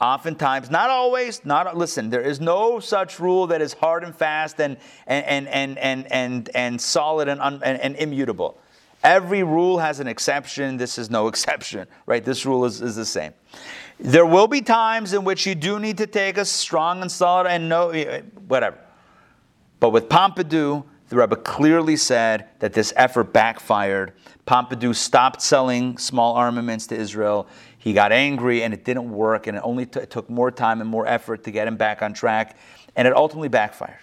Oftentimes, 0.00 0.70
not 0.70 0.90
always, 0.90 1.44
not 1.44 1.76
listen, 1.76 2.08
there 2.08 2.20
is 2.20 2.40
no 2.40 2.78
such 2.78 3.18
rule 3.18 3.48
that 3.48 3.60
is 3.60 3.72
hard 3.72 4.04
and 4.04 4.14
fast 4.14 4.60
and 4.60 4.76
and 5.08 5.48
and 5.48 5.76
and 5.76 6.12
and 6.12 6.50
and, 6.54 6.80
solid 6.80 7.26
and, 7.26 7.40
un, 7.40 7.60
and, 7.64 7.80
and 7.80 7.96
immutable. 7.96 8.58
Every 9.02 9.42
rule 9.42 9.78
has 9.78 9.98
an 9.98 10.06
exception. 10.06 10.76
This 10.76 10.96
is 10.96 11.10
no 11.10 11.26
exception, 11.32 11.88
right? 12.06 12.24
This 12.24 12.46
rule 12.46 12.64
is, 12.64 12.80
is 12.80 12.94
the 12.94 13.04
same. 13.04 13.32
There 13.98 14.26
will 14.26 14.46
be 14.46 14.60
times 14.60 15.14
in 15.14 15.24
which 15.24 15.46
you 15.46 15.56
do 15.56 15.80
need 15.80 15.98
to 15.98 16.06
take 16.06 16.36
a 16.38 16.44
strong 16.44 17.02
and 17.02 17.10
solid 17.10 17.48
and 17.48 17.68
no, 17.68 17.92
whatever. 18.46 18.78
But 19.80 19.90
with 19.90 20.08
Pompidou, 20.08 20.84
the 21.08 21.16
Rebbe 21.16 21.36
clearly 21.36 21.96
said 21.96 22.48
that 22.60 22.72
this 22.72 22.92
effort 22.96 23.32
backfired. 23.32 24.12
Pompidou 24.46 24.94
stopped 24.94 25.42
selling 25.42 25.98
small 25.98 26.34
armaments 26.34 26.86
to 26.88 26.96
Israel. 26.96 27.46
He 27.78 27.92
got 27.92 28.12
angry 28.12 28.62
and 28.62 28.72
it 28.72 28.84
didn't 28.84 29.10
work, 29.10 29.46
and 29.46 29.56
it 29.56 29.62
only 29.64 29.86
t- 29.86 30.00
it 30.00 30.10
took 30.10 30.28
more 30.30 30.50
time 30.50 30.80
and 30.80 30.88
more 30.88 31.06
effort 31.06 31.44
to 31.44 31.50
get 31.50 31.68
him 31.68 31.76
back 31.76 32.02
on 32.02 32.14
track, 32.14 32.56
and 32.96 33.06
it 33.06 33.14
ultimately 33.14 33.48
backfired. 33.48 33.98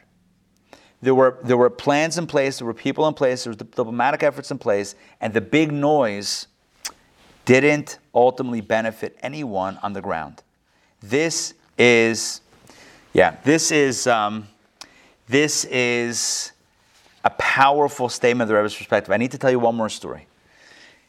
There 1.02 1.16
were, 1.16 1.40
there 1.44 1.58
were 1.58 1.72
plans 1.72 2.20
in 2.20 2.28
place, 2.28 2.60
there 2.60 2.68
were 2.68 2.76
people 2.76 3.08
in 3.08 3.16
place, 3.16 3.44
there 3.44 3.52
were 3.52 3.58
diplomatic 3.58 4.22
efforts 4.22 4.52
in 4.52 4.60
place, 4.60 4.94
and 5.20 5.34
the 5.34 5.42
big 5.42 5.72
noise 5.72 6.46
didn't 7.46 7.98
ultimately 8.14 8.62
benefit 8.62 9.18
anyone 9.24 9.80
on 9.82 9.94
the 9.94 10.02
ground. 10.02 10.44
This 11.02 11.56
is, 11.76 12.42
yeah, 13.14 13.38
this 13.44 13.72
is, 13.72 14.06
um, 14.06 14.48
this 15.28 15.66
is 15.66 16.51
a 17.24 17.30
powerful 17.32 18.10
statement 18.10 18.44
of 18.44 18.48
the 18.50 18.56
Rebbe's 18.56 18.76
perspective. 18.76 19.12
I 19.12 19.18
need 19.18 19.32
to 19.32 19.38
tell 19.38 19.52
you 19.52 19.60
one 19.60 19.76
more 19.76 19.90
story. 19.90 20.28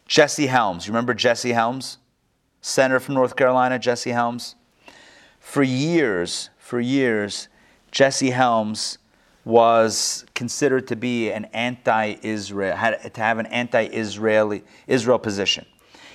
Jesse 0.07 0.47
Helms. 0.47 0.87
You 0.87 0.93
remember 0.93 1.15
Jesse 1.15 1.53
Helms? 1.53 1.99
Senator 2.61 3.01
from 3.01 3.15
North 3.15 3.35
Carolina, 3.37 3.79
Jesse 3.79 4.11
Helms? 4.11 4.55
For 5.41 5.63
years, 5.63 6.51
for 6.59 6.81
years, 6.81 7.49
Jesse 7.91 8.31
Helms 8.31 8.99
was 9.45 10.25
considered 10.35 10.87
to 10.89 10.97
be 10.97 11.31
an 11.33 11.47
anti-Israel, 11.47 12.77
had 12.77 13.15
to 13.15 13.21
have 13.21 13.39
an 13.39 13.47
anti-Israeli 13.47 14.63
Israel 14.87 15.19
position. 15.19 15.67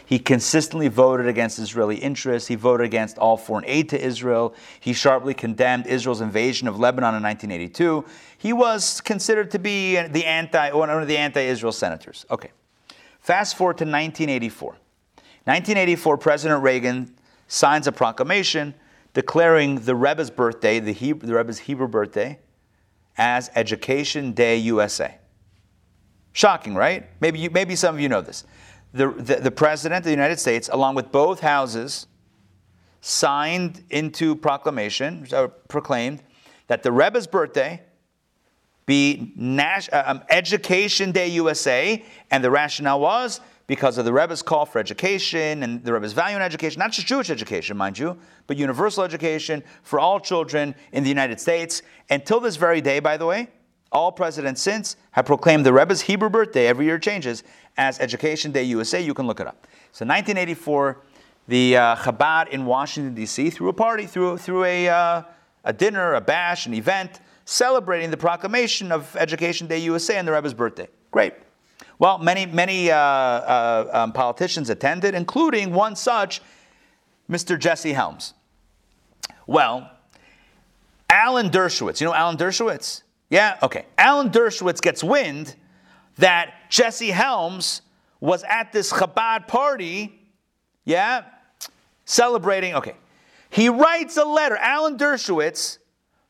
He 0.05 0.19
consistently 0.19 0.87
voted 0.87 1.27
against 1.27 1.59
Israeli 1.59 1.97
interests. 1.97 2.47
He 2.47 2.55
voted 2.55 2.85
against 2.85 3.17
all 3.17 3.35
foreign 3.35 3.65
aid 3.67 3.89
to 3.89 4.01
Israel. 4.01 4.55
He 4.79 4.93
sharply 4.93 5.33
condemned 5.33 5.85
Israel's 5.85 6.21
invasion 6.21 6.69
of 6.69 6.79
Lebanon 6.79 7.15
in 7.15 7.23
1982. 7.23 8.05
He 8.37 8.53
was 8.53 9.01
considered 9.01 9.51
to 9.51 9.59
be 9.59 9.95
the 9.95 10.25
anti, 10.25 10.71
one 10.71 10.89
of 10.89 11.07
the 11.07 11.17
anti-Israel 11.17 11.71
senators. 11.71 12.25
Okay. 12.29 12.51
Fast 13.19 13.57
forward 13.57 13.77
to 13.79 13.83
1984. 13.83 14.69
1984, 15.45 16.17
President 16.17 16.61
Reagan 16.61 17.15
signs 17.47 17.87
a 17.87 17.91
proclamation 17.91 18.73
declaring 19.13 19.79
the 19.79 19.95
Rebbe's 19.95 20.29
birthday, 20.29 20.79
the, 20.79 20.91
Hebrew, 20.91 21.27
the 21.27 21.33
Rebbe's 21.33 21.59
Hebrew 21.59 21.87
birthday, 21.87 22.37
as 23.17 23.49
Education 23.55 24.33
Day 24.33 24.57
USA. 24.57 25.17
Shocking, 26.33 26.75
right? 26.75 27.09
Maybe, 27.19 27.39
you, 27.39 27.49
maybe 27.49 27.75
some 27.75 27.95
of 27.95 28.01
you 28.01 28.09
know 28.09 28.21
this 28.21 28.45
the, 28.93 29.09
the, 29.09 29.35
the 29.35 29.51
President 29.51 29.99
of 29.99 30.03
the 30.03 30.11
United 30.11 30.39
States, 30.39 30.69
along 30.71 30.95
with 30.95 31.11
both 31.11 31.39
houses, 31.39 32.07
signed 33.01 33.83
into 33.89 34.35
proclamation, 34.35 35.27
or 35.33 35.47
proclaimed, 35.47 36.23
that 36.67 36.83
the 36.83 36.91
Rebbe's 36.91 37.27
birthday 37.27 37.81
be 38.87 39.33
Nash, 39.35 39.89
uh, 39.91 40.03
um, 40.07 40.23
Education 40.29 41.11
Day 41.11 41.27
USA, 41.27 42.03
and 42.31 42.43
the 42.43 42.49
rationale 42.49 42.99
was 42.99 43.41
because 43.67 43.97
of 43.97 44.05
the 44.05 44.13
Rebbe's 44.13 44.41
call 44.41 44.65
for 44.65 44.79
education 44.79 45.61
and 45.61 45.83
the 45.83 45.91
Rebbe's 45.93 46.13
value 46.13 46.37
in 46.37 46.41
education, 46.41 46.79
not 46.79 46.93
just 46.93 47.05
Jewish 47.05 47.29
education, 47.29 47.75
mind 47.75 47.99
you, 47.99 48.17
but 48.47 48.55
universal 48.55 49.03
education 49.03 49.61
for 49.83 49.99
all 49.99 50.21
children 50.21 50.73
in 50.93 51.03
the 51.03 51.09
United 51.09 51.39
States. 51.39 51.81
Until 52.09 52.39
this 52.39 52.55
very 52.55 52.79
day, 52.79 52.99
by 52.99 53.17
the 53.17 53.25
way, 53.25 53.49
all 53.91 54.09
presidents 54.11 54.61
since 54.61 54.95
have 55.11 55.25
proclaimed 55.25 55.65
the 55.65 55.73
Rebbe's 55.73 56.01
Hebrew 56.01 56.29
birthday, 56.29 56.67
every 56.67 56.85
year 56.85 56.97
changes, 56.97 57.43
as 57.75 57.99
Education 57.99 58.53
Day 58.53 58.63
USA. 58.63 59.01
You 59.01 59.13
can 59.13 59.27
look 59.27 59.41
it 59.41 59.47
up. 59.47 59.67
So 59.91 60.05
1984, 60.05 61.01
the 61.49 61.75
uh, 61.75 61.95
Chabad 61.97 62.49
in 62.49 62.65
Washington, 62.65 63.13
D.C., 63.13 63.49
threw 63.49 63.67
a 63.67 63.73
party, 63.73 64.05
through, 64.05 64.37
through 64.37 64.63
a, 64.63 64.87
uh, 64.87 65.23
a 65.65 65.73
dinner, 65.73 66.13
a 66.13 66.21
bash, 66.21 66.65
an 66.65 66.73
event, 66.73 67.19
celebrating 67.47 68.11
the 68.11 68.17
proclamation 68.17 68.91
of 68.91 69.15
Education 69.15 69.67
Day 69.67 69.77
USA 69.79 70.17
and 70.17 70.27
the 70.27 70.33
Rebbe's 70.33 70.53
birthday. 70.53 70.89
Great. 71.11 71.33
Well, 71.97 72.17
many, 72.17 72.45
many 72.45 72.91
uh, 72.91 72.97
uh, 72.97 73.89
um, 73.93 74.11
politicians 74.11 74.69
attended, 74.69 75.15
including 75.15 75.71
one 75.71 75.95
such, 75.95 76.41
Mr. 77.31 77.57
Jesse 77.57 77.93
Helms. 77.93 78.33
Well, 79.47 79.89
Alan 81.09 81.49
Dershowitz, 81.49 82.01
you 82.01 82.07
know 82.07 82.13
Alan 82.13 82.35
Dershowitz? 82.35 83.03
Yeah? 83.29 83.57
Okay. 83.63 83.85
Alan 83.97 84.29
Dershowitz 84.29 84.81
gets 84.81 85.01
wind 85.01 85.55
that 86.17 86.53
Jesse 86.69 87.11
Helms 87.11 87.81
was 88.19 88.43
at 88.43 88.73
this 88.73 88.91
Chabad 88.91 89.47
party, 89.47 90.19
yeah, 90.83 91.23
celebrating. 92.03 92.75
Okay. 92.75 92.95
He 93.49 93.69
writes 93.69 94.17
a 94.17 94.25
letter. 94.25 94.57
Alan 94.57 94.97
Dershowitz 94.97 95.77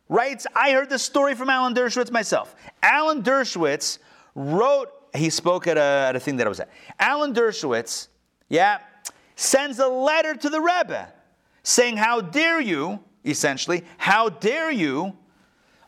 writes, 0.09 0.47
I 0.55 0.71
heard 0.71 0.89
the 0.89 0.99
story 0.99 1.35
from 1.35 1.49
Alan 1.49 1.73
Dershowitz 1.73 2.11
myself. 2.11 2.55
Alan 2.81 3.23
Dershowitz 3.23 3.99
wrote 4.35 4.91
he 5.15 5.29
spoke 5.29 5.67
at 5.67 5.77
a, 5.77 6.07
at 6.09 6.15
a 6.15 6.19
thing 6.19 6.37
that 6.37 6.47
I 6.47 6.49
was 6.49 6.59
at. 6.59 6.69
Alan 6.99 7.33
Dershowitz, 7.33 8.07
yeah, 8.49 8.79
sends 9.35 9.79
a 9.79 9.87
letter 9.87 10.35
to 10.35 10.49
the 10.49 10.61
Rebbe 10.61 11.11
saying, 11.63 11.97
How 11.97 12.21
dare 12.21 12.61
you, 12.61 12.99
essentially, 13.25 13.83
how 13.97 14.29
dare 14.29 14.71
you 14.71 15.17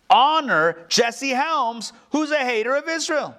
honor 0.09 0.77
Jesse 0.87 1.29
Helms, 1.29 1.93
who's 2.11 2.31
a 2.31 2.39
hater 2.39 2.75
of 2.75 2.87
Israel? 2.87 3.35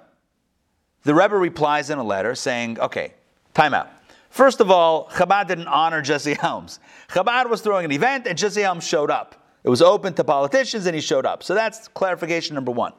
The 1.03 1.13
Rebbe 1.15 1.35
replies 1.35 1.89
in 1.89 1.97
a 1.97 2.03
letter 2.03 2.35
saying, 2.35 2.79
Okay, 2.79 3.13
time 3.53 3.73
out. 3.73 3.89
First 4.29 4.61
of 4.61 4.71
all, 4.71 5.09
Chabad 5.09 5.47
didn't 5.47 5.67
honor 5.67 6.01
Jesse 6.01 6.35
Helms. 6.35 6.79
Chabad 7.09 7.49
was 7.49 7.61
throwing 7.61 7.85
an 7.85 7.91
event 7.91 8.27
and 8.27 8.37
Jesse 8.37 8.61
Helms 8.61 8.87
showed 8.87 9.11
up. 9.11 9.40
It 9.63 9.69
was 9.69 9.81
open 9.81 10.13
to 10.15 10.23
politicians 10.23 10.85
and 10.85 10.95
he 10.95 11.01
showed 11.01 11.25
up. 11.25 11.43
So 11.43 11.53
that's 11.53 11.87
clarification 11.89 12.55
number 12.55 12.71
one. 12.71 12.93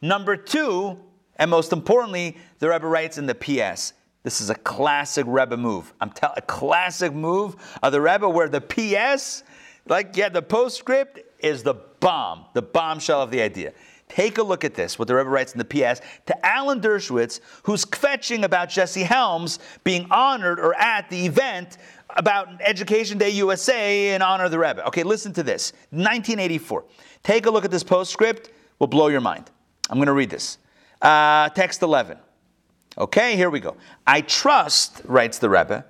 Number 0.00 0.36
two, 0.36 0.98
and 1.36 1.50
most 1.50 1.72
importantly, 1.72 2.36
the 2.58 2.68
Rebbe 2.68 2.86
writes 2.86 3.18
in 3.18 3.26
the 3.26 3.34
PS. 3.34 3.92
This 4.24 4.40
is 4.40 4.50
a 4.50 4.54
classic 4.54 5.24
Rebbe 5.28 5.56
move. 5.56 5.92
I'm 6.00 6.10
telling 6.10 6.36
a 6.38 6.42
classic 6.42 7.12
move 7.12 7.56
of 7.82 7.92
the 7.92 8.00
Rebbe 8.00 8.28
where 8.28 8.48
the 8.48 8.60
PS, 8.60 9.42
like 9.86 10.16
yeah, 10.16 10.28
the 10.28 10.42
postscript 10.42 11.20
is 11.38 11.62
the 11.62 11.74
bomb, 12.00 12.46
the 12.54 12.62
bombshell 12.62 13.22
of 13.22 13.30
the 13.30 13.40
idea. 13.40 13.72
Take 14.08 14.38
a 14.38 14.42
look 14.42 14.62
at 14.62 14.74
this, 14.74 14.98
what 14.98 15.08
the 15.08 15.14
Rebbe 15.14 15.30
writes 15.30 15.54
in 15.54 15.58
the 15.58 15.64
PS 15.64 16.02
to 16.26 16.46
Alan 16.46 16.80
Dershowitz, 16.80 17.40
who's 17.62 17.84
kvetching 17.84 18.44
about 18.44 18.68
Jesse 18.68 19.04
Helms 19.04 19.58
being 19.84 20.06
honored 20.10 20.60
or 20.60 20.74
at 20.74 21.08
the 21.08 21.24
event 21.24 21.78
about 22.16 22.48
Education 22.60 23.18
Day 23.18 23.30
USA 23.30 24.14
in 24.14 24.22
honor 24.22 24.44
of 24.44 24.50
the 24.50 24.58
Rebbe. 24.58 24.86
Okay, 24.86 25.02
listen 25.02 25.32
to 25.34 25.42
this. 25.42 25.72
1984. 25.90 26.84
Take 27.22 27.46
a 27.46 27.50
look 27.50 27.64
at 27.64 27.70
this 27.70 27.82
postscript, 27.82 28.50
will 28.78 28.86
blow 28.86 29.08
your 29.08 29.20
mind. 29.20 29.50
I'm 29.90 29.98
going 29.98 30.06
to 30.06 30.12
read 30.12 30.30
this. 30.30 30.58
Uh, 31.00 31.48
text 31.50 31.82
11. 31.82 32.18
Okay, 32.98 33.36
here 33.36 33.50
we 33.50 33.60
go. 33.60 33.76
I 34.06 34.20
trust, 34.20 35.02
writes 35.04 35.38
the 35.38 35.48
Rebbe, 35.48 35.84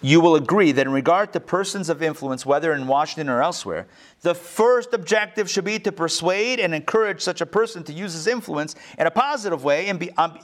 you 0.00 0.20
will 0.20 0.36
agree 0.36 0.70
that 0.72 0.86
in 0.86 0.92
regard 0.92 1.32
to 1.32 1.40
persons 1.40 1.88
of 1.88 2.02
influence, 2.02 2.46
whether 2.46 2.72
in 2.72 2.86
Washington 2.86 3.28
or 3.28 3.42
elsewhere, 3.42 3.88
the 4.20 4.34
first 4.34 4.94
objective 4.94 5.50
should 5.50 5.64
be 5.64 5.78
to 5.80 5.90
persuade 5.90 6.60
and 6.60 6.72
encourage 6.72 7.20
such 7.20 7.40
a 7.40 7.46
person 7.46 7.82
to 7.84 7.92
use 7.92 8.12
his 8.12 8.28
influence 8.28 8.76
in 8.96 9.08
a 9.08 9.10
positive 9.10 9.64
way 9.64 9.88
in, 9.88 9.98
be, 9.98 10.12
on, 10.16 10.38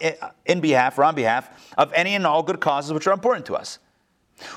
in 0.45 0.61
behalf 0.61 0.99
or 0.99 1.05
on 1.05 1.15
behalf 1.15 1.73
of 1.79 1.93
any 1.93 2.17
and 2.17 2.27
all 2.27 2.43
good 2.43 2.61
causes 2.61 2.93
which 2.93 3.07
are 3.07 3.13
important 3.13 3.47
to 3.47 3.55
us. 3.55 3.79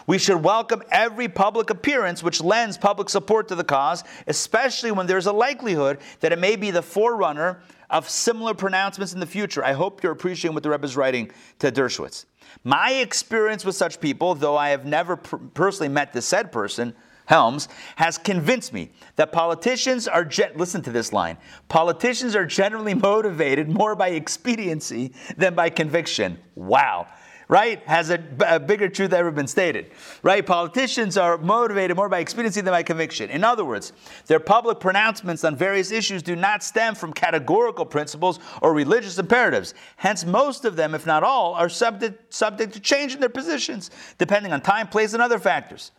We 0.05 0.17
should 0.17 0.43
welcome 0.43 0.83
every 0.91 1.27
public 1.27 1.69
appearance 1.69 2.23
which 2.23 2.41
lends 2.41 2.77
public 2.77 3.09
support 3.09 3.47
to 3.49 3.55
the 3.55 3.63
cause, 3.63 4.03
especially 4.27 4.91
when 4.91 5.07
there's 5.07 5.27
a 5.27 5.31
likelihood 5.31 5.99
that 6.19 6.31
it 6.31 6.39
may 6.39 6.55
be 6.55 6.71
the 6.71 6.81
forerunner 6.81 7.61
of 7.89 8.09
similar 8.09 8.53
pronouncements 8.53 9.13
in 9.13 9.19
the 9.19 9.25
future. 9.25 9.63
I 9.63 9.73
hope 9.73 10.03
you're 10.03 10.11
appreciating 10.11 10.53
what 10.53 10.63
the 10.63 10.69
Rebbe 10.69 10.85
is 10.85 10.97
writing 10.97 11.31
to 11.59 11.71
Dershowitz. 11.71 12.25
My 12.63 12.93
experience 12.93 13.65
with 13.65 13.75
such 13.75 13.99
people, 13.99 14.35
though 14.35 14.57
I 14.57 14.69
have 14.69 14.85
never 14.85 15.15
per- 15.15 15.37
personally 15.37 15.89
met 15.89 16.13
the 16.13 16.21
said 16.21 16.51
person, 16.51 16.93
Helms, 17.25 17.67
has 17.97 18.17
convinced 18.17 18.71
me 18.71 18.89
that 19.17 19.33
politicians 19.33 20.07
are, 20.07 20.23
ge- 20.23 20.55
listen 20.55 20.81
to 20.83 20.91
this 20.91 21.11
line, 21.11 21.37
politicians 21.67 22.37
are 22.37 22.45
generally 22.45 22.93
motivated 22.93 23.69
more 23.69 23.95
by 23.95 24.09
expediency 24.09 25.13
than 25.35 25.53
by 25.53 25.69
conviction. 25.69 26.39
Wow 26.55 27.07
right, 27.47 27.81
has 27.87 28.09
a, 28.09 28.21
a, 28.45 28.59
bigger 28.59 28.89
truth 28.89 29.13
ever 29.13 29.31
been 29.31 29.47
stated, 29.47 29.91
right? 30.21 30.45
Politicians 30.45 31.17
are 31.17 31.37
motivated 31.37 31.95
more 31.95 32.09
by 32.09 32.19
expediency 32.19 32.61
than 32.61 32.73
by 32.73 32.83
conviction. 32.83 33.29
In 33.29 33.43
other 33.43 33.63
words, 33.63 33.93
their 34.25 34.39
public 34.39 34.79
pronouncements 34.79 35.43
on 35.43 35.55
various 35.55 35.91
issues 35.91 36.21
do 36.21 36.35
not 36.35 36.61
stem 36.61 36.93
from 36.93 37.13
categorical 37.13 37.85
principles 37.85 38.39
or 38.61 38.73
religious 38.73 39.17
imperatives. 39.17 39.73
Hence, 39.95 40.25
most 40.25 40.65
of 40.65 40.75
them, 40.75 40.93
if 40.93 41.05
not 41.05 41.23
all, 41.23 41.53
are 41.53 41.69
subject, 41.69 42.33
subject 42.33 42.73
to 42.73 42.79
change 42.79 43.13
in 43.13 43.21
their 43.21 43.29
positions, 43.29 43.91
depending 44.17 44.51
on 44.51 44.61
time, 44.61 44.87
place, 44.87 45.13
and 45.13 45.21
other 45.21 45.39
factors. 45.39 45.91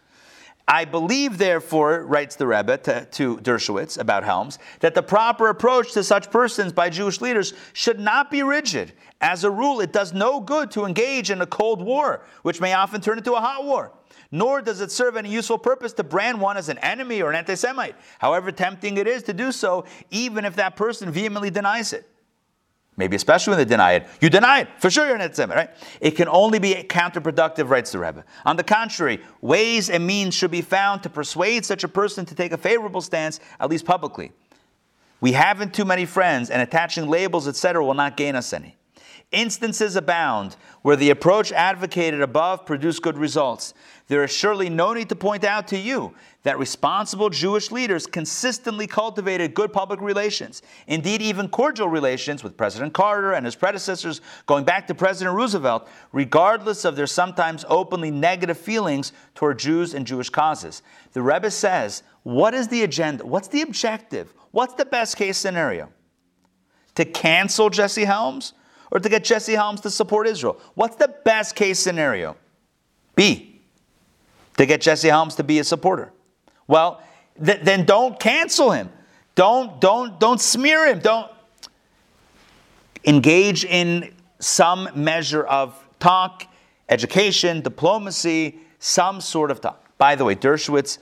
I 0.71 0.85
believe, 0.85 1.39
therefore, 1.39 2.05
writes 2.05 2.37
the 2.37 2.47
Rebbe 2.47 2.77
to, 2.77 3.07
to, 3.07 3.39
Dershowitz 3.39 3.99
about 3.99 4.23
Helms, 4.23 4.59
that 4.81 4.95
the 4.95 5.03
proper 5.03 5.49
approach 5.49 5.93
to 5.93 6.05
such 6.05 6.31
persons 6.31 6.75
by 6.75 6.91
Jewish 6.91 7.23
leaders 7.23 7.55
should 7.73 7.99
not 7.99 8.31
be 8.31 8.43
rigid. 8.43 8.93
As 9.23 9.45
a 9.45 9.51
rule, 9.51 9.81
it 9.81 9.95
does 9.95 10.13
no 10.13 10.41
good 10.41 10.71
to 10.73 10.85
engage 10.85 11.31
in 11.31 11.41
a 11.41 11.47
cold 11.47 11.81
war, 11.81 12.23
which 12.43 12.61
may 12.61 12.75
often 12.75 13.01
turn 13.01 13.17
into 13.17 13.33
a 13.33 13.41
hot 13.41 13.65
war. 13.65 13.93
Nor 14.31 14.61
does 14.61 14.83
it 14.83 14.91
serve 14.93 15.17
any 15.17 15.31
useful 15.31 15.57
purpose 15.57 15.95
to 15.95 16.05
brand 16.05 16.39
one 16.39 16.59
as 16.59 16.69
an 16.69 16.77
enemy 16.79 17.23
or 17.23 17.31
an 17.31 17.37
anti 17.37 17.55
Semite, 17.55 17.97
however 18.19 18.53
tempting 18.53 18.99
it 18.99 19.07
is 19.07 19.23
to 19.23 19.33
do 19.33 19.51
so, 19.53 19.87
even 20.11 20.45
if 20.45 20.55
that 20.57 20.77
person 20.77 21.11
vehemently 21.11 21.49
denies 21.49 21.95
it. 21.95 22.07
Maybe 22.99 23.15
especially 23.15 23.53
when 23.53 23.59
they 23.59 23.65
deny 23.65 23.93
it. 23.93 24.09
You 24.21 24.29
deny 24.29 24.63
it, 24.63 24.69
for 24.79 24.91
sure 24.91 25.07
you're 25.07 25.15
an 25.15 25.21
anti 25.21 25.45
right? 25.47 25.71
It 26.01 26.11
can 26.17 26.27
only 26.29 26.59
be 26.59 26.75
counterproductive, 26.75 27.71
writes 27.71 27.93
the 27.93 28.01
Rebbe. 28.01 28.25
On 28.45 28.57
the 28.57 28.65
contrary, 28.65 29.21
ways 29.41 29.89
and 29.89 30.05
means 30.05 30.35
should 30.35 30.51
be 30.51 30.63
found 30.63 31.05
to 31.05 31.09
persuade 31.09 31.65
such 31.65 31.85
a 31.85 31.89
person 31.89 32.27
to 32.27 32.35
take 32.35 32.51
a 32.51 32.59
favorable 32.59 33.01
stance, 33.01 33.39
at 33.61 33.71
least 33.71 33.85
publicly. 33.85 34.33
We 35.21 35.31
haven't 35.33 35.75
too 35.75 35.85
many 35.85 36.07
friends, 36.07 36.51
and 36.51 36.61
attaching 36.61 37.09
labels, 37.09 37.47
etc., 37.47 37.85
will 37.85 37.95
not 37.95 38.17
gain 38.17 38.35
us 38.35 38.53
any. 38.53 38.77
Instances 39.31 39.95
abound 39.95 40.57
where 40.83 40.97
the 40.97 41.11
approach 41.11 41.53
advocated 41.53 42.21
above 42.21 42.67
produced 42.67 43.03
good 43.03 43.17
results. 43.17 43.75
There 44.09 44.25
is 44.25 44.33
surely 44.33 44.71
no 44.71 44.93
need 44.93 45.11
to 45.11 45.17
point 45.17 45.45
out 45.45 45.69
to 45.69 45.79
you 45.79 46.15
that 46.49 46.59
responsible 46.59 47.29
Jewish 47.29 47.71
leaders 47.71 48.07
consistently 48.07 48.87
cultivated 48.87 49.53
good 49.53 49.71
public 49.71 50.01
relations, 50.01 50.63
indeed, 50.87 51.21
even 51.21 51.47
cordial 51.47 51.91
relations 51.91 52.43
with 52.43 52.57
President 52.57 52.95
Carter 52.95 53.35
and 53.35 53.45
his 53.45 53.55
predecessors, 53.55 54.23
going 54.47 54.65
back 54.65 54.87
to 54.87 54.95
President 54.95 55.37
Roosevelt, 55.37 55.87
regardless 56.11 56.87
of 56.87 56.97
their 56.97 57.07
sometimes 57.07 57.67
openly 57.69 58.11
negative 58.11 58.57
feelings 58.57 59.13
toward 59.35 59.59
Jews 59.59 59.93
and 59.93 60.07
Jewish 60.07 60.31
causes. 60.31 60.81
The 61.13 61.21
Rebbe 61.21 61.51
says, 61.51 62.03
What 62.23 62.55
is 62.55 62.69
the 62.69 62.83
agenda? 62.83 63.27
What's 63.27 63.49
the 63.49 63.61
objective? 63.61 64.33
What's 64.51 64.73
the 64.73 64.87
best 64.87 65.19
case 65.19 65.37
scenario? 65.37 65.91
To 66.95 67.05
cancel 67.05 67.69
Jesse 67.69 68.07
Helms? 68.07 68.55
or 68.91 68.99
to 68.99 69.09
get 69.11 69.23
Jesse 69.23 69.53
Helms 69.53 69.83
to 69.83 69.91
support 69.91 70.27
Israel? 70.27 70.59
What's 70.75 70.97
the 70.97 71.15
best 71.23 71.55
case 71.55 71.79
scenario? 71.79 72.39
B, 73.17 73.61
to 74.57 74.65
get 74.65 74.81
Jesse 74.81 75.09
Helms 75.09 75.35
to 75.35 75.45
be 75.45 75.59
a 75.59 75.65
supporter. 75.65 76.11
Well, 76.69 77.03
th- 77.45 77.61
then 77.63 77.85
don't 77.85 78.21
cancel 78.21 78.71
him. 78.71 78.91
Don't, 79.35 79.81
don't, 79.81 80.21
don't 80.21 80.41
smear 80.41 80.87
him. 80.87 81.01
Don't 81.01 81.31
engage 83.05 83.65
in 83.65 84.15
some 84.39 84.89
measure 84.95 85.45
of 85.45 85.75
talk, 85.99 86.45
education, 86.89 87.61
diplomacy, 87.61 88.61
some 88.79 89.21
sort 89.21 89.51
of 89.51 89.61
talk. 89.61 89.85
By 89.99 90.15
the 90.15 90.25
way, 90.25 90.37
Dershowitz 90.37 90.99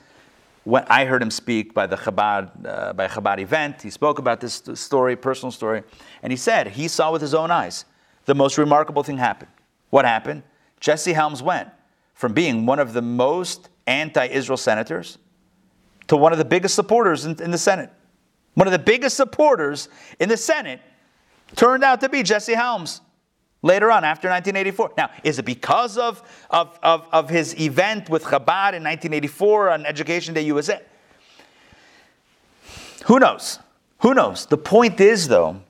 when 0.66 0.84
I 0.88 1.04
heard 1.04 1.22
him 1.22 1.30
speak 1.30 1.74
by 1.74 1.86
the 1.86 1.94
Chabad, 1.96 2.66
uh, 2.66 2.92
by 2.92 3.06
Chabad 3.06 3.38
event, 3.38 3.82
he 3.82 3.88
spoke 3.88 4.18
about 4.18 4.40
this 4.40 4.64
story, 4.74 5.14
personal 5.14 5.52
story, 5.52 5.84
and 6.24 6.32
he 6.32 6.36
said 6.36 6.66
he 6.66 6.88
saw 6.88 7.12
with 7.12 7.22
his 7.22 7.34
own 7.34 7.52
eyes 7.52 7.84
the 8.24 8.34
most 8.34 8.58
remarkable 8.58 9.04
thing 9.04 9.18
happened. 9.18 9.50
What 9.90 10.04
happened? 10.04 10.42
Jesse 10.80 11.12
Helms 11.12 11.40
went 11.40 11.68
from 12.14 12.32
being 12.32 12.66
one 12.66 12.80
of 12.80 12.94
the 12.94 13.02
most 13.02 13.68
anti-Israel 13.86 14.56
senators 14.56 15.18
to 16.08 16.16
one 16.16 16.32
of 16.32 16.38
the 16.38 16.44
biggest 16.44 16.74
supporters 16.74 17.24
in, 17.24 17.40
in 17.42 17.50
the 17.50 17.58
Senate. 17.58 17.90
One 18.54 18.66
of 18.66 18.72
the 18.72 18.78
biggest 18.78 19.16
supporters 19.16 19.88
in 20.18 20.28
the 20.28 20.36
Senate 20.36 20.80
turned 21.54 21.84
out 21.84 22.00
to 22.00 22.08
be 22.08 22.22
Jesse 22.22 22.54
Helms 22.54 23.00
later 23.62 23.90
on 23.90 24.04
after 24.04 24.28
1984. 24.28 24.92
Now, 24.96 25.10
is 25.24 25.38
it 25.38 25.44
because 25.44 25.98
of, 25.98 26.22
of, 26.50 26.78
of, 26.82 27.06
of 27.12 27.28
his 27.28 27.58
event 27.60 28.08
with 28.08 28.24
Chabad 28.24 28.72
in 28.72 28.82
1984 28.82 29.70
on 29.70 29.86
Education 29.86 30.34
Day 30.34 30.42
USA? 30.42 30.80
Who 33.06 33.18
knows? 33.18 33.58
Who 34.00 34.14
knows? 34.14 34.46
The 34.46 34.58
point 34.58 35.00
is, 35.00 35.28
though, 35.28 35.60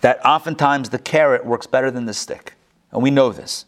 that 0.00 0.24
oftentimes 0.24 0.90
the 0.90 0.98
carrot 0.98 1.46
works 1.46 1.66
better 1.66 1.90
than 1.90 2.06
the 2.06 2.14
stick. 2.14 2.54
And 2.92 3.02
we 3.02 3.10
know 3.10 3.32
this. 3.32 3.66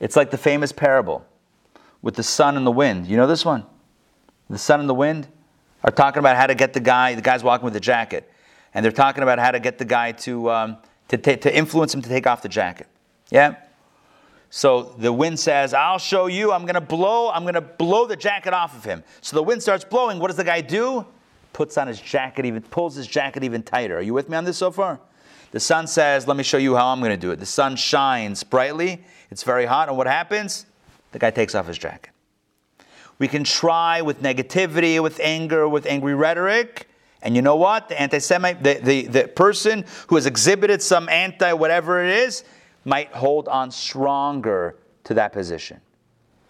It's 0.00 0.16
like 0.16 0.30
the 0.30 0.38
famous 0.38 0.72
parable 0.72 1.26
with 2.02 2.14
the 2.16 2.22
sun 2.22 2.56
and 2.56 2.66
the 2.66 2.72
wind. 2.72 3.06
You 3.06 3.16
know 3.16 3.26
this 3.26 3.44
one? 3.44 3.64
The 4.50 4.58
sun 4.58 4.80
and 4.80 4.88
the 4.88 4.94
wind 4.94 5.28
are 5.82 5.90
talking 5.90 6.20
about 6.20 6.36
how 6.36 6.46
to 6.46 6.54
get 6.54 6.72
the 6.72 6.80
guy, 6.80 7.14
the 7.14 7.22
guy's 7.22 7.42
walking 7.42 7.64
with 7.64 7.76
a 7.76 7.80
jacket, 7.80 8.30
and 8.72 8.84
they're 8.84 8.92
talking 8.92 9.22
about 9.22 9.38
how 9.38 9.50
to 9.50 9.60
get 9.60 9.78
the 9.78 9.84
guy 9.84 10.12
to, 10.12 10.50
um, 10.50 10.76
to, 11.08 11.18
ta- 11.18 11.36
to 11.36 11.54
influence 11.54 11.94
him 11.94 12.02
to 12.02 12.08
take 12.08 12.26
off 12.26 12.42
the 12.42 12.48
jacket. 12.48 12.86
Yeah? 13.30 13.56
So 14.50 14.94
the 14.98 15.12
wind 15.12 15.40
says, 15.40 15.74
I'll 15.74 15.98
show 15.98 16.26
you, 16.26 16.52
I'm 16.52 16.64
gonna 16.64 16.80
blow, 16.80 17.28
I'm 17.28 17.44
gonna 17.44 17.60
blow 17.60 18.06
the 18.06 18.14
jacket 18.14 18.54
off 18.54 18.76
of 18.76 18.84
him. 18.84 19.02
So 19.20 19.34
the 19.34 19.42
wind 19.42 19.60
starts 19.60 19.84
blowing. 19.84 20.20
What 20.20 20.28
does 20.28 20.36
the 20.36 20.44
guy 20.44 20.60
do? 20.60 21.04
Puts 21.52 21.76
on 21.76 21.88
his 21.88 22.00
jacket 22.00 22.46
even, 22.46 22.62
pulls 22.62 22.94
his 22.94 23.08
jacket 23.08 23.42
even 23.42 23.64
tighter. 23.64 23.98
Are 23.98 24.02
you 24.02 24.14
with 24.14 24.28
me 24.28 24.36
on 24.36 24.44
this 24.44 24.56
so 24.56 24.70
far? 24.70 25.00
The 25.50 25.58
sun 25.58 25.88
says, 25.88 26.28
Let 26.28 26.36
me 26.36 26.44
show 26.44 26.58
you 26.58 26.76
how 26.76 26.86
I'm 26.86 27.00
gonna 27.00 27.16
do 27.16 27.32
it. 27.32 27.40
The 27.40 27.46
sun 27.46 27.74
shines 27.74 28.44
brightly, 28.44 29.04
it's 29.28 29.42
very 29.42 29.66
hot, 29.66 29.88
and 29.88 29.96
what 29.96 30.06
happens? 30.06 30.66
The 31.10 31.18
guy 31.18 31.32
takes 31.32 31.56
off 31.56 31.66
his 31.66 31.76
jacket. 31.78 32.13
We 33.18 33.28
can 33.28 33.44
try 33.44 34.02
with 34.02 34.22
negativity, 34.22 35.02
with 35.02 35.20
anger, 35.20 35.68
with 35.68 35.86
angry 35.86 36.14
rhetoric. 36.14 36.88
And 37.22 37.36
you 37.36 37.42
know 37.42 37.56
what? 37.56 37.88
The 37.88 38.00
anti 38.00 38.18
Semite, 38.18 38.62
the, 38.62 38.74
the, 38.74 39.06
the 39.06 39.28
person 39.28 39.84
who 40.08 40.16
has 40.16 40.26
exhibited 40.26 40.82
some 40.82 41.08
anti 41.08 41.52
whatever 41.52 42.04
it 42.04 42.10
is, 42.10 42.44
might 42.84 43.12
hold 43.12 43.48
on 43.48 43.70
stronger 43.70 44.76
to 45.04 45.14
that 45.14 45.32
position. 45.32 45.80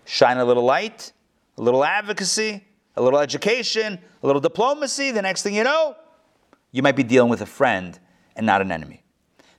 Shine 0.05 0.39
a 0.39 0.45
little 0.45 0.65
light, 0.65 1.13
a 1.57 1.63
little 1.63 1.85
advocacy, 1.85 2.65
a 2.97 3.03
little 3.03 3.21
education, 3.21 3.99
a 4.23 4.27
little 4.27 4.41
diplomacy. 4.41 5.11
The 5.11 5.23
next 5.23 5.43
thing 5.43 5.55
you 5.55 5.65
know, 5.65 5.95
you 6.73 6.83
might 6.83 6.97
be 6.97 7.05
dealing 7.05 7.31
with 7.31 7.41
a 7.41 7.47
friend 7.47 7.99
and 8.37 8.45
not 8.45 8.61
an 8.61 8.73
enemy. 8.73 9.05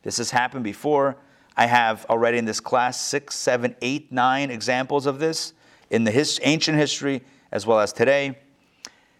This 0.03 0.17
has 0.17 0.31
happened 0.31 0.63
before. 0.63 1.17
I 1.57 1.67
have 1.67 2.05
already 2.09 2.37
in 2.37 2.45
this 2.45 2.59
class 2.59 2.99
six, 2.99 3.35
seven, 3.35 3.75
eight, 3.81 4.11
nine 4.11 4.51
examples 4.51 5.05
of 5.05 5.19
this 5.19 5.53
in 5.89 6.03
the 6.03 6.11
his, 6.11 6.39
ancient 6.43 6.77
history 6.77 7.21
as 7.51 7.65
well 7.65 7.79
as 7.79 7.93
today. 7.93 8.37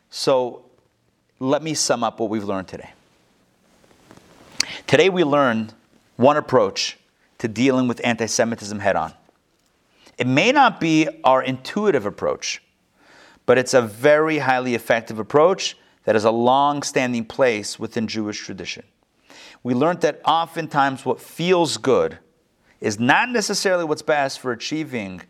So 0.10 0.66
let 1.40 1.62
me 1.62 1.74
sum 1.74 2.04
up 2.04 2.20
what 2.20 2.30
we've 2.30 2.44
learned 2.44 2.68
today. 2.68 2.92
Today 4.88 5.10
we 5.10 5.24
learned 5.24 5.74
one 6.16 6.38
approach 6.38 6.98
to 7.40 7.48
dealing 7.48 7.88
with 7.88 8.02
anti 8.04 8.26
Semitism 8.26 8.80
head 8.80 8.96
on. 8.96 9.14
It 10.18 10.28
may 10.28 10.52
not 10.52 10.80
be 10.80 11.08
our 11.24 11.44
intuitive 11.44 12.06
approach, 12.06 12.62
but 13.46 13.58
it's 13.58 13.74
a 13.74 13.82
very 13.82 14.40
highly 14.40 14.76
effective 14.76 15.20
approach 15.20 15.78
that 16.06 16.16
has 16.16 16.24
a 16.24 16.32
long 16.32 16.84
standing 16.84 17.26
place 17.26 17.78
within 17.78 18.08
Jewish 18.08 18.40
tradition. 18.40 18.84
We 19.64 19.74
learned 19.74 20.02
that 20.02 20.22
oftentimes 20.24 21.06
what 21.06 21.20
feels 21.20 21.78
good 21.78 22.20
is 22.80 23.00
not 23.00 23.30
necessarily 23.30 23.84
what's 23.84 24.04
best 24.04 24.40
for 24.40 24.52
achieving 24.52 25.24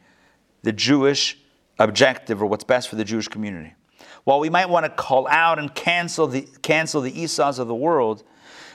the 0.65 0.73
Jewish 0.73 1.37
objective 1.77 2.41
or 2.41 2.47
what's 2.47 2.63
best 2.63 2.89
for 2.89 2.95
the 2.95 3.03
Jewish 3.03 3.27
community. 3.27 3.75
While 4.23 4.39
we 4.39 4.49
might 4.49 4.67
want 4.67 4.83
to 4.87 4.89
call 4.89 5.27
out 5.27 5.59
and 5.59 5.73
cancel 5.73 6.25
the, 6.25 6.41
cancel 6.63 7.01
the 7.01 7.21
Esau's 7.21 7.59
of 7.59 7.67
the 7.67 7.75
world, 7.75 8.23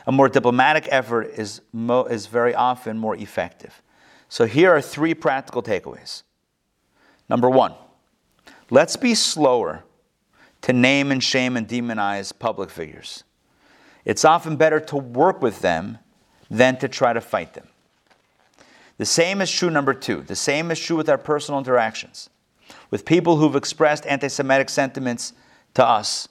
a 0.07 0.13
more 0.13 0.29
diplomatic 0.29 0.87
effort 0.93 1.33
is, 1.37 1.63
mo- 1.73 2.05
is 2.05 2.27
very 2.27 2.55
often 2.55 2.97
more 2.97 3.17
effective. 3.17 3.83
So 4.29 4.47
here 4.47 4.73
are 4.73 4.81
three 4.81 5.15
practical 5.15 5.65
takeaways. 5.65 6.23
Number 7.29 7.51
one, 7.51 7.75
let's 8.71 8.95
be 8.95 9.17
slower 9.17 9.83
to 10.63 10.73
name 10.73 11.11
and 11.11 11.21
shame 11.21 11.57
and 11.57 11.67
demonize 11.67 12.33
public 12.39 12.71
figures. 12.71 13.25
It's 14.05 14.25
often 14.25 14.55
better 14.55 14.79
to 14.79 14.97
work 14.97 15.43
with 15.43 15.61
them 15.61 15.99
than 16.49 16.79
to 16.79 16.87
try 16.87 17.13
to 17.13 17.21
fight 17.21 17.55
them. 17.55 17.67
The 19.01 19.07
same 19.07 19.41
is 19.41 19.51
true, 19.51 19.71
number 19.71 19.95
two. 19.95 20.21
The 20.21 20.37
same 20.37 20.71
is 20.71 20.79
true 20.79 20.95
with 20.95 21.09
our 21.09 21.17
personal 21.17 21.59
interactions, 21.59 22.29
with 22.91 23.07
people 23.07 23.39
who've 23.39 23.57
expressed 23.57 24.05
anti 24.05 24.29
Semitic 24.29 24.69
sentiments 24.69 25.33
to 25.73 25.83
us. 25.83 26.29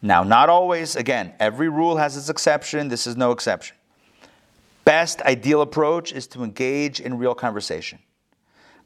Now, 0.00 0.22
not 0.22 0.48
always, 0.48 0.96
again, 0.96 1.34
every 1.38 1.68
rule 1.68 1.98
has 1.98 2.16
its 2.16 2.30
exception. 2.30 2.88
This 2.88 3.06
is 3.06 3.14
no 3.14 3.30
exception. 3.30 3.76
Best 4.86 5.20
ideal 5.20 5.60
approach 5.60 6.14
is 6.14 6.26
to 6.28 6.44
engage 6.44 6.98
in 6.98 7.18
real 7.18 7.34
conversation. 7.34 7.98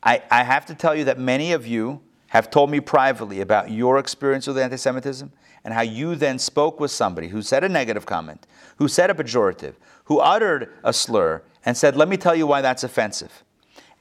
I, 0.02 0.24
I 0.28 0.42
have 0.42 0.66
to 0.66 0.74
tell 0.74 0.96
you 0.96 1.05
that 1.05 1.16
many 1.16 1.52
of 1.52 1.68
you 1.68 2.01
have 2.26 2.51
told 2.51 2.70
me 2.70 2.80
privately 2.80 3.40
about 3.40 3.70
your 3.70 3.98
experience 3.98 4.48
with 4.48 4.59
anti 4.59 4.78
Semitism 4.78 5.30
and 5.62 5.74
how 5.74 5.82
you 5.82 6.16
then 6.16 6.40
spoke 6.40 6.80
with 6.80 6.90
somebody 6.90 7.28
who 7.28 7.40
said 7.40 7.62
a 7.62 7.68
negative 7.68 8.05
comment, 8.05 8.48
who 8.78 8.88
said 8.88 9.10
a 9.10 9.14
pejorative, 9.14 9.74
who 10.06 10.18
uttered 10.18 10.72
a 10.82 10.92
slur, 10.92 11.40
and 11.65 11.77
said, 11.77 11.97
Let 11.97 12.09
me 12.09 12.16
tell 12.16 12.35
you 12.35 12.47
why 12.47 12.61
that's 12.61 12.85
offensive. 12.85 13.45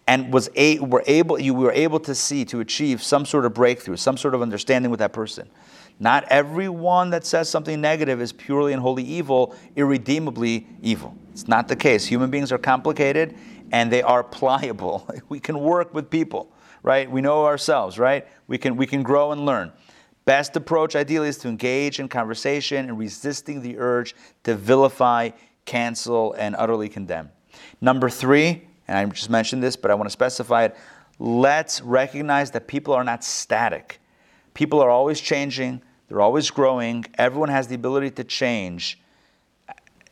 And 0.06 0.34
was 0.34 0.50
a, 0.56 0.80
were 0.80 1.04
able, 1.08 1.40
you 1.40 1.54
were 1.54 1.72
able 1.72 2.00
to 2.02 2.14
see, 2.14 2.44
to 2.46 2.60
achieve 2.60 3.02
some 3.02 3.26
sort 3.26 3.46
of 3.46 3.54
breakthrough, 3.54 3.96
some 3.96 4.18
sort 4.18 4.36
of 4.36 4.42
understanding 4.42 4.92
with 4.92 5.00
that 5.00 5.14
person. 5.14 5.50
Not 6.00 6.26
everyone 6.30 7.12
that 7.12 7.26
says 7.26 7.50
something 7.50 7.80
negative 7.80 8.22
is 8.22 8.34
purely 8.34 8.74
and 8.74 8.82
wholly 8.82 9.04
evil, 9.04 9.56
irredeemably 9.76 10.68
evil. 10.82 11.16
It's 11.32 11.48
not 11.48 11.68
the 11.68 11.76
case. 11.76 12.06
Human 12.06 12.30
beings 12.30 12.52
are 12.52 12.58
complicated 12.58 13.36
and 13.72 13.92
they 13.92 14.02
are 14.02 14.24
pliable. 14.24 15.08
We 15.30 15.40
can 15.40 15.60
work 15.60 15.94
with 15.94 16.10
people, 16.10 16.52
right? 16.84 17.10
We 17.10 17.22
know 17.22 17.46
ourselves, 17.46 17.98
right? 17.98 18.28
We 18.48 18.58
can, 18.58 18.76
we 18.76 18.86
can 18.86 19.04
grow 19.04 19.32
and 19.32 19.46
learn. 19.46 19.72
Best 20.26 20.56
approach, 20.56 20.96
ideally, 20.96 21.30
is 21.30 21.38
to 21.40 21.50
engage 21.50 22.00
in 22.00 22.08
conversation 22.08 22.90
and 22.90 22.98
resisting 22.98 23.62
the 23.62 23.78
urge 23.78 24.16
to 24.44 24.56
vilify, 24.56 25.32
cancel, 25.66 26.34
and 26.34 26.56
utterly 26.58 26.88
condemn. 26.88 27.30
Number 27.84 28.10
three, 28.10 28.66
and 28.88 28.98
I 28.98 29.04
just 29.14 29.30
mentioned 29.30 29.62
this, 29.62 29.76
but 29.76 29.92
I 29.92 29.96
want 29.96 30.06
to 30.06 30.12
specify 30.12 30.64
it 30.64 30.78
let's 31.20 31.82
recognize 31.82 32.52
that 32.52 32.66
people 32.66 32.94
are 32.94 33.04
not 33.04 33.26
static. 33.26 34.00
People 34.54 34.80
are 34.80 34.90
always 34.90 35.20
changing, 35.20 35.82
they're 36.08 36.22
always 36.22 36.50
growing. 36.50 37.06
Everyone 37.18 37.50
has 37.50 37.68
the 37.68 37.76
ability 37.76 38.12
to 38.12 38.24
change 38.24 39.02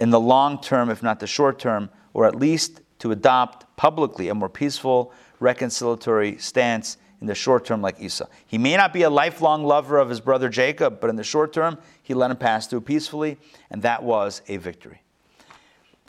in 0.02 0.10
the 0.10 0.20
long 0.20 0.60
term, 0.60 0.90
if 0.90 1.02
not 1.02 1.22
the 1.22 1.28
short 1.28 1.60
term, 1.60 1.90
or 2.14 2.26
at 2.26 2.36
least 2.36 2.82
to 3.00 3.14
adopt 3.14 3.66
publicly 3.78 4.28
a 4.28 4.36
more 4.36 4.50
peaceful, 4.50 5.14
reconciliatory 5.40 6.42
stance 6.42 6.98
in 7.22 7.28
the 7.28 7.36
short 7.36 7.64
term, 7.64 7.82
like 7.82 8.02
Esau. 8.02 8.26
He 8.48 8.58
may 8.58 8.76
not 8.76 8.92
be 8.92 9.04
a 9.04 9.10
lifelong 9.10 9.64
lover 9.64 9.98
of 9.98 10.10
his 10.10 10.20
brother 10.20 10.50
Jacob, 10.50 11.00
but 11.00 11.10
in 11.10 11.16
the 11.16 11.24
short 11.24 11.54
term, 11.54 11.78
he 12.04 12.14
let 12.16 12.32
him 12.32 12.38
pass 12.38 12.68
through 12.68 12.82
peacefully, 12.82 13.38
and 13.70 13.82
that 13.84 14.04
was 14.04 14.42
a 14.50 14.58
victory. 14.58 15.04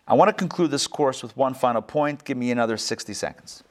I 0.06 0.14
want 0.14 0.28
to 0.28 0.32
conclude 0.32 0.70
this 0.70 0.86
course 0.86 1.22
with 1.22 1.36
one 1.36 1.54
final 1.54 1.82
point. 1.82 2.24
Give 2.24 2.36
me 2.36 2.50
another 2.50 2.76
60 2.76 3.14
seconds. 3.14 3.62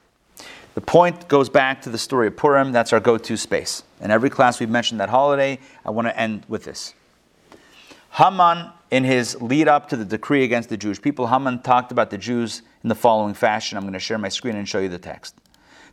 The 0.73 0.81
point 0.81 1.27
goes 1.27 1.49
back 1.49 1.81
to 1.81 1.89
the 1.89 1.97
story 1.97 2.27
of 2.27 2.37
Purim. 2.37 2.71
That's 2.71 2.93
our 2.93 3.01
go 3.01 3.17
to 3.17 3.37
space. 3.37 3.83
In 3.99 4.09
every 4.09 4.29
class 4.29 4.59
we've 4.59 4.69
mentioned 4.69 5.01
that 5.01 5.09
holiday. 5.09 5.59
I 5.85 5.91
want 5.91 6.07
to 6.07 6.17
end 6.17 6.45
with 6.47 6.63
this. 6.63 6.93
Haman, 8.11 8.71
in 8.89 9.03
his 9.03 9.41
lead 9.41 9.67
up 9.67 9.89
to 9.89 9.97
the 9.97 10.05
decree 10.05 10.43
against 10.43 10.69
the 10.69 10.77
Jewish 10.77 11.01
people, 11.01 11.27
Haman 11.27 11.61
talked 11.61 11.91
about 11.91 12.09
the 12.09 12.17
Jews 12.17 12.61
in 12.83 12.89
the 12.89 12.95
following 12.95 13.33
fashion. 13.33 13.77
I'm 13.77 13.83
going 13.83 13.93
to 13.93 13.99
share 13.99 14.17
my 14.17 14.29
screen 14.29 14.55
and 14.55 14.67
show 14.67 14.79
you 14.79 14.89
the 14.89 14.97
text. 14.97 15.35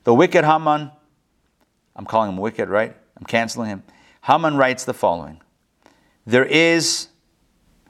The 0.04 0.14
wicked 0.14 0.44
Haman, 0.44 0.90
I'm 1.94 2.06
calling 2.06 2.30
him 2.30 2.36
wicked, 2.38 2.68
right? 2.68 2.96
I'm 3.16 3.26
canceling 3.26 3.68
him. 3.68 3.82
Haman 4.22 4.56
writes 4.56 4.84
the 4.84 4.94
following 4.94 5.40
There 6.24 6.44
is, 6.44 7.08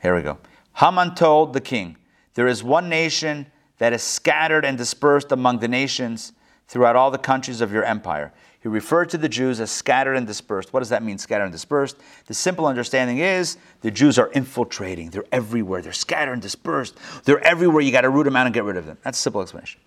here 0.03 0.15
we 0.15 0.23
go. 0.23 0.39
Haman 0.75 1.15
told 1.15 1.53
the 1.53 1.61
king, 1.61 1.97
There 2.39 2.47
is 2.47 2.63
one 2.63 2.89
nation 2.89 3.47
that 3.79 3.93
is 3.93 4.01
scattered 4.01 4.65
and 4.65 4.79
dispersed 4.79 5.33
among 5.33 5.59
the 5.59 5.67
nations 5.67 6.33
throughout 6.69 6.95
all 6.95 7.11
the 7.11 7.19
countries 7.19 7.61
of 7.61 7.73
your 7.73 7.83
empire. 7.83 8.33
He 8.61 8.69
referred 8.69 9.09
to 9.11 9.19
the 9.19 9.29
Jews 9.29 9.59
as 9.59 9.73
scattered 9.73 10.15
and 10.15 10.25
dispersed. 10.25 10.73
What 10.73 10.79
does 10.79 10.91
that 10.91 11.03
mean, 11.03 11.19
scattered 11.19 11.47
and 11.47 11.53
dispersed? 11.53 11.97
The 12.27 12.35
simple 12.35 12.69
understanding 12.69 13.19
is 13.19 13.57
the 13.81 13.91
Jews 13.91 14.21
are 14.21 14.31
infiltrating. 14.31 15.11
They're 15.11 15.25
everywhere. 15.33 15.83
They're 15.83 15.93
scattered 15.93 16.35
and 16.35 16.41
dispersed. 16.41 16.97
They're 17.25 17.45
everywhere. 17.45 17.83
You 17.83 17.91
got 17.91 18.03
to 18.03 18.09
root 18.09 18.23
them 18.23 18.37
out 18.37 18.47
and 18.47 18.55
get 18.55 18.63
rid 18.63 18.77
of 18.77 18.87
them. 18.87 18.99
That's 19.03 19.19
a 19.19 19.23
simple 19.23 19.43
explanation. 19.43 19.81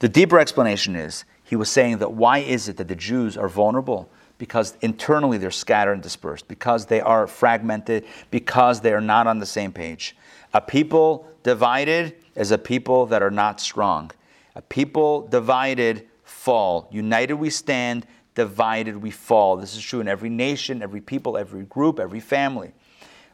The 0.00 0.10
deeper 0.10 0.38
explanation 0.38 0.94
is 0.94 1.24
he 1.42 1.56
was 1.56 1.70
saying 1.70 2.00
that 2.00 2.12
why 2.12 2.40
is 2.40 2.68
it 2.68 2.76
that 2.76 2.88
the 2.88 2.96
Jews 2.96 3.38
are 3.38 3.48
vulnerable? 3.48 4.10
Because 4.36 4.76
internally 4.82 5.38
they're 5.38 5.50
scattered 5.50 5.94
and 5.94 6.02
dispersed, 6.02 6.48
because 6.48 6.84
they 6.84 7.00
are 7.00 7.26
fragmented, 7.26 8.04
because 8.30 8.82
they 8.82 8.92
are 8.92 9.00
not 9.00 9.26
on 9.26 9.38
the 9.38 9.46
same 9.46 9.72
page. 9.72 10.14
A 10.52 10.60
people 10.60 11.26
divided 11.48 12.14
is 12.34 12.50
a 12.50 12.58
people 12.58 13.06
that 13.06 13.22
are 13.22 13.30
not 13.30 13.58
strong. 13.58 14.10
A 14.54 14.60
people 14.60 15.26
divided 15.28 16.06
fall. 16.22 16.88
United 16.90 17.36
we 17.36 17.48
stand, 17.48 18.06
divided, 18.34 18.98
we 18.98 19.10
fall. 19.10 19.56
This 19.56 19.74
is 19.74 19.82
true 19.82 20.00
in 20.00 20.08
every 20.08 20.28
nation, 20.28 20.82
every 20.82 21.00
people, 21.00 21.38
every 21.38 21.62
group, 21.62 21.98
every 21.98 22.20
family. 22.20 22.72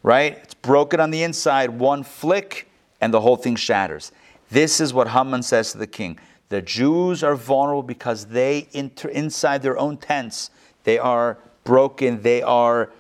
Right? 0.04 0.38
It's 0.44 0.54
broken 0.54 1.00
on 1.00 1.10
the 1.10 1.24
inside, 1.24 1.70
one 1.70 2.04
flick, 2.04 2.68
and 3.00 3.12
the 3.12 3.20
whole 3.20 3.34
thing 3.34 3.56
shatters. 3.56 4.12
This 4.48 4.80
is 4.80 4.94
what 4.94 5.08
Haman 5.08 5.42
says 5.42 5.72
to 5.72 5.78
the 5.78 5.88
king. 5.88 6.16
The 6.50 6.62
Jews 6.62 7.24
are 7.24 7.34
vulnerable 7.34 7.82
because 7.82 8.26
they 8.26 8.68
inside 8.72 9.62
their 9.62 9.76
own 9.76 9.96
tents. 9.96 10.50
They 10.84 10.98
are 10.98 11.38
broken. 11.64 12.22
They 12.22 12.42
are, 12.42 12.92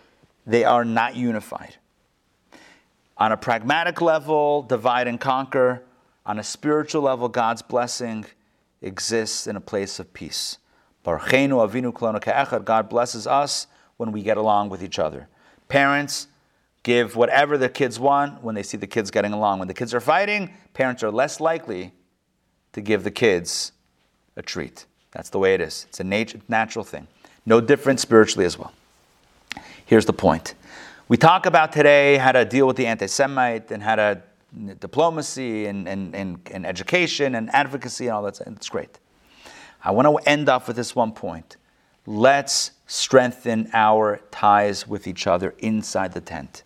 they 0.44 0.64
are 0.64 0.84
not 0.84 1.14
unified. 1.14 1.76
On 3.16 3.32
a 3.32 3.36
pragmatic 3.36 4.00
level, 4.00 4.62
divide 4.62 5.06
and 5.06 5.20
conquer. 5.20 5.82
On 6.26 6.38
a 6.38 6.42
spiritual 6.42 7.02
level, 7.02 7.28
God's 7.28 7.62
blessing 7.62 8.24
exists 8.82 9.46
in 9.46 9.56
a 9.56 9.60
place 9.60 9.98
of 9.98 10.12
peace. 10.12 10.58
Baruchenu 11.04 11.66
avinu 11.68 11.92
kolonu 11.92 12.20
ka'echad. 12.20 12.64
God 12.64 12.88
blesses 12.88 13.26
us 13.26 13.66
when 13.96 14.10
we 14.10 14.22
get 14.22 14.36
along 14.36 14.70
with 14.70 14.82
each 14.82 14.98
other. 14.98 15.28
Parents 15.68 16.28
give 16.82 17.16
whatever 17.16 17.56
the 17.56 17.68
kids 17.68 17.98
want 18.00 18.42
when 18.42 18.54
they 18.54 18.62
see 18.62 18.76
the 18.76 18.86
kids 18.86 19.10
getting 19.10 19.32
along. 19.32 19.58
When 19.58 19.68
the 19.68 19.74
kids 19.74 19.94
are 19.94 20.00
fighting, 20.00 20.52
parents 20.72 21.02
are 21.02 21.10
less 21.10 21.40
likely 21.40 21.92
to 22.72 22.80
give 22.80 23.04
the 23.04 23.10
kids 23.10 23.72
a 24.36 24.42
treat. 24.42 24.86
That's 25.12 25.30
the 25.30 25.38
way 25.38 25.54
it 25.54 25.60
is. 25.60 25.86
It's 25.88 26.00
a 26.00 26.04
nat- 26.04 26.48
natural 26.48 26.84
thing. 26.84 27.06
No 27.46 27.60
different 27.60 28.00
spiritually 28.00 28.44
as 28.44 28.58
well. 28.58 28.72
Here's 29.86 30.06
the 30.06 30.12
point. 30.12 30.54
We 31.06 31.18
talk 31.18 31.44
about 31.44 31.70
today 31.70 32.16
how 32.16 32.32
to 32.32 32.46
deal 32.46 32.66
with 32.66 32.76
the 32.76 32.86
anti 32.86 33.06
Semite 33.08 33.70
and 33.70 33.82
how 33.82 33.96
to 33.96 34.22
diplomacy 34.80 35.66
and, 35.66 35.86
and, 35.86 36.14
and, 36.14 36.38
and 36.50 36.64
education 36.64 37.34
and 37.34 37.50
advocacy 37.50 38.06
and 38.06 38.16
all 38.16 38.22
that. 38.22 38.40
It's 38.40 38.70
great. 38.70 38.98
I 39.84 39.90
want 39.90 40.08
to 40.08 40.16
end 40.26 40.48
off 40.48 40.66
with 40.66 40.76
this 40.76 40.96
one 40.96 41.12
point. 41.12 41.58
Let's 42.06 42.70
strengthen 42.86 43.68
our 43.74 44.20
ties 44.30 44.88
with 44.88 45.06
each 45.06 45.26
other 45.26 45.54
inside 45.58 46.14
the 46.14 46.22
tent. 46.22 46.62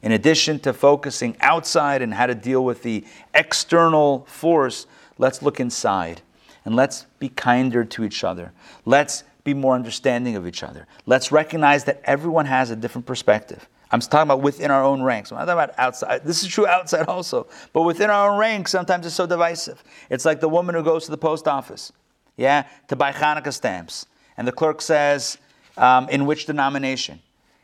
In 0.00 0.12
addition 0.12 0.58
to 0.60 0.72
focusing 0.72 1.36
outside 1.40 2.00
and 2.00 2.14
how 2.14 2.24
to 2.24 2.34
deal 2.34 2.64
with 2.64 2.82
the 2.82 3.04
external 3.34 4.24
force, 4.24 4.86
let's 5.18 5.42
look 5.42 5.60
inside 5.60 6.22
and 6.64 6.74
let's 6.74 7.04
be 7.18 7.28
kinder 7.28 7.84
to 7.84 8.04
each 8.04 8.24
other. 8.24 8.52
Let's 8.86 9.24
be 9.44 9.52
more 9.52 9.74
understanding 9.74 10.34
of 10.34 10.46
each 10.46 10.62
other. 10.62 10.86
Let's 11.04 11.30
recognize 11.30 11.84
that 11.84 12.00
everyone 12.04 12.46
has 12.46 12.70
a 12.70 12.76
different 12.76 13.06
perspective. 13.06 13.68
I'm 13.92 14.00
talking 14.00 14.22
about 14.22 14.40
within 14.40 14.70
our 14.70 14.82
own 14.82 15.02
ranks. 15.02 15.30
I'm 15.30 15.38
not 15.38 15.44
talking 15.44 15.64
about 15.64 15.78
outside. 15.78 16.24
This 16.24 16.42
is 16.42 16.48
true 16.48 16.66
outside 16.66 17.06
also. 17.06 17.46
But 17.74 17.82
within 17.82 18.08
our 18.08 18.30
own 18.30 18.38
ranks, 18.38 18.70
sometimes 18.70 19.04
it's 19.04 19.14
so 19.14 19.26
divisive. 19.26 19.84
It's 20.08 20.24
like 20.24 20.40
the 20.40 20.48
woman 20.48 20.74
who 20.74 20.82
goes 20.82 21.04
to 21.04 21.10
the 21.10 21.18
post 21.18 21.46
office, 21.46 21.92
yeah, 22.38 22.66
to 22.88 22.96
buy 22.96 23.12
Hanukkah 23.12 23.52
stamps. 23.52 24.06
And 24.38 24.48
the 24.48 24.52
clerk 24.52 24.80
says, 24.80 25.36
um, 25.76 26.08
in 26.08 26.24
which 26.24 26.46
denomination? 26.46 27.20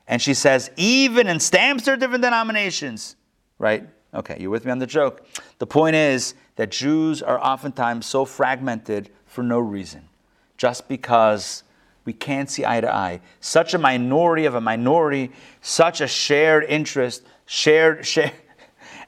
And 0.06 0.20
she 0.20 0.34
says, 0.34 0.70
even 0.76 1.28
in 1.28 1.40
stamps, 1.40 1.84
there 1.84 1.94
are 1.94 1.96
different 1.96 2.22
denominations, 2.22 3.16
right? 3.58 3.88
Okay, 4.12 4.36
you're 4.38 4.50
with 4.50 4.64
me 4.64 4.70
on 4.70 4.78
the 4.78 4.86
joke. 4.86 5.26
The 5.58 5.66
point 5.66 5.96
is 5.96 6.34
that 6.56 6.70
Jews 6.70 7.22
are 7.22 7.38
oftentimes 7.38 8.06
so 8.06 8.24
fragmented 8.24 9.10
for 9.26 9.42
no 9.42 9.58
reason, 9.58 10.08
just 10.56 10.88
because 10.88 11.62
we 12.08 12.14
can't 12.14 12.48
see 12.48 12.64
eye 12.64 12.80
to 12.80 12.90
eye. 12.90 13.20
Such 13.40 13.74
a 13.74 13.78
minority 13.78 14.46
of 14.46 14.54
a 14.54 14.62
minority, 14.62 15.30
such 15.60 16.00
a 16.00 16.08
shared 16.08 16.64
interest, 16.64 17.22
shared, 17.44 18.06
shared, 18.12 18.32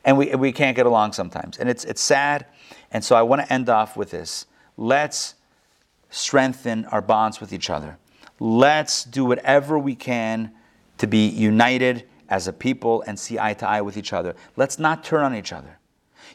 and 0.05 0.19
we, 0.19 0.35
we 0.35 0.53
can't 0.53 0.77
get 0.77 0.85
along 0.85 1.15
sometimes. 1.15 1.57
And 1.57 1.71
it's, 1.71 1.87
it's 1.87 2.03
sad. 2.03 2.45
And 2.91 3.03
so 3.03 3.17
I 3.17 3.23
want 3.23 3.41
to 3.41 3.51
end 3.51 3.71
off 3.71 3.97
with 3.97 4.11
this. 4.11 4.45
Let's 4.77 5.35
strengthen 6.11 6.85
our 6.87 7.01
bonds 7.01 7.41
with 7.41 7.55
each 7.55 7.71
other. 7.71 7.97
Let's 8.39 9.05
do 9.05 9.25
whatever 9.25 9.79
we 9.79 9.95
can 9.95 10.53
to 10.99 11.07
be 11.07 11.27
united 11.27 12.07
as 12.29 12.49
a 12.49 12.53
people 12.53 13.03
and 13.07 13.19
see 13.19 13.39
eye 13.39 13.55
to 13.55 13.67
eye 13.67 13.81
with 13.81 13.97
each 13.97 14.13
other. 14.13 14.35
Let's 14.59 14.79
not 14.79 15.05
turn 15.05 15.25
on 15.25 15.35
each 15.35 15.55
other. 15.55 15.79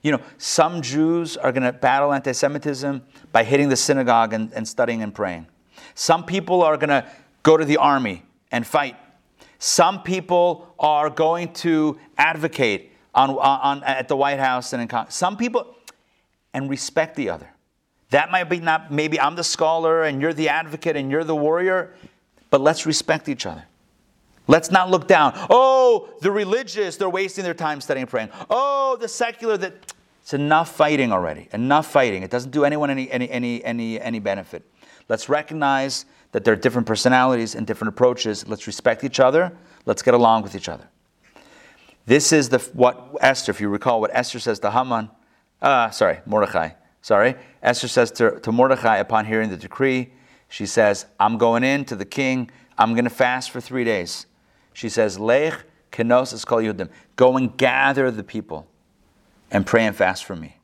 You 0.01 0.13
know, 0.13 0.21
some 0.39 0.81
Jews 0.81 1.37
are 1.37 1.51
going 1.51 1.61
to 1.61 1.73
battle 1.73 2.11
anti 2.11 2.31
Semitism 2.31 3.03
by 3.31 3.43
hitting 3.43 3.69
the 3.69 3.75
synagogue 3.75 4.33
and, 4.33 4.51
and 4.53 4.67
studying 4.67 5.03
and 5.03 5.13
praying. 5.13 5.45
Some 5.95 6.25
people 6.25 6.61
are 6.61 6.77
going 6.77 6.89
to 6.89 7.05
go 7.41 7.57
to 7.57 7.65
the 7.65 7.77
army 7.77 8.23
and 8.51 8.67
fight. 8.67 8.95
Some 9.57 10.03
people 10.03 10.75
are 10.77 11.09
going 11.09 11.53
to 11.53 11.97
advocate 12.17 12.91
on, 13.15 13.31
on, 13.31 13.83
at 13.83 14.07
the 14.07 14.15
White 14.15 14.39
House 14.39 14.73
and 14.73 14.81
in 14.81 14.87
Congress. 14.87 15.15
Some 15.15 15.37
people, 15.37 15.75
and 16.53 16.69
respect 16.69 17.15
the 17.15 17.29
other. 17.29 17.49
That 18.11 18.31
might 18.31 18.45
be 18.45 18.59
not, 18.59 18.91
maybe 18.91 19.19
I'm 19.19 19.35
the 19.35 19.43
scholar 19.43 20.03
and 20.03 20.21
you're 20.21 20.33
the 20.33 20.49
advocate 20.49 20.95
and 20.95 21.11
you're 21.11 21.23
the 21.23 21.35
warrior, 21.35 21.93
but 22.49 22.61
let's 22.61 22.85
respect 22.85 23.27
each 23.27 23.45
other. 23.45 23.65
Let's 24.47 24.71
not 24.71 24.89
look 24.89 25.07
down. 25.07 25.33
Oh, 25.49 26.09
the 26.21 26.31
religious, 26.31 26.97
they're 26.97 27.09
wasting 27.09 27.43
their 27.43 27.53
time 27.53 27.81
studying 27.81 28.03
and 28.03 28.09
praying. 28.09 28.29
Oh, 28.49 28.95
the 28.99 29.07
secular, 29.07 29.57
that 29.57 29.93
it's 30.21 30.33
enough 30.33 30.75
fighting 30.75 31.11
already. 31.11 31.49
Enough 31.51 31.87
fighting. 31.87 32.23
It 32.23 32.31
doesn't 32.31 32.51
do 32.51 32.63
anyone 32.63 32.89
any, 32.89 33.11
any, 33.11 33.29
any, 33.29 33.63
any, 33.63 33.99
any 33.99 34.19
benefit. 34.19 34.63
Let's 35.07 35.29
recognize 35.29 36.05
that 36.31 36.43
there 36.43 36.53
are 36.53 36.57
different 36.57 36.87
personalities 36.87 37.55
and 37.55 37.65
different 37.65 37.89
approaches. 37.89 38.47
Let's 38.47 38.67
respect 38.67 39.03
each 39.03 39.19
other. 39.19 39.55
Let's 39.85 40.01
get 40.01 40.13
along 40.13 40.43
with 40.43 40.55
each 40.55 40.67
other. 40.67 40.89
This 42.05 42.31
is 42.31 42.49
the, 42.49 42.59
what 42.73 43.15
Esther, 43.21 43.51
if 43.51 43.61
you 43.61 43.69
recall, 43.69 44.01
what 44.01 44.11
Esther 44.13 44.39
says 44.39 44.59
to 44.59 44.71
Haman, 44.71 45.09
uh, 45.61 45.89
sorry, 45.89 46.19
Mordechai, 46.25 46.69
sorry. 47.01 47.35
Esther 47.63 47.87
says 47.87 48.11
to, 48.11 48.39
to 48.41 48.51
Mordechai 48.51 48.97
upon 48.97 49.25
hearing 49.25 49.49
the 49.49 49.57
decree, 49.57 50.11
she 50.47 50.65
says, 50.65 51.05
I'm 51.19 51.37
going 51.37 51.63
in 51.63 51.85
to 51.85 51.95
the 51.95 52.05
king. 52.05 52.51
I'm 52.77 52.93
going 52.93 53.05
to 53.05 53.09
fast 53.09 53.51
for 53.51 53.61
three 53.61 53.83
days. 53.83 54.25
She 54.73 54.89
says, 54.89 55.19
Lech 55.19 55.65
kenos 55.91 56.33
es 56.33 56.45
kol 56.45 56.59
yudim. 56.59 56.89
Go 57.15 57.37
and 57.37 57.55
gather 57.57 58.11
the 58.11 58.23
people 58.23 58.67
and 59.49 59.65
pray 59.65 59.85
and 59.85 59.95
fast 59.95 60.25
for 60.25 60.35
me. 60.35 60.57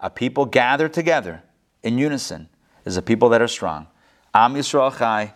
A 0.00 0.10
people 0.10 0.44
gather 0.44 0.88
together 0.88 1.42
in 1.82 1.98
unison 1.98 2.48
is 2.86 2.96
a 2.96 3.02
people 3.02 3.28
that 3.30 3.42
are 3.42 3.48
strong. 3.48 3.88
Am 4.32 4.54
Yisrael 4.54 4.96
Chai, 4.96 5.34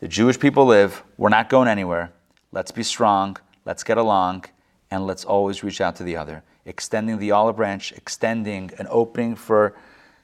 the 0.00 0.08
Jewish 0.08 0.40
people 0.40 0.64
live. 0.64 1.04
We're 1.18 1.28
not 1.28 1.50
going 1.50 1.68
anywhere. 1.68 2.10
Let's 2.52 2.72
be 2.72 2.82
strong. 2.82 3.36
Let's 3.66 3.84
get 3.84 3.98
along. 3.98 4.46
And 4.90 5.06
let's 5.06 5.24
always 5.24 5.62
reach 5.62 5.80
out 5.80 5.94
to 5.96 6.02
the 6.02 6.16
other. 6.16 6.42
Extending 6.64 7.18
the 7.18 7.30
olive 7.30 7.56
branch, 7.56 7.92
extending 7.92 8.70
an 8.78 8.86
opening 8.90 9.36
for 9.36 9.76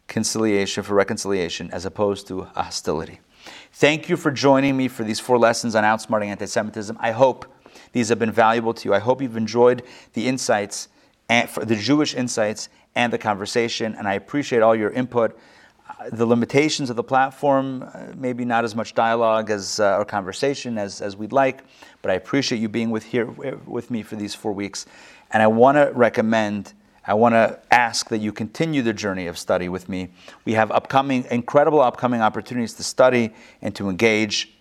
conciliation, 0.09 0.83
for 0.83 0.95
reconciliation, 0.95 1.70
as 1.73 1.85
opposed 1.85 2.27
to 2.28 2.43
hostility. 2.55 3.20
Thank 3.74 4.09
you 4.09 4.16
for 4.16 4.31
joining 4.31 4.77
me 4.77 4.89
for 4.89 5.05
these 5.05 5.20
four 5.20 5.39
lessons 5.39 5.74
on 5.74 5.85
outsmarting 5.85 6.28
anti 6.28 6.47
Semitism. 6.47 6.97
I 7.01 7.11
hope 7.11 7.45
these 7.93 8.09
have 8.09 8.19
been 8.19 8.33
valuable 8.33 8.73
to 8.74 8.89
you. 8.89 8.95
I 8.95 8.99
hope 8.99 9.20
you've 9.20 9.37
enjoyed 9.37 9.83
the 10.15 10.27
insights, 10.27 10.89
and 11.28 11.49
the 11.51 11.77
Jewish 11.77 12.15
insights, 12.15 12.70
and 12.95 13.12
the 13.12 13.19
conversation, 13.19 13.95
and 13.95 14.09
I 14.09 14.15
appreciate 14.15 14.62
all 14.62 14.74
your 14.74 14.91
input. 14.91 15.39
Uh, 15.98 16.10
the 16.12 16.27
limitations 16.27 16.90
of 16.90 16.97
the 16.97 17.02
platform, 17.02 17.82
uh, 17.82 18.12
maybe 18.16 18.44
not 18.44 18.64
as 18.64 18.74
much 18.74 18.94
dialogue 18.94 19.51
as 19.51 19.81
uh, 19.81 19.97
or 19.97 20.05
conversation 20.05 20.77
as, 20.77 21.01
as 21.01 21.16
we'd 21.16 21.32
like, 21.32 21.62
but 22.02 22.10
I 22.10 22.14
appreciate 22.14 22.59
you 22.59 22.68
being 22.68 22.90
with 22.90 23.05
here 23.05 23.27
with 23.66 23.90
me 23.90 24.02
for 24.02 24.16
these 24.16 24.35
four 24.35 24.52
weeks. 24.52 24.86
And 25.31 25.43
I 25.43 25.47
want 25.47 25.77
to 25.77 25.90
recommend 25.94 26.74
I 27.09 27.14
want 27.14 27.35
to 27.35 27.60
ask 27.70 28.09
that 28.09 28.18
you 28.18 28.32
continue 28.32 28.82
the 28.82 28.93
journey 28.93 29.28
of 29.28 29.39
study 29.39 29.68
with 29.68 29.89
me. 29.89 30.09
We 30.44 30.55
have 30.55 30.73
upcoming, 30.73 31.24
incredible 31.31 31.81
upcoming 31.81 32.20
opportunities 32.20 32.74
to 32.74 32.82
study 32.82 33.32
and 33.62 33.74
to 33.77 33.89
engage, 33.89 34.52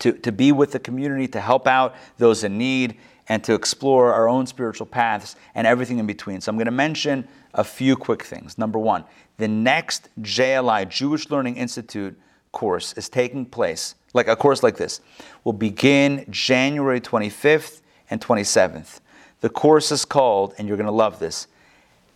to, 0.00 0.12
to 0.12 0.32
be 0.32 0.52
with 0.52 0.72
the 0.72 0.78
community, 0.78 1.26
to 1.28 1.40
help 1.40 1.66
out 1.66 1.94
those 2.18 2.44
in 2.44 2.58
need, 2.58 2.98
and 3.28 3.42
to 3.44 3.54
explore 3.54 4.12
our 4.12 4.28
own 4.28 4.46
spiritual 4.46 4.86
paths 4.86 5.36
and 5.54 5.66
everything 5.66 5.98
in 5.98 6.06
between. 6.06 6.40
So 6.40 6.50
I'm 6.50 6.56
going 6.56 6.66
to 6.66 6.70
mention 6.70 7.26
a 7.54 7.64
few 7.64 7.96
quick 7.96 8.22
things. 8.24 8.58
Number 8.58 8.78
one, 8.78 9.04
the 9.38 9.48
next 9.48 10.08
JLI, 10.20 10.88
Jewish 10.88 11.30
Learning 11.30 11.56
Institute 11.56 12.18
course, 12.50 12.92
is 12.94 13.08
taking 13.08 13.46
place, 13.46 13.94
like 14.12 14.28
a 14.28 14.36
course 14.36 14.62
like 14.62 14.76
this, 14.76 15.00
will 15.44 15.52
begin 15.52 16.26
January 16.30 17.00
25th 17.00 17.80
and 18.10 18.20
27th. 18.20 19.00
The 19.40 19.48
course 19.48 19.90
is 19.90 20.04
called, 20.04 20.54
and 20.58 20.68
you're 20.68 20.76
going 20.76 20.86
to 20.86 20.92
love 20.92 21.18
this, 21.18 21.48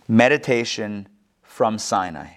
meditation 0.08 1.08
from 1.42 1.78
Sinai. 1.78 2.28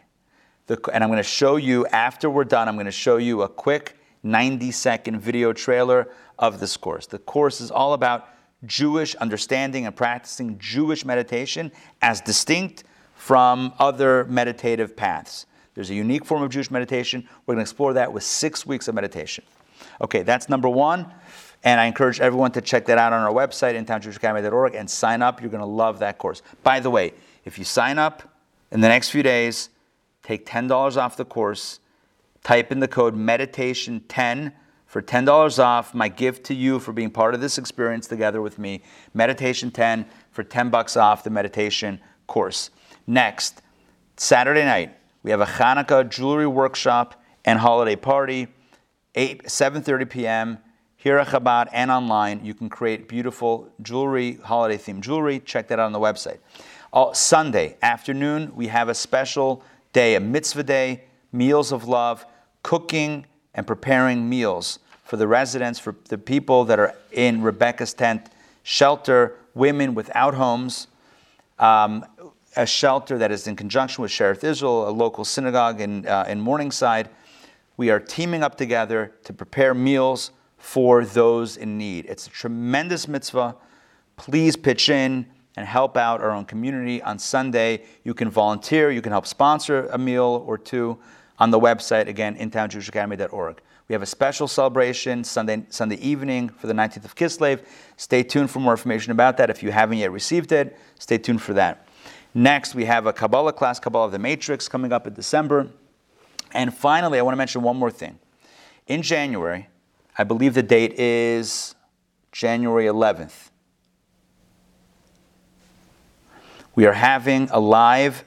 The, 0.68 0.80
and 0.94 1.04
I'm 1.04 1.10
going 1.10 1.18
to 1.18 1.24
show 1.24 1.56
you, 1.56 1.86
after 1.88 2.30
we're 2.30 2.44
done, 2.44 2.68
I'm 2.68 2.76
going 2.76 2.86
to 2.86 2.92
show 2.92 3.18
you 3.18 3.42
a 3.42 3.50
quick 3.50 3.98
90 4.24 4.72
second 4.72 5.20
video 5.20 5.54
trailer 5.54 6.10
of 6.38 6.60
this 6.60 6.78
course. 6.78 7.08
The 7.08 7.20
course 7.20 7.62
is 7.62 7.72
all 7.72 7.94
about 7.94 8.28
Jewish 8.66 9.16
understanding 9.16 9.86
and 9.86 9.96
practicing 9.96 10.58
Jewish 10.60 11.06
meditation 11.06 11.72
as 12.02 12.22
distinct 12.22 12.84
from 13.16 13.74
other 13.80 14.26
meditative 14.26 14.96
paths. 14.96 15.46
There's 15.76 15.90
a 15.90 15.96
unique 15.96 16.26
form 16.26 16.44
of 16.44 16.50
Jewish 16.50 16.72
meditation. 16.72 17.28
We're 17.46 17.56
going 17.56 17.66
to 17.66 17.70
explore 17.70 17.94
that 17.94 18.12
with 18.12 18.24
six 18.24 18.66
weeks 18.66 18.88
of 18.88 18.96
meditation. 18.96 19.44
Okay, 20.02 20.24
that's 20.24 20.50
number 20.50 20.68
one. 20.68 21.12
And 21.64 21.80
I 21.80 21.86
encourage 21.86 22.22
everyone 22.22 22.52
to 22.54 22.62
check 22.62 22.86
that 22.86 22.98
out 22.98 23.12
on 23.12 23.22
our 23.22 23.34
website, 23.34 23.82
intownjewishacademy.org, 23.82 24.76
and 24.76 24.90
sign 24.90 25.22
up. 25.22 25.42
You're 25.42 25.50
going 25.50 25.60
to 25.62 25.66
love 25.66 26.00
that 26.00 26.18
course. 26.18 26.42
By 26.64 26.80
the 26.80 26.90
way, 26.90 27.14
if 27.46 27.58
you 27.58 27.66
sign 27.66 27.98
up 27.98 28.24
in 28.72 28.82
the 28.82 28.88
next 28.88 29.10
few 29.10 29.24
days, 29.24 29.70
take 30.24 30.46
$10 30.46 30.98
off 30.98 31.18
the 31.18 31.26
course, 31.26 31.80
type 32.44 32.72
in 32.72 32.80
the 32.80 32.88
code 32.88 33.16
meditation10 33.16 34.54
for 34.90 35.04
$10 35.04 35.64
off. 35.64 35.94
My 35.94 36.10
gift 36.10 36.46
to 36.48 36.56
you 36.56 36.80
for 36.80 36.92
being 36.92 37.12
part 37.12 37.36
of 37.36 37.42
this 37.42 37.60
experience 37.60 38.08
together 38.08 38.42
with 38.42 38.58
me. 38.58 38.82
Meditation 39.14 39.70
10 39.70 40.06
for 40.32 40.44
10 40.44 40.72
bucks 40.72 40.98
off 40.98 41.24
the 41.24 41.30
meditation 41.30 42.02
course. 42.26 42.72
Next, 43.06 43.62
Saturday 44.18 44.66
night, 44.66 44.98
we 45.22 45.32
have 45.32 45.42
a 45.42 45.46
Hanukkah 45.46 46.10
jewelry 46.10 46.48
workshop 46.48 47.22
and 47.46 47.60
holiday 47.60 47.96
party, 47.96 48.48
8 49.16 49.44
7:30 49.44 50.10
p.m. 50.10 50.58
here 50.98 51.20
at 51.20 51.28
Chabad 51.28 51.70
and 51.72 51.92
online. 51.92 52.44
You 52.44 52.56
can 52.56 52.68
create 52.68 53.08
beautiful 53.08 53.72
jewelry, 53.82 54.40
holiday 54.44 54.78
themed 54.78 55.02
jewelry. 55.02 55.40
Check 55.40 55.68
that 55.68 55.80
out 55.80 55.86
on 55.86 55.94
the 55.94 56.00
website. 56.00 56.40
Oh, 56.92 57.14
Sunday 57.14 57.78
afternoon, 57.84 58.52
we 58.56 58.68
have 58.68 58.90
a 58.90 58.96
special 58.96 59.64
day, 59.94 60.16
a 60.16 60.20
mitzvah 60.20 60.64
day, 60.64 61.04
meals 61.32 61.72
of 61.72 61.88
love, 61.88 62.26
cooking 62.64 63.26
and 63.60 63.68
preparing 63.68 64.30
meals 64.30 64.80
for 65.04 65.18
the 65.18 65.28
residents, 65.28 65.80
for 65.80 65.94
the 66.06 66.18
people 66.18 66.64
that 66.64 66.80
are 66.80 66.96
in 67.12 67.42
Rebecca's 67.42 67.94
tent, 67.94 68.30
shelter, 68.64 69.36
women 69.54 69.94
without 69.94 70.34
homes, 70.34 70.88
um, 71.60 72.06
a 72.56 72.66
shelter 72.66 73.18
that 73.18 73.34
is 73.34 73.48
in 73.48 73.58
conjunction 73.58 74.02
with 74.02 74.12
Shearith 74.12 74.46
Israel, 74.46 74.88
a 74.88 74.92
local 74.92 75.26
synagogue 75.26 75.82
in, 75.82 76.08
uh, 76.08 76.24
in 76.30 76.40
Morningside. 76.40 77.10
We 77.76 77.90
are 77.90 78.00
teaming 78.00 78.44
up 78.44 78.56
together 78.56 79.14
to 79.26 79.34
prepare 79.34 79.74
meals 79.74 80.32
for 80.58 81.04
those 81.04 81.58
in 81.58 81.78
need. 81.78 82.06
It's 82.06 82.28
a 82.28 82.30
tremendous 82.30 83.10
mitzvah. 83.10 83.58
Please 84.16 84.56
pitch 84.56 84.88
in 84.88 85.26
and 85.58 85.68
help 85.68 85.98
out 85.98 86.22
our 86.22 86.32
own 86.32 86.46
community 86.46 87.02
on 87.02 87.20
Sunday. 87.20 87.84
You 88.06 88.14
can 88.14 88.30
volunteer, 88.30 88.90
you 88.90 89.02
can 89.02 89.12
help 89.12 89.28
sponsor 89.28 89.90
a 89.92 89.98
meal 89.98 90.46
or 90.48 90.58
two 90.58 90.98
on 91.40 91.52
the 91.52 91.60
website, 91.60 92.08
again, 92.08 92.36
intownjewishacademy.org. 92.38 93.62
We 93.88 93.94
have 93.94 94.02
a 94.04 94.08
special 94.08 94.48
celebration 94.48 95.24
Sunday, 95.24 95.66
Sunday 95.70 95.96
evening 95.96 96.50
for 96.50 96.68
the 96.68 96.74
19th 96.74 97.06
of 97.06 97.16
Kislev. 97.16 97.66
Stay 97.98 98.22
tuned 98.22 98.52
for 98.52 98.60
more 98.60 98.74
information 98.74 99.12
about 99.12 99.38
that. 99.38 99.50
If 99.50 99.64
you 99.64 99.72
haven't 99.72 99.98
yet 99.98 100.12
received 100.12 100.52
it, 100.52 100.78
stay 101.00 101.18
tuned 101.18 101.42
for 101.42 101.54
that. 101.54 101.88
Next, 102.36 102.76
we 102.76 102.86
have 102.86 103.08
a 103.08 103.14
Kabbalah 103.14 103.54
class, 103.54 103.80
Kabbalah 103.80 104.06
of 104.06 104.12
the 104.12 104.20
Matrix, 104.20 104.68
coming 104.68 104.94
up 104.94 105.08
in 105.08 105.14
December. 105.14 105.70
And 106.52 106.74
finally, 106.74 107.18
I 107.18 107.24
want 107.24 107.34
to 107.34 107.38
mention 107.38 107.64
one 107.64 107.78
more 107.78 107.90
thing. 107.90 108.20
In 108.86 109.02
January, 109.02 109.70
I 110.18 110.24
believe 110.24 110.54
the 110.54 110.64
date 110.64 111.00
is 111.00 111.74
January 112.32 112.86
11th, 112.86 113.50
we 116.76 116.86
are 116.86 116.94
having 116.94 117.50
a 117.52 117.60
live 117.60 118.24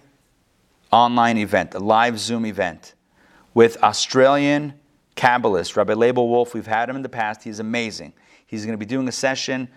online 0.91 1.39
event, 1.39 1.75
a 1.75 1.79
live 1.79 2.19
Zoom 2.19 2.45
event 2.45 2.95
with 3.55 3.83
Australian 3.83 4.75
Kabbalist, 5.17 5.77
Rabbi 5.77 5.93
Laibl 5.95 6.29
Wolf. 6.29 6.55
We've 6.55 6.67
had 6.67 6.89
him 6.89 6.97
in 6.97 7.03
the 7.03 7.09
past. 7.09 7.43
He's 7.43 7.59
amazing. 7.61 8.13
He's 8.47 8.65
going 8.65 8.75
to 8.75 8.79
be 8.79 8.87
doing 8.87 9.09
a 9.09 9.13
session 9.13 9.69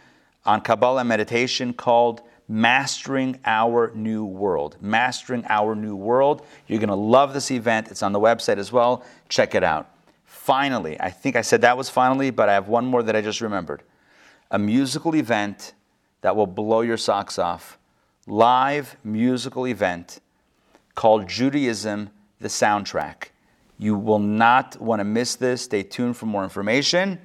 on 0.45 0.61
Kabbalah 0.61 1.03
meditation 1.03 1.73
called 1.73 2.21
Mastering 2.47 3.39
Our 3.45 3.91
New 3.95 4.25
World. 4.25 4.77
Mastering 4.79 5.43
Our 5.49 5.75
New 5.75 5.95
World. 5.95 6.45
You're 6.67 6.79
going 6.79 6.89
to 6.89 6.95
love 6.95 7.33
this 7.33 7.51
event. 7.51 7.89
It's 7.89 8.03
on 8.03 8.11
the 8.11 8.19
website 8.19 8.57
as 8.57 8.71
well. 8.71 9.03
Check 9.29 9.55
it 9.55 9.63
out. 9.63 9.89
Finally, 10.25 10.99
I 10.99 11.09
think 11.09 11.35
I 11.35 11.41
said 11.41 11.61
that 11.61 11.77
was 11.77 11.89
finally, 11.89 12.29
but 12.29 12.49
I 12.49 12.53
have 12.53 12.67
one 12.67 12.85
more 12.85 13.01
that 13.01 13.15
I 13.15 13.21
just 13.21 13.41
remembered. 13.41 13.81
A 14.51 14.59
musical 14.59 15.15
event 15.15 15.73
that 16.21 16.35
will 16.35 16.47
blow 16.47 16.81
your 16.81 16.97
socks 16.97 17.39
off. 17.39 17.77
Live 18.27 18.95
musical 19.03 19.67
event 19.67 20.19
called 20.93 21.27
Judaism 21.27 22.09
the 22.39 22.47
Soundtrack. 22.47 23.29
You 23.77 23.97
will 23.97 24.19
not 24.19 24.79
want 24.81 24.99
to 24.99 25.03
miss 25.03 25.35
this. 25.35 25.63
Stay 25.63 25.83
tuned 25.83 26.17
for 26.17 26.25
more 26.25 26.43
information. 26.43 27.19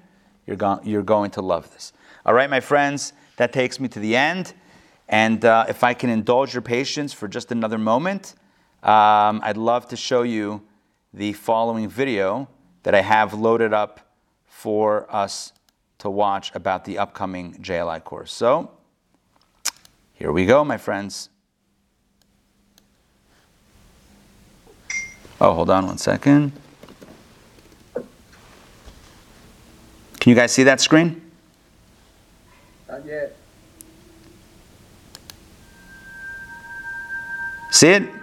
You're, 0.46 0.56
go- 0.56 0.80
you're 0.82 1.02
going 1.02 1.30
to 1.32 1.42
love 1.42 1.72
this. 1.72 1.92
All 2.26 2.34
right, 2.34 2.50
my 2.50 2.60
friends, 2.60 3.12
that 3.36 3.52
takes 3.52 3.80
me 3.80 3.88
to 3.88 4.00
the 4.00 4.16
end. 4.16 4.52
And 5.08 5.44
uh, 5.44 5.66
if 5.68 5.82
I 5.82 5.94
can 5.94 6.10
indulge 6.10 6.54
your 6.54 6.62
patience 6.62 7.12
for 7.12 7.28
just 7.28 7.50
another 7.50 7.78
moment, 7.78 8.34
um, 8.82 9.40
I'd 9.42 9.56
love 9.56 9.88
to 9.88 9.96
show 9.96 10.22
you 10.22 10.62
the 11.12 11.32
following 11.32 11.88
video 11.88 12.48
that 12.82 12.94
I 12.94 13.00
have 13.00 13.34
loaded 13.34 13.72
up 13.72 14.12
for 14.46 15.06
us 15.14 15.52
to 15.98 16.10
watch 16.10 16.54
about 16.54 16.84
the 16.84 16.98
upcoming 16.98 17.54
JLI 17.54 18.04
course. 18.04 18.32
So, 18.32 18.70
here 20.12 20.32
we 20.32 20.46
go, 20.46 20.64
my 20.64 20.76
friends. 20.76 21.29
Oh, 25.40 25.54
hold 25.54 25.70
on 25.70 25.86
one 25.86 25.98
second. 25.98 26.52
Can 30.20 30.28
you 30.28 30.34
guys 30.34 30.52
see 30.52 30.64
that 30.64 30.80
screen? 30.82 31.22
Not 32.86 33.06
yet. 33.06 33.34
See 37.70 37.88
it? 37.88 38.19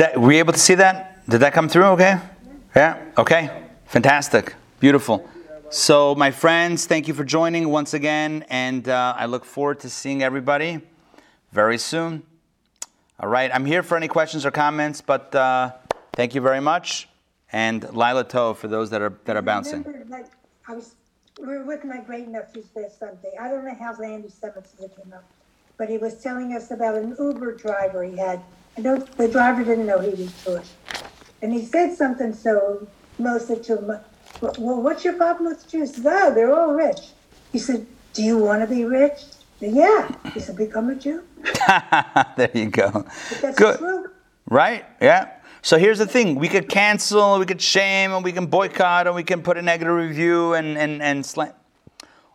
That, 0.00 0.18
were 0.18 0.32
you 0.32 0.38
able 0.38 0.54
to 0.54 0.58
see 0.58 0.76
that? 0.76 1.28
Did 1.28 1.40
that 1.40 1.52
come 1.52 1.68
through 1.68 1.84
okay? 1.88 2.18
Yeah? 2.74 2.98
Okay. 3.18 3.50
Fantastic. 3.84 4.54
Beautiful. 4.78 5.28
So, 5.68 6.14
my 6.14 6.30
friends, 6.30 6.86
thank 6.86 7.06
you 7.06 7.12
for 7.12 7.22
joining 7.22 7.68
once 7.68 7.92
again, 7.92 8.46
and 8.48 8.88
uh, 8.88 9.12
I 9.14 9.26
look 9.26 9.44
forward 9.44 9.80
to 9.80 9.90
seeing 9.90 10.22
everybody 10.22 10.80
very 11.52 11.76
soon. 11.76 12.22
All 13.18 13.28
right, 13.28 13.50
I'm 13.52 13.66
here 13.66 13.82
for 13.82 13.94
any 13.94 14.08
questions 14.08 14.46
or 14.46 14.50
comments, 14.50 15.02
but 15.02 15.34
uh, 15.34 15.72
thank 16.14 16.34
you 16.34 16.40
very 16.40 16.62
much. 16.62 17.06
And 17.52 17.82
Lila 17.92 18.24
Tov 18.24 18.56
for 18.56 18.68
those 18.68 18.88
that 18.88 19.02
are 19.02 19.12
that 19.26 19.36
are 19.36 19.42
bouncing. 19.42 19.82
Remember, 19.82 20.06
like, 20.08 20.28
I 20.66 20.76
was, 20.76 20.94
we 21.38 21.46
were 21.46 21.64
with 21.64 21.84
my 21.84 21.98
great 21.98 22.26
nephews 22.26 22.68
last 22.74 23.00
Sunday. 23.00 23.32
I 23.38 23.50
don't 23.50 23.66
know 23.66 23.76
how 23.78 23.92
Randy 23.98 24.30
Simmons 24.30 24.72
came 24.78 25.12
up, 25.12 25.24
but 25.76 25.90
he 25.90 25.98
was 25.98 26.22
telling 26.22 26.54
us 26.54 26.70
about 26.70 26.94
an 26.94 27.16
Uber 27.18 27.56
driver 27.56 28.02
he 28.02 28.16
had. 28.16 28.40
I 28.76 28.80
don't, 28.82 29.16
the 29.16 29.28
driver 29.28 29.64
didn't 29.64 29.86
know 29.86 30.00
he 30.00 30.10
was 30.10 30.44
Jewish. 30.44 30.68
And 31.42 31.52
he 31.52 31.64
said 31.64 31.94
something 31.94 32.32
so 32.32 32.86
Mo 33.18 33.38
said 33.38 33.62
to 33.64 33.78
him, 33.78 33.86
well, 34.40 34.82
what's 34.82 35.04
your 35.04 35.14
problem 35.14 35.50
with 35.50 35.68
Jews? 35.68 35.94
He 35.96 36.02
said, 36.02 36.22
oh, 36.22 36.34
they're 36.34 36.54
all 36.54 36.72
rich. 36.72 37.10
He 37.52 37.58
said, 37.58 37.86
do 38.14 38.22
you 38.22 38.38
want 38.38 38.62
to 38.62 38.74
be 38.74 38.84
rich? 38.84 39.18
Said, 39.58 39.72
yeah. 39.74 40.14
He 40.32 40.40
said, 40.40 40.56
become 40.56 40.90
a 40.90 40.94
Jew. 40.94 41.22
there 42.36 42.50
you 42.54 42.70
go. 42.70 43.04
Good. 43.56 43.78
true. 43.78 44.10
Right? 44.46 44.84
Yeah. 45.00 45.30
So 45.62 45.76
here's 45.76 45.98
the 45.98 46.06
thing: 46.06 46.36
we 46.36 46.48
could 46.48 46.68
cancel, 46.70 47.38
we 47.38 47.44
could 47.44 47.60
shame, 47.60 48.12
and 48.12 48.24
we 48.24 48.32
can 48.32 48.46
boycott, 48.46 49.06
and 49.06 49.14
we 49.14 49.22
can 49.22 49.42
put 49.42 49.58
a 49.58 49.62
negative 49.62 49.94
review 49.94 50.54
and 50.54 50.78
and 50.78 51.02
and 51.02 51.24
slam, 51.24 51.52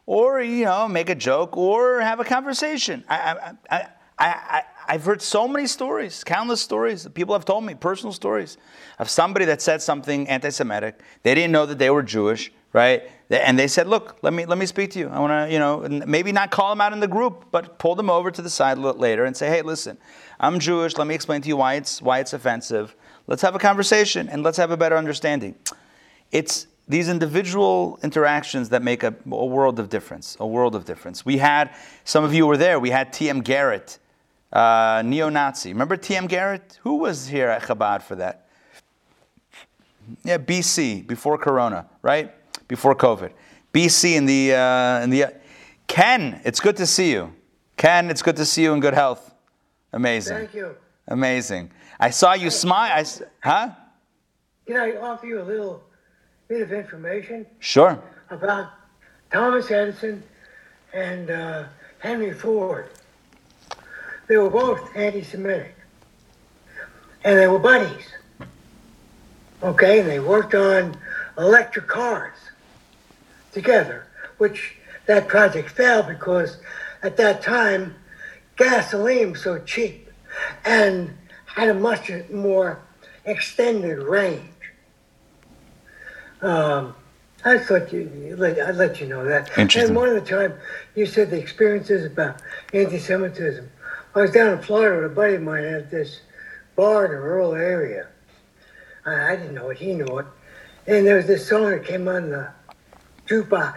or 0.06 0.41
you 0.41 0.66
know, 0.66 0.88
make 0.88 1.10
a 1.10 1.16
joke, 1.16 1.57
or 1.57 2.02
have 2.02 2.20
a 2.20 2.24
conversation. 2.24 3.03
I 3.10 3.16
I 3.16 3.76
I. 3.76 3.88
I, 4.18 4.28
I 4.28 4.64
I've 4.88 5.03
heard 5.03 5.22
so 5.22 5.48
many 5.48 5.68
stories, 5.68 6.24
countless 6.24 6.62
stories. 6.62 7.07
People 7.14 7.34
have 7.34 7.45
told 7.45 7.64
me 7.64 7.76
personal 7.76 8.14
stories 8.14 8.57
of 8.99 9.10
somebody 9.10 9.45
that 9.45 9.62
said 9.62 9.82
something 9.82 10.28
anti-Semitic. 10.28 10.99
They 11.24 11.36
didn't 11.36 11.52
know 11.52 11.66
that 11.66 11.80
they 11.80 11.90
were 11.90 12.03
Jewish, 12.03 12.52
right? 12.74 13.10
And 13.30 13.57
they 13.57 13.68
said, 13.68 13.88
"Look, 13.88 14.18
let 14.22 14.34
me 14.34 14.45
let 14.45 14.57
me 14.57 14.66
speak 14.66 14.91
to 14.91 14.99
you. 14.99 15.10
I 15.10 15.20
want 15.20 15.32
to, 15.32 15.53
you 15.53 15.60
know, 15.60 15.88
maybe 16.06 16.32
not 16.32 16.52
call 16.52 16.70
them 16.70 16.82
out 16.82 16.94
in 16.94 16.99
the 16.99 17.07
group, 17.07 17.45
but 17.52 17.80
pull 17.80 17.95
them 17.95 18.10
over 18.10 18.30
to 18.32 18.41
the 18.41 18.49
side 18.49 18.78
later 18.78 19.26
and 19.26 19.36
say, 19.36 19.48
"Hey, 19.48 19.62
listen, 19.62 19.98
I'm 20.40 20.60
Jewish. 20.60 20.98
Let 20.98 21.07
me 21.07 21.16
explain 21.16 21.41
to 21.41 21.48
you 21.48 21.57
why 21.57 21.76
it's 21.76 22.02
why 22.02 22.20
it's 22.20 22.34
offensive. 22.34 22.95
Let's 23.28 23.41
have 23.41 23.56
a 23.56 23.60
conversation 23.60 24.30
and 24.30 24.44
let's 24.44 24.57
have 24.57 24.72
a 24.72 24.78
better 24.78 24.98
understanding." 24.98 25.56
It's 26.32 26.68
these 26.88 27.10
individual 27.10 27.98
interactions 28.03 28.70
that 28.70 28.84
make 28.84 29.02
a, 29.02 29.16
a 29.32 29.45
world 29.45 29.80
of 29.80 29.90
difference. 29.90 30.38
A 30.40 30.45
world 30.45 30.76
of 30.76 30.86
difference. 30.86 31.26
We 31.26 31.38
had 31.38 31.74
some 32.03 32.24
of 32.24 32.34
you 32.34 32.45
were 32.45 32.57
there. 32.57 32.80
We 32.80 32.91
had 32.91 33.12
T.M. 33.12 33.41
Garrett, 33.41 33.98
uh, 34.53 35.01
neo-Nazi. 35.05 35.73
Remember 35.73 35.97
T.M. 35.97 36.27
Garrett? 36.27 36.80
Who 36.84 36.95
was 36.97 37.27
here 37.27 37.49
at 37.49 37.63
Chabad 37.63 38.01
for 38.01 38.15
that? 38.15 38.47
Yeah, 40.23 40.38
BC 40.38 41.07
before 41.07 41.38
Corona, 41.38 41.88
right? 42.01 42.34
Before 42.67 42.95
COVID. 42.95 43.31
BC 43.73 44.15
in 44.15 44.26
the 44.26 44.53
uh, 44.53 45.01
in 45.03 45.09
the 45.09 45.34
Ken. 45.88 46.41
It's 46.45 46.59
good 46.59 46.77
to 46.77 46.85
see 46.85 47.11
you, 47.11 47.34
Ken. 47.76 48.09
It's 48.09 48.22
good 48.22 48.35
to 48.38 48.45
see 48.45 48.63
you 48.63 48.73
in 48.73 48.80
good 48.80 48.93
health. 48.93 49.34
Amazing. 49.93 50.38
Thank 50.38 50.53
you. 50.53 50.76
Amazing. 51.07 51.72
I 51.99 52.09
saw 52.09 52.34
you 52.34 52.49
smile. 52.49 52.91
I, 52.93 53.05
huh? 53.43 53.69
Can 54.67 54.77
I 54.77 54.95
offer 54.97 55.26
you 55.26 55.41
a 55.41 55.43
little 55.43 55.84
bit 56.47 56.61
of 56.61 56.72
information 56.72 57.45
Sure. 57.59 58.01
about 58.30 58.69
Thomas 59.31 59.69
Edison 59.72 60.23
and 60.93 61.30
uh, 61.30 61.63
Henry 61.99 62.34
Ford? 62.34 62.89
They 64.27 64.38
were 64.38 64.49
both 64.49 64.95
anti-Semitic, 64.95 65.76
and 67.23 67.38
they 67.38 67.47
were 67.47 67.60
buddies. 67.60 68.07
Okay, 69.64 69.99
and 69.99 70.10
they 70.10 70.19
worked 70.19 70.53
on 70.53 70.97
electric 71.38 71.88
cars 71.88 72.38
together, 73.52 74.06
which 74.38 74.76
that 75.06 75.27
project 75.27 75.69
failed 75.69 76.07
because 76.07 76.57
at 77.03 77.18
that 77.18 77.41
time 77.41 77.95
gasoline 78.57 79.31
was 79.31 79.43
so 79.43 79.60
cheap 79.60 80.10
and 80.65 81.15
had 81.45 81.69
a 81.69 81.73
much 81.73 82.11
more 82.31 82.80
extended 83.26 83.99
range. 83.99 84.41
Um, 86.41 86.95
I 87.43 87.57
thought 87.60 87.93
you, 87.93 88.11
you 88.18 88.35
let, 88.35 88.60
I'd 88.60 88.76
let 88.76 88.99
you 88.99 89.07
know 89.07 89.23
that. 89.26 89.49
Interesting. 89.57 89.84
And 89.89 89.95
one 89.95 90.10
of 90.10 90.15
the 90.15 90.30
time 90.30 90.53
you 90.95 91.06
said 91.06 91.30
the 91.30 91.39
experiences 91.39 92.06
about 92.06 92.41
anti-Semitism. 92.73 93.69
I 94.15 94.21
was 94.21 94.31
down 94.31 94.53
in 94.53 94.61
Florida 94.61 95.01
with 95.01 95.11
a 95.11 95.15
buddy 95.15 95.35
of 95.35 95.41
mine 95.41 95.65
at 95.65 95.91
this 95.91 96.21
bar 96.77 97.05
in 97.05 97.11
a 97.11 97.19
rural 97.19 97.53
area. 97.53 98.07
I, 99.05 99.33
I 99.33 99.35
didn't 99.35 99.55
know 99.55 99.69
it, 99.69 99.77
he 99.77 99.93
knew 99.93 100.19
it. 100.19 100.25
And 100.87 101.05
there 101.05 101.17
was 101.17 101.27
this 101.27 101.47
song 101.47 101.71
that 101.71 101.83
came 101.83 102.07
on 102.07 102.29
the 102.29 102.49
jukebox. 103.27 103.75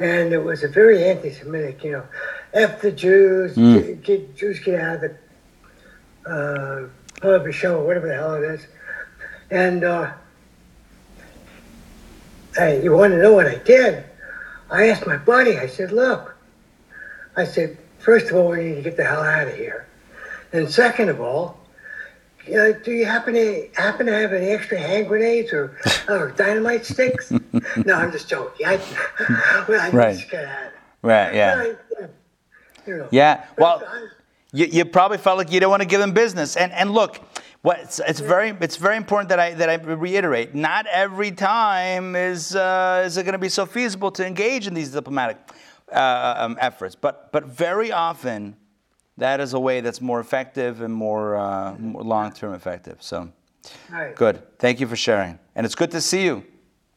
And 0.00 0.32
it 0.32 0.38
was 0.38 0.64
a 0.64 0.68
very 0.68 1.04
anti-Semitic, 1.04 1.84
you 1.84 1.92
know, 1.92 2.04
F 2.52 2.80
the 2.80 2.90
Jews, 2.92 3.56
Mm. 3.56 3.74
get, 3.82 4.02
get 4.02 4.36
Jews 4.36 4.60
get 4.60 4.80
out 4.80 4.96
of 4.96 5.00
the 6.24 6.30
uh, 6.30 6.88
pub 7.20 7.46
or 7.46 7.52
show, 7.52 7.84
whatever 7.84 8.08
the 8.08 8.14
hell 8.14 8.34
it 8.34 8.44
is. 8.44 8.66
And 9.50 9.84
uh, 9.84 10.12
hey, 12.56 12.82
you 12.82 12.92
want 12.92 13.12
to 13.12 13.22
know 13.22 13.34
what 13.34 13.46
I 13.46 13.56
did? 13.56 14.04
I 14.70 14.88
asked 14.88 15.06
my 15.06 15.16
buddy, 15.16 15.58
I 15.58 15.66
said, 15.66 15.92
look, 15.92 16.34
I 17.36 17.44
said, 17.44 17.78
first 17.98 18.30
of 18.30 18.36
all, 18.36 18.48
we 18.50 18.64
need 18.64 18.74
to 18.76 18.82
get 18.82 18.96
the 18.96 19.04
hell 19.04 19.22
out 19.22 19.48
of 19.48 19.54
here. 19.54 19.86
And 20.52 20.70
second 20.70 21.08
of 21.10 21.20
all, 21.20 21.58
uh, 22.48 22.72
do 22.82 22.92
you 22.92 23.04
happen 23.04 23.34
to 23.34 23.68
happen 23.74 24.06
to 24.06 24.12
have 24.12 24.32
any 24.32 24.46
extra 24.46 24.78
hand 24.78 25.08
grenades 25.08 25.52
or, 25.52 25.76
or 26.08 26.32
dynamite 26.32 26.86
sticks? 26.86 27.30
no, 27.84 27.94
I'm 27.94 28.10
just 28.10 28.28
joking. 28.28 28.66
I, 28.66 28.76
well, 29.68 29.80
I 29.80 29.90
Right. 29.90 30.16
just 30.16 30.30
got 30.30 30.44
out 30.44 30.66
of 30.68 30.72
it. 30.72 30.72
Right. 31.02 31.34
Yeah. 31.34 31.64
You 32.86 32.96
know, 32.96 33.08
Yeah. 33.10 33.44
Well, 33.58 33.82
you, 34.52 34.64
you 34.66 34.84
probably 34.86 35.18
felt 35.18 35.36
like 35.36 35.48
you 35.52 35.60
didn't 35.60 35.70
want 35.70 35.82
to 35.82 35.88
give 35.88 36.00
them 36.00 36.12
business. 36.12 36.56
And 36.56 36.72
and 36.72 36.90
look, 36.92 37.20
what 37.60 37.80
it's, 37.80 38.00
it's 38.00 38.20
very 38.20 38.56
it's 38.62 38.76
very 38.76 38.96
important 38.96 39.28
that 39.28 39.38
I 39.38 39.52
that 39.54 39.68
I 39.68 39.74
reiterate. 39.74 40.54
Not 40.54 40.86
every 40.86 41.30
time 41.30 42.16
is 42.16 42.56
uh, 42.56 43.02
is 43.04 43.18
it 43.18 43.24
going 43.24 43.34
to 43.34 43.38
be 43.38 43.50
so 43.50 43.66
feasible 43.66 44.10
to 44.12 44.26
engage 44.26 44.66
in 44.66 44.72
these 44.72 44.90
diplomatic 44.90 45.36
uh, 45.92 46.34
um, 46.38 46.58
efforts, 46.60 46.94
but 46.94 47.32
but 47.32 47.44
very 47.44 47.90
often 47.92 48.56
that 49.16 49.40
is 49.40 49.52
a 49.52 49.58
way 49.60 49.80
that's 49.80 50.00
more 50.00 50.20
effective 50.20 50.80
and 50.80 50.94
more, 50.94 51.36
uh, 51.36 51.74
more 51.78 52.02
long 52.02 52.32
term 52.32 52.54
effective. 52.54 52.98
So 53.02 53.32
Right. 53.90 54.14
good. 54.14 54.42
Thank 54.58 54.80
you 54.80 54.86
for 54.86 54.96
sharing, 54.96 55.38
and 55.54 55.66
it's 55.66 55.74
good 55.74 55.90
to 55.90 56.00
see 56.00 56.24
you. 56.24 56.44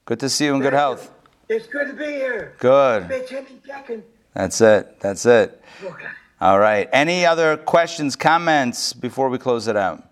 Good 0.05 0.19
to 0.19 0.29
see 0.29 0.45
you 0.45 0.55
in 0.55 0.61
good 0.61 0.73
health. 0.73 1.11
It's 1.49 1.67
good 1.67 1.87
to 1.87 1.93
be 1.93 2.05
here. 2.05 2.53
Good. 2.59 3.03
Bitch, 3.09 3.31
and 3.37 3.47
checking. 3.65 4.03
That's 4.33 4.61
it. 4.61 4.99
That's 5.01 5.25
it. 5.25 5.61
Okay. 5.83 6.05
All 6.39 6.59
right. 6.59 6.87
Any 6.93 7.25
other 7.25 7.57
questions, 7.57 8.15
comments 8.15 8.93
before 8.93 9.29
we 9.29 9.37
close 9.37 9.67
it 9.67 9.75
out? 9.75 10.03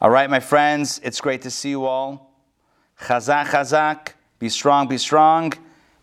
All 0.00 0.10
right, 0.10 0.30
my 0.30 0.40
friends, 0.40 1.00
it's 1.02 1.20
great 1.20 1.42
to 1.42 1.50
see 1.50 1.70
you 1.70 1.84
all. 1.84 2.32
Chazak, 3.00 3.46
chazak. 3.46 4.12
Be 4.40 4.48
strong, 4.48 4.88
be 4.88 4.98
strong. 4.98 5.52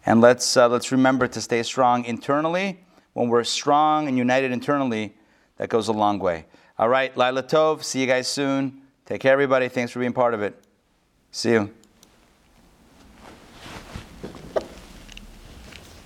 And 0.06 0.22
let's, 0.22 0.56
uh, 0.56 0.70
let's 0.70 0.94
remember 0.94 1.28
to 1.28 1.42
stay 1.42 1.62
strong 1.64 2.06
internally. 2.06 2.80
When 3.12 3.28
we're 3.28 3.44
strong 3.44 4.08
and 4.08 4.18
united 4.18 4.54
internally, 4.54 5.16
that 5.58 5.68
goes 5.68 5.90
a 5.90 5.94
long 5.94 6.20
way. 6.20 6.46
All 6.78 6.88
right, 6.88 7.16
Lila 7.18 7.44
Tov. 7.44 7.84
See 7.84 8.00
you 8.00 8.08
guys 8.08 8.28
soon. 8.28 8.84
Take 9.06 9.22
care, 9.22 9.34
everybody. 9.34 9.68
Thanks 9.68 9.92
for 9.92 10.00
being 10.00 10.14
part 10.14 10.34
of 10.34 10.42
it. 10.42 10.64
See 11.32 11.52
you. 11.52 11.77